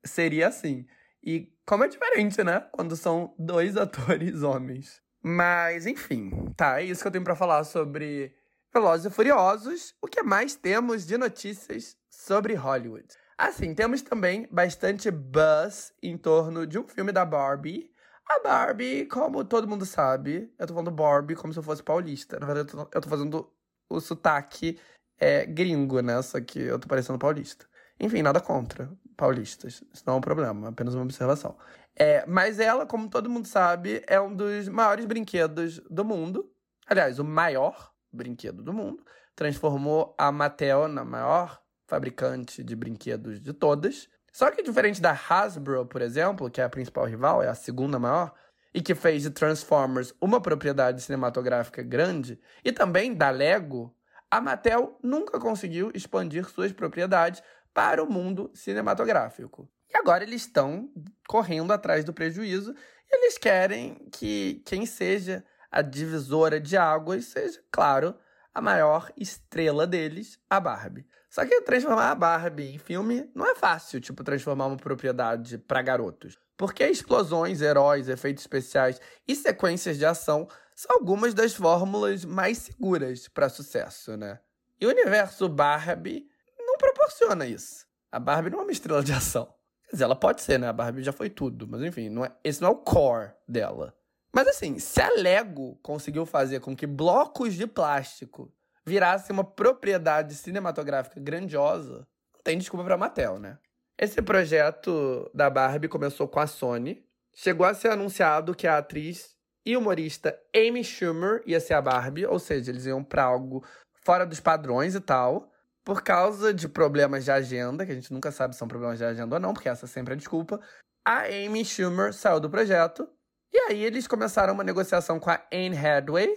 seria 0.06 0.47
assim. 0.47 0.85
E 1.22 1.52
como 1.65 1.84
é 1.84 1.89
diferente, 1.89 2.41
né? 2.41 2.65
Quando 2.72 2.95
são 2.95 3.35
dois 3.38 3.76
atores 3.77 4.43
homens. 4.43 5.02
Mas, 5.22 5.85
enfim, 5.85 6.31
tá, 6.56 6.80
é 6.80 6.85
isso 6.85 7.02
que 7.02 7.07
eu 7.07 7.11
tenho 7.11 7.23
para 7.23 7.35
falar 7.35 7.64
sobre 7.65 8.34
Velozes 8.73 9.07
e 9.07 9.10
Furiosos. 9.10 9.93
O 10.02 10.07
que 10.07 10.23
mais 10.23 10.56
temos 10.56 11.06
de 11.06 11.18
notícias 11.18 11.97
sobre 12.10 12.53
Hollywood? 12.53 13.07
Assim, 13.38 13.76
temos 13.76 14.02
também 14.02 14.47
bastante 14.49 15.11
buzz 15.11 15.91
em 16.02 16.18
torno 16.18 16.65
de 16.65 16.80
um 16.80 16.88
filme 16.88 17.11
da 17.11 17.26
Barbie. 17.26 17.91
A 18.27 18.39
Barbie, 18.39 19.06
como 19.06 19.45
todo 19.45 19.68
mundo 19.68 19.85
sabe, 19.85 20.52
eu 20.57 20.68
tô 20.68 20.73
falando 20.73 20.91
Barbie 20.91 21.35
como 21.35 21.53
se 21.53 21.60
eu 21.60 21.64
fosse 21.64 21.84
paulista. 21.84 22.39
Na 22.39 22.45
verdade, 22.45 22.69
eu 22.73 22.85
tô, 22.85 22.97
eu 22.97 23.02
tô 23.02 23.10
fazendo 23.10 23.52
o 23.89 23.99
sotaque 23.99 24.80
é, 25.18 25.45
gringo, 25.45 25.99
né? 26.02 26.22
Só 26.22 26.41
que 26.41 26.60
eu 26.60 26.80
tô 26.80 26.88
parecendo 26.88 27.19
paulista. 27.19 27.68
Enfim, 27.99 28.22
nada 28.22 28.41
contra 28.41 28.91
paulistas. 29.15 29.84
Isso 29.93 30.03
não 30.06 30.15
é 30.15 30.18
um 30.18 30.22
problema, 30.22 30.69
apenas 30.69 30.93
uma 30.93 31.03
observação. 31.03 31.57
É, 31.95 32.26
mas 32.26 32.60
ela, 32.60 32.85
como 32.85 33.10
todo 33.10 33.30
mundo 33.30 33.47
sabe, 33.47 34.03
é 34.07 34.19
um 34.19 34.35
dos 34.35 34.68
maiores 34.68 35.06
brinquedos 35.06 35.80
do 35.89 36.03
mundo. 36.03 36.52
Aliás, 36.88 37.19
o 37.19 37.23
maior 37.23 37.93
brinquedo 38.11 38.61
do 38.61 38.73
mundo. 38.73 39.06
Transformou 39.35 40.14
a 40.18 40.31
Mattel 40.31 40.88
na 40.88 41.06
maior 41.06 41.61
fabricante 41.88 42.64
de 42.64 42.76
brinquedos 42.76 43.39
de 43.39 43.53
todas. 43.53 44.10
Só 44.35 44.51
que 44.51 44.61
diferente 44.61 45.01
da 45.01 45.13
Hasbro, 45.13 45.85
por 45.85 46.01
exemplo, 46.01 46.51
que 46.51 46.59
é 46.59 46.65
a 46.65 46.69
principal 46.69 47.05
rival, 47.05 47.41
é 47.41 47.47
a 47.47 47.55
segunda 47.55 47.97
maior, 47.97 48.33
e 48.73 48.81
que 48.81 48.93
fez 48.93 49.23
de 49.23 49.29
Transformers 49.29 50.13
uma 50.19 50.41
propriedade 50.41 51.01
cinematográfica 51.01 51.81
grande, 51.81 52.37
e 52.61 52.69
também 52.69 53.13
da 53.13 53.29
Lego, 53.29 53.95
a 54.29 54.41
Mattel 54.41 54.99
nunca 55.01 55.39
conseguiu 55.39 55.89
expandir 55.95 56.49
suas 56.49 56.73
propriedades 56.73 57.41
para 57.73 58.03
o 58.03 58.11
mundo 58.11 58.51
cinematográfico. 58.53 59.69
E 59.89 59.95
agora 59.95 60.25
eles 60.25 60.41
estão 60.41 60.89
correndo 61.29 61.71
atrás 61.71 62.03
do 62.03 62.11
prejuízo 62.11 62.75
e 63.09 63.15
eles 63.15 63.37
querem 63.37 64.05
que 64.11 64.61
quem 64.65 64.85
seja 64.85 65.45
a 65.71 65.81
divisora 65.81 66.59
de 66.59 66.75
águas 66.75 67.23
seja, 67.23 67.63
claro, 67.71 68.13
a 68.53 68.61
maior 68.61 69.09
estrela 69.15 69.87
deles, 69.87 70.37
a 70.49 70.59
Barbie. 70.59 71.07
Só 71.35 71.45
que 71.45 71.59
transformar 71.63 72.11
a 72.11 72.15
Barbie 72.15 72.73
em 72.73 72.77
filme 72.77 73.29
não 73.35 73.45
é 73.45 73.55
fácil, 73.55 73.99
tipo, 73.99 74.23
transformar 74.23 74.67
uma 74.67 74.77
propriedade 74.77 75.57
para 75.57 75.81
garotos. 75.81 76.37
Porque 76.55 76.87
explosões, 76.87 77.59
heróis, 77.59 78.07
efeitos 78.07 78.41
especiais 78.41 79.01
e 79.27 79.35
sequências 79.35 79.97
de 79.97 80.05
ação 80.05 80.47
são 80.73 80.95
algumas 80.95 81.33
das 81.33 81.53
fórmulas 81.53 82.23
mais 82.23 82.59
seguras 82.59 83.27
para 83.27 83.49
sucesso, 83.49 84.15
né? 84.15 84.39
E 84.79 84.85
o 84.85 84.89
universo 84.89 85.49
Barbie 85.49 86.25
não 86.57 86.77
proporciona 86.77 87.45
isso. 87.45 87.85
A 88.09 88.17
Barbie 88.17 88.49
não 88.49 88.59
é 88.59 88.63
uma 88.63 88.71
estrela 88.71 89.03
de 89.03 89.11
ação. 89.11 89.53
Quer 89.89 89.91
dizer, 89.91 90.03
ela 90.05 90.15
pode 90.15 90.41
ser, 90.41 90.57
né? 90.57 90.69
A 90.69 90.73
Barbie 90.73 91.03
já 91.03 91.11
foi 91.11 91.29
tudo, 91.29 91.67
mas 91.67 91.81
enfim, 91.81 92.07
não 92.07 92.23
é, 92.23 92.31
esse 92.45 92.61
não 92.61 92.69
é 92.69 92.71
o 92.71 92.77
core 92.77 93.33
dela. 93.45 93.93
Mas 94.33 94.47
assim, 94.47 94.79
se 94.79 95.01
a 95.01 95.09
Lego 95.09 95.77
conseguiu 95.83 96.25
fazer 96.25 96.61
com 96.61 96.73
que 96.73 96.87
blocos 96.87 97.55
de 97.55 97.67
plástico 97.67 98.49
virassem 98.85 99.33
uma 99.33 99.43
propriedade 99.43 100.35
cinematográfica 100.35 101.19
grandiosa, 101.19 102.07
não 102.33 102.41
tem 102.43 102.57
desculpa 102.57 102.85
pra 102.85 102.97
Mattel, 102.97 103.39
né? 103.39 103.57
Esse 103.97 104.21
projeto 104.21 105.29
da 105.33 105.49
Barbie 105.49 105.87
começou 105.87 106.27
com 106.27 106.39
a 106.39 106.47
Sony. 106.47 107.03
Chegou 107.33 107.65
a 107.65 107.73
ser 107.73 107.89
anunciado 107.89 108.53
que 108.53 108.67
a 108.67 108.77
atriz 108.77 109.35
e 109.65 109.75
humorista 109.75 110.37
Amy 110.55 110.83
Schumer 110.83 111.41
ia 111.45 111.59
ser 111.59 111.73
a 111.73 111.81
Barbie, 111.81 112.25
ou 112.25 112.37
seja, 112.37 112.71
eles 112.71 112.85
iam 112.85 113.03
para 113.03 113.23
algo 113.23 113.65
fora 114.03 114.25
dos 114.25 114.39
padrões 114.39 114.95
e 114.95 114.99
tal. 114.99 115.51
Por 115.83 116.01
causa 116.01 116.53
de 116.53 116.67
problemas 116.67 117.23
de 117.23 117.31
agenda, 117.31 117.85
que 117.85 117.91
a 117.91 117.95
gente 117.95 118.11
nunca 118.11 118.31
sabe 118.31 118.53
se 118.53 118.59
são 118.59 118.67
problemas 118.67 118.97
de 118.97 119.05
agenda 119.05 119.35
ou 119.35 119.39
não, 119.39 119.53
porque 119.53 119.69
essa 119.69 119.87
sempre 119.87 120.13
é 120.13 120.15
a 120.15 120.17
desculpa, 120.17 120.59
a 121.05 121.25
Amy 121.25 121.63
Schumer 121.63 122.11
saiu 122.13 122.39
do 122.39 122.49
projeto 122.49 123.07
e 123.53 123.57
aí 123.69 123.83
eles 123.83 124.07
começaram 124.07 124.53
uma 124.53 124.63
negociação 124.63 125.19
com 125.19 125.29
a 125.29 125.41
Anne 125.53 125.77
Hathaway, 125.77 126.27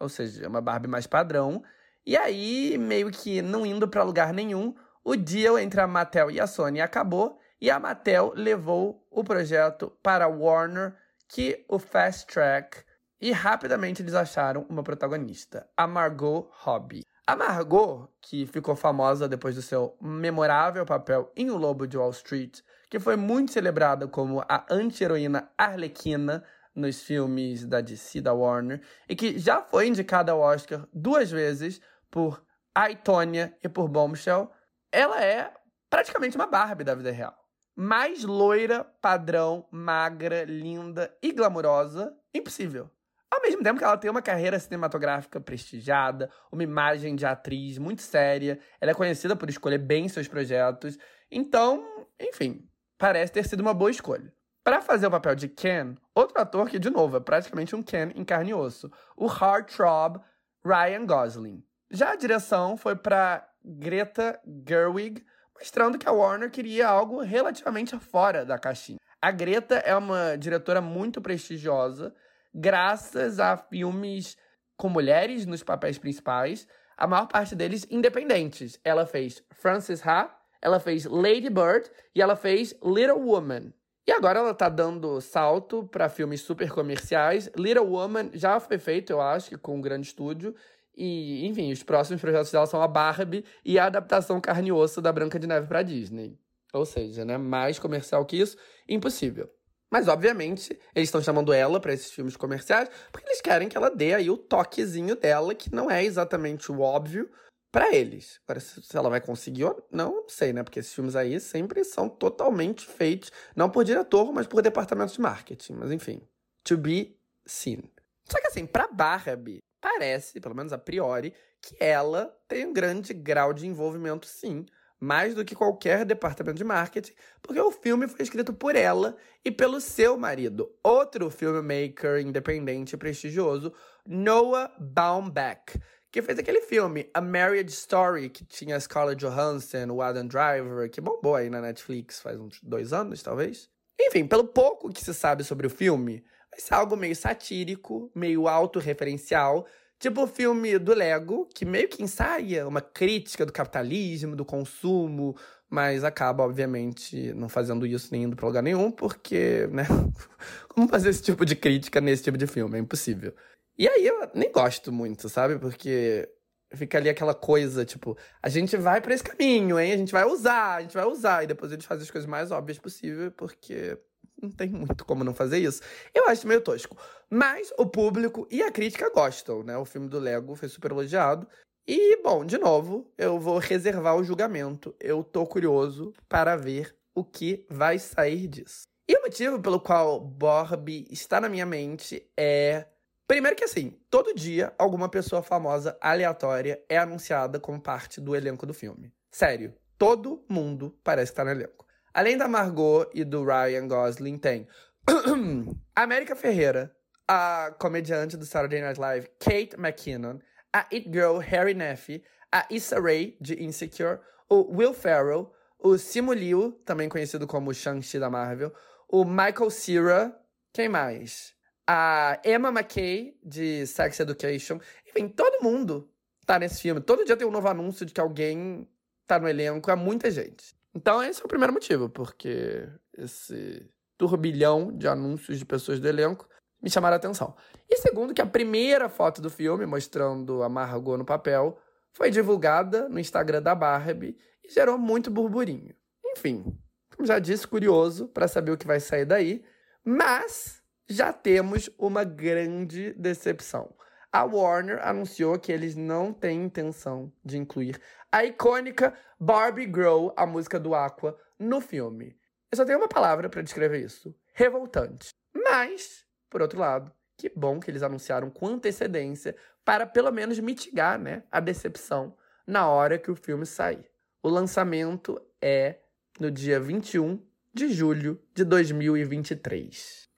ou 0.00 0.08
seja, 0.08 0.48
uma 0.48 0.60
Barbie 0.60 0.88
mais 0.88 1.06
padrão. 1.06 1.62
E 2.04 2.16
aí, 2.16 2.76
meio 2.78 3.10
que 3.10 3.40
não 3.40 3.64
indo 3.64 3.86
para 3.86 4.02
lugar 4.02 4.32
nenhum, 4.32 4.74
o 5.04 5.14
deal 5.16 5.58
entre 5.58 5.80
a 5.80 5.86
Mattel 5.86 6.30
e 6.30 6.40
a 6.40 6.46
Sony 6.46 6.80
acabou 6.80 7.38
e 7.60 7.70
a 7.70 7.78
Mattel 7.78 8.32
levou 8.34 9.06
o 9.08 9.22
projeto 9.22 9.92
para 10.02 10.26
Warner, 10.26 10.96
que 11.28 11.64
o 11.68 11.78
Fast 11.78 12.26
Track, 12.26 12.78
e 13.20 13.30
rapidamente 13.30 14.02
eles 14.02 14.14
acharam 14.14 14.66
uma 14.68 14.82
protagonista, 14.82 15.68
a 15.76 15.86
Margot 15.86 16.50
Robbie. 16.50 17.06
A 17.24 17.36
Margot, 17.36 18.08
que 18.20 18.46
ficou 18.46 18.74
famosa 18.74 19.28
depois 19.28 19.54
do 19.54 19.62
seu 19.62 19.96
memorável 20.00 20.84
papel 20.84 21.30
em 21.36 21.50
O 21.50 21.56
Lobo 21.56 21.86
de 21.86 21.96
Wall 21.96 22.10
Street, 22.10 22.58
que 22.90 22.98
foi 22.98 23.14
muito 23.14 23.52
celebrada 23.52 24.08
como 24.08 24.40
a 24.48 24.66
anti-heroína 24.68 25.48
Arlequina 25.56 26.42
nos 26.74 27.00
filmes 27.00 27.64
da 27.64 27.80
DC, 27.80 28.20
da 28.20 28.32
Warner, 28.32 28.82
e 29.08 29.14
que 29.14 29.38
já 29.38 29.62
foi 29.62 29.86
indicada 29.86 30.32
ao 30.32 30.40
Oscar 30.40 30.86
duas 30.92 31.30
vezes 31.30 31.80
por 32.12 32.44
Aitonia 32.74 33.56
e 33.64 33.68
por 33.68 33.88
Bombshell, 33.88 34.52
ela 34.92 35.24
é 35.24 35.52
praticamente 35.90 36.36
uma 36.36 36.46
Barbie 36.46 36.84
da 36.84 36.94
vida 36.94 37.10
real. 37.10 37.34
Mais 37.74 38.22
loira, 38.22 38.84
padrão, 39.00 39.66
magra, 39.70 40.44
linda 40.44 41.12
e 41.22 41.32
glamurosa, 41.32 42.14
impossível. 42.34 42.90
Ao 43.30 43.40
mesmo 43.40 43.62
tempo 43.62 43.78
que 43.78 43.84
ela 43.84 43.96
tem 43.96 44.10
uma 44.10 44.20
carreira 44.20 44.58
cinematográfica 44.58 45.40
prestigiada, 45.40 46.30
uma 46.52 46.62
imagem 46.62 47.16
de 47.16 47.24
atriz 47.24 47.78
muito 47.78 48.02
séria, 48.02 48.60
ela 48.78 48.90
é 48.90 48.94
conhecida 48.94 49.34
por 49.34 49.48
escolher 49.48 49.78
bem 49.78 50.06
seus 50.06 50.28
projetos. 50.28 50.98
Então, 51.30 52.06
enfim, 52.20 52.68
parece 52.98 53.32
ter 53.32 53.48
sido 53.48 53.60
uma 53.60 53.72
boa 53.72 53.90
escolha. 53.90 54.30
Para 54.62 54.82
fazer 54.82 55.06
o 55.06 55.10
papel 55.10 55.34
de 55.34 55.48
Ken, 55.48 55.94
outro 56.14 56.38
ator 56.38 56.68
que, 56.68 56.78
de 56.78 56.90
novo, 56.90 57.16
é 57.16 57.20
praticamente 57.20 57.74
um 57.74 57.82
Ken 57.82 58.12
em 58.14 58.22
carne 58.22 58.50
e 58.50 58.54
osso, 58.54 58.92
o 59.16 59.26
heartthrob 59.26 60.20
Ryan 60.62 61.06
Gosling. 61.06 61.64
Já 61.94 62.12
a 62.12 62.16
direção 62.16 62.74
foi 62.74 62.96
para 62.96 63.46
Greta 63.62 64.40
Gerwig, 64.66 65.22
mostrando 65.54 65.98
que 65.98 66.08
a 66.08 66.12
Warner 66.12 66.50
queria 66.50 66.88
algo 66.88 67.20
relativamente 67.20 67.98
fora 67.98 68.46
da 68.46 68.58
caixinha. 68.58 68.98
A 69.20 69.30
Greta 69.30 69.74
é 69.74 69.94
uma 69.94 70.34
diretora 70.38 70.80
muito 70.80 71.20
prestigiosa, 71.20 72.14
graças 72.54 73.38
a 73.38 73.58
filmes 73.58 74.38
com 74.74 74.88
mulheres 74.88 75.44
nos 75.44 75.62
papéis 75.62 75.98
principais, 75.98 76.66
a 76.96 77.06
maior 77.06 77.26
parte 77.26 77.54
deles 77.54 77.86
independentes. 77.90 78.80
Ela 78.82 79.04
fez 79.04 79.44
Frances 79.50 80.00
Ha, 80.06 80.34
ela 80.62 80.80
fez 80.80 81.04
Lady 81.04 81.50
Bird 81.50 81.90
e 82.14 82.22
ela 82.22 82.36
fez 82.36 82.74
Little 82.82 83.20
Woman. 83.20 83.70
E 84.06 84.12
agora 84.12 84.38
ela 84.38 84.54
tá 84.54 84.70
dando 84.70 85.20
salto 85.20 85.84
para 85.84 86.08
filmes 86.08 86.40
super 86.40 86.70
comerciais. 86.72 87.50
Little 87.54 87.86
Woman 87.86 88.30
já 88.32 88.58
foi 88.58 88.78
feito, 88.78 89.10
eu 89.10 89.20
acho, 89.20 89.58
com 89.58 89.76
um 89.76 89.80
grande 89.82 90.06
estúdio. 90.06 90.54
E, 90.94 91.46
enfim, 91.46 91.72
os 91.72 91.82
próximos 91.82 92.20
projetos 92.20 92.52
dela 92.52 92.66
são 92.66 92.82
a 92.82 92.88
Barbie 92.88 93.44
e 93.64 93.78
a 93.78 93.86
adaptação 93.86 94.40
carne 94.40 94.68
e 94.68 94.72
osso 94.72 95.00
da 95.00 95.12
Branca 95.12 95.38
de 95.38 95.46
Neve 95.46 95.66
para 95.66 95.82
Disney. 95.82 96.38
Ou 96.72 96.84
seja, 96.84 97.24
né, 97.24 97.36
mais 97.36 97.78
comercial 97.78 98.24
que 98.24 98.36
isso, 98.36 98.56
impossível. 98.88 99.50
Mas, 99.90 100.08
obviamente, 100.08 100.78
eles 100.94 101.08
estão 101.08 101.22
chamando 101.22 101.52
ela 101.52 101.78
para 101.78 101.92
esses 101.92 102.10
filmes 102.10 102.36
comerciais 102.36 102.88
porque 103.10 103.28
eles 103.28 103.42
querem 103.42 103.68
que 103.68 103.76
ela 103.76 103.90
dê 103.90 104.14
aí 104.14 104.30
o 104.30 104.38
toquezinho 104.38 105.14
dela, 105.14 105.54
que 105.54 105.74
não 105.74 105.90
é 105.90 106.02
exatamente 106.02 106.72
o 106.72 106.80
óbvio, 106.80 107.30
para 107.70 107.94
eles. 107.94 108.38
Agora, 108.46 108.60
se 108.60 108.96
ela 108.96 109.08
vai 109.08 109.20
conseguir 109.20 109.64
ou 109.64 109.88
não, 109.90 110.14
não 110.14 110.28
sei, 110.28 110.52
né? 110.52 110.62
Porque 110.62 110.78
esses 110.78 110.92
filmes 110.92 111.16
aí 111.16 111.40
sempre 111.40 111.82
são 111.84 112.08
totalmente 112.08 112.86
feitos, 112.86 113.32
não 113.56 113.70
por 113.70 113.82
diretor, 113.82 114.30
mas 114.30 114.46
por 114.46 114.62
departamento 114.62 115.14
de 115.14 115.20
marketing. 115.20 115.74
Mas 115.74 115.90
enfim, 115.90 116.20
to 116.62 116.76
be 116.76 117.18
seen. 117.46 117.82
Só 118.30 118.38
que 118.40 118.46
assim, 118.46 118.66
pra 118.66 118.88
Barbie, 118.88 119.62
parece, 119.82 120.40
pelo 120.40 120.54
menos 120.54 120.72
a 120.72 120.78
priori, 120.78 121.34
que 121.60 121.76
ela 121.78 122.34
tem 122.48 122.64
um 122.64 122.72
grande 122.72 123.12
grau 123.12 123.52
de 123.52 123.66
envolvimento, 123.66 124.26
sim. 124.26 124.64
Mais 124.98 125.34
do 125.34 125.44
que 125.44 125.56
qualquer 125.56 126.04
departamento 126.04 126.58
de 126.58 126.62
marketing, 126.62 127.12
porque 127.42 127.60
o 127.60 127.72
filme 127.72 128.06
foi 128.06 128.22
escrito 128.22 128.52
por 128.52 128.76
ela 128.76 129.16
e 129.44 129.50
pelo 129.50 129.80
seu 129.80 130.16
marido, 130.16 130.72
outro 130.80 131.28
filmmaker 131.28 132.20
independente 132.20 132.94
e 132.94 132.96
prestigioso, 132.96 133.72
Noah 134.06 134.72
Baumbach, 134.78 135.76
que 136.12 136.22
fez 136.22 136.38
aquele 136.38 136.60
filme, 136.60 137.10
A 137.12 137.20
Marriage 137.20 137.70
Story, 137.70 138.30
que 138.30 138.44
tinha 138.44 138.76
a 138.76 138.80
Scarlett 138.80 139.24
Johansson, 139.24 139.90
o 139.90 140.00
Adam 140.00 140.28
Driver, 140.28 140.88
que 140.88 141.00
bombou 141.00 141.34
aí 141.34 141.50
na 141.50 141.60
Netflix 141.60 142.20
faz 142.20 142.38
uns 142.38 142.60
dois 142.62 142.92
anos, 142.92 143.24
talvez. 143.24 143.68
Enfim, 144.00 144.24
pelo 144.26 144.44
pouco 144.44 144.92
que 144.92 145.02
se 145.02 145.12
sabe 145.12 145.42
sobre 145.42 145.66
o 145.66 145.70
filme, 145.70 146.24
vai 146.52 146.60
ser 146.60 146.74
algo 146.74 146.96
meio 146.96 147.16
satírico, 147.16 148.12
meio 148.14 148.46
autorreferencial, 148.46 149.66
Tipo 150.02 150.24
o 150.24 150.26
filme 150.26 150.80
do 150.80 150.92
Lego, 150.92 151.48
que 151.54 151.64
meio 151.64 151.88
que 151.88 152.02
ensaia 152.02 152.66
uma 152.66 152.80
crítica 152.80 153.46
do 153.46 153.52
capitalismo, 153.52 154.34
do 154.34 154.44
consumo, 154.44 155.36
mas 155.70 156.02
acaba, 156.02 156.42
obviamente, 156.42 157.32
não 157.34 157.48
fazendo 157.48 157.86
isso 157.86 158.08
nem 158.10 158.24
indo 158.24 158.34
pra 158.34 158.48
lugar 158.48 158.64
nenhum, 158.64 158.90
porque, 158.90 159.68
né? 159.68 159.84
Como 160.68 160.88
fazer 160.88 161.08
esse 161.08 161.22
tipo 161.22 161.46
de 161.46 161.54
crítica 161.54 162.00
nesse 162.00 162.24
tipo 162.24 162.36
de 162.36 162.48
filme? 162.48 162.76
É 162.76 162.80
impossível. 162.80 163.32
E 163.78 163.88
aí 163.88 164.04
eu 164.04 164.28
nem 164.34 164.50
gosto 164.50 164.90
muito, 164.90 165.28
sabe? 165.28 165.56
Porque 165.56 166.28
fica 166.74 166.98
ali 166.98 167.08
aquela 167.08 167.32
coisa, 167.32 167.84
tipo, 167.84 168.18
a 168.42 168.48
gente 168.48 168.76
vai 168.76 169.00
para 169.00 169.14
esse 169.14 169.22
caminho, 169.22 169.78
hein? 169.78 169.92
A 169.92 169.96
gente 169.96 170.10
vai 170.10 170.24
usar, 170.24 170.78
a 170.78 170.80
gente 170.80 170.94
vai 170.94 171.04
usar. 171.04 171.44
E 171.44 171.46
depois 171.46 171.70
eles 171.70 171.84
fazem 171.84 172.02
as 172.02 172.10
coisas 172.10 172.28
mais 172.28 172.50
óbvias 172.50 172.80
possível, 172.80 173.30
porque 173.30 173.96
não 174.40 174.50
tem 174.50 174.68
muito 174.68 175.04
como 175.04 175.24
não 175.24 175.34
fazer 175.34 175.58
isso. 175.58 175.82
Eu 176.14 176.28
acho 176.28 176.46
meio 176.46 176.60
tosco. 176.60 176.96
Mas 177.30 177.72
o 177.78 177.86
público 177.86 178.46
e 178.50 178.62
a 178.62 178.70
crítica 178.70 179.10
gostam, 179.10 179.62
né? 179.62 179.76
O 179.76 179.84
filme 179.84 180.08
do 180.08 180.18
Lego 180.18 180.54
foi 180.54 180.68
super 180.68 180.90
elogiado. 180.90 181.46
E, 181.86 182.22
bom, 182.22 182.44
de 182.44 182.58
novo, 182.58 183.10
eu 183.18 183.38
vou 183.38 183.58
reservar 183.58 184.16
o 184.16 184.22
julgamento. 184.22 184.94
Eu 185.00 185.24
tô 185.24 185.46
curioso 185.46 186.12
para 186.28 186.56
ver 186.56 186.96
o 187.14 187.24
que 187.24 187.66
vai 187.68 187.98
sair 187.98 188.46
disso. 188.46 188.82
E 189.08 189.16
o 189.16 189.22
motivo 189.22 189.60
pelo 189.60 189.80
qual 189.80 190.20
Barbie 190.20 191.06
está 191.10 191.40
na 191.40 191.48
minha 191.48 191.66
mente 191.66 192.30
é. 192.36 192.86
Primeiro 193.26 193.56
que 193.56 193.64
assim, 193.64 193.98
todo 194.10 194.34
dia 194.34 194.72
alguma 194.78 195.08
pessoa 195.08 195.42
famosa 195.42 195.96
aleatória 196.00 196.82
é 196.88 196.98
anunciada 196.98 197.58
como 197.58 197.80
parte 197.80 198.20
do 198.20 198.36
elenco 198.36 198.66
do 198.66 198.74
filme. 198.74 199.12
Sério, 199.30 199.74
todo 199.96 200.44
mundo 200.48 200.96
parece 201.02 201.32
estar 201.32 201.44
no 201.44 201.50
elenco. 201.50 201.86
Além 202.14 202.36
da 202.36 202.46
Margot 202.46 203.10
e 203.14 203.24
do 203.24 203.42
Ryan 203.44 203.88
Gosling, 203.88 204.38
tem 204.38 204.68
América 205.96 206.36
Ferreira, 206.36 206.94
a 207.26 207.74
comediante 207.78 208.36
do 208.36 208.44
Saturday 208.44 208.82
Night 208.82 209.00
Live, 209.00 209.28
Kate 209.38 209.74
McKinnon, 209.78 210.38
a 210.72 210.80
It 210.92 211.10
Girl 211.10 211.38
Harry 211.38 211.72
Neff, 211.72 212.22
a 212.52 212.66
Issa 212.68 213.00
Rae, 213.00 213.36
de 213.40 213.62
Insecure, 213.64 214.18
o 214.48 214.76
Will 214.76 214.92
Ferrell, 214.92 215.50
o 215.78 215.96
Simu 215.96 216.34
Liu, 216.34 216.72
também 216.84 217.08
conhecido 217.08 217.46
como 217.46 217.72
Shang-Chi 217.72 218.18
da 218.18 218.28
Marvel, 218.28 218.72
o 219.08 219.24
Michael 219.24 219.70
Cera, 219.70 220.38
quem 220.72 220.88
mais? 220.88 221.54
A 221.86 222.38
Emma 222.44 222.68
McKay, 222.68 223.38
de 223.42 223.86
Sex 223.86 224.20
Education. 224.20 224.78
Enfim, 225.08 225.28
todo 225.28 225.62
mundo 225.62 226.10
tá 226.46 226.58
nesse 226.58 226.80
filme. 226.80 227.00
Todo 227.00 227.24
dia 227.24 227.36
tem 227.36 227.46
um 227.46 227.50
novo 227.50 227.68
anúncio 227.68 228.06
de 228.06 228.12
que 228.12 228.20
alguém 228.20 228.88
tá 229.26 229.38
no 229.38 229.48
elenco, 229.48 229.90
é 229.90 229.96
muita 229.96 230.30
gente. 230.30 230.74
Então, 230.94 231.22
esse 231.22 231.40
é 231.40 231.44
o 231.44 231.48
primeiro 231.48 231.72
motivo, 231.72 232.08
porque 232.08 232.88
esse 233.16 233.88
turbilhão 234.18 234.96
de 234.96 235.08
anúncios 235.08 235.58
de 235.58 235.64
pessoas 235.64 235.98
do 235.98 236.08
elenco 236.08 236.48
me 236.82 236.90
chamaram 236.90 237.14
a 237.14 237.16
atenção. 237.16 237.54
E 237.88 237.96
segundo, 237.96 238.34
que 238.34 238.42
a 238.42 238.46
primeira 238.46 239.08
foto 239.08 239.40
do 239.40 239.48
filme, 239.48 239.86
mostrando 239.86 240.62
a 240.62 240.68
Margot 240.68 241.16
no 241.16 241.24
papel, 241.24 241.78
foi 242.12 242.30
divulgada 242.30 243.08
no 243.08 243.18
Instagram 243.18 243.62
da 243.62 243.74
Barbie 243.74 244.36
e 244.64 244.72
gerou 244.72 244.98
muito 244.98 245.30
burburinho. 245.30 245.94
Enfim, 246.24 246.76
como 247.16 247.26
já 247.26 247.38
disse, 247.38 247.66
curioso 247.66 248.28
para 248.28 248.48
saber 248.48 248.72
o 248.72 248.76
que 248.76 248.86
vai 248.86 249.00
sair 249.00 249.24
daí, 249.24 249.64
mas 250.04 250.82
já 251.08 251.32
temos 251.32 251.88
uma 251.98 252.24
grande 252.24 253.12
decepção. 253.14 253.94
A 254.32 254.44
Warner 254.44 254.98
anunciou 255.06 255.58
que 255.58 255.70
eles 255.70 255.94
não 255.94 256.32
têm 256.32 256.64
intenção 256.64 257.30
de 257.44 257.58
incluir 257.58 258.00
a 258.32 258.42
icônica 258.42 259.12
Barbie 259.38 259.84
Girl, 259.84 260.30
a 260.34 260.46
música 260.46 260.80
do 260.80 260.94
Aqua, 260.94 261.38
no 261.58 261.82
filme. 261.82 262.34
Eu 262.70 262.76
só 262.76 262.84
tenho 262.86 262.98
uma 262.98 263.08
palavra 263.08 263.50
para 263.50 263.60
descrever 263.60 264.02
isso: 264.02 264.34
revoltante. 264.54 265.28
Mas, 265.54 266.24
por 266.48 266.62
outro 266.62 266.80
lado, 266.80 267.12
que 267.36 267.52
bom 267.54 267.78
que 267.78 267.90
eles 267.90 268.02
anunciaram 268.02 268.48
com 268.48 268.68
antecedência 268.68 269.54
para 269.84 270.06
pelo 270.06 270.32
menos 270.32 270.58
mitigar 270.58 271.18
né, 271.18 271.42
a 271.52 271.60
decepção 271.60 272.34
na 272.66 272.88
hora 272.88 273.18
que 273.18 273.30
o 273.30 273.36
filme 273.36 273.66
sair. 273.66 274.10
O 274.42 274.48
lançamento 274.48 275.38
é 275.60 275.98
no 276.40 276.50
dia 276.50 276.80
21 276.80 277.38
de 277.74 277.88
julho 277.92 278.42
de 278.54 278.64
2023. 278.64 280.31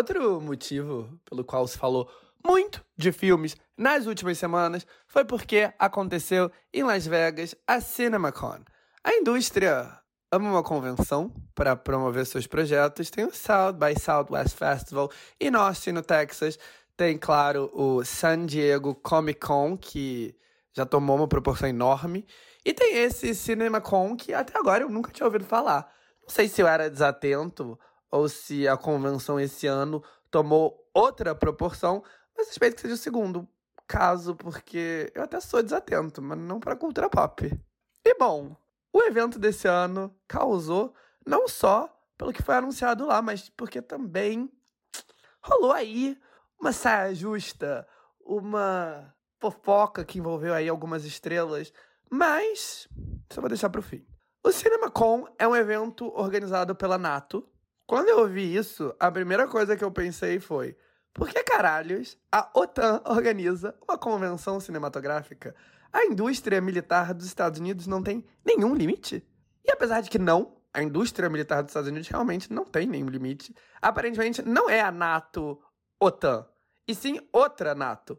Outro 0.00 0.40
motivo 0.40 1.20
pelo 1.28 1.44
qual 1.44 1.68
se 1.68 1.76
falou 1.76 2.10
muito 2.42 2.82
de 2.96 3.12
filmes 3.12 3.54
nas 3.76 4.06
últimas 4.06 4.38
semanas 4.38 4.86
foi 5.06 5.26
porque 5.26 5.70
aconteceu 5.78 6.50
em 6.72 6.82
Las 6.82 7.06
Vegas 7.06 7.54
a 7.66 7.82
CinemaCon. 7.82 8.60
A 9.04 9.12
indústria 9.12 10.00
ama 10.32 10.48
uma 10.48 10.62
convenção 10.62 11.30
para 11.54 11.76
promover 11.76 12.24
seus 12.24 12.46
projetos. 12.46 13.10
Tem 13.10 13.26
o 13.26 13.34
South 13.34 13.74
by 13.74 14.00
Southwest 14.00 14.56
Festival 14.56 15.10
e 15.38 15.48
em 15.48 15.54
Austin, 15.54 15.92
no 15.92 16.00
Texas. 16.00 16.58
Tem, 16.96 17.18
claro, 17.18 17.70
o 17.74 18.02
San 18.02 18.46
Diego 18.46 18.94
Comic 18.94 19.38
Con, 19.38 19.76
que 19.76 20.34
já 20.72 20.86
tomou 20.86 21.16
uma 21.16 21.28
proporção 21.28 21.68
enorme. 21.68 22.26
E 22.64 22.72
tem 22.72 22.96
esse 22.96 23.34
CinemaCon 23.34 24.16
que 24.16 24.32
até 24.32 24.58
agora 24.58 24.82
eu 24.82 24.88
nunca 24.88 25.12
tinha 25.12 25.26
ouvido 25.26 25.44
falar. 25.44 25.92
Não 26.22 26.30
sei 26.30 26.48
se 26.48 26.62
eu 26.62 26.66
era 26.66 26.88
desatento 26.88 27.78
ou 28.10 28.28
se 28.28 28.66
a 28.66 28.76
convenção 28.76 29.38
esse 29.38 29.66
ano 29.66 30.02
tomou 30.30 30.88
outra 30.92 31.34
proporção, 31.34 32.02
mas 32.36 32.48
suspeito 32.48 32.76
que 32.76 32.82
seja 32.82 32.94
o 32.94 32.98
segundo 32.98 33.48
caso, 33.86 34.34
porque 34.34 35.10
eu 35.14 35.22
até 35.22 35.40
sou 35.40 35.62
desatento, 35.62 36.22
mas 36.22 36.38
não 36.38 36.60
para 36.60 36.76
cultura 36.76 37.08
pop. 37.08 37.50
E 38.04 38.14
bom, 38.14 38.56
o 38.92 39.02
evento 39.02 39.38
desse 39.38 39.68
ano 39.68 40.14
causou 40.26 40.94
não 41.26 41.48
só 41.48 41.88
pelo 42.16 42.32
que 42.32 42.42
foi 42.42 42.56
anunciado 42.56 43.06
lá, 43.06 43.22
mas 43.22 43.48
porque 43.50 43.80
também 43.80 44.50
rolou 45.42 45.72
aí 45.72 46.18
uma 46.60 46.72
saia 46.72 47.14
justa, 47.14 47.86
uma 48.20 49.14
fofoca 49.40 50.04
que 50.04 50.18
envolveu 50.18 50.52
aí 50.52 50.68
algumas 50.68 51.04
estrelas, 51.04 51.72
mas 52.10 52.86
só 53.32 53.40
vou 53.40 53.48
deixar 53.48 53.70
para 53.70 53.80
o 53.80 53.82
fim. 53.82 54.06
O 54.44 54.52
CinemaCon 54.52 55.26
é 55.38 55.48
um 55.48 55.56
evento 55.56 56.12
organizado 56.14 56.74
pela 56.74 56.98
NATO, 56.98 57.48
quando 57.90 58.08
eu 58.08 58.20
ouvi 58.20 58.54
isso, 58.54 58.94
a 59.00 59.10
primeira 59.10 59.48
coisa 59.48 59.76
que 59.76 59.82
eu 59.82 59.90
pensei 59.90 60.38
foi: 60.38 60.76
por 61.12 61.28
que 61.28 61.42
caralhos 61.42 62.16
a 62.30 62.48
OTAN 62.54 63.02
organiza 63.04 63.74
uma 63.82 63.98
convenção 63.98 64.60
cinematográfica? 64.60 65.56
A 65.92 66.04
indústria 66.04 66.60
militar 66.60 67.12
dos 67.12 67.26
Estados 67.26 67.58
Unidos 67.58 67.88
não 67.88 68.00
tem 68.00 68.24
nenhum 68.46 68.76
limite? 68.76 69.26
E 69.64 69.72
apesar 69.72 70.02
de 70.02 70.08
que 70.08 70.20
não, 70.20 70.56
a 70.72 70.84
indústria 70.84 71.28
militar 71.28 71.62
dos 71.62 71.70
Estados 71.70 71.88
Unidos 71.88 72.06
realmente 72.06 72.52
não 72.52 72.64
tem 72.64 72.86
nenhum 72.86 73.08
limite, 73.08 73.52
aparentemente 73.82 74.40
não 74.40 74.70
é 74.70 74.80
a 74.80 74.92
NATO 74.92 75.60
OTAN, 75.98 76.46
e 76.86 76.94
sim 76.94 77.18
outra 77.32 77.74
NATO. 77.74 78.16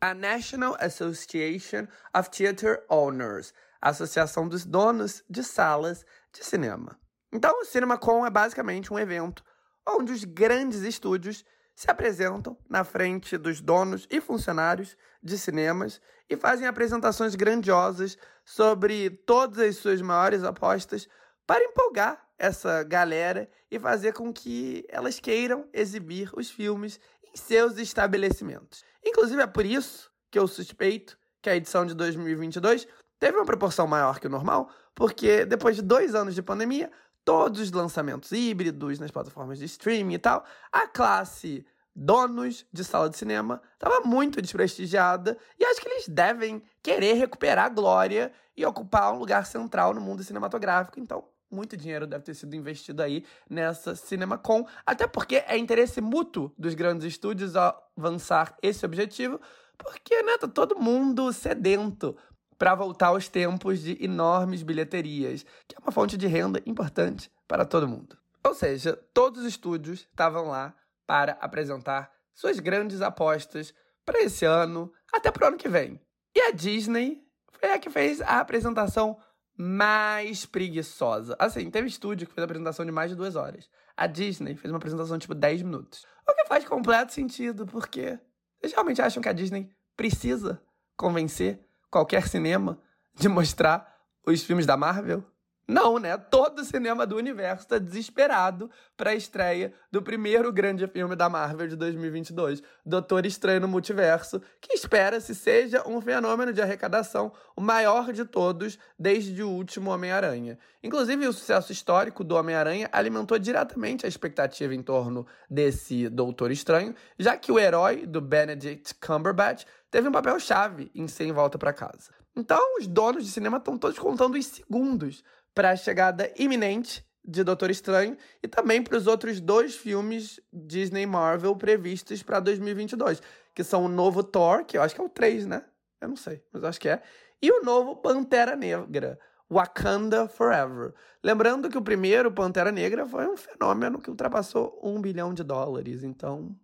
A 0.00 0.14
National 0.14 0.74
Association 0.80 1.86
of 2.16 2.30
Theater 2.30 2.82
Owners, 2.88 3.52
a 3.78 3.90
Associação 3.90 4.48
dos 4.48 4.64
Donos 4.64 5.22
de 5.28 5.44
Salas 5.44 6.02
de 6.32 6.42
Cinema. 6.42 6.98
Então, 7.32 7.60
o 7.60 7.64
CinemaCon 7.64 8.26
é 8.26 8.30
basicamente 8.30 8.92
um 8.92 8.98
evento 8.98 9.44
onde 9.86 10.12
os 10.12 10.24
grandes 10.24 10.80
estúdios 10.82 11.44
se 11.74 11.90
apresentam 11.90 12.58
na 12.68 12.84
frente 12.84 13.38
dos 13.38 13.60
donos 13.60 14.06
e 14.10 14.20
funcionários 14.20 14.96
de 15.22 15.38
cinemas 15.38 16.00
e 16.28 16.36
fazem 16.36 16.66
apresentações 16.66 17.34
grandiosas 17.34 18.18
sobre 18.44 19.10
todas 19.10 19.58
as 19.58 19.76
suas 19.76 20.02
maiores 20.02 20.44
apostas 20.44 21.08
para 21.46 21.64
empolgar 21.64 22.22
essa 22.38 22.82
galera 22.82 23.48
e 23.70 23.78
fazer 23.78 24.12
com 24.12 24.32
que 24.32 24.84
elas 24.88 25.18
queiram 25.18 25.68
exibir 25.72 26.30
os 26.34 26.50
filmes 26.50 27.00
em 27.24 27.36
seus 27.36 27.78
estabelecimentos. 27.78 28.84
Inclusive 29.04 29.40
é 29.42 29.46
por 29.46 29.64
isso 29.64 30.10
que 30.30 30.38
eu 30.38 30.46
suspeito 30.46 31.18
que 31.42 31.48
a 31.48 31.56
edição 31.56 31.86
de 31.86 31.94
2022 31.94 32.86
teve 33.18 33.36
uma 33.36 33.46
proporção 33.46 33.86
maior 33.86 34.20
que 34.20 34.26
o 34.26 34.30
normal, 34.30 34.70
porque 34.94 35.44
depois 35.44 35.76
de 35.76 35.82
dois 35.82 36.14
anos 36.14 36.34
de 36.34 36.42
pandemia, 36.42 36.90
todos 37.30 37.60
os 37.60 37.70
lançamentos 37.70 38.32
híbridos 38.32 38.98
nas 38.98 39.12
plataformas 39.12 39.60
de 39.60 39.64
streaming 39.64 40.14
e 40.14 40.18
tal, 40.18 40.44
a 40.72 40.88
classe 40.88 41.64
donos 41.94 42.66
de 42.72 42.82
sala 42.82 43.08
de 43.08 43.16
cinema 43.16 43.62
estava 43.74 44.00
muito 44.00 44.42
desprestigiada 44.42 45.38
e 45.56 45.64
acho 45.64 45.80
que 45.80 45.88
eles 45.88 46.08
devem 46.08 46.60
querer 46.82 47.12
recuperar 47.12 47.66
a 47.66 47.68
glória 47.68 48.32
e 48.56 48.66
ocupar 48.66 49.12
um 49.12 49.18
lugar 49.20 49.46
central 49.46 49.94
no 49.94 50.00
mundo 50.00 50.24
cinematográfico. 50.24 50.98
Então, 50.98 51.22
muito 51.48 51.76
dinheiro 51.76 52.04
deve 52.04 52.24
ter 52.24 52.34
sido 52.34 52.56
investido 52.56 53.00
aí 53.00 53.24
nessa 53.48 53.94
CinemaCon, 53.94 54.66
até 54.84 55.06
porque 55.06 55.44
é 55.46 55.56
interesse 55.56 56.00
mútuo 56.00 56.52
dos 56.58 56.74
grandes 56.74 57.06
estúdios 57.06 57.54
avançar 57.54 58.56
esse 58.60 58.84
objetivo, 58.84 59.40
porque 59.78 60.20
né, 60.24 60.36
tá 60.36 60.48
todo 60.48 60.80
mundo 60.80 61.32
sedento 61.32 62.16
para 62.60 62.74
voltar 62.74 63.06
aos 63.06 63.26
tempos 63.26 63.80
de 63.80 63.96
enormes 64.04 64.62
bilheterias, 64.62 65.46
que 65.66 65.74
é 65.74 65.78
uma 65.80 65.90
fonte 65.90 66.18
de 66.18 66.26
renda 66.26 66.60
importante 66.66 67.32
para 67.48 67.64
todo 67.64 67.88
mundo. 67.88 68.18
Ou 68.44 68.54
seja, 68.54 69.02
todos 69.14 69.40
os 69.40 69.46
estúdios 69.46 70.00
estavam 70.00 70.48
lá 70.48 70.74
para 71.06 71.38
apresentar 71.40 72.12
suas 72.34 72.58
grandes 72.60 73.00
apostas 73.00 73.72
para 74.04 74.20
esse 74.20 74.44
ano, 74.44 74.92
até 75.10 75.30
para 75.30 75.46
o 75.46 75.48
ano 75.48 75.56
que 75.56 75.70
vem. 75.70 75.98
E 76.36 76.40
a 76.42 76.50
Disney 76.50 77.24
foi 77.50 77.72
a 77.72 77.78
que 77.78 77.88
fez 77.88 78.20
a 78.20 78.40
apresentação 78.40 79.18
mais 79.56 80.44
preguiçosa. 80.44 81.34
Assim, 81.38 81.70
teve 81.70 81.88
estúdio 81.88 82.28
que 82.28 82.34
fez 82.34 82.42
a 82.42 82.44
apresentação 82.44 82.84
de 82.84 82.92
mais 82.92 83.10
de 83.10 83.16
duas 83.16 83.36
horas. 83.36 83.70
A 83.96 84.06
Disney 84.06 84.54
fez 84.54 84.70
uma 84.70 84.76
apresentação 84.76 85.16
de 85.16 85.22
tipo 85.22 85.34
10 85.34 85.62
minutos. 85.62 86.04
O 86.28 86.34
que 86.34 86.44
faz 86.44 86.66
completo 86.66 87.14
sentido, 87.14 87.64
porque 87.66 88.18
vocês 88.60 88.74
realmente 88.74 89.00
acham 89.00 89.22
que 89.22 89.30
a 89.30 89.32
Disney 89.32 89.74
precisa 89.96 90.60
convencer 90.94 91.58
qualquer 91.90 92.28
cinema 92.28 92.78
de 93.14 93.28
mostrar 93.28 93.86
os 94.26 94.42
filmes 94.42 94.66
da 94.66 94.76
Marvel? 94.76 95.24
Não, 95.70 96.00
né? 96.00 96.16
Todo 96.16 96.62
o 96.62 96.64
cinema 96.64 97.06
do 97.06 97.16
universo 97.16 97.62
está 97.62 97.78
desesperado 97.78 98.68
para 98.96 99.10
a 99.10 99.14
estreia 99.14 99.72
do 99.88 100.02
primeiro 100.02 100.52
grande 100.52 100.84
filme 100.88 101.14
da 101.14 101.28
Marvel 101.28 101.68
de 101.68 101.76
2022, 101.76 102.60
Doutor 102.84 103.24
Estranho 103.24 103.60
no 103.60 103.68
Multiverso, 103.68 104.42
que 104.60 104.74
espera-se 104.74 105.32
seja 105.32 105.86
um 105.86 106.00
fenômeno 106.00 106.52
de 106.52 106.60
arrecadação 106.60 107.30
o 107.54 107.60
maior 107.60 108.12
de 108.12 108.24
todos 108.24 108.80
desde 108.98 109.44
o 109.44 109.48
último 109.48 109.92
Homem-Aranha. 109.92 110.58
Inclusive, 110.82 111.28
o 111.28 111.32
sucesso 111.32 111.70
histórico 111.70 112.24
do 112.24 112.34
Homem-Aranha 112.34 112.88
alimentou 112.90 113.38
diretamente 113.38 114.04
a 114.04 114.08
expectativa 114.08 114.74
em 114.74 114.82
torno 114.82 115.24
desse 115.48 116.08
Doutor 116.08 116.50
Estranho, 116.50 116.96
já 117.16 117.36
que 117.36 117.52
o 117.52 117.60
herói 117.60 118.06
do 118.06 118.20
Benedict 118.20 118.96
Cumberbatch 118.96 119.64
teve 119.88 120.08
um 120.08 120.12
papel 120.12 120.40
chave 120.40 120.90
em 120.92 121.06
Sem 121.06 121.30
Volta 121.30 121.56
para 121.56 121.72
Casa. 121.72 122.10
Então, 122.36 122.76
os 122.78 122.86
donos 122.86 123.24
de 123.24 123.30
cinema 123.30 123.58
estão 123.58 123.76
todos 123.76 123.98
contando 123.98 124.38
os 124.38 124.46
segundos 124.46 125.22
para 125.54 125.70
a 125.70 125.76
chegada 125.76 126.32
iminente 126.38 127.04
de 127.24 127.44
Doutor 127.44 127.70
Estranho 127.70 128.16
e 128.42 128.48
também 128.48 128.82
para 128.82 128.96
os 128.96 129.06
outros 129.06 129.40
dois 129.40 129.76
filmes 129.76 130.40
Disney 130.52 131.06
Marvel 131.06 131.54
previstos 131.56 132.22
para 132.22 132.40
2022, 132.40 133.22
que 133.54 133.62
são 133.62 133.84
o 133.84 133.88
novo 133.88 134.22
Thor, 134.22 134.64
que 134.64 134.76
eu 134.76 134.82
acho 134.82 134.94
que 134.94 135.00
é 135.00 135.04
o 135.04 135.08
3, 135.08 135.46
né? 135.46 135.64
Eu 136.00 136.08
não 136.08 136.16
sei, 136.16 136.42
mas 136.52 136.64
acho 136.64 136.80
que 136.80 136.88
é, 136.88 137.02
e 137.42 137.50
o 137.50 137.62
novo 137.62 137.96
Pantera 137.96 138.56
Negra, 138.56 139.18
Wakanda 139.50 140.28
Forever. 140.28 140.94
Lembrando 141.22 141.68
que 141.68 141.76
o 141.76 141.82
primeiro 141.82 142.32
Pantera 142.32 142.72
Negra 142.72 143.06
foi 143.06 143.26
um 143.26 143.36
fenômeno 143.36 144.00
que 144.00 144.10
ultrapassou 144.10 144.78
um 144.82 145.00
bilhão 145.00 145.34
de 145.34 145.42
dólares, 145.42 146.02
então 146.02 146.56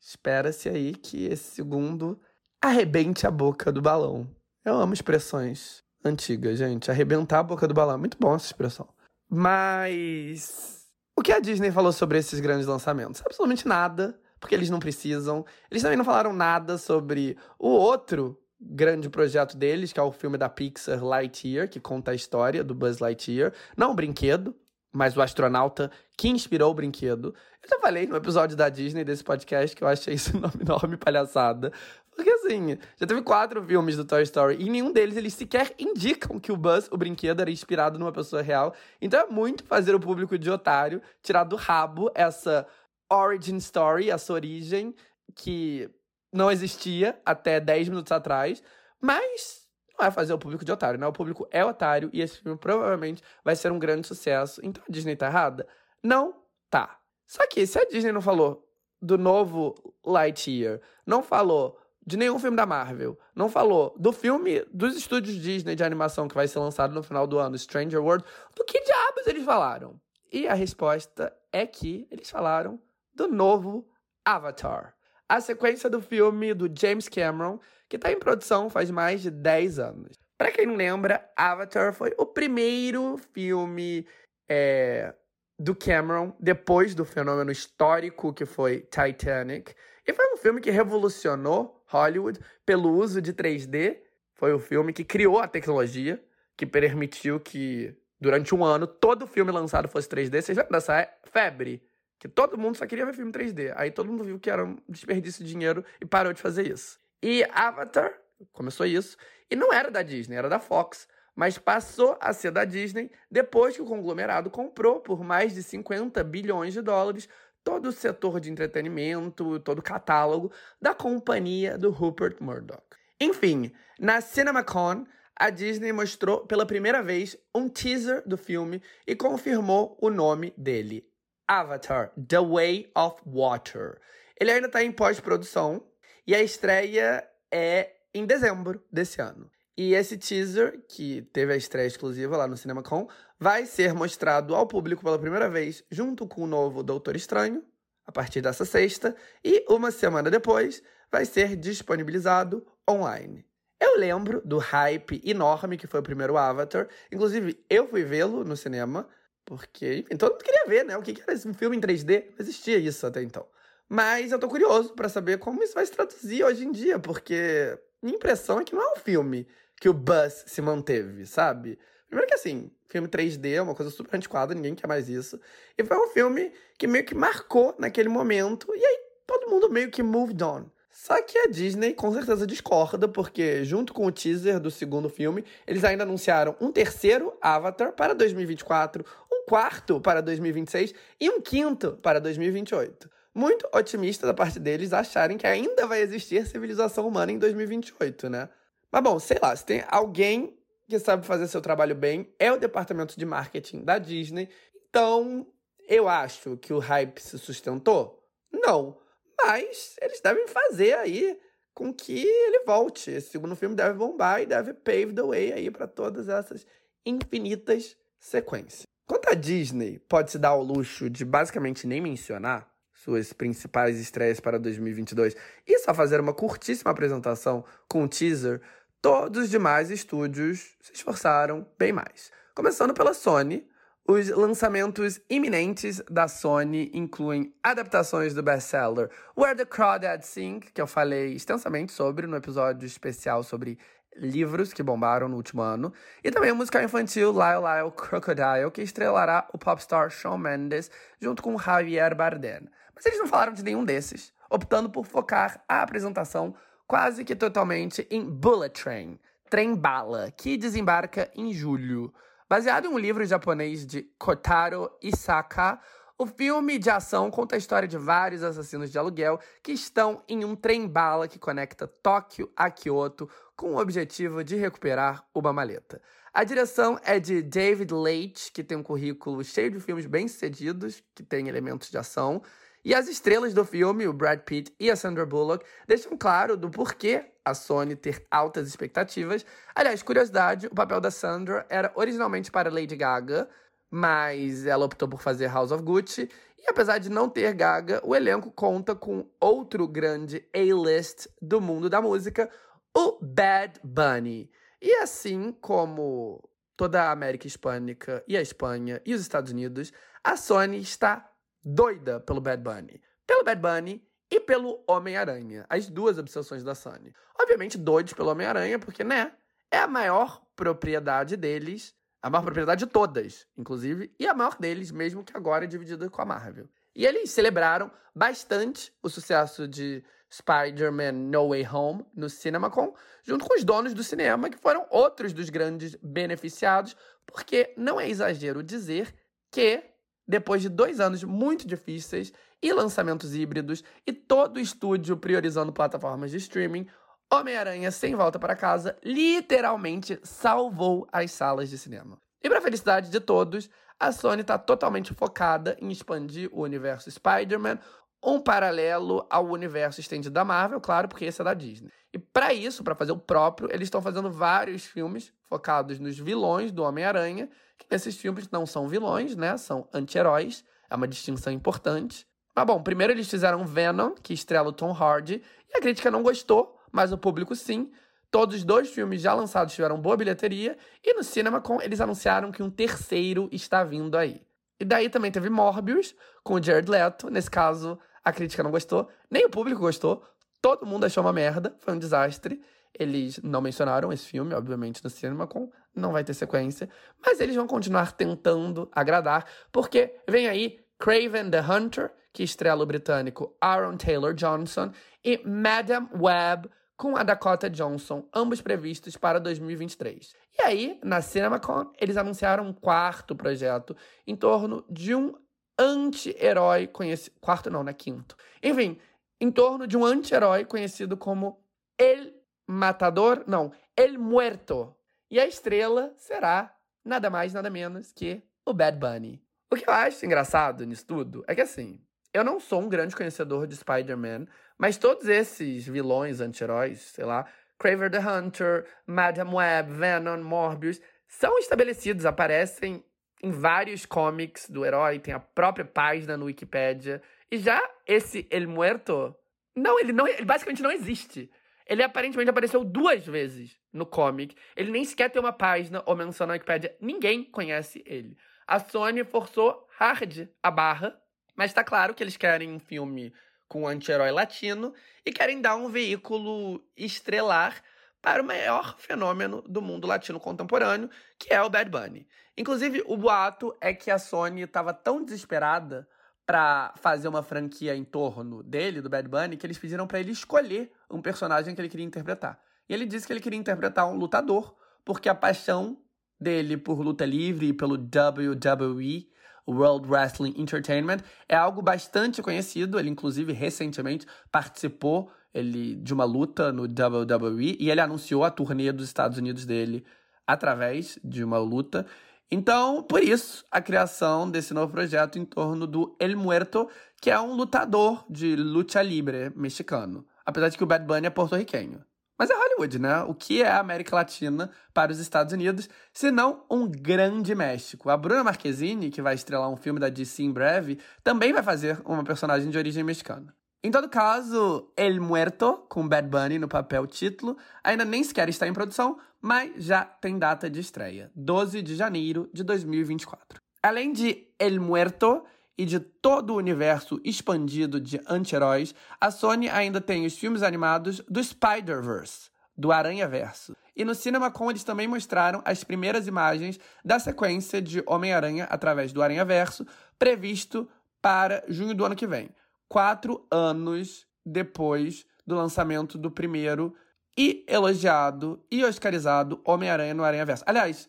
espera-se 0.00 0.68
aí 0.68 0.94
que 0.94 1.26
esse 1.26 1.50
segundo 1.54 2.18
arrebente 2.62 3.26
a 3.26 3.30
boca 3.30 3.70
do 3.70 3.82
balão. 3.82 4.28
Eu 4.64 4.74
amo 4.74 4.94
expressões 4.94 5.82
antiga, 6.04 6.54
gente. 6.54 6.90
Arrebentar 6.90 7.40
a 7.40 7.42
boca 7.42 7.66
do 7.66 7.74
balão. 7.74 7.98
Muito 7.98 8.16
bom 8.18 8.34
essa 8.34 8.46
expressão. 8.46 8.88
Mas. 9.28 10.86
O 11.16 11.22
que 11.22 11.32
a 11.32 11.40
Disney 11.40 11.70
falou 11.70 11.92
sobre 11.92 12.18
esses 12.18 12.40
grandes 12.40 12.66
lançamentos? 12.66 13.20
Absolutamente 13.20 13.68
nada, 13.68 14.18
porque 14.38 14.54
eles 14.54 14.70
não 14.70 14.78
precisam. 14.78 15.44
Eles 15.70 15.82
também 15.82 15.98
não 15.98 16.04
falaram 16.04 16.32
nada 16.32 16.78
sobre 16.78 17.36
o 17.58 17.68
outro 17.68 18.38
grande 18.60 19.08
projeto 19.08 19.56
deles, 19.56 19.92
que 19.92 20.00
é 20.00 20.02
o 20.02 20.12
filme 20.12 20.36
da 20.36 20.48
Pixar 20.48 21.02
Lightyear, 21.02 21.68
que 21.68 21.80
conta 21.80 22.10
a 22.10 22.14
história 22.14 22.62
do 22.62 22.74
Buzz 22.74 22.98
Lightyear. 22.98 23.52
Não 23.76 23.92
o 23.92 23.94
brinquedo, 23.94 24.54
mas 24.92 25.16
o 25.16 25.22
astronauta 25.22 25.90
que 26.16 26.28
inspirou 26.28 26.70
o 26.70 26.74
brinquedo. 26.74 27.34
Eu 27.62 27.68
já 27.68 27.78
falei 27.80 28.06
no 28.06 28.16
episódio 28.16 28.56
da 28.56 28.68
Disney 28.68 29.04
desse 29.04 29.24
podcast 29.24 29.74
que 29.76 29.82
eu 29.82 29.88
achei 29.88 30.14
isso 30.14 30.36
uma 30.36 30.52
enorme 30.60 30.96
palhaçada. 30.96 31.72
Porque 32.14 32.30
assim, 32.30 32.78
já 32.96 33.06
teve 33.06 33.22
quatro 33.22 33.64
filmes 33.64 33.96
do 33.96 34.04
Toy 34.04 34.22
Story 34.22 34.56
e 34.60 34.68
nenhum 34.68 34.92
deles 34.92 35.16
eles 35.16 35.34
sequer 35.34 35.74
indicam 35.78 36.38
que 36.38 36.52
o 36.52 36.56
Buzz, 36.56 36.88
o 36.90 36.96
brinquedo, 36.96 37.40
era 37.40 37.50
inspirado 37.50 37.98
numa 37.98 38.12
pessoa 38.12 38.42
real. 38.42 38.74
Então 39.00 39.20
é 39.20 39.26
muito 39.26 39.64
fazer 39.64 39.94
o 39.94 40.00
público 40.00 40.36
de 40.38 40.50
otário 40.50 41.00
tirar 41.22 41.44
do 41.44 41.56
rabo 41.56 42.10
essa 42.14 42.66
origin 43.10 43.56
story, 43.56 44.10
essa 44.10 44.32
origem 44.32 44.94
que 45.34 45.90
não 46.32 46.50
existia 46.50 47.20
até 47.24 47.58
10 47.58 47.88
minutos 47.88 48.12
atrás, 48.12 48.62
mas 49.00 49.66
não 49.98 50.06
é 50.06 50.10
fazer 50.10 50.32
o 50.32 50.38
público 50.38 50.64
de 50.64 50.72
otário, 50.72 50.98
né? 50.98 51.06
O 51.06 51.12
público 51.12 51.46
é 51.50 51.64
otário 51.64 52.10
e 52.12 52.20
esse 52.20 52.38
filme 52.38 52.58
provavelmente 52.58 53.22
vai 53.44 53.56
ser 53.56 53.72
um 53.72 53.78
grande 53.78 54.06
sucesso. 54.06 54.60
Então 54.64 54.82
a 54.88 54.92
Disney 54.92 55.16
tá 55.16 55.26
errada? 55.26 55.66
Não 56.02 56.34
tá. 56.68 56.98
Só 57.26 57.46
que 57.46 57.66
se 57.66 57.78
a 57.78 57.84
Disney 57.84 58.12
não 58.12 58.20
falou 58.20 58.66
do 59.00 59.16
novo 59.16 59.74
Lightyear, 60.04 60.80
não 61.06 61.22
falou 61.22 61.79
de 62.10 62.16
nenhum 62.16 62.40
filme 62.40 62.56
da 62.56 62.66
Marvel. 62.66 63.16
Não 63.34 63.48
falou 63.48 63.94
do 63.96 64.12
filme 64.12 64.64
dos 64.72 64.96
estúdios 64.96 65.36
Disney 65.36 65.76
de 65.76 65.84
animação 65.84 66.26
que 66.26 66.34
vai 66.34 66.48
ser 66.48 66.58
lançado 66.58 66.92
no 66.92 67.04
final 67.04 67.24
do 67.24 67.38
ano, 67.38 67.56
Stranger 67.56 68.02
World. 68.02 68.24
Do 68.56 68.64
que 68.64 68.80
diabos 68.80 69.26
eles 69.28 69.44
falaram? 69.44 69.98
E 70.32 70.48
a 70.48 70.54
resposta 70.54 71.32
é 71.52 71.64
que 71.64 72.08
eles 72.10 72.28
falaram 72.28 72.80
do 73.14 73.28
novo 73.28 73.88
Avatar. 74.24 74.94
A 75.28 75.40
sequência 75.40 75.88
do 75.88 76.00
filme 76.00 76.52
do 76.52 76.68
James 76.76 77.08
Cameron, 77.08 77.60
que 77.88 77.94
está 77.94 78.10
em 78.10 78.18
produção 78.18 78.68
faz 78.68 78.90
mais 78.90 79.22
de 79.22 79.30
10 79.30 79.78
anos. 79.78 80.18
Para 80.36 80.50
quem 80.50 80.66
não 80.66 80.74
lembra, 80.74 81.30
Avatar 81.36 81.94
foi 81.94 82.12
o 82.18 82.26
primeiro 82.26 83.16
filme 83.32 84.04
é, 84.48 85.14
do 85.56 85.76
Cameron 85.76 86.34
depois 86.40 86.92
do 86.92 87.04
fenômeno 87.04 87.52
histórico 87.52 88.32
que 88.32 88.44
foi 88.44 88.80
Titanic. 88.80 89.74
E 90.04 90.12
foi 90.12 90.32
um 90.32 90.36
filme 90.36 90.60
que 90.60 90.72
revolucionou 90.72 91.79
Hollywood 91.90 92.40
pelo 92.64 92.90
uso 92.90 93.20
de 93.20 93.32
3D. 93.32 93.98
Foi 94.34 94.54
o 94.54 94.58
filme 94.58 94.92
que 94.92 95.04
criou 95.04 95.38
a 95.38 95.48
tecnologia, 95.48 96.22
que 96.56 96.64
permitiu 96.64 97.38
que 97.38 97.94
durante 98.18 98.54
um 98.54 98.64
ano 98.64 98.86
todo 98.86 99.26
filme 99.26 99.50
lançado 99.50 99.88
fosse 99.88 100.08
3D. 100.08 100.40
Vocês 100.40 100.56
lembram 100.56 100.78
dessa 100.78 101.08
febre? 101.32 101.82
Que 102.18 102.28
todo 102.28 102.58
mundo 102.58 102.76
só 102.76 102.86
queria 102.86 103.06
ver 103.06 103.14
filme 103.14 103.32
3D. 103.32 103.72
Aí 103.76 103.90
todo 103.90 104.10
mundo 104.10 104.24
viu 104.24 104.38
que 104.38 104.50
era 104.50 104.64
um 104.64 104.76
desperdício 104.88 105.44
de 105.44 105.50
dinheiro 105.50 105.84
e 106.00 106.04
parou 106.04 106.32
de 106.32 106.40
fazer 106.40 106.70
isso. 106.70 106.98
E 107.22 107.44
Avatar 107.52 108.12
começou 108.52 108.86
isso. 108.86 109.16
E 109.50 109.56
não 109.56 109.72
era 109.72 109.90
da 109.90 110.02
Disney, 110.02 110.36
era 110.36 110.48
da 110.48 110.60
Fox. 110.60 111.08
Mas 111.34 111.56
passou 111.56 112.18
a 112.20 112.32
ser 112.32 112.50
da 112.50 112.64
Disney 112.64 113.10
depois 113.30 113.74
que 113.74 113.80
o 113.80 113.86
conglomerado 113.86 114.50
comprou 114.50 115.00
por 115.00 115.24
mais 115.24 115.54
de 115.54 115.62
50 115.62 116.22
bilhões 116.24 116.74
de 116.74 116.82
dólares 116.82 117.28
todo 117.64 117.88
o 117.88 117.92
setor 117.92 118.40
de 118.40 118.50
entretenimento, 118.50 119.60
todo 119.60 119.78
o 119.78 119.82
catálogo 119.82 120.52
da 120.80 120.94
companhia 120.94 121.76
do 121.76 121.90
Rupert 121.90 122.36
Murdoch. 122.40 122.82
Enfim, 123.20 123.72
na 123.98 124.20
CinemaCon, 124.20 125.04
a 125.36 125.50
Disney 125.50 125.92
mostrou 125.92 126.46
pela 126.46 126.66
primeira 126.66 127.02
vez 127.02 127.36
um 127.54 127.68
teaser 127.68 128.22
do 128.26 128.36
filme 128.36 128.82
e 129.06 129.16
confirmou 129.16 129.96
o 130.00 130.10
nome 130.10 130.52
dele: 130.56 131.06
Avatar: 131.46 132.12
The 132.14 132.40
Way 132.40 132.90
of 132.94 133.22
Water. 133.26 133.98
Ele 134.38 134.52
ainda 134.52 134.66
está 134.66 134.82
em 134.82 134.92
pós-produção 134.92 135.82
e 136.26 136.34
a 136.34 136.42
estreia 136.42 137.26
é 137.50 137.94
em 138.14 138.24
dezembro 138.24 138.82
desse 138.90 139.20
ano. 139.20 139.50
E 139.82 139.94
esse 139.94 140.18
teaser, 140.18 140.78
que 140.86 141.22
teve 141.32 141.54
a 141.54 141.56
estreia 141.56 141.86
exclusiva 141.86 142.36
lá 142.36 142.46
no 142.46 142.54
CinemaCon, 142.54 143.08
vai 143.38 143.64
ser 143.64 143.94
mostrado 143.94 144.54
ao 144.54 144.66
público 144.66 145.02
pela 145.02 145.18
primeira 145.18 145.48
vez, 145.48 145.82
junto 145.90 146.28
com 146.28 146.42
o 146.42 146.46
novo 146.46 146.82
Doutor 146.82 147.16
Estranho, 147.16 147.64
a 148.06 148.12
partir 148.12 148.42
dessa 148.42 148.66
sexta, 148.66 149.16
e 149.42 149.64
uma 149.70 149.90
semana 149.90 150.30
depois 150.30 150.82
vai 151.10 151.24
ser 151.24 151.56
disponibilizado 151.56 152.62
online. 152.86 153.42
Eu 153.80 153.96
lembro 153.96 154.42
do 154.44 154.58
hype 154.58 155.22
enorme 155.24 155.78
que 155.78 155.86
foi 155.86 156.00
o 156.00 156.02
primeiro 156.02 156.36
Avatar. 156.36 156.86
Inclusive, 157.10 157.64
eu 157.70 157.88
fui 157.88 158.04
vê-lo 158.04 158.44
no 158.44 158.58
cinema, 158.58 159.08
porque, 159.46 160.00
enfim, 160.00 160.14
todo 160.14 160.32
mundo 160.32 160.44
queria 160.44 160.66
ver, 160.68 160.84
né? 160.84 160.94
O 160.98 161.00
que 161.00 161.18
era 161.22 161.32
esse 161.32 161.50
filme 161.54 161.78
em 161.78 161.80
3D? 161.80 162.26
Não 162.26 162.40
existia 162.40 162.76
isso 162.76 163.06
até 163.06 163.22
então. 163.22 163.46
Mas 163.88 164.30
eu 164.30 164.38
tô 164.38 164.46
curioso 164.46 164.92
para 164.92 165.08
saber 165.08 165.38
como 165.38 165.62
isso 165.62 165.72
vai 165.72 165.86
se 165.86 165.92
traduzir 165.92 166.44
hoje 166.44 166.66
em 166.66 166.70
dia, 166.70 166.98
porque 166.98 167.78
minha 168.02 168.16
impressão 168.16 168.60
é 168.60 168.64
que 168.64 168.74
não 168.74 168.82
é 168.82 168.92
um 168.92 168.96
filme 168.96 169.48
que 169.80 169.88
o 169.88 169.94
buzz 169.94 170.44
se 170.46 170.60
manteve, 170.60 171.26
sabe? 171.26 171.78
Primeiro 172.06 172.28
que 172.28 172.34
assim, 172.34 172.70
filme 172.86 173.08
3D 173.08 173.54
é 173.54 173.62
uma 173.62 173.74
coisa 173.74 173.90
super 173.90 174.14
antiquada, 174.14 174.54
ninguém 174.54 174.74
quer 174.74 174.86
mais 174.86 175.08
isso. 175.08 175.40
E 175.76 175.82
foi 175.82 175.96
um 175.96 176.08
filme 176.08 176.52
que 176.76 176.86
meio 176.86 177.04
que 177.04 177.14
marcou 177.14 177.74
naquele 177.78 178.10
momento, 178.10 178.72
e 178.76 178.84
aí 178.84 178.98
todo 179.26 179.48
mundo 179.48 179.70
meio 179.70 179.90
que 179.90 180.02
moved 180.02 180.42
on. 180.44 180.66
Só 180.90 181.22
que 181.22 181.38
a 181.38 181.46
Disney 181.46 181.94
com 181.94 182.12
certeza 182.12 182.46
discorda, 182.46 183.08
porque 183.08 183.64
junto 183.64 183.94
com 183.94 184.04
o 184.04 184.12
teaser 184.12 184.60
do 184.60 184.70
segundo 184.70 185.08
filme, 185.08 185.44
eles 185.66 185.82
ainda 185.82 186.02
anunciaram 186.02 186.54
um 186.60 186.70
terceiro 186.70 187.32
Avatar 187.40 187.92
para 187.92 188.14
2024, 188.14 189.02
um 189.32 189.46
quarto 189.46 189.98
para 189.98 190.20
2026 190.20 190.92
e 191.18 191.30
um 191.30 191.40
quinto 191.40 191.92
para 192.02 192.20
2028. 192.20 193.08
Muito 193.32 193.66
otimista 193.72 194.26
da 194.26 194.34
parte 194.34 194.58
deles 194.58 194.92
acharem 194.92 195.38
que 195.38 195.46
ainda 195.46 195.86
vai 195.86 196.02
existir 196.02 196.44
civilização 196.46 197.08
humana 197.08 197.32
em 197.32 197.38
2028, 197.38 198.28
né? 198.28 198.48
Mas 198.92 199.02
bom, 199.02 199.18
sei 199.18 199.38
lá, 199.40 199.54
se 199.54 199.64
tem 199.64 199.84
alguém 199.88 200.56
que 200.88 200.98
sabe 200.98 201.24
fazer 201.24 201.46
seu 201.46 201.60
trabalho 201.60 201.94
bem 201.94 202.34
é 202.38 202.50
o 202.50 202.58
departamento 202.58 203.18
de 203.18 203.24
marketing 203.24 203.84
da 203.84 203.98
Disney. 203.98 204.48
Então, 204.88 205.46
eu 205.88 206.08
acho 206.08 206.56
que 206.56 206.72
o 206.72 206.78
hype 206.78 207.20
se 207.20 207.38
sustentou? 207.38 208.28
Não. 208.52 208.98
Mas 209.40 209.96
eles 210.00 210.20
devem 210.20 210.46
fazer 210.48 210.94
aí 210.94 211.38
com 211.72 211.94
que 211.94 212.26
ele 212.26 212.64
volte. 212.64 213.10
Esse 213.10 213.30
segundo 213.30 213.56
filme 213.56 213.74
deve 213.74 213.94
bombar 213.94 214.42
e 214.42 214.46
deve 214.46 214.74
pave 214.74 215.14
the 215.14 215.22
way 215.22 215.52
aí 215.52 215.70
para 215.70 215.86
todas 215.86 216.28
essas 216.28 216.66
infinitas 217.06 217.96
sequências. 218.18 218.82
Quanto 219.06 219.28
a 219.30 219.34
Disney 219.34 219.98
pode 220.08 220.30
se 220.30 220.38
dar 220.38 220.50
ao 220.50 220.62
luxo 220.62 221.08
de 221.08 221.24
basicamente 221.24 221.86
nem 221.86 222.00
mencionar 222.00 222.70
suas 222.94 223.32
principais 223.32 223.98
estreias 223.98 224.40
para 224.40 224.58
2022 224.58 225.34
e 225.66 225.78
só 225.78 225.94
fazer 225.94 226.20
uma 226.20 226.34
curtíssima 226.34 226.90
apresentação 226.90 227.64
com 227.88 228.02
um 228.02 228.08
teaser, 228.08 228.60
todos 229.02 229.44
os 229.44 229.50
demais 229.50 229.90
estúdios 229.90 230.76
se 230.80 230.92
esforçaram 230.92 231.66
bem 231.78 231.92
mais. 231.92 232.30
Começando 232.54 232.92
pela 232.92 233.14
Sony, 233.14 233.66
os 234.06 234.28
lançamentos 234.28 235.20
iminentes 235.30 236.02
da 236.10 236.26
Sony 236.26 236.90
incluem 236.92 237.54
adaptações 237.62 238.34
do 238.34 238.42
best-seller 238.42 239.08
Where 239.36 239.56
the 239.56 239.64
Crawdads 239.64 240.28
Sing, 240.28 240.60
que 240.60 240.80
eu 240.80 240.86
falei 240.86 241.34
extensamente 241.34 241.92
sobre 241.92 242.26
no 242.26 242.36
episódio 242.36 242.86
especial 242.86 243.42
sobre 243.42 243.78
livros 244.16 244.72
que 244.72 244.82
bombaram 244.82 245.28
no 245.28 245.36
último 245.36 245.62
ano, 245.62 245.92
e 246.22 246.30
também 246.30 246.50
o 246.50 246.56
musical 246.56 246.82
infantil 246.82 247.30
Lyle 247.30 247.62
Lyle 247.62 247.92
Crocodile, 247.92 248.70
que 248.72 248.82
estrelará 248.82 249.48
o 249.52 249.58
popstar 249.58 250.10
Shawn 250.10 250.36
Mendes 250.36 250.90
junto 251.20 251.42
com 251.42 251.56
Javier 251.56 252.14
Bardem. 252.14 252.68
Mas 252.94 253.06
eles 253.06 253.18
não 253.18 253.28
falaram 253.28 253.52
de 253.52 253.62
nenhum 253.62 253.84
desses, 253.84 254.32
optando 254.50 254.90
por 254.90 255.06
focar 255.06 255.62
a 255.68 255.82
apresentação 255.82 256.54
quase 256.90 257.24
que 257.24 257.36
totalmente 257.36 258.04
em 258.10 258.28
Bullet 258.28 258.82
Train, 258.82 259.16
Trem 259.48 259.76
Bala, 259.76 260.28
que 260.32 260.56
desembarca 260.56 261.30
em 261.36 261.52
julho. 261.52 262.12
Baseado 262.48 262.86
em 262.86 262.88
um 262.88 262.98
livro 262.98 263.24
japonês 263.24 263.86
de 263.86 264.02
Kotaro 264.18 264.90
Isaka, 265.00 265.78
o 266.18 266.26
filme 266.26 266.80
de 266.80 266.90
ação 266.90 267.30
conta 267.30 267.54
a 267.54 267.58
história 267.58 267.86
de 267.86 267.96
vários 267.96 268.42
assassinos 268.42 268.90
de 268.90 268.98
aluguel 268.98 269.38
que 269.62 269.70
estão 269.70 270.24
em 270.28 270.44
um 270.44 270.56
trem-bala 270.56 271.28
que 271.28 271.38
conecta 271.38 271.86
Tóquio 271.86 272.50
a 272.56 272.68
Kyoto 272.68 273.30
com 273.54 273.74
o 273.74 273.78
objetivo 273.78 274.42
de 274.42 274.56
recuperar 274.56 275.24
uma 275.32 275.52
maleta. 275.52 276.02
A 276.34 276.42
direção 276.42 276.98
é 277.04 277.20
de 277.20 277.40
David 277.40 277.94
Leitch, 277.94 278.50
que 278.50 278.64
tem 278.64 278.76
um 278.76 278.82
currículo 278.82 279.44
cheio 279.44 279.70
de 279.70 279.78
filmes 279.78 280.06
bem-sucedidos, 280.06 281.04
que 281.14 281.22
tem 281.22 281.46
elementos 281.46 281.88
de 281.88 281.98
ação, 281.98 282.42
e 282.84 282.94
as 282.94 283.08
estrelas 283.08 283.52
do 283.52 283.64
filme, 283.64 284.08
o 284.08 284.12
Brad 284.12 284.40
Pitt 284.40 284.74
e 284.80 284.90
a 284.90 284.96
Sandra 284.96 285.26
Bullock, 285.26 285.64
deixam 285.86 286.16
claro 286.16 286.56
do 286.56 286.70
porquê 286.70 287.26
a 287.44 287.54
Sony 287.54 287.94
ter 287.94 288.26
altas 288.30 288.68
expectativas. 288.68 289.44
Aliás, 289.74 290.02
curiosidade, 290.02 290.66
o 290.66 290.74
papel 290.74 291.00
da 291.00 291.10
Sandra 291.10 291.66
era 291.68 291.92
originalmente 291.94 292.50
para 292.50 292.72
Lady 292.72 292.96
Gaga, 292.96 293.48
mas 293.90 294.66
ela 294.66 294.84
optou 294.84 295.08
por 295.08 295.20
fazer 295.20 295.48
House 295.48 295.72
of 295.72 295.82
Gucci. 295.82 296.30
E 296.58 296.70
apesar 296.70 296.98
de 296.98 297.10
não 297.10 297.28
ter 297.28 297.52
Gaga, 297.54 298.00
o 298.04 298.14
elenco 298.14 298.50
conta 298.50 298.94
com 298.94 299.28
outro 299.40 299.86
grande 299.86 300.46
A-list 300.54 301.26
do 301.40 301.60
mundo 301.60 301.90
da 301.90 302.00
música, 302.00 302.48
o 302.96 303.18
Bad 303.20 303.80
Bunny. 303.82 304.50
E 304.80 304.94
assim 304.96 305.52
como 305.60 306.42
toda 306.76 307.02
a 307.02 307.12
América 307.12 307.46
Hispânica 307.46 308.24
e 308.26 308.36
a 308.36 308.42
Espanha 308.42 309.02
e 309.04 309.12
os 309.12 309.20
Estados 309.20 309.52
Unidos, 309.52 309.92
a 310.24 310.36
Sony 310.36 310.78
está 310.78 311.29
doida 311.64 312.20
pelo 312.20 312.40
Bad 312.40 312.62
Bunny. 312.62 313.00
Pelo 313.26 313.44
Bad 313.44 313.60
Bunny 313.60 314.02
e 314.30 314.40
pelo 314.40 314.82
Homem-Aranha. 314.86 315.66
As 315.68 315.88
duas 315.88 316.18
obsessões 316.18 316.62
da 316.62 316.74
Sony. 316.74 317.12
Obviamente, 317.40 317.76
doidos 317.76 318.12
pelo 318.12 318.30
Homem-Aranha, 318.30 318.78
porque, 318.78 319.02
né? 319.02 319.32
É 319.70 319.78
a 319.78 319.86
maior 319.86 320.42
propriedade 320.54 321.36
deles. 321.36 321.94
A 322.22 322.28
maior 322.28 322.42
propriedade 322.42 322.84
de 322.84 322.90
todas, 322.90 323.46
inclusive. 323.56 324.14
E 324.18 324.26
a 324.26 324.34
maior 324.34 324.56
deles, 324.58 324.90
mesmo 324.90 325.24
que 325.24 325.36
agora 325.36 325.64
é 325.64 325.68
dividida 325.68 326.08
com 326.10 326.20
a 326.20 326.24
Marvel. 326.24 326.68
E 326.94 327.06
eles 327.06 327.30
celebraram 327.30 327.90
bastante 328.14 328.92
o 329.02 329.08
sucesso 329.08 329.66
de 329.66 330.04
Spider-Man 330.32 331.12
No 331.12 331.48
Way 331.48 331.66
Home 331.68 332.06
no 332.14 332.28
CinemaCon, 332.28 332.94
junto 333.22 333.46
com 333.46 333.54
os 333.54 333.64
donos 333.64 333.94
do 333.94 334.04
cinema, 334.04 334.48
que 334.48 334.58
foram 334.58 334.86
outros 334.90 335.32
dos 335.32 335.50
grandes 335.50 335.96
beneficiados, 335.96 336.96
porque 337.26 337.74
não 337.76 338.00
é 338.00 338.08
exagero 338.08 338.62
dizer 338.62 339.14
que 339.50 339.82
depois 340.30 340.62
de 340.62 340.68
dois 340.68 341.00
anos 341.00 341.24
muito 341.24 341.66
difíceis 341.66 342.32
e 342.62 342.72
lançamentos 342.72 343.34
híbridos 343.34 343.82
e 344.06 344.12
todo 344.12 344.56
o 344.56 344.60
estúdio 344.60 345.16
priorizando 345.16 345.72
plataformas 345.72 346.30
de 346.30 346.36
streaming, 346.36 346.86
Homem-Aranha 347.32 347.90
Sem 347.90 348.14
Volta 348.14 348.38
para 348.38 348.56
Casa 348.56 348.96
literalmente 349.04 350.18
salvou 350.22 351.06
as 351.12 351.32
salas 351.32 351.68
de 351.68 351.76
cinema. 351.76 352.18
E 352.42 352.48
para 352.48 352.60
felicidade 352.60 353.10
de 353.10 353.20
todos, 353.20 353.68
a 353.98 354.12
Sony 354.12 354.42
está 354.42 354.56
totalmente 354.56 355.12
focada 355.12 355.76
em 355.80 355.90
expandir 355.90 356.48
o 356.52 356.62
universo 356.62 357.10
Spider-Man, 357.10 357.78
um 358.22 358.40
paralelo 358.40 359.26
ao 359.28 359.46
universo 359.46 360.00
estendido 360.00 360.32
da 360.32 360.44
Marvel, 360.44 360.80
claro, 360.80 361.08
porque 361.08 361.24
esse 361.24 361.40
é 361.40 361.44
da 361.44 361.54
Disney. 361.54 361.90
E 362.12 362.18
para 362.18 362.52
isso, 362.52 362.84
para 362.84 362.94
fazer 362.94 363.12
o 363.12 363.18
próprio, 363.18 363.68
eles 363.72 363.86
estão 363.86 364.02
fazendo 364.02 364.30
vários 364.30 364.84
filmes 364.84 365.32
focados 365.48 365.98
nos 365.98 366.18
vilões 366.18 366.70
do 366.70 366.82
Homem-Aranha, 366.82 367.48
esses 367.90 368.16
filmes 368.16 368.48
não 368.50 368.66
são 368.66 368.88
vilões, 368.88 369.36
né? 369.36 369.56
São 369.56 369.88
anti-heróis. 369.92 370.64
É 370.88 370.94
uma 370.94 371.06
distinção 371.08 371.52
importante. 371.52 372.26
Mas 372.54 372.66
bom, 372.66 372.82
primeiro 372.82 373.12
eles 373.12 373.30
fizeram 373.30 373.64
Venom, 373.64 374.14
que 374.22 374.34
estrela 374.34 374.68
o 374.68 374.72
Tom 374.72 374.92
Hardy, 374.92 375.42
e 375.72 375.78
a 375.78 375.80
crítica 375.80 376.10
não 376.10 376.22
gostou, 376.22 376.76
mas 376.90 377.12
o 377.12 377.18
público 377.18 377.54
sim. 377.54 377.90
Todos 378.30 378.56
os 378.56 378.64
dois 378.64 378.90
filmes 378.90 379.20
já 379.20 379.34
lançados 379.34 379.74
tiveram 379.74 380.00
boa 380.00 380.16
bilheteria, 380.16 380.76
e 381.02 381.14
no 381.14 381.22
CinemaCon 381.22 381.80
eles 381.80 382.00
anunciaram 382.00 382.52
que 382.52 382.62
um 382.62 382.70
terceiro 382.70 383.48
está 383.52 383.82
vindo 383.82 384.16
aí. 384.16 384.42
E 384.78 384.84
daí 384.84 385.08
também 385.08 385.30
teve 385.30 385.50
Morbius, 385.50 386.14
com 386.42 386.54
o 386.54 386.62
Jared 386.62 386.90
Leto. 386.90 387.28
Nesse 387.28 387.50
caso, 387.50 387.98
a 388.24 388.32
crítica 388.32 388.62
não 388.62 388.70
gostou, 388.70 389.08
nem 389.30 389.44
o 389.44 389.50
público 389.50 389.80
gostou. 389.80 390.22
Todo 390.62 390.86
mundo 390.86 391.04
achou 391.04 391.22
uma 391.22 391.32
merda, 391.32 391.74
foi 391.80 391.94
um 391.94 391.98
desastre. 391.98 392.62
Eles 392.98 393.38
não 393.42 393.60
mencionaram 393.60 394.12
esse 394.12 394.26
filme, 394.26 394.54
obviamente, 394.54 395.02
no 395.02 395.10
CinemaCon, 395.10 395.70
não 395.94 396.12
vai 396.12 396.24
ter 396.24 396.34
sequência, 396.34 396.88
mas 397.24 397.40
eles 397.40 397.56
vão 397.56 397.66
continuar 397.66 398.12
tentando 398.12 398.88
agradar, 398.92 399.46
porque 399.72 400.14
vem 400.28 400.48
aí 400.48 400.78
Craven 400.98 401.50
the 401.50 401.60
Hunter, 401.60 402.12
que 402.32 402.42
estrela 402.42 402.82
o 402.82 402.86
britânico 402.86 403.56
Aaron 403.60 403.96
Taylor 403.96 404.34
Johnson, 404.34 404.92
e 405.24 405.40
Madam 405.44 406.08
Web, 406.14 406.68
com 406.96 407.16
a 407.16 407.22
Dakota 407.22 407.70
Johnson, 407.70 408.28
ambos 408.34 408.60
previstos 408.60 409.16
para 409.16 409.40
2023. 409.40 410.34
E 410.58 410.62
aí, 410.62 411.00
na 411.02 411.22
CinemaCon, 411.22 411.90
eles 411.98 412.18
anunciaram 412.18 412.66
um 412.66 412.74
quarto 412.74 413.34
projeto 413.34 413.96
em 414.26 414.36
torno 414.36 414.84
de 414.88 415.14
um 415.14 415.34
anti-herói 415.78 416.86
conhecido. 416.86 417.34
Quarto 417.40 417.70
não, 417.70 417.82
né? 417.82 417.94
Quinto. 417.94 418.36
Enfim, 418.62 418.98
em 419.40 419.50
torno 419.50 419.86
de 419.86 419.96
um 419.96 420.04
anti-herói 420.04 420.66
conhecido 420.66 421.16
como 421.16 421.64
El 421.98 422.34
Matador. 422.66 423.44
Não, 423.46 423.72
El 423.96 424.18
Muerto. 424.18 424.94
E 425.30 425.38
a 425.38 425.46
estrela 425.46 426.12
será 426.16 426.74
nada 427.04 427.30
mais, 427.30 427.52
nada 427.54 427.70
menos 427.70 428.12
que 428.12 428.42
o 428.66 428.72
Bad 428.72 428.98
Bunny. 428.98 429.40
O 429.70 429.76
que 429.76 429.88
eu 429.88 429.92
acho 429.92 430.26
engraçado 430.26 430.84
nisso 430.84 431.06
tudo 431.06 431.44
é 431.46 431.54
que 431.54 431.60
assim. 431.60 432.00
Eu 432.34 432.42
não 432.42 432.58
sou 432.58 432.80
um 432.80 432.88
grande 432.88 433.14
conhecedor 433.14 433.66
de 433.66 433.76
Spider-Man, 433.76 434.46
mas 434.76 434.96
todos 434.96 435.28
esses 435.28 435.86
vilões 435.86 436.40
anti-heróis, 436.40 437.00
sei 437.00 437.24
lá, 437.24 437.46
Craver 437.78 438.10
the 438.10 438.18
Hunter, 438.18 438.86
Madam 439.06 439.54
Web, 439.54 439.92
Venom, 439.92 440.42
Morbius, 440.42 441.00
são 441.26 441.58
estabelecidos, 441.58 442.26
aparecem 442.26 443.04
em 443.42 443.50
vários 443.50 444.04
comics 444.04 444.68
do 444.68 444.84
herói, 444.84 445.18
tem 445.18 445.32
a 445.32 445.40
própria 445.40 445.84
página 445.84 446.36
no 446.36 446.46
Wikipedia. 446.46 447.22
E 447.50 447.58
já 447.58 447.80
esse 448.06 448.46
El 448.50 448.68
Muerto, 448.68 449.34
não, 449.74 449.98
ele 449.98 450.12
não, 450.12 450.26
ele 450.26 450.44
basicamente 450.44 450.82
não 450.82 450.90
existe. 450.90 451.50
Ele 451.86 452.02
aparentemente 452.02 452.50
apareceu 452.50 452.84
duas 452.84 453.26
vezes 453.26 453.79
no 453.92 454.06
comic. 454.06 454.56
Ele 454.76 454.90
nem 454.90 455.04
sequer 455.04 455.30
tem 455.30 455.40
uma 455.40 455.52
página 455.52 456.02
ou 456.06 456.16
menção 456.16 456.46
na 456.46 456.54
Wikipedia. 456.54 456.96
Ninguém 457.00 457.44
conhece 457.44 458.02
ele. 458.06 458.36
A 458.66 458.78
Sony 458.78 459.24
forçou 459.24 459.88
hard 459.98 460.48
a 460.62 460.70
barra, 460.70 461.20
mas 461.56 461.72
tá 461.72 461.82
claro 461.82 462.14
que 462.14 462.22
eles 462.22 462.36
querem 462.36 462.72
um 462.72 462.78
filme 462.78 463.32
com 463.68 463.82
um 463.82 463.88
anti-herói 463.88 464.30
latino 464.30 464.92
e 465.24 465.32
querem 465.32 465.60
dar 465.60 465.76
um 465.76 465.88
veículo 465.88 466.84
estrelar 466.96 467.82
para 468.22 468.42
o 468.42 468.44
maior 468.44 468.98
fenômeno 468.98 469.62
do 469.62 469.80
mundo 469.80 470.06
latino 470.06 470.38
contemporâneo, 470.38 471.08
que 471.38 471.52
é 471.52 471.62
o 471.62 471.70
Bad 471.70 471.90
Bunny. 471.90 472.26
Inclusive, 472.56 473.02
o 473.06 473.16
boato 473.16 473.74
é 473.80 473.94
que 473.94 474.10
a 474.10 474.18
Sony 474.18 474.62
estava 474.62 474.92
tão 474.92 475.24
desesperada 475.24 476.06
para 476.44 476.92
fazer 476.96 477.28
uma 477.28 477.42
franquia 477.42 477.94
em 477.94 478.04
torno 478.04 478.62
dele, 478.62 479.00
do 479.00 479.08
Bad 479.08 479.28
Bunny, 479.28 479.56
que 479.56 479.64
eles 479.64 479.78
pediram 479.78 480.06
para 480.06 480.18
ele 480.20 480.32
escolher 480.32 480.92
um 481.08 481.22
personagem 481.22 481.74
que 481.74 481.80
ele 481.80 481.88
queria 481.88 482.04
interpretar. 482.04 482.60
E 482.90 482.92
ele 482.92 483.06
disse 483.06 483.24
que 483.24 483.32
ele 483.32 483.38
queria 483.38 483.56
interpretar 483.56 484.10
um 484.10 484.16
lutador, 484.16 484.74
porque 485.04 485.28
a 485.28 485.34
paixão 485.34 485.96
dele 486.40 486.76
por 486.76 487.00
luta 487.00 487.24
livre 487.24 487.68
e 487.68 487.72
pelo 487.72 487.94
WWE, 487.94 489.28
World 489.68 490.08
Wrestling 490.10 490.54
Entertainment, 490.56 491.18
é 491.48 491.54
algo 491.54 491.80
bastante 491.80 492.42
conhecido. 492.42 492.98
Ele, 492.98 493.08
inclusive, 493.08 493.52
recentemente 493.52 494.26
participou 494.50 495.30
ele, 495.54 495.94
de 495.94 496.12
uma 496.12 496.24
luta 496.24 496.72
no 496.72 496.82
WWE 496.82 497.76
e 497.78 497.88
ele 497.92 498.00
anunciou 498.00 498.42
a 498.42 498.50
turnê 498.50 498.90
dos 498.90 499.06
Estados 499.06 499.38
Unidos 499.38 499.64
dele 499.64 500.04
através 500.44 501.16
de 501.22 501.44
uma 501.44 501.58
luta. 501.58 502.04
Então, 502.50 503.04
por 503.04 503.22
isso, 503.22 503.64
a 503.70 503.80
criação 503.80 504.50
desse 504.50 504.74
novo 504.74 504.92
projeto 504.92 505.38
em 505.38 505.44
torno 505.44 505.86
do 505.86 506.16
El 506.18 506.36
Muerto, 506.36 506.88
que 507.20 507.30
é 507.30 507.38
um 507.38 507.54
lutador 507.54 508.24
de 508.28 508.56
luta 508.56 509.00
livre 509.00 509.52
mexicano. 509.54 510.26
Apesar 510.44 510.70
de 510.70 510.76
que 510.76 510.82
o 510.82 510.86
Bad 510.88 511.04
Bunny 511.04 511.28
é 511.28 511.30
porto-riquenho. 511.30 512.04
Mas 512.40 512.48
é 512.48 512.54
Hollywood, 512.54 512.98
né? 512.98 513.22
O 513.24 513.34
que 513.34 513.62
é 513.62 513.68
a 513.68 513.80
América 513.80 514.16
Latina 514.16 514.70
para 514.94 515.12
os 515.12 515.18
Estados 515.18 515.52
Unidos, 515.52 515.90
se 516.10 516.30
não 516.30 516.64
um 516.70 516.90
grande 516.90 517.54
México? 517.54 518.08
A 518.08 518.16
Bruna 518.16 518.42
Marquezine, 518.42 519.10
que 519.10 519.20
vai 519.20 519.34
estrelar 519.34 519.68
um 519.68 519.76
filme 519.76 520.00
da 520.00 520.08
DC 520.08 520.42
em 520.42 520.50
breve, 520.50 520.98
também 521.22 521.52
vai 521.52 521.62
fazer 521.62 522.00
uma 522.02 522.24
personagem 522.24 522.70
de 522.70 522.78
origem 522.78 523.04
mexicana. 523.04 523.54
Em 523.84 523.90
todo 523.90 524.08
caso, 524.08 524.90
El 524.96 525.20
Muerto, 525.20 525.84
com 525.90 526.08
Bad 526.08 526.28
Bunny 526.28 526.58
no 526.58 526.66
papel 526.66 527.06
título, 527.06 527.58
ainda 527.84 528.06
nem 528.06 528.24
sequer 528.24 528.48
está 528.48 528.66
em 528.66 528.72
produção, 528.72 529.18
mas 529.38 529.72
já 529.84 530.06
tem 530.06 530.38
data 530.38 530.70
de 530.70 530.80
estreia, 530.80 531.30
12 531.36 531.82
de 531.82 531.94
janeiro 531.94 532.48
de 532.54 532.64
2024. 532.64 533.60
Além 533.82 534.14
de 534.14 534.48
El 534.58 534.80
Muerto, 534.80 535.44
e 535.80 535.86
de 535.86 535.98
todo 535.98 536.50
o 536.50 536.58
universo 536.58 537.18
expandido 537.24 537.98
de 537.98 538.20
anti-heróis, 538.28 538.94
a 539.18 539.30
Sony 539.30 539.66
ainda 539.66 539.98
tem 539.98 540.26
os 540.26 540.36
filmes 540.36 540.62
animados 540.62 541.22
do 541.26 541.42
Spider-Verse, 541.42 542.50
do 542.76 542.92
Aranha-Verso. 542.92 543.74
E 543.96 544.04
no 544.04 544.14
CinemaCon 544.14 544.68
eles 544.68 544.84
também 544.84 545.08
mostraram 545.08 545.62
as 545.64 545.82
primeiras 545.82 546.26
imagens 546.26 546.78
da 547.02 547.18
sequência 547.18 547.80
de 547.80 548.02
Homem-Aranha 548.06 548.64
através 548.64 549.10
do 549.10 549.22
Aranha-Verso, 549.22 549.86
previsto 550.18 550.86
para 551.22 551.64
junho 551.66 551.94
do 551.94 552.04
ano 552.04 552.14
que 552.14 552.26
vem. 552.26 552.50
Quatro 552.86 553.46
anos 553.50 554.26
depois 554.44 555.24
do 555.46 555.56
lançamento 555.56 556.18
do 556.18 556.30
primeiro 556.30 556.94
e 557.38 557.64
elogiado 557.66 558.62
e 558.70 558.84
oscarizado 558.84 559.62
Homem-Aranha 559.64 560.12
no 560.12 560.24
Aranha-Verso. 560.24 560.64
Aliás, 560.66 561.08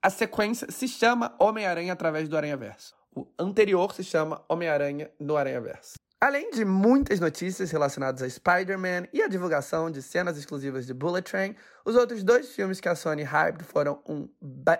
a 0.00 0.08
sequência 0.08 0.70
se 0.70 0.88
chama 0.88 1.36
Homem-Aranha 1.38 1.92
através 1.92 2.30
do 2.30 2.36
Aranha-Verso. 2.38 2.95
O 3.16 3.26
anterior 3.38 3.94
se 3.94 4.04
chama 4.04 4.44
Homem-Aranha 4.46 5.10
no 5.18 5.38
Aranha-Verso. 5.38 5.94
Além 6.20 6.50
de 6.50 6.66
muitas 6.66 7.18
notícias 7.18 7.70
relacionadas 7.70 8.22
a 8.22 8.28
Spider-Man 8.28 9.08
e 9.10 9.22
a 9.22 9.28
divulgação 9.28 9.90
de 9.90 10.02
cenas 10.02 10.36
exclusivas 10.36 10.86
de 10.86 10.92
Bullet 10.92 11.30
Train, 11.30 11.56
os 11.84 11.96
outros 11.96 12.22
dois 12.22 12.54
filmes 12.54 12.78
que 12.78 12.90
a 12.90 12.94
Sony 12.94 13.22
hyped 13.22 13.64
foram 13.64 14.02
um 14.06 14.28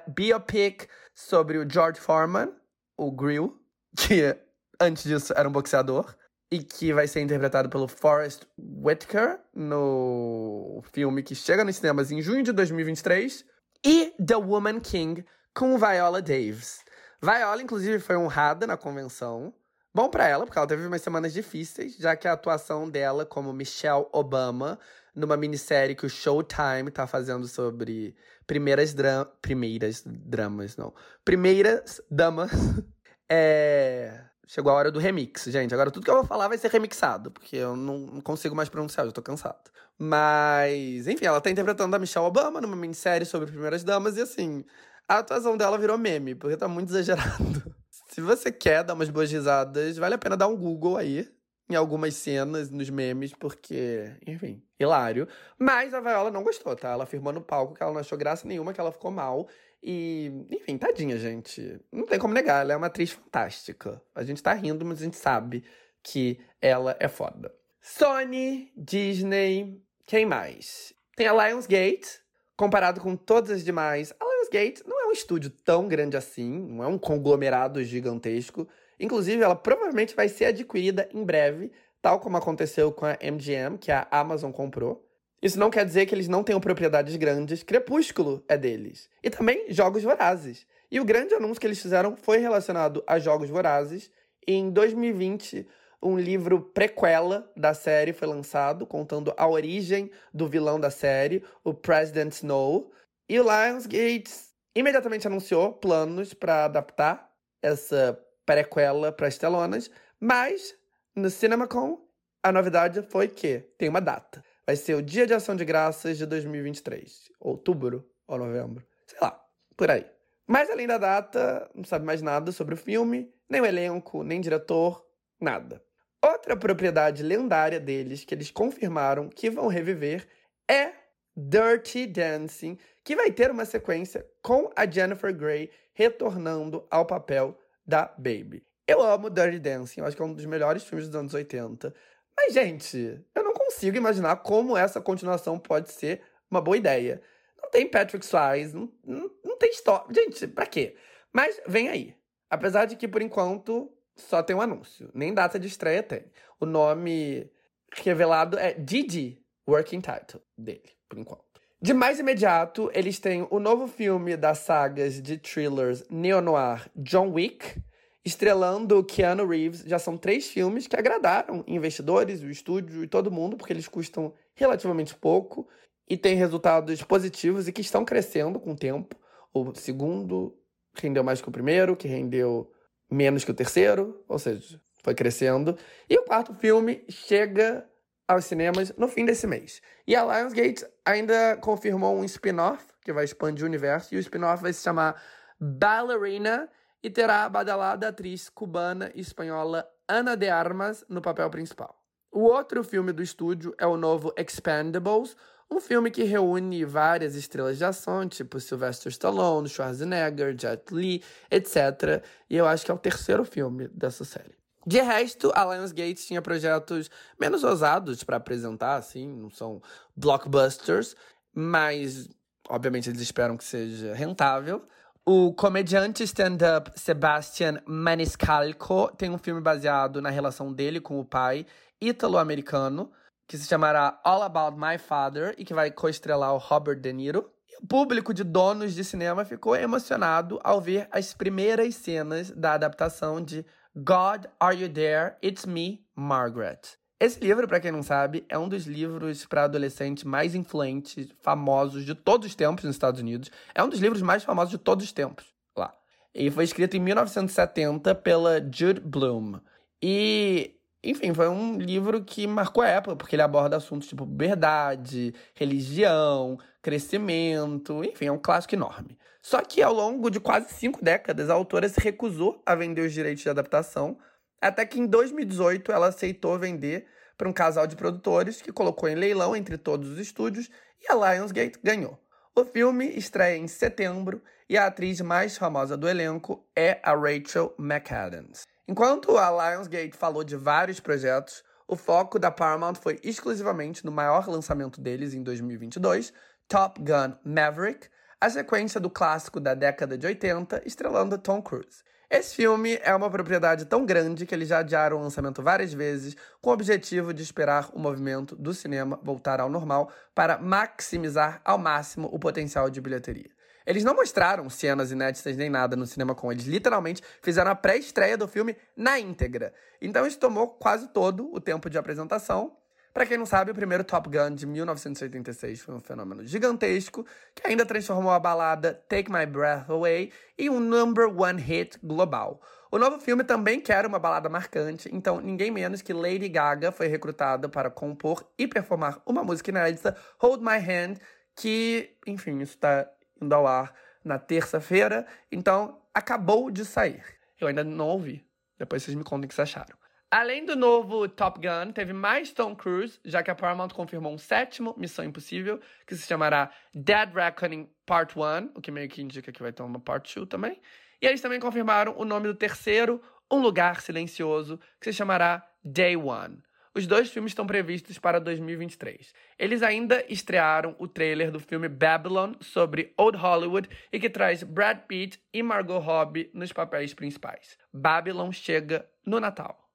biopic 0.09 0.87
sobre 1.15 1.57
o 1.57 1.67
George 1.69 1.99
Foreman, 1.99 2.53
o 2.99 3.11
Grill, 3.11 3.59
que 3.97 4.37
antes 4.79 5.05
disso 5.05 5.33
era 5.35 5.49
um 5.49 5.53
boxeador, 5.53 6.15
e 6.51 6.63
que 6.63 6.93
vai 6.93 7.09
ser 7.09 7.23
interpretado 7.23 7.71
pelo 7.71 7.89
Forrest 7.89 8.43
Whitaker 8.59 9.41
no 9.55 10.83
filme 10.93 11.23
que 11.23 11.35
chega 11.35 11.65
nos 11.65 11.77
cinemas 11.77 12.13
em 12.13 12.21
junho 12.21 12.43
de 12.43 12.53
2023, 12.53 13.45
e 13.83 14.15
The 14.23 14.37
Woman 14.37 14.81
King 14.81 15.25
com 15.55 15.79
Viola 15.79 16.21
Davis. 16.21 16.85
Viola, 17.23 17.63
inclusive, 17.63 17.99
foi 17.99 18.17
honrada 18.17 18.67
na 18.67 18.77
convenção. 18.77 19.53
Bom 19.95 20.11
para 20.11 20.29
ela, 20.29 20.45
porque 20.45 20.59
ela 20.59 20.67
teve 20.67 20.87
umas 20.87 21.01
semanas 21.01 21.33
difíceis, 21.33 21.97
já 21.97 22.15
que 22.15 22.29
a 22.29 22.33
atuação 22.33 22.89
dela 22.89 23.25
como 23.25 23.53
Michelle 23.53 24.07
Obama 24.13 24.79
numa 25.15 25.37
minissérie 25.37 25.97
que 25.97 26.05
o 26.05 26.11
Showtime 26.11 26.91
tá 26.93 27.07
fazendo 27.07 27.49
sobre 27.49 28.15
primeiras, 28.47 28.93
dra 28.93 29.25
primeiras 29.41 30.05
dramas, 30.05 30.77
não. 30.77 30.93
Primeiras 31.25 32.03
damas. 32.11 32.51
é... 33.27 34.21
Chegou 34.47 34.71
a 34.71 34.75
hora 34.77 34.93
do 34.93 35.01
remix, 35.01 35.45
gente. 35.45 35.75
Agora 35.75 35.91
tudo 35.91 36.05
que 36.05 36.11
eu 36.11 36.17
vou 36.17 36.25
falar 36.25 36.47
vai 36.47 36.59
ser 36.59 36.71
remixado, 36.71 37.33
porque 37.33 37.57
eu 37.57 37.75
não 37.75 38.21
consigo 38.21 38.55
mais 38.55 38.69
pronunciar, 38.69 39.05
eu 39.05 39.13
tô 39.13 39.21
cansado. 39.21 39.71
Mas, 39.99 41.09
enfim, 41.09 41.25
ela 41.25 41.41
tá 41.41 41.51
interpretando 41.51 41.97
a 41.97 41.99
Michelle 41.99 42.27
Obama 42.27 42.61
numa 42.61 42.77
minissérie 42.77 43.27
sobre 43.27 43.51
primeiras 43.51 43.83
damas 43.83 44.17
e 44.17 44.21
assim, 44.21 44.65
a 45.09 45.19
atuação 45.19 45.57
dela 45.57 45.79
virou 45.79 45.99
meme, 45.99 46.35
porque 46.35 46.57
tá 46.57 46.69
muito 46.69 46.91
exagerado. 46.91 47.75
Se 48.11 48.21
você 48.21 48.51
quer 48.51 48.83
dar 48.83 48.95
umas 48.95 49.11
boas 49.11 49.31
risadas, 49.31 49.97
vale 49.97 50.15
a 50.15 50.19
pena 50.19 50.37
dar 50.37 50.49
um 50.49 50.57
Google 50.57 50.97
aí 50.97 51.29
em 51.69 51.75
algumas 51.75 52.15
cenas, 52.15 52.71
nos 52.71 52.89
memes, 52.89 53.33
porque, 53.35 54.13
enfim, 54.27 54.63
hilário. 54.79 55.27
Mas 55.59 55.93
a 55.93 56.01
Viola 56.01 56.31
não 56.31 56.43
gostou, 56.43 56.77
tá? 56.77 56.91
Ela 56.91 57.05
afirmou 57.05 57.33
no 57.33 57.41
palco 57.41 57.75
que 57.75 57.83
ela 57.83 57.93
não 57.93 58.01
achou 58.01 58.17
graça 58.17 58.47
nenhuma, 58.47 58.73
que 58.73 58.81
ela 58.81 58.93
ficou 58.93 59.11
mal. 59.11 59.49
E, 59.83 60.33
enfim, 60.51 60.79
tadinha, 60.79 61.19
gente. 61.19 61.81
Não 61.93 62.07
tem 62.07 62.19
como 62.19 62.35
negar, 62.35 62.63
ela 62.63 62.73
é 62.73 62.77
uma 62.77 62.87
atriz 62.87 63.11
fantástica. 63.11 64.01
A 64.15 64.23
gente 64.23 64.43
tá 64.43 64.53
rindo, 64.53 64.85
mas 64.85 65.01
a 65.01 65.05
gente 65.05 65.17
sabe 65.17 65.65
que 66.03 66.41
ela 66.61 66.97
é 67.01 67.09
foda. 67.09 67.53
Sony, 67.81 68.73
Disney, 68.77 69.83
quem 70.07 70.25
mais? 70.25 70.95
Tem 71.17 71.27
a 71.27 71.49
Lionsgate, 71.49 72.21
comparado 72.57 73.01
com 73.01 73.17
todas 73.17 73.51
as 73.51 73.65
demais. 73.65 74.13
A 74.21 74.25
Lionsgate 74.47 74.83
não 74.87 75.01
é 75.01 75.09
um 75.09 75.13
estúdio 75.13 75.51
tão 75.51 75.89
grande 75.89 76.17
assim, 76.17 76.61
não 76.71 76.85
é 76.85 76.87
um 76.87 76.99
conglomerado 76.99 77.83
gigantesco. 77.83 78.67
Inclusive, 78.99 79.43
ela 79.43 79.55
provavelmente 79.55 80.15
vai 80.15 80.29
ser 80.29 80.47
adquirida 80.47 81.09
em 81.13 81.25
breve, 81.25 81.71
tal 82.01 82.21
como 82.21 82.37
aconteceu 82.37 82.93
com 82.93 83.05
a 83.05 83.19
MGM, 83.21 83.79
que 83.79 83.93
a 83.93 84.07
Amazon 84.11 84.51
comprou. 84.51 85.05
Isso 85.43 85.59
não 85.59 85.71
quer 85.71 85.85
dizer 85.85 86.07
que 86.07 86.15
eles 86.15 86.29
não 86.29 86.43
tenham 86.43 86.61
propriedades 86.61 87.15
grandes. 87.17 87.63
Crepúsculo 87.63 88.43
é 88.49 88.57
deles. 88.57 89.09
E 89.23 89.29
também 89.29 89.67
Jogos 89.69 90.03
Vorazes. 90.03 90.67
E 90.91 90.99
o 90.99 91.05
grande 91.05 91.35
anúncio 91.35 91.61
que 91.61 91.67
eles 91.67 91.81
fizeram 91.81 92.17
foi 92.17 92.39
relacionado 92.39 93.03
a 93.07 93.19
Jogos 93.19 93.51
Vorazes. 93.51 94.11
Em 94.47 94.71
2020, 94.71 95.67
um 96.03 96.17
livro 96.17 96.61
prequela 96.61 97.51
da 97.57 97.75
série 97.75 98.13
foi 98.13 98.29
lançado, 98.29 98.87
contando 98.87 99.35
a 99.37 99.47
origem 99.47 100.11
do 100.33 100.49
vilão 100.49 100.81
da 100.81 100.91
série, 100.91 101.43
o 101.63 101.75
President 101.75 102.33
Snow. 102.33 102.91
E 103.29 103.41
o 103.41 103.43
Lionsgate 103.43 104.31
imediatamente 104.75 105.27
anunciou 105.27 105.73
planos 105.73 106.33
para 106.33 106.67
adaptar 106.67 107.31
essa 107.63 108.19
prequela 108.45 109.11
para 109.11 109.27
as 109.27 109.37
telonas, 109.37 109.91
mas 110.21 110.77
no 111.15 111.29
CinemaCon 111.29 112.01
a 112.43 112.53
novidade 112.53 113.03
foi 113.03 113.27
que 113.27 113.59
tem 113.77 113.89
uma 113.89 114.01
data. 114.01 114.45
Vai 114.65 114.77
ser 114.77 114.95
o 114.95 115.03
Dia 115.03 115.27
de 115.27 115.35
Ação 115.35 115.57
de 115.57 115.65
Graças 115.65 116.19
de 116.19 116.27
2023, 116.27 117.33
outubro 117.41 118.09
ou 118.27 118.39
novembro, 118.39 118.87
sei 119.07 119.19
lá, 119.21 119.45
por 119.77 119.91
aí. 119.91 120.07
Mas 120.47 120.71
além 120.71 120.87
da 120.87 120.99
data, 120.99 121.69
não 121.75 121.83
sabe 121.83 122.05
mais 122.05 122.23
nada 122.23 122.53
sobre 122.53 122.75
o 122.75 122.77
filme, 122.77 123.33
nem 123.49 123.61
o 123.61 123.67
elenco, 123.67 124.23
nem 124.23 124.41
diretor, 124.41 125.05
nada. 125.41 125.83
Outra 126.23 126.57
propriedade 126.57 127.23
lendária 127.23 127.81
deles 127.81 128.25
que 128.25 128.35
eles 128.35 128.51
confirmaram 128.51 129.29
que 129.29 129.51
vão 129.51 129.67
reviver 129.67 130.27
é 130.71 130.93
Dirty 131.37 132.07
Dancing, 132.07 132.79
que 133.05 133.15
vai 133.15 133.31
ter 133.31 133.51
uma 133.51 133.65
sequência 133.65 134.27
com 134.43 134.71
a 134.75 134.91
Jennifer 134.91 135.35
Grey 135.35 135.71
retornando 135.93 136.87
ao 136.91 137.05
papel 137.05 137.59
da 137.87 138.07
Baby. 138.17 138.65
Eu 138.87 139.03
amo 139.03 139.29
Dirty 139.29 139.59
Dancing, 139.59 140.01
eu 140.01 140.07
acho 140.07 140.17
que 140.17 140.23
é 140.23 140.25
um 140.25 140.33
dos 140.33 140.47
melhores 140.47 140.85
filmes 140.85 141.07
dos 141.09 141.17
anos 141.17 141.35
80. 141.35 141.93
Mas, 142.37 142.55
gente, 142.55 143.21
eu 143.35 143.45
não 143.45 143.53
consigo 143.53 143.97
imaginar 143.97 144.37
como 144.37 144.77
essa 144.77 145.01
continuação 145.01 145.59
pode 145.59 145.91
ser 145.91 146.23
uma 146.51 146.61
boa 146.61 146.77
ideia. 146.77 147.21
Não 147.61 147.71
tem 147.71 147.89
Patrick 147.89 148.25
Swayze, 148.25 148.75
não, 148.75 148.93
não, 149.05 149.31
não 149.45 149.59
tem 149.59 149.71
história. 149.71 150.07
Gente, 150.15 150.47
pra 150.47 150.67
quê? 150.67 150.97
Mas 151.33 151.61
vem 151.67 151.89
aí. 151.89 152.17
Apesar 152.49 152.85
de 152.85 152.97
que, 152.97 153.09
por 153.09 153.21
enquanto, 153.21 153.93
só 154.15 154.43
tem 154.43 154.55
um 154.55 154.61
anúncio. 154.61 155.11
Nem 155.13 155.35
data 155.35 155.59
de 155.59 155.67
estreia 155.67 156.03
tem. 156.03 156.25
O 156.61 156.67
nome 156.67 157.51
revelado 157.93 158.59
é 158.59 158.73
Didi, 158.75 159.45
working 159.69 160.01
title 160.01 160.41
dele, 160.57 160.96
por 161.09 161.19
enquanto. 161.19 161.45
De 161.81 161.93
mais 161.93 162.19
imediato, 162.19 162.91
eles 162.95 163.19
têm 163.19 163.47
o 163.51 163.61
novo 163.61 163.87
filme 163.87 164.37
das 164.37 164.59
sagas 164.59 165.21
de 165.21 165.37
thrillers 165.37 166.05
neo-noir 166.09 166.91
John 166.97 167.33
Wick, 167.33 167.81
estrelando 168.25 169.05
Keanu 169.05 169.47
Reeves. 169.47 169.83
Já 169.83 169.99
são 169.99 170.17
três 170.17 170.49
filmes 170.49 170.87
que 170.87 170.97
agradaram 170.97 171.63
investidores, 171.67 172.43
o 172.43 172.51
estúdio 172.51 173.05
e 173.05 173.09
todo 173.09 173.31
mundo, 173.31 173.57
porque 173.57 173.73
eles 173.73 173.87
custam 173.87 174.33
relativamente 174.55 175.15
pouco 175.15 175.69
e 176.09 176.17
têm 176.17 176.37
resultados 176.37 177.03
positivos 177.03 177.69
e 177.69 177.73
que 177.73 177.83
estão 177.83 178.05
crescendo 178.05 178.59
com 178.59 178.73
o 178.73 178.77
tempo. 178.77 179.15
O 179.53 179.75
segundo 179.75 180.59
rendeu 180.95 181.23
mais 181.23 181.41
que 181.41 181.49
o 181.49 181.53
primeiro, 181.53 181.97
que 181.97 182.09
rendeu 182.09 182.73
menos 183.11 183.45
que 183.45 183.51
o 183.51 183.55
terceiro, 183.55 184.25
ou 184.27 184.39
seja, 184.39 184.81
foi 185.03 185.15
crescendo. 185.15 185.77
E 186.09 186.17
o 186.19 186.25
quarto 186.25 186.55
filme 186.55 187.05
chega 187.09 187.87
aos 188.29 188.45
cinemas 188.45 188.93
no 188.97 189.09
fim 189.09 189.25
desse 189.25 189.47
mês. 189.47 189.81
E 190.07 190.15
a 190.15 190.25
Lionsgate 190.25 190.87
ainda 191.05 191.57
confirmou 191.59 192.17
um 192.17 192.25
spin-off 192.25 192.85
que 193.03 193.13
vai 193.13 193.25
expandir 193.25 193.65
o 193.65 193.69
universo, 193.69 194.15
e 194.15 194.19
o 194.19 194.21
spin-off 194.21 194.63
vai 194.63 194.73
se 194.73 194.83
chamar 194.83 195.23
Ballerina 195.61 196.69
e 197.03 197.09
terá 197.09 197.45
a 197.45 197.49
badalada 197.49 198.09
atriz 198.09 198.49
cubana 198.49 199.13
e 199.15 199.21
espanhola 199.21 199.89
Ana 200.09 200.37
de 200.37 200.49
Armas 200.49 201.05
no 201.09 201.23
papel 201.23 201.49
principal. 201.51 202.03
O 202.33 202.41
outro 202.41 202.83
filme 202.83 203.13
do 203.13 203.23
estúdio 203.23 203.75
é 203.79 203.87
o 203.87 203.97
novo 203.97 204.33
Expendables, 204.37 205.37
um 205.71 205.81
filme 205.81 206.11
que 206.11 206.23
reúne 206.25 206.85
várias 206.85 207.35
estrelas 207.35 207.79
de 207.79 207.85
ação, 207.85 208.29
tipo 208.29 208.59
Sylvester 208.61 209.11
Stallone, 209.11 209.69
Schwarzenegger, 209.69 210.57
Jet 210.59 210.93
Li, 210.93 211.23
etc. 211.51 212.23
E 212.49 212.57
eu 212.57 212.67
acho 212.67 212.85
que 212.85 212.91
é 212.91 212.95
o 212.95 212.99
terceiro 212.99 213.45
filme 213.45 213.89
dessa 213.89 214.25
série. 214.25 214.57
De 214.87 215.01
resto, 215.01 215.51
a 215.53 215.65
Lionsgate 215.65 216.25
tinha 216.25 216.41
projetos 216.41 217.11
menos 217.41 217.65
ousados 217.65 218.23
para 218.23 218.37
apresentar, 218.37 218.95
assim, 218.95 219.27
não 219.27 219.51
são 219.51 219.83
blockbusters, 220.15 221.17
mas 221.53 222.29
obviamente 222.69 223.11
eles 223.11 223.21
esperam 223.21 223.57
que 223.57 223.65
seja 223.65 224.15
rentável. 224.15 224.87
O 225.25 225.53
comediante 225.53 226.23
stand-up 226.23 226.93
Sebastian 226.95 227.83
Maniscalco 227.85 229.11
tem 229.17 229.29
um 229.29 229.39
filme 229.39 229.61
baseado 229.61 230.23
na 230.23 230.31
relação 230.31 230.73
dele 230.73 231.01
com 231.01 231.19
o 231.19 231.25
pai 231.25 231.67
ítalo-americano, 232.01 233.11
que 233.49 233.59
se 233.59 233.67
chamará 233.67 234.21
All 234.23 234.45
About 234.45 234.79
My 234.79 234.99
Father 234.99 235.53
e 235.59 235.65
que 235.65 235.75
vai 235.75 235.91
co-estrelar 235.91 236.55
o 236.55 236.59
Robert 236.59 237.01
De 237.01 237.13
Niro. 237.13 237.51
E 237.69 237.83
o 237.83 237.87
público 237.89 238.33
de 238.33 238.45
donos 238.45 238.95
de 238.95 239.03
cinema 239.03 239.45
ficou 239.45 239.75
emocionado 239.75 240.61
ao 240.63 240.81
ver 240.81 241.09
as 241.11 241.35
primeiras 241.35 241.97
cenas 241.97 242.53
da 242.53 242.75
adaptação 242.75 243.43
de 243.43 243.67
God, 243.99 244.49
Are 244.61 244.77
You 244.77 244.91
There? 244.91 245.37
It's 245.43 245.65
Me, 245.65 246.05
Margaret. 246.15 246.99
Esse 247.19 247.41
livro, 247.41 247.67
para 247.67 247.81
quem 247.81 247.91
não 247.91 248.03
sabe, 248.03 248.45
é 248.47 248.59
um 248.59 248.69
dos 248.69 248.87
livros 248.87 249.47
para 249.47 249.65
adolescente 249.65 250.29
mais 250.29 250.55
influentes, 250.55 251.29
famosos 251.41 252.05
de 252.05 252.15
todos 252.15 252.47
os 252.47 252.55
tempos 252.55 252.85
nos 252.85 252.95
Estados 252.95 253.23
Unidos. 253.23 253.51
É 253.75 253.83
um 253.83 253.89
dos 253.89 253.99
livros 253.99 254.21
mais 254.21 254.45
famosos 254.45 254.73
de 254.73 254.77
todos 254.77 255.03
os 255.03 255.13
tempos 255.13 255.47
lá. 255.75 255.95
E 256.35 256.51
foi 256.51 256.65
escrito 256.65 256.95
em 256.95 257.01
1970 257.01 258.15
pela 258.17 258.61
Jude 258.61 259.01
Bloom. 259.01 259.61
E, 260.03 260.75
enfim, 261.03 261.33
foi 261.33 261.49
um 261.49 261.79
livro 261.79 262.23
que 262.23 262.47
marcou 262.47 262.83
a 262.83 262.89
época, 262.89 263.17
porque 263.17 263.35
ele 263.35 263.41
aborda 263.41 263.79
assuntos 263.79 264.09
tipo 264.09 264.27
verdade, 264.27 265.33
religião, 265.55 266.59
crescimento, 266.83 268.05
enfim, 268.05 268.27
é 268.27 268.33
um 268.33 268.39
clássico 268.39 268.75
enorme. 268.75 269.17
Só 269.47 269.63
que 269.63 269.81
ao 269.81 269.93
longo 269.93 270.29
de 270.29 270.41
quase 270.41 270.75
cinco 270.75 271.05
décadas, 271.05 271.49
a 271.49 271.55
autora 271.55 271.89
se 271.89 272.01
recusou 272.01 272.61
a 272.67 272.75
vender 272.75 273.03
os 273.03 273.13
direitos 273.13 273.45
de 273.45 273.49
adaptação 273.49 274.19
até 274.61 274.85
que 274.85 274.99
em 274.99 275.07
2018 275.07 275.93
ela 275.93 276.09
aceitou 276.09 276.59
vender 276.59 277.07
para 277.39 277.49
um 277.49 277.53
casal 277.53 277.87
de 277.87 277.95
produtores 277.95 278.61
que 278.61 278.73
colocou 278.73 279.09
em 279.09 279.15
leilão 279.15 279.55
entre 279.55 279.79
todos 279.79 280.11
os 280.11 280.19
estúdios 280.19 280.69
e 281.01 281.13
a 281.13 281.15
Lionsgate 281.15 281.79
ganhou. 281.81 282.19
O 282.57 282.65
filme 282.65 283.07
estreia 283.17 283.57
em 283.57 283.69
setembro 283.69 284.43
e 284.69 284.77
a 284.77 284.87
atriz 284.89 285.21
mais 285.21 285.57
famosa 285.57 285.97
do 285.97 286.09
elenco 286.09 286.67
é 286.75 286.99
a 287.01 287.15
Rachel 287.15 287.73
McAdams. 287.79 288.67
Enquanto 288.89 289.39
a 289.39 289.49
Lionsgate 289.49 290.17
falou 290.17 290.43
de 290.43 290.57
vários 290.57 290.99
projetos, 290.99 291.63
o 291.87 291.95
foco 291.95 292.37
da 292.37 292.51
Paramount 292.51 292.97
foi 292.97 293.21
exclusivamente 293.23 294.05
no 294.05 294.11
maior 294.11 294.49
lançamento 294.49 295.01
deles 295.01 295.35
em 295.35 295.43
2022, 295.45 296.33
Top 296.67 297.01
Gun 297.01 297.37
Maverick, 297.45 298.09
a 298.41 298.51
sequência 298.51 299.01
do 299.01 299.09
clássico 299.09 299.59
da 299.59 299.75
década 299.75 300.19
de 300.19 300.27
80, 300.27 300.83
estrelando 300.85 301.39
Tom 301.39 301.63
Cruise. 301.63 302.05
Esse 302.29 302.57
filme 302.57 302.99
é 303.03 303.15
uma 303.15 303.31
propriedade 303.31 303.85
tão 303.85 304.05
grande 304.05 304.45
que 304.45 304.55
eles 304.55 304.69
já 304.69 304.79
adiaram 304.79 305.17
o 305.17 305.23
lançamento 305.23 305.63
várias 305.63 305.93
vezes, 305.93 306.37
com 306.61 306.71
o 306.71 306.73
objetivo 306.73 307.33
de 307.33 307.43
esperar 307.43 307.89
o 307.95 307.99
movimento 307.99 308.57
do 308.57 308.75
cinema 308.75 309.19
voltar 309.23 309.61
ao 309.61 309.71
normal 309.71 310.11
para 310.35 310.59
maximizar 310.59 311.61
ao 311.65 311.79
máximo 311.79 312.29
o 312.33 312.39
potencial 312.39 312.91
de 312.91 313.01
bilheteria. 313.01 313.49
Eles 313.87 314.03
não 314.03 314.17
mostraram 314.17 314.69
cenas 314.69 315.13
inéditas 315.13 315.57
nem 315.57 315.71
nada 315.71 315.95
no 315.95 316.05
cinema 316.05 316.35
com 316.35 316.51
eles, 316.51 316.67
literalmente 316.67 317.23
fizeram 317.41 317.71
a 317.71 317.77
pré-estreia 317.77 318.37
do 318.37 318.49
filme 318.49 318.77
na 318.97 319.19
íntegra. 319.21 319.73
Então 320.03 320.27
isso 320.27 320.39
tomou 320.39 320.69
quase 320.69 321.09
todo 321.09 321.49
o 321.55 321.61
tempo 321.61 321.89
de 321.89 321.97
apresentação 321.97 322.77
para 323.17 323.25
quem 323.25 323.39
não 323.39 323.47
sabe, 323.47 323.71
o 323.71 323.75
primeiro 323.75 324.05
Top 324.05 324.29
Gun 324.29 324.55
de 324.55 324.67
1986 324.67 325.81
foi 325.81 325.95
um 325.95 326.01
fenômeno 326.03 326.45
gigantesco 326.45 327.25
que 327.55 327.67
ainda 327.67 327.87
transformou 327.87 328.31
a 328.31 328.39
balada 328.39 328.93
Take 329.09 329.33
My 329.33 329.47
Breath 329.47 329.89
Away 329.89 330.31
em 330.59 330.69
um 330.69 330.79
number 330.79 331.27
one 331.27 331.59
hit 331.59 331.99
global. 332.03 332.61
O 332.91 332.99
novo 332.99 333.19
filme 333.19 333.43
também 333.43 333.81
quer 333.81 334.05
uma 334.05 334.19
balada 334.19 334.51
marcante, 334.51 335.09
então 335.11 335.41
ninguém 335.41 335.71
menos 335.71 336.03
que 336.03 336.13
Lady 336.13 336.47
Gaga 336.47 336.93
foi 336.93 337.07
recrutada 337.07 337.71
para 337.71 337.89
compor 337.89 338.47
e 338.59 338.69
performar 338.69 339.19
uma 339.25 339.43
música 339.43 339.71
inédita, 339.71 340.15
Hold 340.39 340.61
My 340.61 340.77
Hand, 340.77 341.15
que, 341.57 342.19
enfim, 342.27 342.61
isso 342.61 342.75
está 342.75 343.11
indo 343.41 343.55
ao 343.55 343.67
ar 343.67 343.95
na 344.23 344.39
terça-feira, 344.39 345.27
então 345.51 346.03
acabou 346.13 346.71
de 346.71 346.85
sair. 346.85 347.25
Eu 347.59 347.67
ainda 347.67 347.83
não 347.83 348.09
ouvi. 348.09 348.47
Depois 348.79 349.03
vocês 349.03 349.17
me 349.17 349.25
contem 349.25 349.47
o 349.47 349.49
que 349.49 349.55
vocês 349.55 349.71
acharam. 349.71 349.97
Além 350.31 350.65
do 350.65 350.75
novo 350.75 351.29
Top 351.29 351.61
Gun, 351.61 351.93
teve 351.93 352.13
mais 352.13 352.53
Tom 352.53 352.75
Cruise, 352.75 353.21
já 353.25 353.45
que 353.45 353.51
a 353.51 353.55
Paramount 353.55 353.91
confirmou 353.91 354.35
um 354.35 354.39
sétimo 354.39 354.93
Missão 354.99 355.25
Impossível, 355.25 355.81
que 356.05 356.17
se 356.17 356.27
chamará 356.27 356.73
Dead 356.93 357.33
Reckoning 357.33 357.89
Part 358.05 358.37
1, 358.37 358.73
o 358.75 358.81
que 358.81 358.91
meio 358.91 359.09
que 359.09 359.23
indica 359.23 359.53
que 359.53 359.63
vai 359.63 359.73
ter 359.73 359.85
uma 359.85 360.01
Part 360.01 360.35
2 360.35 360.49
também. 360.49 360.81
E 361.23 361.27
eles 361.27 361.41
também 361.41 361.61
confirmaram 361.61 362.13
o 362.19 362.25
nome 362.25 362.49
do 362.49 362.55
terceiro, 362.57 363.23
Um 363.49 363.61
Lugar 363.61 364.01
Silencioso, 364.01 364.81
que 365.01 365.13
se 365.13 365.17
chamará 365.17 365.65
Day 365.85 366.17
One. 366.17 366.59
Os 366.93 367.07
dois 367.07 367.31
filmes 367.31 367.53
estão 367.53 367.67
previstos 367.67 368.19
para 368.19 368.41
2023. 368.41 369.33
Eles 369.57 369.81
ainda 369.81 370.25
estrearam 370.29 370.97
o 370.99 371.07
trailer 371.07 371.53
do 371.53 371.61
filme 371.61 371.89
Babylon 371.89 372.55
sobre 372.61 373.15
Old 373.17 373.39
Hollywood 373.39 373.89
e 374.13 374.19
que 374.19 374.29
traz 374.29 374.65
Brad 374.65 375.03
Pitt 375.07 375.39
e 375.53 375.63
Margot 375.63 376.01
Robbie 376.01 376.51
nos 376.53 376.73
papéis 376.73 377.15
principais. 377.15 377.79
Babylon 377.93 378.51
chega 378.51 379.09
no 379.25 379.39
Natal. 379.39 379.86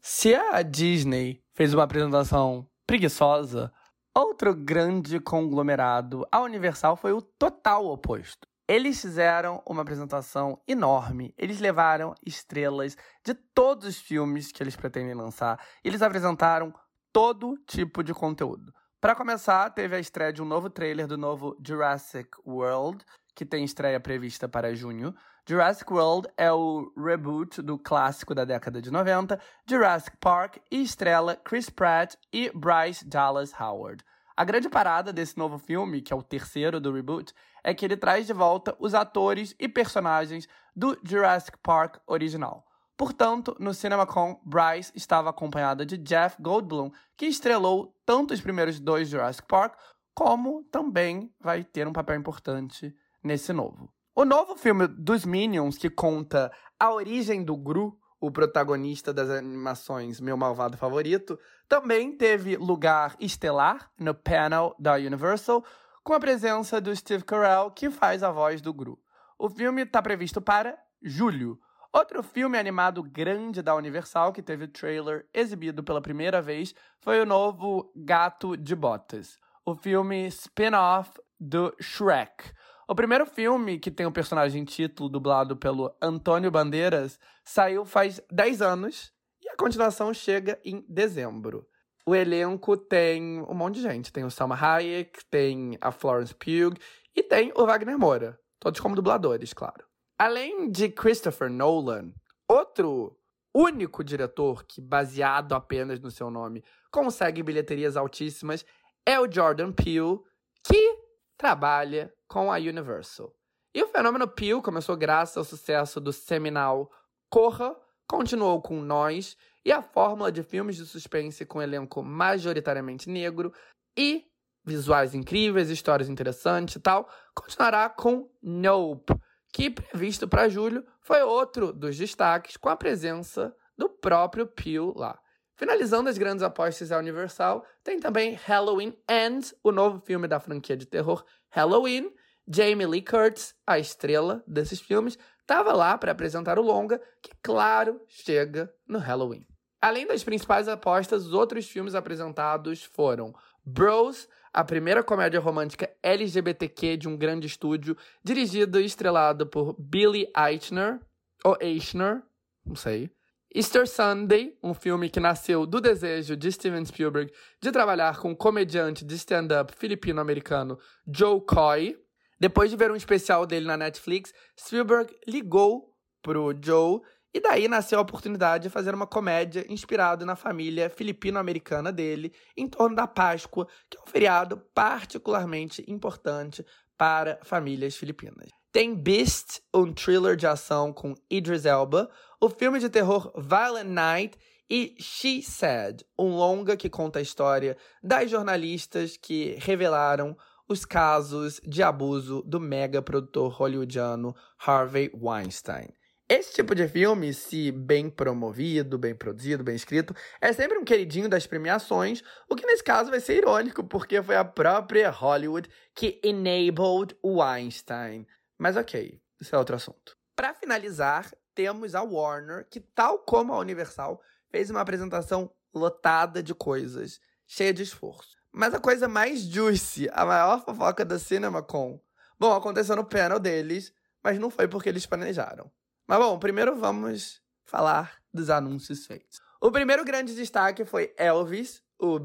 Se 0.00 0.34
a 0.34 0.62
Disney 0.62 1.42
fez 1.54 1.74
uma 1.74 1.82
apresentação 1.82 2.68
preguiçosa, 2.86 3.72
outro 4.14 4.54
grande 4.54 5.20
conglomerado, 5.20 6.26
a 6.30 6.40
Universal, 6.40 6.96
foi 6.96 7.12
o 7.12 7.20
total 7.20 7.86
oposto. 7.86 8.46
Eles 8.66 9.00
fizeram 9.00 9.62
uma 9.66 9.82
apresentação 9.82 10.60
enorme. 10.68 11.34
Eles 11.36 11.58
levaram 11.58 12.14
estrelas 12.24 12.96
de 13.24 13.34
todos 13.34 13.86
os 13.88 13.96
filmes 13.96 14.52
que 14.52 14.62
eles 14.62 14.76
pretendem 14.76 15.14
lançar. 15.14 15.58
Eles 15.82 16.02
apresentaram 16.02 16.72
todo 17.12 17.58
tipo 17.66 18.02
de 18.02 18.14
conteúdo. 18.14 18.72
Para 19.00 19.14
começar, 19.14 19.70
teve 19.70 19.96
a 19.96 20.00
estreia 20.00 20.32
de 20.32 20.42
um 20.42 20.44
novo 20.44 20.68
trailer 20.68 21.06
do 21.06 21.16
novo 21.16 21.56
Jurassic 21.64 22.28
World, 22.46 23.04
que 23.34 23.46
tem 23.46 23.64
estreia 23.64 23.98
prevista 23.98 24.48
para 24.48 24.74
junho. 24.74 25.14
Jurassic 25.48 25.90
World 25.90 26.28
é 26.36 26.52
o 26.52 26.92
reboot 26.94 27.62
do 27.62 27.78
clássico 27.78 28.34
da 28.34 28.44
década 28.44 28.82
de 28.82 28.90
90, 28.90 29.40
Jurassic 29.66 30.14
Park, 30.18 30.58
e 30.70 30.82
estrela 30.82 31.36
Chris 31.36 31.70
Pratt 31.70 32.16
e 32.30 32.50
Bryce 32.54 33.02
Dallas 33.08 33.58
Howard. 33.58 34.04
A 34.36 34.44
grande 34.44 34.68
parada 34.68 35.10
desse 35.10 35.38
novo 35.38 35.56
filme, 35.56 36.02
que 36.02 36.12
é 36.12 36.16
o 36.16 36.22
terceiro 36.22 36.78
do 36.78 36.92
reboot, 36.92 37.32
é 37.64 37.72
que 37.72 37.82
ele 37.82 37.96
traz 37.96 38.26
de 38.26 38.34
volta 38.34 38.76
os 38.78 38.92
atores 38.92 39.54
e 39.58 39.66
personagens 39.66 40.46
do 40.76 40.98
Jurassic 41.02 41.56
Park 41.62 41.96
original. 42.06 42.66
Portanto, 42.94 43.56
no 43.58 43.72
CinemaCon, 43.72 44.38
Bryce 44.44 44.92
estava 44.94 45.30
acompanhada 45.30 45.86
de 45.86 45.96
Jeff 45.96 46.36
Goldblum, 46.38 46.90
que 47.16 47.24
estrelou 47.24 47.96
tanto 48.04 48.34
os 48.34 48.40
primeiros 48.42 48.78
dois 48.78 49.08
Jurassic 49.08 49.48
Park, 49.48 49.78
como 50.14 50.62
também 50.64 51.32
vai 51.40 51.64
ter 51.64 51.88
um 51.88 51.92
papel 51.94 52.16
importante 52.16 52.94
nesse 53.24 53.50
novo. 53.50 53.90
O 54.20 54.24
novo 54.24 54.56
filme 54.56 54.88
dos 54.88 55.24
Minions, 55.24 55.78
que 55.78 55.88
conta 55.88 56.50
a 56.76 56.92
origem 56.92 57.44
do 57.44 57.56
Gru, 57.56 57.96
o 58.20 58.32
protagonista 58.32 59.14
das 59.14 59.30
animações 59.30 60.20
Meu 60.20 60.36
Malvado 60.36 60.76
Favorito, 60.76 61.38
também 61.68 62.10
teve 62.10 62.56
lugar 62.56 63.14
estelar 63.20 63.88
no 63.96 64.12
panel 64.12 64.74
da 64.76 64.94
Universal, 64.94 65.64
com 66.02 66.14
a 66.14 66.18
presença 66.18 66.80
do 66.80 66.96
Steve 66.96 67.22
Carell, 67.22 67.70
que 67.70 67.90
faz 67.90 68.24
a 68.24 68.32
voz 68.32 68.60
do 68.60 68.74
Gru. 68.74 68.98
O 69.38 69.48
filme 69.48 69.82
está 69.82 70.02
previsto 70.02 70.40
para 70.40 70.76
julho. 71.00 71.56
Outro 71.92 72.20
filme 72.20 72.58
animado 72.58 73.04
grande 73.04 73.62
da 73.62 73.76
Universal, 73.76 74.32
que 74.32 74.42
teve 74.42 74.66
trailer 74.66 75.28
exibido 75.32 75.84
pela 75.84 76.02
primeira 76.02 76.42
vez, 76.42 76.74
foi 76.98 77.20
o 77.20 77.24
novo 77.24 77.92
Gato 77.94 78.56
de 78.56 78.74
Botas, 78.74 79.38
o 79.64 79.76
filme 79.76 80.26
spin-off 80.26 81.08
do 81.38 81.72
Shrek. 81.80 82.50
O 82.90 82.94
primeiro 82.94 83.26
filme 83.26 83.78
que 83.78 83.90
tem 83.90 84.06
o 84.06 84.10
personagem 84.10 84.64
título 84.64 85.10
dublado 85.10 85.54
pelo 85.54 85.94
Antônio 86.00 86.50
Bandeiras 86.50 87.20
saiu 87.44 87.84
faz 87.84 88.18
10 88.32 88.62
anos 88.62 89.12
e 89.42 89.48
a 89.50 89.56
continuação 89.56 90.14
chega 90.14 90.58
em 90.64 90.82
dezembro. 90.88 91.68
O 92.06 92.14
elenco 92.14 92.78
tem 92.78 93.42
um 93.42 93.52
monte 93.52 93.74
de 93.74 93.82
gente. 93.82 94.10
Tem 94.10 94.24
o 94.24 94.30
Salma 94.30 94.56
Hayek, 94.58 95.22
tem 95.26 95.76
a 95.82 95.92
Florence 95.92 96.34
Pugh 96.34 96.74
e 97.14 97.22
tem 97.22 97.52
o 97.54 97.66
Wagner 97.66 97.98
Moura. 97.98 98.40
Todos 98.58 98.80
como 98.80 98.96
dubladores, 98.96 99.52
claro. 99.52 99.84
Além 100.18 100.70
de 100.70 100.88
Christopher 100.88 101.50
Nolan, 101.50 102.14
outro 102.48 103.14
único 103.54 104.02
diretor 104.02 104.64
que, 104.64 104.80
baseado 104.80 105.54
apenas 105.54 106.00
no 106.00 106.10
seu 106.10 106.30
nome, 106.30 106.64
consegue 106.90 107.42
bilheterias 107.42 107.98
altíssimas 107.98 108.64
é 109.04 109.20
o 109.20 109.30
Jordan 109.30 109.72
Peele, 109.72 110.20
que 110.64 110.97
trabalha 111.38 112.12
com 112.26 112.52
a 112.52 112.56
Universal. 112.56 113.32
E 113.72 113.82
o 113.82 113.88
fenômeno 113.88 114.26
Peele 114.26 114.60
começou 114.60 114.96
graças 114.96 115.36
ao 115.36 115.44
sucesso 115.44 116.00
do 116.00 116.12
seminal 116.12 116.90
Corra, 117.30 117.76
continuou 118.08 118.60
com 118.60 118.80
Nós 118.80 119.36
e 119.64 119.70
a 119.70 119.80
fórmula 119.80 120.32
de 120.32 120.42
filmes 120.42 120.76
de 120.76 120.84
suspense 120.84 121.46
com 121.46 121.62
elenco 121.62 122.02
majoritariamente 122.02 123.08
negro 123.08 123.52
e 123.96 124.24
visuais 124.64 125.14
incríveis, 125.14 125.70
histórias 125.70 126.08
interessantes 126.08 126.76
e 126.76 126.80
tal, 126.80 127.08
continuará 127.34 127.88
com 127.88 128.30
Nope, 128.42 129.14
que 129.52 129.70
previsto 129.70 130.26
para 130.26 130.48
julho 130.48 130.84
foi 131.00 131.22
outro 131.22 131.72
dos 131.72 131.96
destaques 131.96 132.56
com 132.56 132.68
a 132.68 132.76
presença 132.76 133.54
do 133.76 133.88
próprio 133.88 134.46
Peele 134.46 134.92
lá. 134.96 135.18
Finalizando 135.58 136.08
as 136.08 136.16
grandes 136.16 136.44
apostas 136.44 136.90
da 136.90 136.98
Universal, 136.98 137.66
tem 137.82 137.98
também 137.98 138.38
Halloween 138.44 138.96
Ends, 139.10 139.52
o 139.60 139.72
novo 139.72 139.98
filme 139.98 140.28
da 140.28 140.38
franquia 140.38 140.76
de 140.76 140.86
terror 140.86 141.24
Halloween, 141.50 142.14
Jamie 142.46 142.86
Lee 142.86 143.02
Curtis, 143.02 143.56
a 143.66 143.76
estrela 143.76 144.44
desses 144.46 144.80
filmes, 144.80 145.18
estava 145.40 145.72
lá 145.72 145.98
para 145.98 146.12
apresentar 146.12 146.60
o 146.60 146.62
longa, 146.62 147.02
que, 147.20 147.32
claro, 147.42 148.00
chega 148.06 148.72
no 148.86 149.00
Halloween. 149.00 149.44
Além 149.82 150.06
das 150.06 150.22
principais 150.22 150.68
apostas, 150.68 151.26
os 151.26 151.32
outros 151.32 151.68
filmes 151.68 151.96
apresentados 151.96 152.84
foram 152.84 153.34
Bros, 153.64 154.28
a 154.52 154.62
primeira 154.62 155.02
comédia 155.02 155.40
romântica 155.40 155.90
LGBTQ 156.00 156.96
de 156.98 157.08
um 157.08 157.16
grande 157.16 157.48
estúdio, 157.48 157.96
dirigido 158.22 158.80
e 158.80 158.84
estrelado 158.84 159.44
por 159.44 159.74
Billy 159.76 160.30
Eichner, 160.36 161.00
ou 161.44 161.56
Eichner, 161.60 162.22
não 162.64 162.76
sei. 162.76 163.10
Easter 163.54 163.88
Sunday, 163.88 164.54
um 164.62 164.74
filme 164.74 165.08
que 165.08 165.18
nasceu 165.18 165.64
do 165.64 165.80
desejo 165.80 166.36
de 166.36 166.52
Steven 166.52 166.84
Spielberg 166.84 167.32
de 167.62 167.72
trabalhar 167.72 168.18
com 168.18 168.32
o 168.32 168.36
comediante 168.36 169.06
de 169.06 169.14
stand-up 169.14 169.74
filipino-americano 169.74 170.78
Joe 171.10 171.40
Coy. 171.40 171.96
Depois 172.38 172.70
de 172.70 172.76
ver 172.76 172.90
um 172.90 172.96
especial 172.96 173.46
dele 173.46 173.66
na 173.66 173.76
Netflix, 173.76 174.34
Spielberg 174.58 175.10
ligou 175.26 175.94
pro 176.22 176.54
Joe 176.62 177.00
e 177.32 177.40
daí 177.40 177.68
nasceu 177.68 177.98
a 177.98 178.02
oportunidade 178.02 178.64
de 178.64 178.70
fazer 178.70 178.94
uma 178.94 179.06
comédia 179.06 179.64
inspirada 179.72 180.26
na 180.26 180.36
família 180.36 180.90
filipino-americana 180.90 181.90
dele, 181.90 182.34
em 182.54 182.68
torno 182.68 182.96
da 182.96 183.06
Páscoa, 183.06 183.66
que 183.88 183.96
é 183.96 184.02
um 184.02 184.06
feriado 184.06 184.58
particularmente 184.74 185.82
importante 185.88 186.64
para 186.98 187.38
famílias 187.42 187.96
filipinas. 187.96 188.50
Tem 188.70 188.94
Beast, 188.94 189.62
um 189.72 189.92
thriller 189.92 190.36
de 190.36 190.46
ação 190.46 190.92
com 190.92 191.14
Idris 191.30 191.64
Elba, 191.64 192.10
o 192.40 192.48
filme 192.48 192.78
de 192.78 192.88
terror 192.88 193.32
Violent 193.36 193.88
Night 193.88 194.38
e 194.70 194.94
She 194.98 195.42
Said, 195.42 196.04
um 196.18 196.36
longa 196.36 196.76
que 196.76 196.90
conta 196.90 197.18
a 197.18 197.22
história 197.22 197.76
das 198.02 198.30
jornalistas 198.30 199.16
que 199.16 199.56
revelaram 199.58 200.36
os 200.68 200.84
casos 200.84 201.60
de 201.64 201.82
abuso 201.82 202.42
do 202.42 202.60
mega 202.60 203.00
produtor 203.00 203.50
hollywoodiano 203.52 204.36
Harvey 204.58 205.10
Weinstein. 205.14 205.88
Esse 206.28 206.52
tipo 206.52 206.74
de 206.74 206.86
filme, 206.86 207.32
se 207.32 207.72
bem 207.72 208.10
promovido, 208.10 208.98
bem 208.98 209.14
produzido, 209.14 209.64
bem 209.64 209.74
escrito, 209.74 210.14
é 210.42 210.52
sempre 210.52 210.76
um 210.76 210.84
queridinho 210.84 211.26
das 211.26 211.46
premiações, 211.46 212.22
o 212.50 212.54
que 212.54 212.66
nesse 212.66 212.84
caso 212.84 213.10
vai 213.10 213.18
ser 213.18 213.38
irônico, 213.38 213.82
porque 213.82 214.22
foi 214.22 214.36
a 214.36 214.44
própria 214.44 215.08
Hollywood 215.08 215.70
que 215.94 216.20
enabled 216.22 217.16
Weinstein. 217.24 218.26
Mas 218.58 218.76
ok, 218.76 219.18
isso 219.40 219.56
é 219.56 219.58
outro 219.58 219.74
assunto. 219.74 220.18
Para 220.36 220.52
finalizar, 220.52 221.32
temos 221.58 221.96
a 221.96 222.02
Warner, 222.02 222.68
que, 222.70 222.78
tal 222.78 223.18
como 223.18 223.52
a 223.52 223.58
Universal, 223.58 224.22
fez 224.48 224.70
uma 224.70 224.80
apresentação 224.80 225.50
lotada 225.74 226.40
de 226.40 226.54
coisas, 226.54 227.20
cheia 227.48 227.74
de 227.74 227.82
esforço. 227.82 228.36
Mas 228.52 228.72
a 228.74 228.78
coisa 228.78 229.08
mais 229.08 229.40
juicy, 229.40 230.08
a 230.12 230.24
maior 230.24 230.64
fofoca 230.64 231.04
da 231.04 231.18
CinemaCon, 231.18 232.00
bom, 232.38 232.54
aconteceu 232.54 232.94
no 232.94 233.04
panel 233.04 233.40
deles, 233.40 233.92
mas 234.22 234.38
não 234.38 234.50
foi 234.50 234.68
porque 234.68 234.88
eles 234.88 235.04
planejaram. 235.04 235.68
Mas 236.06 236.20
bom, 236.20 236.38
primeiro 236.38 236.76
vamos 236.76 237.42
falar 237.64 238.22
dos 238.32 238.50
anúncios 238.50 239.04
feitos. 239.04 239.40
O 239.60 239.72
primeiro 239.72 240.04
grande 240.04 240.36
destaque 240.36 240.84
foi 240.84 241.12
Elvis, 241.18 241.82
o 241.98 242.20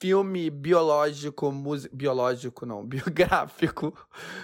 filme 0.00 0.48
biológico, 0.48 1.52
biológico 1.92 2.64
não, 2.64 2.82
biográfico, 2.88 3.92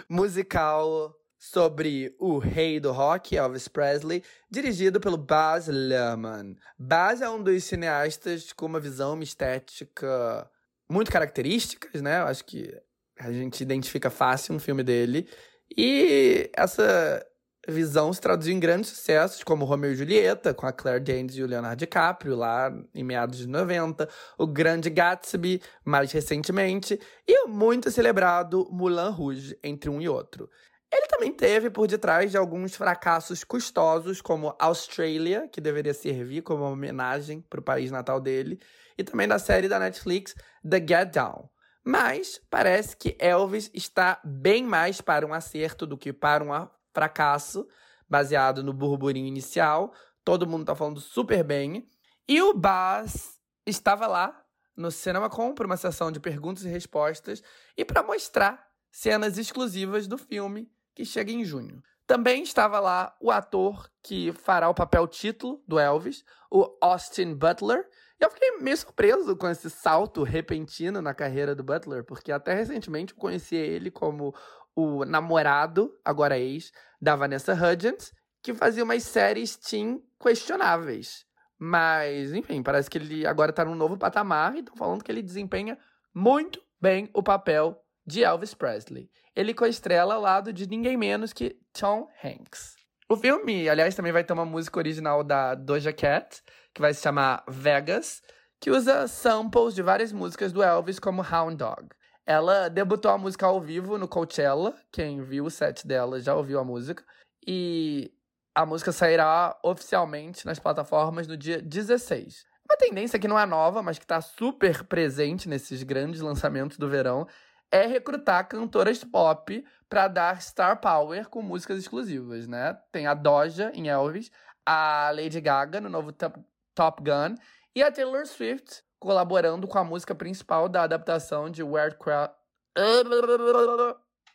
musical 0.07 1.19
sobre 1.51 2.15
o 2.19 2.39
rei 2.39 2.81
do 2.81 2.91
rock, 2.91 3.37
Elvis 3.37 3.69
Presley, 3.69 4.23
dirigido 4.51 4.99
pelo 4.99 5.19
Baz 5.19 5.69
Luhrmann. 5.69 6.57
Baz 6.79 7.21
é 7.21 7.29
um 7.29 7.43
dos 7.43 7.65
cineastas 7.65 8.51
com 8.53 8.65
uma 8.65 8.81
visão, 8.81 9.13
uma 9.13 9.23
estética 9.23 10.51
muito 10.89 11.13
características, 11.13 12.01
né? 12.01 12.21
Eu 12.21 12.27
acho 12.29 12.45
que 12.47 12.75
a 13.21 13.31
gente 13.31 13.61
identifica 13.61 14.09
fácil 14.09 14.55
um 14.55 14.59
filme 14.59 14.83
dele. 14.83 15.29
E 15.77 16.51
essa 16.57 17.25
visão 17.69 18.11
se 18.11 18.23
traduziu 18.23 18.55
em 18.55 18.61
grandes 18.61 18.91
sucessos, 18.91 19.45
como 19.45 19.67
Romeo 19.67 19.93
e 19.93 19.97
Julieta, 19.97 20.55
com 20.55 20.67
a 20.67 20.73
Claire 20.73 21.05
Danes 21.05 21.37
e 21.37 21.43
o 21.43 21.47
Leonardo 21.47 21.77
DiCaprio, 21.77 22.37
lá 22.37 22.73
em 22.95 23.05
meados 23.05 23.39
de 23.39 23.47
90, 23.47 24.09
o 24.39 24.47
Grande 24.47 24.89
Gatsby, 24.89 25.61
mais 25.85 26.11
recentemente, 26.11 26.99
e 27.29 27.45
o 27.45 27.49
muito 27.49 27.91
celebrado 27.91 28.67
Moulin 28.71 29.11
Rouge, 29.11 29.59
entre 29.63 29.91
um 29.91 30.01
e 30.01 30.09
outro. 30.09 30.49
Ele 30.95 31.09
também 31.09 31.33
teve 31.33 31.71
por 31.71 31.89
detrás 31.89 32.31
de 32.31 32.37
alguns 32.37 32.77
fracassos 32.77 33.43
custosos, 33.43 34.21
como 34.21 34.55
Australia, 34.61 35.49
que 35.49 35.61
deveria 35.61 35.93
servir 35.93 36.43
como 36.43 36.63
homenagem 36.63 37.41
para 37.41 37.59
o 37.59 37.65
país 37.65 37.91
natal 37.91 38.21
dele, 38.21 38.61
e 38.97 39.03
também 39.03 39.27
da 39.27 39.41
série 39.41 39.69
da 39.69 39.81
Netflix 39.81 40.37
The 40.63 40.79
Get 40.79 41.13
Down. 41.13 41.51
Mas 41.85 42.41
parece 42.49 42.97
que 42.97 43.17
Elvis 43.19 43.73
está 43.75 44.21
bem 44.25 44.63
mais 44.65 45.01
para 45.01 45.27
um 45.27 45.35
acerto 45.35 45.85
do 45.85 45.99
que 45.99 46.13
para 46.13 46.45
um 46.45 46.69
fracasso, 46.93 47.67
baseado 48.09 48.63
no 48.63 48.73
burburinho 48.73 49.27
inicial. 49.27 49.93
Todo 50.25 50.47
mundo 50.47 50.65
tá 50.65 50.77
falando 50.77 51.01
super 51.01 51.43
bem. 51.43 51.89
E 52.29 52.41
o 52.41 52.55
Baz 52.55 53.41
estava 53.67 54.07
lá 54.07 54.45
no 54.77 54.93
CinemaCon 54.93 55.55
para 55.55 55.67
uma 55.67 55.77
sessão 55.77 56.13
de 56.13 56.21
perguntas 56.21 56.65
e 56.65 56.69
respostas 56.69 57.43
e 57.77 57.85
para 57.85 58.01
mostrar 58.01 58.65
cenas 58.93 59.39
exclusivas 59.39 60.07
do 60.07 60.17
filme 60.17 60.73
que 60.95 61.05
chega 61.05 61.33
em 61.33 61.45
junho. 61.45 61.83
Também 62.07 62.43
estava 62.43 62.79
lá 62.81 63.17
o 63.21 63.31
ator 63.31 63.91
que 64.03 64.33
fará 64.33 64.69
o 64.69 64.75
papel 64.75 65.09
título 65.09 65.63
do 65.67 65.79
Elvis, 65.79 66.25
o 66.51 66.77
Austin 66.81 67.35
Butler. 67.35 67.89
E 68.21 68.25
eu 68.25 68.31
fiquei 68.31 68.59
meio 68.59 68.77
surpreso 68.77 69.35
com 69.37 69.49
esse 69.49 69.71
salto 69.71 70.23
repentino 70.23 71.01
na 71.01 71.15
carreira 71.15 71.55
do 71.55 71.65
Butler, 71.65 72.05
porque 72.05 72.31
até 72.31 72.55
recentemente 72.55 73.15
eu 73.15 73.19
conhecia 73.19 73.59
ele 73.59 73.91
como 73.91 74.35
o 74.77 75.05
namorado, 75.05 75.97
agora 76.05 76.39
ex, 76.39 76.73
da 77.01 77.17
Vanessa 77.17 77.55
Hudgens, 77.55 78.13
que 78.43 78.53
fazia 78.53 78.85
umas 78.85 79.03
séries 79.03 79.57
teen 79.57 80.03
questionáveis. 80.21 81.25
Mas, 81.59 82.35
enfim, 82.35 82.63
parece 82.63 82.91
que 82.91 82.99
ele 82.99 83.27
agora 83.27 83.53
tá 83.53 83.65
num 83.65 83.75
novo 83.75 83.97
patamar 83.97 84.55
e 84.55 84.59
estão 84.59 84.77
falando 84.77 85.03
que 85.03 85.11
ele 85.11 85.23
desempenha 85.23 85.79
muito 86.13 86.61
bem 86.81 87.09
o 87.15 87.23
papel 87.23 87.81
de 88.07 88.23
Elvis 88.23 88.55
Presley. 88.55 89.11
Ele 89.35 89.55
coestrela 89.55 90.15
ao 90.15 90.21
lado 90.21 90.53
de 90.53 90.67
ninguém 90.69 90.97
menos 90.97 91.33
que 91.33 91.57
Tom 91.73 92.09
Hanks. 92.23 92.77
O 93.09 93.17
filme, 93.17 93.69
aliás, 93.69 93.95
também 93.95 94.13
vai 94.13 94.25
ter 94.25 94.33
uma 94.33 94.45
música 94.45 94.79
original 94.79 95.23
da 95.23 95.55
Doja 95.55 95.93
Cat, 95.93 96.43
que 96.75 96.81
vai 96.81 96.95
se 96.95 97.03
chamar 97.03 97.45
Vegas, 97.49 98.23
que 98.61 98.71
usa 98.71 99.07
samples 99.07 99.75
de 99.75 99.83
várias 99.83 100.13
músicas 100.13 100.53
do 100.53 100.63
Elvis, 100.63 100.99
como 100.99 101.23
Hound 101.23 101.57
Dog. 101.57 101.89
Ela 102.27 102.69
debutou 102.69 103.11
a 103.11 103.19
música 103.19 103.47
ao 103.47 103.61
vivo 103.61 103.99
no 103.99 104.09
Coachella. 104.09 104.75
Quem 104.91 105.21
viu 105.21 105.45
o 105.45 105.51
set 105.51 105.87
dela 105.87 106.21
já 106.21 106.35
ouviu 106.35 106.59
a 106.59 106.65
música. 106.65 107.05
E 107.47 108.11
a 108.55 108.65
música 108.65 108.93
sairá 108.93 109.55
oficialmente 109.63 110.47
nas 110.47 110.59
plataformas 110.59 111.27
no 111.27 111.37
dia 111.37 111.61
16. 111.61 112.47
Uma 112.67 112.79
tendência 112.79 113.19
que 113.19 113.29
não 113.29 113.39
é 113.39 113.45
nova, 113.45 113.83
mas 113.83 113.99
que 113.99 114.05
está 114.05 114.23
super 114.23 114.85
presente 114.85 115.49
nesses 115.49 115.83
grandes 115.83 116.23
lançamentos 116.23 116.79
do 116.79 116.89
verão, 116.89 117.27
é 117.71 117.87
recrutar 117.87 118.49
cantoras 118.49 119.03
pop 119.03 119.65
para 119.89 120.09
dar 120.09 120.41
star 120.41 120.81
power 120.81 121.29
com 121.29 121.43
músicas 121.43 121.79
exclusivas, 121.79 122.47
né? 122.47 122.79
Tem 122.93 123.07
a 123.07 123.15
Doja 123.15 123.71
em 123.75 123.89
Elvis, 123.89 124.31
a 124.65 125.11
Lady 125.15 125.41
Gaga 125.41 125.81
no 125.81 125.89
novo 125.89 126.13
Top 126.13 127.03
Gun 127.03 127.35
e 127.75 127.83
a 127.83 127.91
Taylor 127.91 128.27
Swift 128.27 128.83
colaborando 129.05 129.69
com 129.69 129.79
a 129.79 129.85
música 129.85 130.15
principal 130.15 130.67
da 130.67 130.83
adaptação 130.85 131.51
de 131.51 131.63
Where 131.63 131.95
Crowd. 131.99 132.33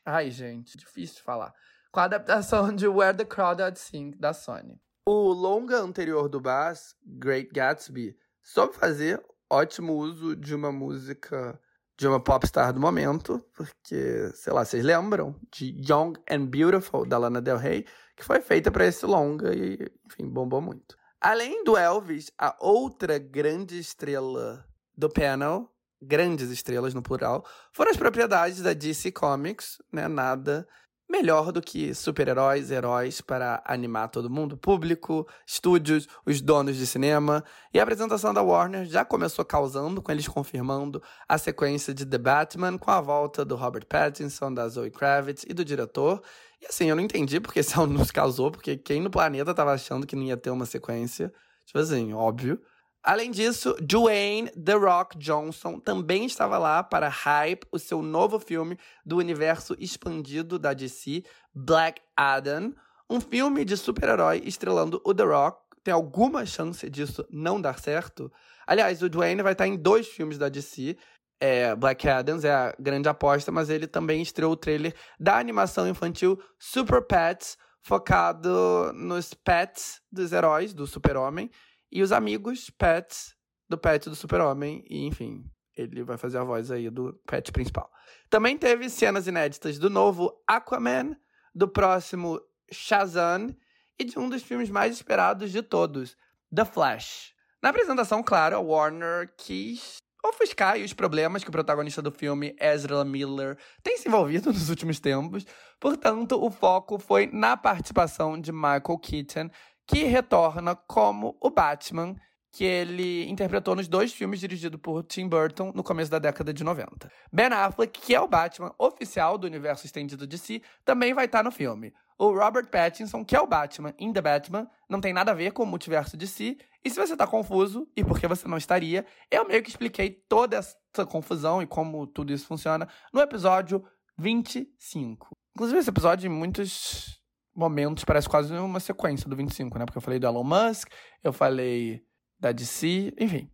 Ai, 0.05 0.29
gente, 0.29 0.77
difícil 0.77 1.15
de 1.15 1.23
falar. 1.23 1.51
Com 1.91 1.99
a 1.99 2.03
adaptação 2.03 2.75
de 2.75 2.87
Where 2.87 3.17
the 3.17 3.25
Crowded 3.25 3.79
Sing 3.79 4.11
da 4.11 4.31
Sony. 4.31 4.79
O 5.07 5.33
longa 5.33 5.77
anterior 5.77 6.29
do 6.29 6.39
Bass, 6.39 6.95
Great 7.03 7.49
Gatsby, 7.51 8.15
soube 8.43 8.75
fazer 8.75 9.19
ótimo 9.49 9.93
uso 9.93 10.35
de 10.35 10.53
uma 10.53 10.71
música 10.71 11.59
de 11.99 12.07
uma 12.07 12.19
popstar 12.19 12.71
do 12.71 12.79
momento, 12.79 13.43
porque, 13.53 14.31
sei 14.33 14.53
lá, 14.53 14.63
vocês 14.63 14.85
lembram 14.85 15.35
de 15.51 15.75
Young 15.85 16.13
and 16.31 16.45
Beautiful 16.45 17.05
da 17.05 17.17
Lana 17.17 17.41
Del 17.41 17.57
Rey, 17.57 17.85
que 18.15 18.23
foi 18.23 18.39
feita 18.39 18.71
para 18.71 18.85
esse 18.85 19.05
longa 19.05 19.53
e, 19.53 19.91
enfim, 20.05 20.25
bombou 20.25 20.61
muito. 20.61 20.95
Além 21.19 21.61
do 21.65 21.75
Elvis, 21.75 22.31
a 22.37 22.55
outra 22.61 23.19
grande 23.19 23.77
estrela 23.77 24.65
do 24.97 25.09
panel, 25.09 25.69
grandes 26.01 26.49
estrelas 26.49 26.93
no 26.93 27.01
plural, 27.01 27.45
foram 27.73 27.91
as 27.91 27.97
propriedades 27.97 28.61
da 28.61 28.71
DC 28.71 29.11
Comics, 29.11 29.81
né? 29.91 30.07
Nada 30.07 30.65
melhor 31.09 31.51
do 31.51 31.61
que 31.61 31.93
super-heróis, 31.95 32.69
heróis 32.69 33.19
para 33.19 33.61
animar 33.65 34.09
todo 34.09 34.29
mundo, 34.29 34.55
público, 34.55 35.27
estúdios, 35.45 36.07
os 36.25 36.39
donos 36.39 36.77
de 36.77 36.85
cinema. 36.85 37.43
E 37.73 37.79
a 37.79 37.83
apresentação 37.83 38.33
da 38.33 38.43
Warner 38.43 38.85
já 38.85 39.03
começou 39.03 39.43
causando, 39.43 40.01
com 40.01 40.11
eles 40.11 40.27
confirmando 40.27 41.01
a 41.27 41.37
sequência 41.37 41.93
de 41.93 42.05
The 42.05 42.17
Batman 42.19 42.77
com 42.77 42.91
a 42.91 43.01
volta 43.01 43.43
do 43.43 43.55
Robert 43.55 43.87
Pattinson, 43.87 44.53
da 44.53 44.67
Zoe 44.69 44.91
Kravitz 44.91 45.43
e 45.49 45.53
do 45.53 45.65
diretor. 45.65 46.21
E 46.61 46.67
assim, 46.67 46.85
eu 46.89 46.95
não 46.95 47.03
entendi 47.03 47.39
porque 47.39 47.61
não 47.75 47.87
nos 47.87 48.11
causou, 48.11 48.51
porque 48.51 48.77
quem 48.77 49.01
no 49.01 49.09
planeta 49.09 49.53
tava 49.53 49.73
achando 49.73 50.05
que 50.05 50.15
não 50.15 50.23
ia 50.23 50.37
ter 50.37 50.51
uma 50.51 50.65
sequência? 50.65 51.33
Tipo 51.65 51.79
assim, 51.79 52.13
óbvio. 52.13 52.61
Além 53.01 53.31
disso, 53.31 53.75
Dwayne 53.81 54.49
The 54.51 54.73
Rock 54.73 55.17
Johnson 55.17 55.79
também 55.79 56.25
estava 56.25 56.57
lá 56.57 56.83
para 56.83 57.07
hype 57.07 57.65
o 57.71 57.79
seu 57.79 58.01
novo 58.01 58.39
filme 58.39 58.77
do 59.05 59.17
universo 59.17 59.75
expandido 59.79 60.59
da 60.59 60.73
DC, 60.73 61.23
Black 61.53 62.01
Adam, 62.15 62.73
um 63.09 63.21
filme 63.21 63.63
de 63.63 63.77
super-herói 63.77 64.41
estrelando 64.45 65.01
o 65.05 65.13
The 65.13 65.23
Rock. 65.23 65.61
Tem 65.81 65.93
alguma 65.93 66.45
chance 66.45 66.89
disso 66.89 67.25
não 67.29 67.59
dar 67.59 67.79
certo? 67.79 68.31
Aliás, 68.67 69.01
o 69.01 69.09
Dwayne 69.09 69.41
vai 69.41 69.53
estar 69.53 69.65
em 69.65 69.77
dois 69.77 70.07
filmes 70.07 70.37
da 70.37 70.49
DC. 70.49 70.97
É, 71.39 71.73
Black 71.75 72.07
Adams 72.07 72.43
é 72.43 72.53
a 72.53 72.75
grande 72.77 73.07
aposta, 73.07 73.49
mas 73.49 73.69
ele 73.69 73.87
também 73.87 74.21
estreou 74.21 74.51
o 74.51 74.57
trailer 74.57 74.93
da 75.17 75.37
animação 75.37 75.87
infantil 75.87 76.37
Super 76.59 77.01
Pets, 77.01 77.57
focado 77.81 78.91
nos 78.93 79.33
pets 79.33 80.01
dos 80.11 80.33
heróis, 80.33 80.73
do 80.73 80.85
super-homem, 80.85 81.49
e 81.91 82.01
os 82.01 82.11
amigos 82.11 82.69
pets 82.69 83.35
do 83.67 83.77
pet 83.77 84.09
do 84.09 84.15
super-homem, 84.15 84.83
e 84.89 85.05
enfim, 85.05 85.43
ele 85.75 86.03
vai 86.03 86.17
fazer 86.17 86.37
a 86.37 86.43
voz 86.43 86.71
aí 86.71 86.89
do 86.89 87.13
pet 87.25 87.51
principal. 87.51 87.89
Também 88.29 88.57
teve 88.57 88.89
cenas 88.89 89.27
inéditas 89.27 89.77
do 89.77 89.89
novo 89.89 90.33
Aquaman, 90.47 91.15
do 91.53 91.67
próximo 91.67 92.41
Shazam 92.71 93.55
e 93.97 94.03
de 94.03 94.17
um 94.17 94.29
dos 94.29 94.43
filmes 94.43 94.69
mais 94.69 94.95
esperados 94.95 95.51
de 95.51 95.61
todos, 95.61 96.17
The 96.53 96.65
Flash. 96.65 97.33
Na 97.61 97.69
apresentação, 97.69 98.23
claro, 98.23 98.55
a 98.55 98.59
Warner 98.59 99.33
quis 99.37 99.97
ofuscar 100.23 100.77
os 100.77 100.93
problemas 100.93 101.43
que 101.43 101.49
o 101.49 101.51
protagonista 101.51 102.01
do 102.01 102.11
filme, 102.11 102.55
Ezra 102.59 103.03
Miller, 103.05 103.57
tem 103.81 103.97
se 103.97 104.07
envolvido 104.07 104.51
nos 104.53 104.69
últimos 104.69 104.99
tempos. 104.99 105.45
Portanto, 105.79 106.43
o 106.43 106.49
foco 106.51 106.97
foi 106.97 107.27
na 107.27 107.55
participação 107.55 108.39
de 108.39 108.51
Michael 108.51 108.99
Keaton, 109.01 109.49
que 109.89 110.03
retorna 110.03 110.75
como 110.75 111.35
o 111.41 111.49
Batman 111.49 112.15
que 112.51 112.63
ele 112.63 113.27
interpretou 113.27 113.75
nos 113.75 113.87
dois 113.87 114.13
filmes 114.13 114.39
dirigidos 114.39 114.79
por 114.79 115.03
Tim 115.03 115.27
Burton 115.27 115.71
no 115.73 115.83
começo 115.83 116.11
da 116.11 116.19
década 116.19 116.53
de 116.53 116.63
90. 116.63 117.11
Ben 117.33 117.47
Affleck, 117.47 117.99
que 117.99 118.13
é 118.13 118.21
o 118.21 118.27
Batman 118.27 118.73
oficial 118.77 119.35
do 119.37 119.47
universo 119.47 119.87
estendido 119.87 120.27
de 120.27 120.37
si, 120.37 120.61
também 120.85 121.13
vai 121.13 121.25
estar 121.25 121.43
no 121.43 121.51
filme. 121.51 121.91
O 122.19 122.31
Robert 122.31 122.67
Pattinson, 122.69 123.25
que 123.25 123.35
é 123.35 123.41
o 123.41 123.47
Batman 123.47 123.93
em 123.97 124.13
The 124.13 124.21
Batman, 124.21 124.69
não 124.87 125.01
tem 125.01 125.11
nada 125.11 125.31
a 125.31 125.35
ver 125.35 125.53
com 125.53 125.63
o 125.63 125.67
multiverso 125.67 126.15
de 126.15 126.27
si. 126.27 126.59
E 126.83 126.89
se 126.89 126.99
você 126.99 127.17
tá 127.17 127.25
confuso, 127.25 127.87
e 127.95 128.03
por 128.03 128.19
que 128.19 128.27
você 128.27 128.47
não 128.47 128.57
estaria, 128.57 129.05
eu 129.31 129.47
meio 129.47 129.63
que 129.63 129.69
expliquei 129.69 130.11
toda 130.11 130.57
essa 130.57 131.05
confusão 131.07 131.63
e 131.63 131.67
como 131.67 132.05
tudo 132.05 132.31
isso 132.31 132.45
funciona 132.45 132.87
no 133.11 133.21
episódio 133.21 133.83
25. 134.17 135.29
Inclusive, 135.55 135.79
esse 135.79 135.89
episódio, 135.89 136.27
em 136.27 136.33
muitos 136.33 137.18
momentos, 137.55 138.03
parece 138.03 138.29
quase 138.29 138.53
uma 138.53 138.79
sequência 138.79 139.29
do 139.29 139.35
25, 139.35 139.77
né? 139.77 139.85
Porque 139.85 139.97
eu 139.97 140.01
falei 140.01 140.19
do 140.19 140.27
Elon 140.27 140.43
Musk, 140.43 140.89
eu 141.23 141.33
falei 141.33 142.01
da 142.39 142.51
DC, 142.51 143.13
enfim. 143.19 143.49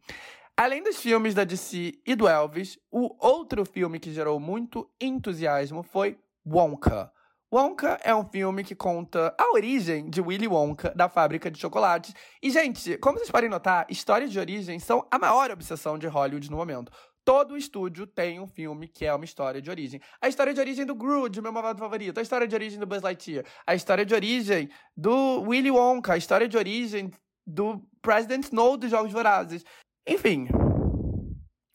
Além 0.58 0.82
dos 0.82 0.98
filmes 0.98 1.34
da 1.34 1.44
DC 1.44 1.94
e 2.06 2.16
do 2.16 2.28
Elvis, 2.28 2.78
o 2.90 3.14
outro 3.20 3.66
filme 3.66 4.00
que 4.00 4.14
gerou 4.14 4.40
muito 4.40 4.90
entusiasmo 5.02 5.84
foi 5.84 6.18
Wonka. 6.46 7.12
Wonka 7.54 8.00
é 8.04 8.14
um 8.14 8.26
filme 8.26 8.64
que 8.64 8.76
conta 8.76 9.36
a 9.40 9.54
origem 9.54 10.10
de 10.10 10.22
Willy 10.22 10.48
Wonka, 10.48 10.94
da 10.96 11.08
fábrica 11.08 11.52
de 11.52 11.60
chocolates. 11.60 12.14
E, 12.42 12.50
gente, 12.50 12.98
como 12.98 13.18
vocês 13.18 13.30
podem 13.30 13.50
notar, 13.50 13.86
histórias 13.90 14.32
de 14.32 14.40
origem 14.40 14.80
são 14.80 15.06
a 15.12 15.20
maior 15.20 15.52
obsessão 15.52 15.98
de 15.98 16.08
Hollywood 16.08 16.50
no 16.50 16.58
momento. 16.58 16.92
Todo 17.26 17.58
estúdio 17.58 18.06
tem 18.06 18.40
um 18.40 18.46
filme 18.46 18.88
que 18.88 19.04
é 19.04 19.12
uma 19.12 19.26
história 19.26 19.60
de 19.60 19.68
origem. 19.68 20.00
A 20.22 20.28
história 20.28 20.54
de 20.54 20.60
origem 20.60 20.86
do 20.86 20.94
Groot, 20.94 21.42
meu 21.42 21.52
malvado 21.52 21.80
favorito. 21.80 22.20
A 22.20 22.22
história 22.22 22.48
de 22.48 22.54
origem 22.54 22.80
do 22.80 22.86
Buzz 22.86 23.02
Lightyear. 23.02 23.44
A 23.66 23.74
história 23.74 24.06
de 24.06 24.14
origem 24.14 24.70
do 24.96 25.42
Willy 25.42 25.72
Wonka. 25.72 26.14
A 26.14 26.18
história 26.18 26.48
de 26.48 26.56
origem 26.56 27.12
do 27.46 27.82
President 28.00 28.44
Snow 28.44 28.78
dos 28.78 28.92
Jogos 28.92 29.12
Vorazes. 29.12 29.66
Enfim, 30.08 30.48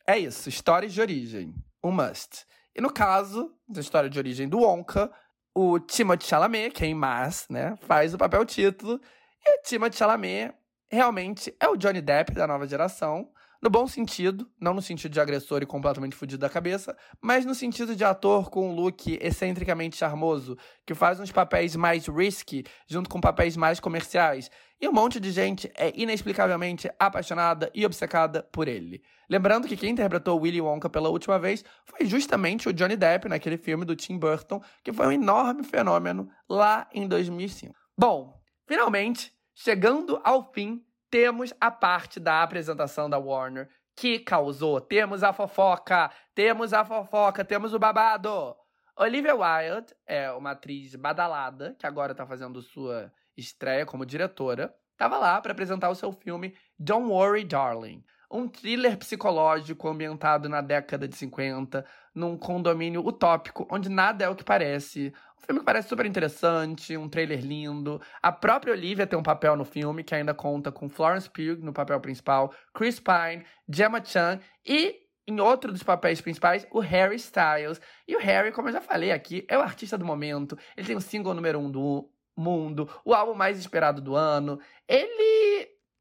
é 0.07 0.17
isso. 0.17 0.49
Histórias 0.49 0.93
de 0.93 1.01
origem. 1.01 1.53
Um 1.83 1.91
must. 1.91 2.47
E 2.73 2.81
no 2.81 2.93
caso 2.93 3.53
da 3.69 3.81
história 3.81 4.09
de 4.09 4.21
origem 4.21 4.49
do 4.49 4.61
Wonka, 4.61 5.11
o 5.53 5.81
Timothée 5.81 6.29
Chalamet, 6.29 6.71
que 6.71 6.85
é 6.85 6.87
em 6.87 6.95
Mas, 6.95 7.49
né, 7.51 7.77
faz 7.83 8.15
o 8.15 8.19
papel 8.19 8.45
título. 8.47 9.01
E 9.45 9.59
o 9.59 9.63
Timothée 9.65 9.99
Chalamet 9.99 10.55
realmente 10.89 11.53
é 11.59 11.69
o 11.69 11.77
Johnny 11.77 12.01
Depp 12.01 12.35
da 12.35 12.47
nova 12.47 12.69
geração. 12.69 13.33
No 13.63 13.69
bom 13.69 13.87
sentido, 13.87 14.51
não 14.59 14.73
no 14.73 14.81
sentido 14.81 15.13
de 15.13 15.21
agressor 15.21 15.63
e 15.63 15.67
completamente 15.67 16.17
fudido 16.17 16.41
da 16.41 16.49
cabeça, 16.49 16.97
mas 17.21 17.45
no 17.45 17.55
sentido 17.55 17.95
de 17.95 18.03
ator 18.03 18.49
com 18.49 18.71
um 18.71 18.75
look 18.75 19.19
excentricamente 19.21 19.99
charmoso, 19.99 20.57
que 20.87 20.95
faz 20.95 21.21
uns 21.21 21.31
papéis 21.31 21.77
mais 21.77 22.07
risky, 22.07 22.65
junto 22.87 23.11
com 23.11 23.21
papéis 23.21 23.59
mais 23.59 23.79
comerciais. 23.79 24.51
E 24.81 24.89
um 24.89 24.93
monte 24.93 25.21
de 25.21 25.31
gente 25.31 25.71
é 25.77 25.93
inexplicavelmente 25.95 26.91
apaixonada 26.99 27.71
e 27.75 27.85
obcecada 27.85 28.43
por 28.51 28.67
ele. 28.67 29.03
Lembrando 29.29 29.69
que 29.69 29.77
quem 29.77 29.91
interpretou 29.91 30.41
Willy 30.41 30.63
Wonka 30.63 30.89
pela 30.89 31.11
última 31.11 31.39
vez 31.39 31.63
foi 31.85 32.07
justamente 32.07 32.67
o 32.67 32.73
Johnny 32.73 32.97
Depp 32.97 33.29
naquele 33.29 33.59
filme 33.59 33.85
do 33.85 33.95
Tim 33.95 34.17
Burton, 34.17 34.63
que 34.83 34.91
foi 34.91 35.07
um 35.07 35.13
enorme 35.13 35.65
fenômeno 35.65 36.31
lá 36.49 36.89
em 36.95 37.07
2005. 37.07 37.75
Bom, 37.95 38.41
finalmente, 38.67 39.35
chegando 39.55 40.19
ao 40.25 40.51
fim 40.51 40.83
temos 41.11 41.53
a 41.61 41.71
parte 41.71 42.21
da 42.21 42.43
apresentação 42.43 43.11
da 43.11 43.19
Warner 43.19 43.69
que 43.97 44.19
causou. 44.21 44.81
Temos 44.81 45.23
a 45.23 45.33
fofoca, 45.33 46.11
temos 46.35 46.73
a 46.73 46.85
fofoca, 46.85 47.45
temos 47.45 47.75
o 47.75 47.79
babado. 47.79 48.57
Olivia 48.97 49.35
Wilde 49.35 49.95
é 50.07 50.31
uma 50.31 50.53
atriz 50.53 50.95
badalada 50.95 51.75
que 51.79 51.87
agora 51.87 52.15
tá 52.15 52.27
fazendo 52.27 52.63
sua 52.63 53.13
estreia 53.37 53.85
como 53.85 54.07
diretora. 54.07 54.75
Tava 54.97 55.19
lá 55.19 55.41
para 55.41 55.53
apresentar 55.53 55.91
o 55.91 55.95
seu 55.95 56.13
filme 56.13 56.55
Don't 56.79 57.09
Worry 57.09 57.45
Darling 57.45 58.05
um 58.31 58.47
thriller 58.47 58.97
psicológico 58.97 59.89
ambientado 59.89 60.49
na 60.49 60.61
década 60.61 61.09
de 61.09 61.17
50, 61.17 61.85
num 62.15 62.37
condomínio 62.37 63.05
utópico, 63.05 63.67
onde 63.71 63.89
nada 63.89 64.25
é 64.25 64.29
o 64.29 64.37
que 64.37 64.45
parece. 64.45 65.13
Um 65.37 65.47
filme 65.47 65.61
que 65.61 65.67
parece 65.67 65.89
super 65.89 66.07
interessante, 66.07 66.97
um 66.97 67.09
trailer 67.09 67.41
lindo. 67.41 68.01
A 68.23 68.31
própria 68.31 68.73
Olivia 68.73 69.07
tem 69.07 69.19
um 69.19 69.23
papel 69.23 69.57
no 69.57 69.65
filme, 69.65 70.05
que 70.05 70.15
ainda 70.15 70.33
conta 70.33 70.71
com 70.71 70.89
Florence 70.89 71.29
Pugh 71.29 71.59
no 71.61 71.73
papel 71.73 71.99
principal, 72.01 72.55
Chris 72.73 73.01
Pine, 73.01 73.45
Gemma 73.69 74.05
Chan 74.05 74.39
e 74.65 75.01
em 75.27 75.41
outro 75.41 75.71
dos 75.71 75.83
papéis 75.83 76.21
principais, 76.21 76.67
o 76.71 76.81
Harry 76.81 77.17
Styles. 77.17 77.81
E 78.07 78.17
o 78.17 78.21
Harry, 78.21 78.53
como 78.53 78.69
eu 78.69 78.73
já 78.73 78.81
falei 78.81 79.13
aqui, 79.13 79.45
é 79.49 79.57
o 79.57 79.61
artista 79.61 79.97
do 79.97 80.05
momento. 80.05 80.59
Ele 80.77 80.87
tem 80.87 80.97
o 80.97 81.01
single 81.01 81.35
número 81.35 81.59
um 81.59 81.71
do 81.71 82.11
mundo, 82.37 82.89
o 83.05 83.15
álbum 83.15 83.35
mais 83.35 83.59
esperado 83.59 84.01
do 84.01 84.17
ano. 84.17 84.59
Ele 84.89 85.50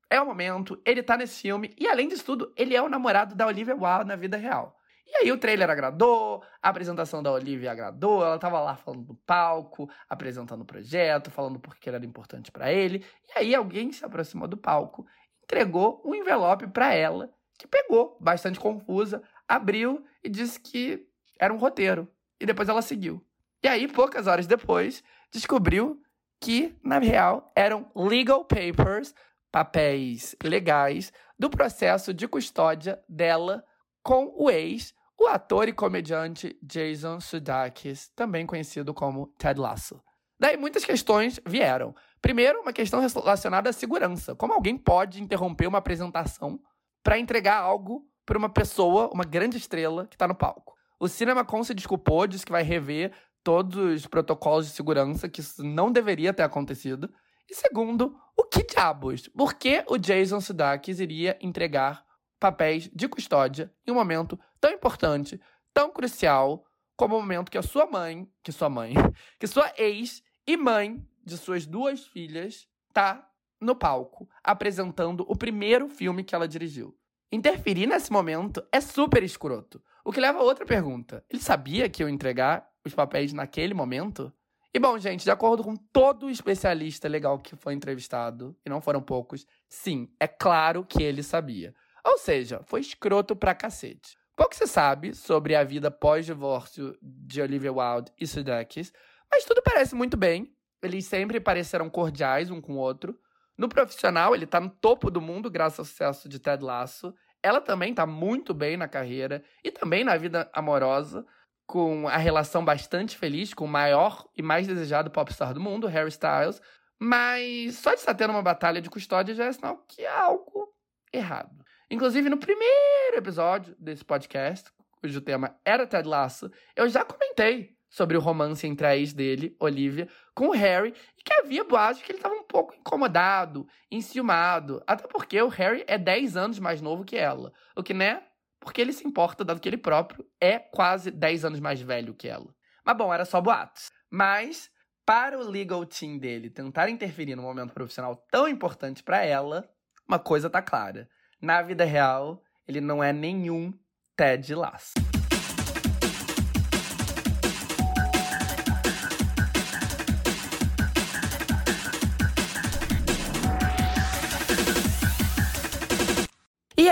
é 0.10 0.20
o 0.20 0.26
momento, 0.26 0.82
ele 0.86 1.04
tá 1.04 1.16
nesse 1.16 1.42
filme, 1.42 1.74
e 1.78 1.88
além 1.88 2.08
disso 2.08 2.26
tudo, 2.26 2.52
ele 2.58 2.76
é 2.76 2.82
o 2.82 2.90
namorado 2.90 3.36
da 3.36 3.46
Olivia 3.46 3.76
Wilde 3.76 4.06
na 4.06 4.16
vida 4.16 4.38
real. 4.38 4.76
E 5.12 5.16
aí 5.18 5.32
o 5.32 5.38
trailer 5.38 5.70
agradou, 5.70 6.44
a 6.62 6.70
apresentação 6.70 7.24
da 7.24 7.32
Olivia 7.32 7.72
agradou, 7.72 8.24
ela 8.24 8.38
tava 8.38 8.60
lá 8.60 8.76
falando 8.76 9.04
do 9.04 9.16
palco, 9.16 9.90
apresentando 10.08 10.62
o 10.62 10.66
projeto, 10.66 11.32
falando 11.32 11.60
por 11.60 11.76
que 11.76 11.90
era 11.90 12.04
importante 12.06 12.52
para 12.52 12.72
ele. 12.72 13.04
E 13.28 13.40
aí 13.40 13.56
alguém 13.56 13.92
se 13.92 14.06
aproximou 14.06 14.48
do 14.48 14.56
palco, 14.56 15.06
entregou 15.44 16.02
um 16.06 16.14
envelope 16.14 16.68
para 16.68 16.94
ela, 16.94 17.32
que 17.58 17.68
pegou, 17.68 18.18
bastante 18.22 18.60
confusa, 18.60 19.24
abriu 19.48 20.06
e 20.24 20.30
disse 20.30 20.60
que 20.60 21.08
era 21.40 21.54
um 21.54 21.58
roteiro. 21.58 22.08
E 22.40 22.46
depois 22.46 22.70
ela 22.70 22.82
seguiu. 22.82 23.24
E 23.64 23.68
aí, 23.68 23.88
poucas 23.88 24.28
horas 24.28 24.48
depois, 24.48 25.04
descobriu 25.32 26.02
que, 26.40 26.74
na 26.84 27.00
real, 27.00 27.52
eram 27.56 27.92
legal 27.94 28.46
papers 28.46 29.14
papéis 29.52 30.36
legais 30.44 31.12
do 31.38 31.50
processo 31.50 32.14
de 32.14 32.28
custódia 32.28 33.02
dela 33.08 33.64
com 34.04 34.34
o 34.36 34.50
ex, 34.50 34.94
o 35.20 35.28
ator 35.28 35.68
e 35.68 35.74
comediante 35.74 36.58
Jason 36.62 37.20
Sudeikis, 37.20 38.10
também 38.16 38.46
conhecido 38.46 38.94
como 38.94 39.28
Ted 39.38 39.60
Lasso. 39.60 40.02
Daí 40.40 40.56
muitas 40.56 40.86
questões 40.86 41.40
vieram. 41.46 41.94
Primeiro, 42.22 42.62
uma 42.62 42.72
questão 42.72 43.02
relacionada 43.02 43.70
à 43.70 43.74
segurança. 43.74 44.34
Como 44.36 44.54
alguém 44.54 44.78
pode 44.78 45.22
interromper 45.22 45.68
uma 45.68 45.80
apresentação 45.80 46.60
para 47.04 47.20
entregar 47.20 47.58
algo 47.58 48.06
para 48.26 48.38
uma 48.38 48.50
pessoa, 48.50 49.10
uma 49.14 49.26
grande 49.26 49.58
estrela, 49.58 50.08
que 50.08 50.16
está 50.16 50.28
no 50.28 50.36
palco? 50.36 50.76
O 51.00 51.08
CinemaCon 51.08 51.64
se 51.64 51.74
desculpou, 51.74 52.28
disse 52.28 52.46
que 52.46 52.52
vai 52.52 52.64
rever 52.64 53.12
todos 53.44 53.76
os 53.76 54.08
protocolos 54.08 54.68
de 54.68 54.74
segurança, 54.74 55.28
que 55.28 55.42
isso 55.42 55.64
não 55.64 55.92
deveria 55.92 56.34
ter 56.34 56.44
acontecido. 56.44 57.10
E 57.50 57.56
segundo, 57.56 58.16
o 58.38 58.44
que 58.44 58.64
diabos? 58.64 59.28
Por 59.30 59.56
que 59.56 59.84
o 59.88 59.98
Jason 59.98 60.40
Sudeikis 60.40 61.00
iria 61.00 61.38
entregar 61.42 62.06
papéis 62.40 62.90
de 62.94 63.08
custódia 63.08 63.74
em 63.86 63.92
um 63.92 63.96
momento 63.96 64.40
tão 64.62 64.72
importante, 64.72 65.42
tão 65.74 65.92
crucial, 65.92 66.66
como 66.96 67.18
o 67.18 67.22
momento 67.22 67.50
que 67.50 67.58
a 67.58 67.64
sua 67.64 67.86
mãe, 67.86 68.30
que 68.44 68.52
sua 68.52 68.70
mãe, 68.70 68.94
que 69.40 69.48
sua 69.48 69.74
ex 69.78 70.22
e 70.46 70.56
mãe 70.56 71.04
de 71.26 71.38
suas 71.38 71.66
duas 71.66 72.06
filhas 72.06 72.68
tá 72.94 73.28
no 73.60 73.76
palco 73.76 74.30
apresentando 74.44 75.26
o 75.28 75.36
primeiro 75.36 75.90
filme 75.90 76.24
que 76.24 76.36
ela 76.36 76.48
dirigiu. 76.48 76.96
Interferir 77.32 77.88
nesse 77.88 78.12
momento 78.12 78.66
é 78.72 78.80
super 78.82 79.24
escroto. 79.24 79.82
O 80.04 80.12
que 80.12 80.20
leva 80.20 80.40
a 80.40 80.44
outra 80.44 80.66
pergunta. 80.66 81.24
Ele 81.30 81.42
sabia 81.42 81.90
que 81.90 82.04
eu 82.04 82.10
entregar 82.10 82.68
os 82.86 82.94
papéis 82.94 83.34
naquele 83.34 83.74
momento? 83.74 84.34
E 84.72 84.78
bom, 84.78 85.00
gente, 85.00 85.24
de 85.24 85.32
acordo 85.32 85.64
com 85.64 85.76
todo 85.76 86.30
especialista 86.30 87.08
legal 87.08 87.40
que 87.40 87.56
foi 87.56 87.74
entrevistado, 87.74 88.56
e 88.64 88.70
não 88.70 88.80
foram 88.80 89.02
poucos, 89.02 89.48
sim, 89.68 90.08
é 90.20 90.28
claro 90.28 90.86
que 90.86 91.02
ele 91.02 91.24
sabia. 91.24 91.74
Ou 92.06 92.20
seja, 92.20 92.62
foi 92.66 92.82
escroto 92.82 93.36
pra 93.36 93.56
cacete. 93.56 94.16
Pouco 94.36 94.56
se 94.56 94.68
sabe 94.68 95.14
sobre 95.14 95.56
a 95.56 95.64
vida 95.64 95.90
pós-divórcio 95.90 96.96
de 97.02 97.42
Olivia 97.42 97.74
Wilde 97.74 98.12
e 98.20 98.28
Sudeikis, 98.28 98.94
mas 99.30 99.44
tudo 99.44 99.62
parece 99.62 99.96
muito 99.96 100.16
bem. 100.16 100.56
Eles 100.82 101.06
sempre 101.06 101.40
pareceram 101.40 101.90
cordiais 101.90 102.50
um 102.50 102.62
com 102.62 102.74
o 102.74 102.78
outro. 102.78 103.20
No 103.58 103.68
profissional, 103.68 104.34
ele 104.34 104.46
tá 104.46 104.60
no 104.60 104.70
topo 104.70 105.12
do 105.12 105.20
mundo 105.20 105.50
graças 105.50 105.80
ao 105.80 105.86
sucesso 105.86 106.30
de 106.30 106.40
Ted 106.40 106.64
Lasso. 106.64 107.14
Ela 107.44 107.60
também 107.60 107.94
tá 107.94 108.06
muito 108.06 108.54
bem 108.54 108.78
na 108.78 108.88
carreira 108.88 109.44
e 109.64 109.72
também 109.72 110.04
na 110.04 110.16
vida 110.16 110.50
amorosa, 110.54 111.26
com 111.70 112.08
a 112.08 112.18
relação 112.18 112.66
bastante 112.66 113.16
feliz 113.16 113.54
com 113.54 113.66
o 113.66 113.68
maior 113.68 114.28
e 114.36 114.42
mais 114.42 114.66
desejado 114.66 115.12
popstar 115.12 115.54
do 115.54 115.60
mundo, 115.60 115.86
Harry 115.86 116.10
Styles. 116.10 116.60
Mas 117.00 117.76
só 117.76 117.94
de 117.94 118.00
estar 118.00 118.16
tendo 118.16 118.32
uma 118.32 118.42
batalha 118.42 118.82
de 118.82 118.90
custódia 118.90 119.36
já 119.36 119.46
é 119.46 119.54
sinal 119.54 119.86
que 119.88 120.04
há 120.04 120.20
algo 120.24 120.74
errado. 121.14 121.64
Inclusive, 121.92 122.28
no 122.28 122.38
primeiro 122.38 123.18
episódio 123.18 123.76
desse 123.78 124.04
podcast, 124.04 124.72
cujo 125.00 125.22
tema 125.22 125.60
era 125.64 125.86
Ted 125.86 126.10
Lasso, 126.10 126.52
eu 126.76 126.90
já 126.90 127.06
comentei 127.06 127.78
sobre 127.88 128.18
o 128.18 128.20
romance 128.20 128.66
entre 128.66 128.88
a 128.88 128.98
ex 128.98 129.14
dele, 129.14 129.56
Olivia, 129.60 130.10
com 130.34 130.48
o 130.48 130.54
Harry, 130.54 130.92
e 131.20 131.24
que 131.24 131.34
havia 131.34 131.64
boatos 131.64 132.02
que 132.02 132.12
ele 132.12 132.18
estava 132.18 132.34
um 132.34 132.44
pouco 132.44 132.74
incomodado, 132.74 133.68
enciumado, 133.92 134.82
até 134.88 135.08
porque 135.08 135.40
o 135.40 135.48
Harry 135.50 135.84
é 135.88 136.00
10 136.00 136.36
anos 136.36 136.58
mais 136.58 136.82
novo 136.82 137.06
que 137.06 137.16
ela, 137.16 137.54
o 137.76 137.84
que, 137.84 137.94
né, 137.94 138.24
porque 138.70 138.82
ele 138.82 138.94
se 138.94 139.08
importa, 139.08 139.44
dado 139.44 139.60
que 139.60 139.68
ele 139.68 139.80
próprio 139.80 140.24
é 140.40 140.60
quase 140.60 141.10
10 141.10 141.46
anos 141.46 141.60
mais 141.60 141.82
velho 141.82 142.14
que 142.14 142.28
ela. 142.28 142.54
Mas 142.86 142.96
bom, 142.96 143.12
era 143.12 143.26
só 143.26 143.42
boatos. 143.42 143.90
Mas, 144.12 144.70
para 145.04 145.40
o 145.40 145.42
legal 145.42 145.84
team 145.88 146.20
dele 146.20 146.52
tentar 146.52 146.88
interferir 146.88 147.36
num 147.36 147.42
momento 147.42 147.74
profissional 147.74 148.16
tão 148.30 148.48
importante 148.48 149.02
para 149.02 149.26
ela, 149.26 149.68
uma 150.08 150.20
coisa 150.20 150.52
tá 150.52 150.62
clara 150.62 151.10
na 151.42 151.64
vida 151.64 151.84
real, 151.84 152.44
ele 152.68 152.80
não 152.80 153.04
é 153.04 153.12
nenhum 153.12 153.74
Ted 154.16 154.54
Lasso. 154.54 155.09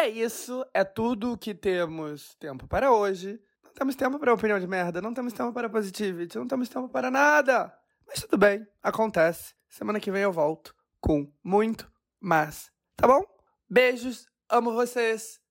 É 0.07 0.09
isso, 0.09 0.65
é 0.73 0.85
tudo 0.85 1.37
que 1.37 1.53
temos 1.53 2.33
tempo 2.35 2.65
para 2.65 2.91
hoje. 2.91 3.41
Não 3.63 3.73
temos 3.73 3.95
tempo 3.95 4.17
para 4.17 4.33
opinião 4.33 4.57
de 4.57 4.65
merda, 4.65 5.01
não 5.01 5.13
temos 5.13 5.33
tempo 5.33 5.51
para 5.51 5.69
positivity, 5.69 6.37
não 6.37 6.47
temos 6.47 6.69
tempo 6.69 6.87
para 6.87 7.11
nada. 7.11 7.77
Mas 8.07 8.21
tudo 8.21 8.37
bem, 8.37 8.65
acontece. 8.81 9.53
Semana 9.67 9.99
que 9.99 10.09
vem 10.09 10.21
eu 10.23 10.31
volto 10.31 10.73
com 11.01 11.29
muito 11.43 11.91
mais. 12.21 12.71
Tá 12.95 13.05
bom? 13.05 13.21
Beijos, 13.69 14.27
Amo 14.49 14.71
vocês. 14.71 15.41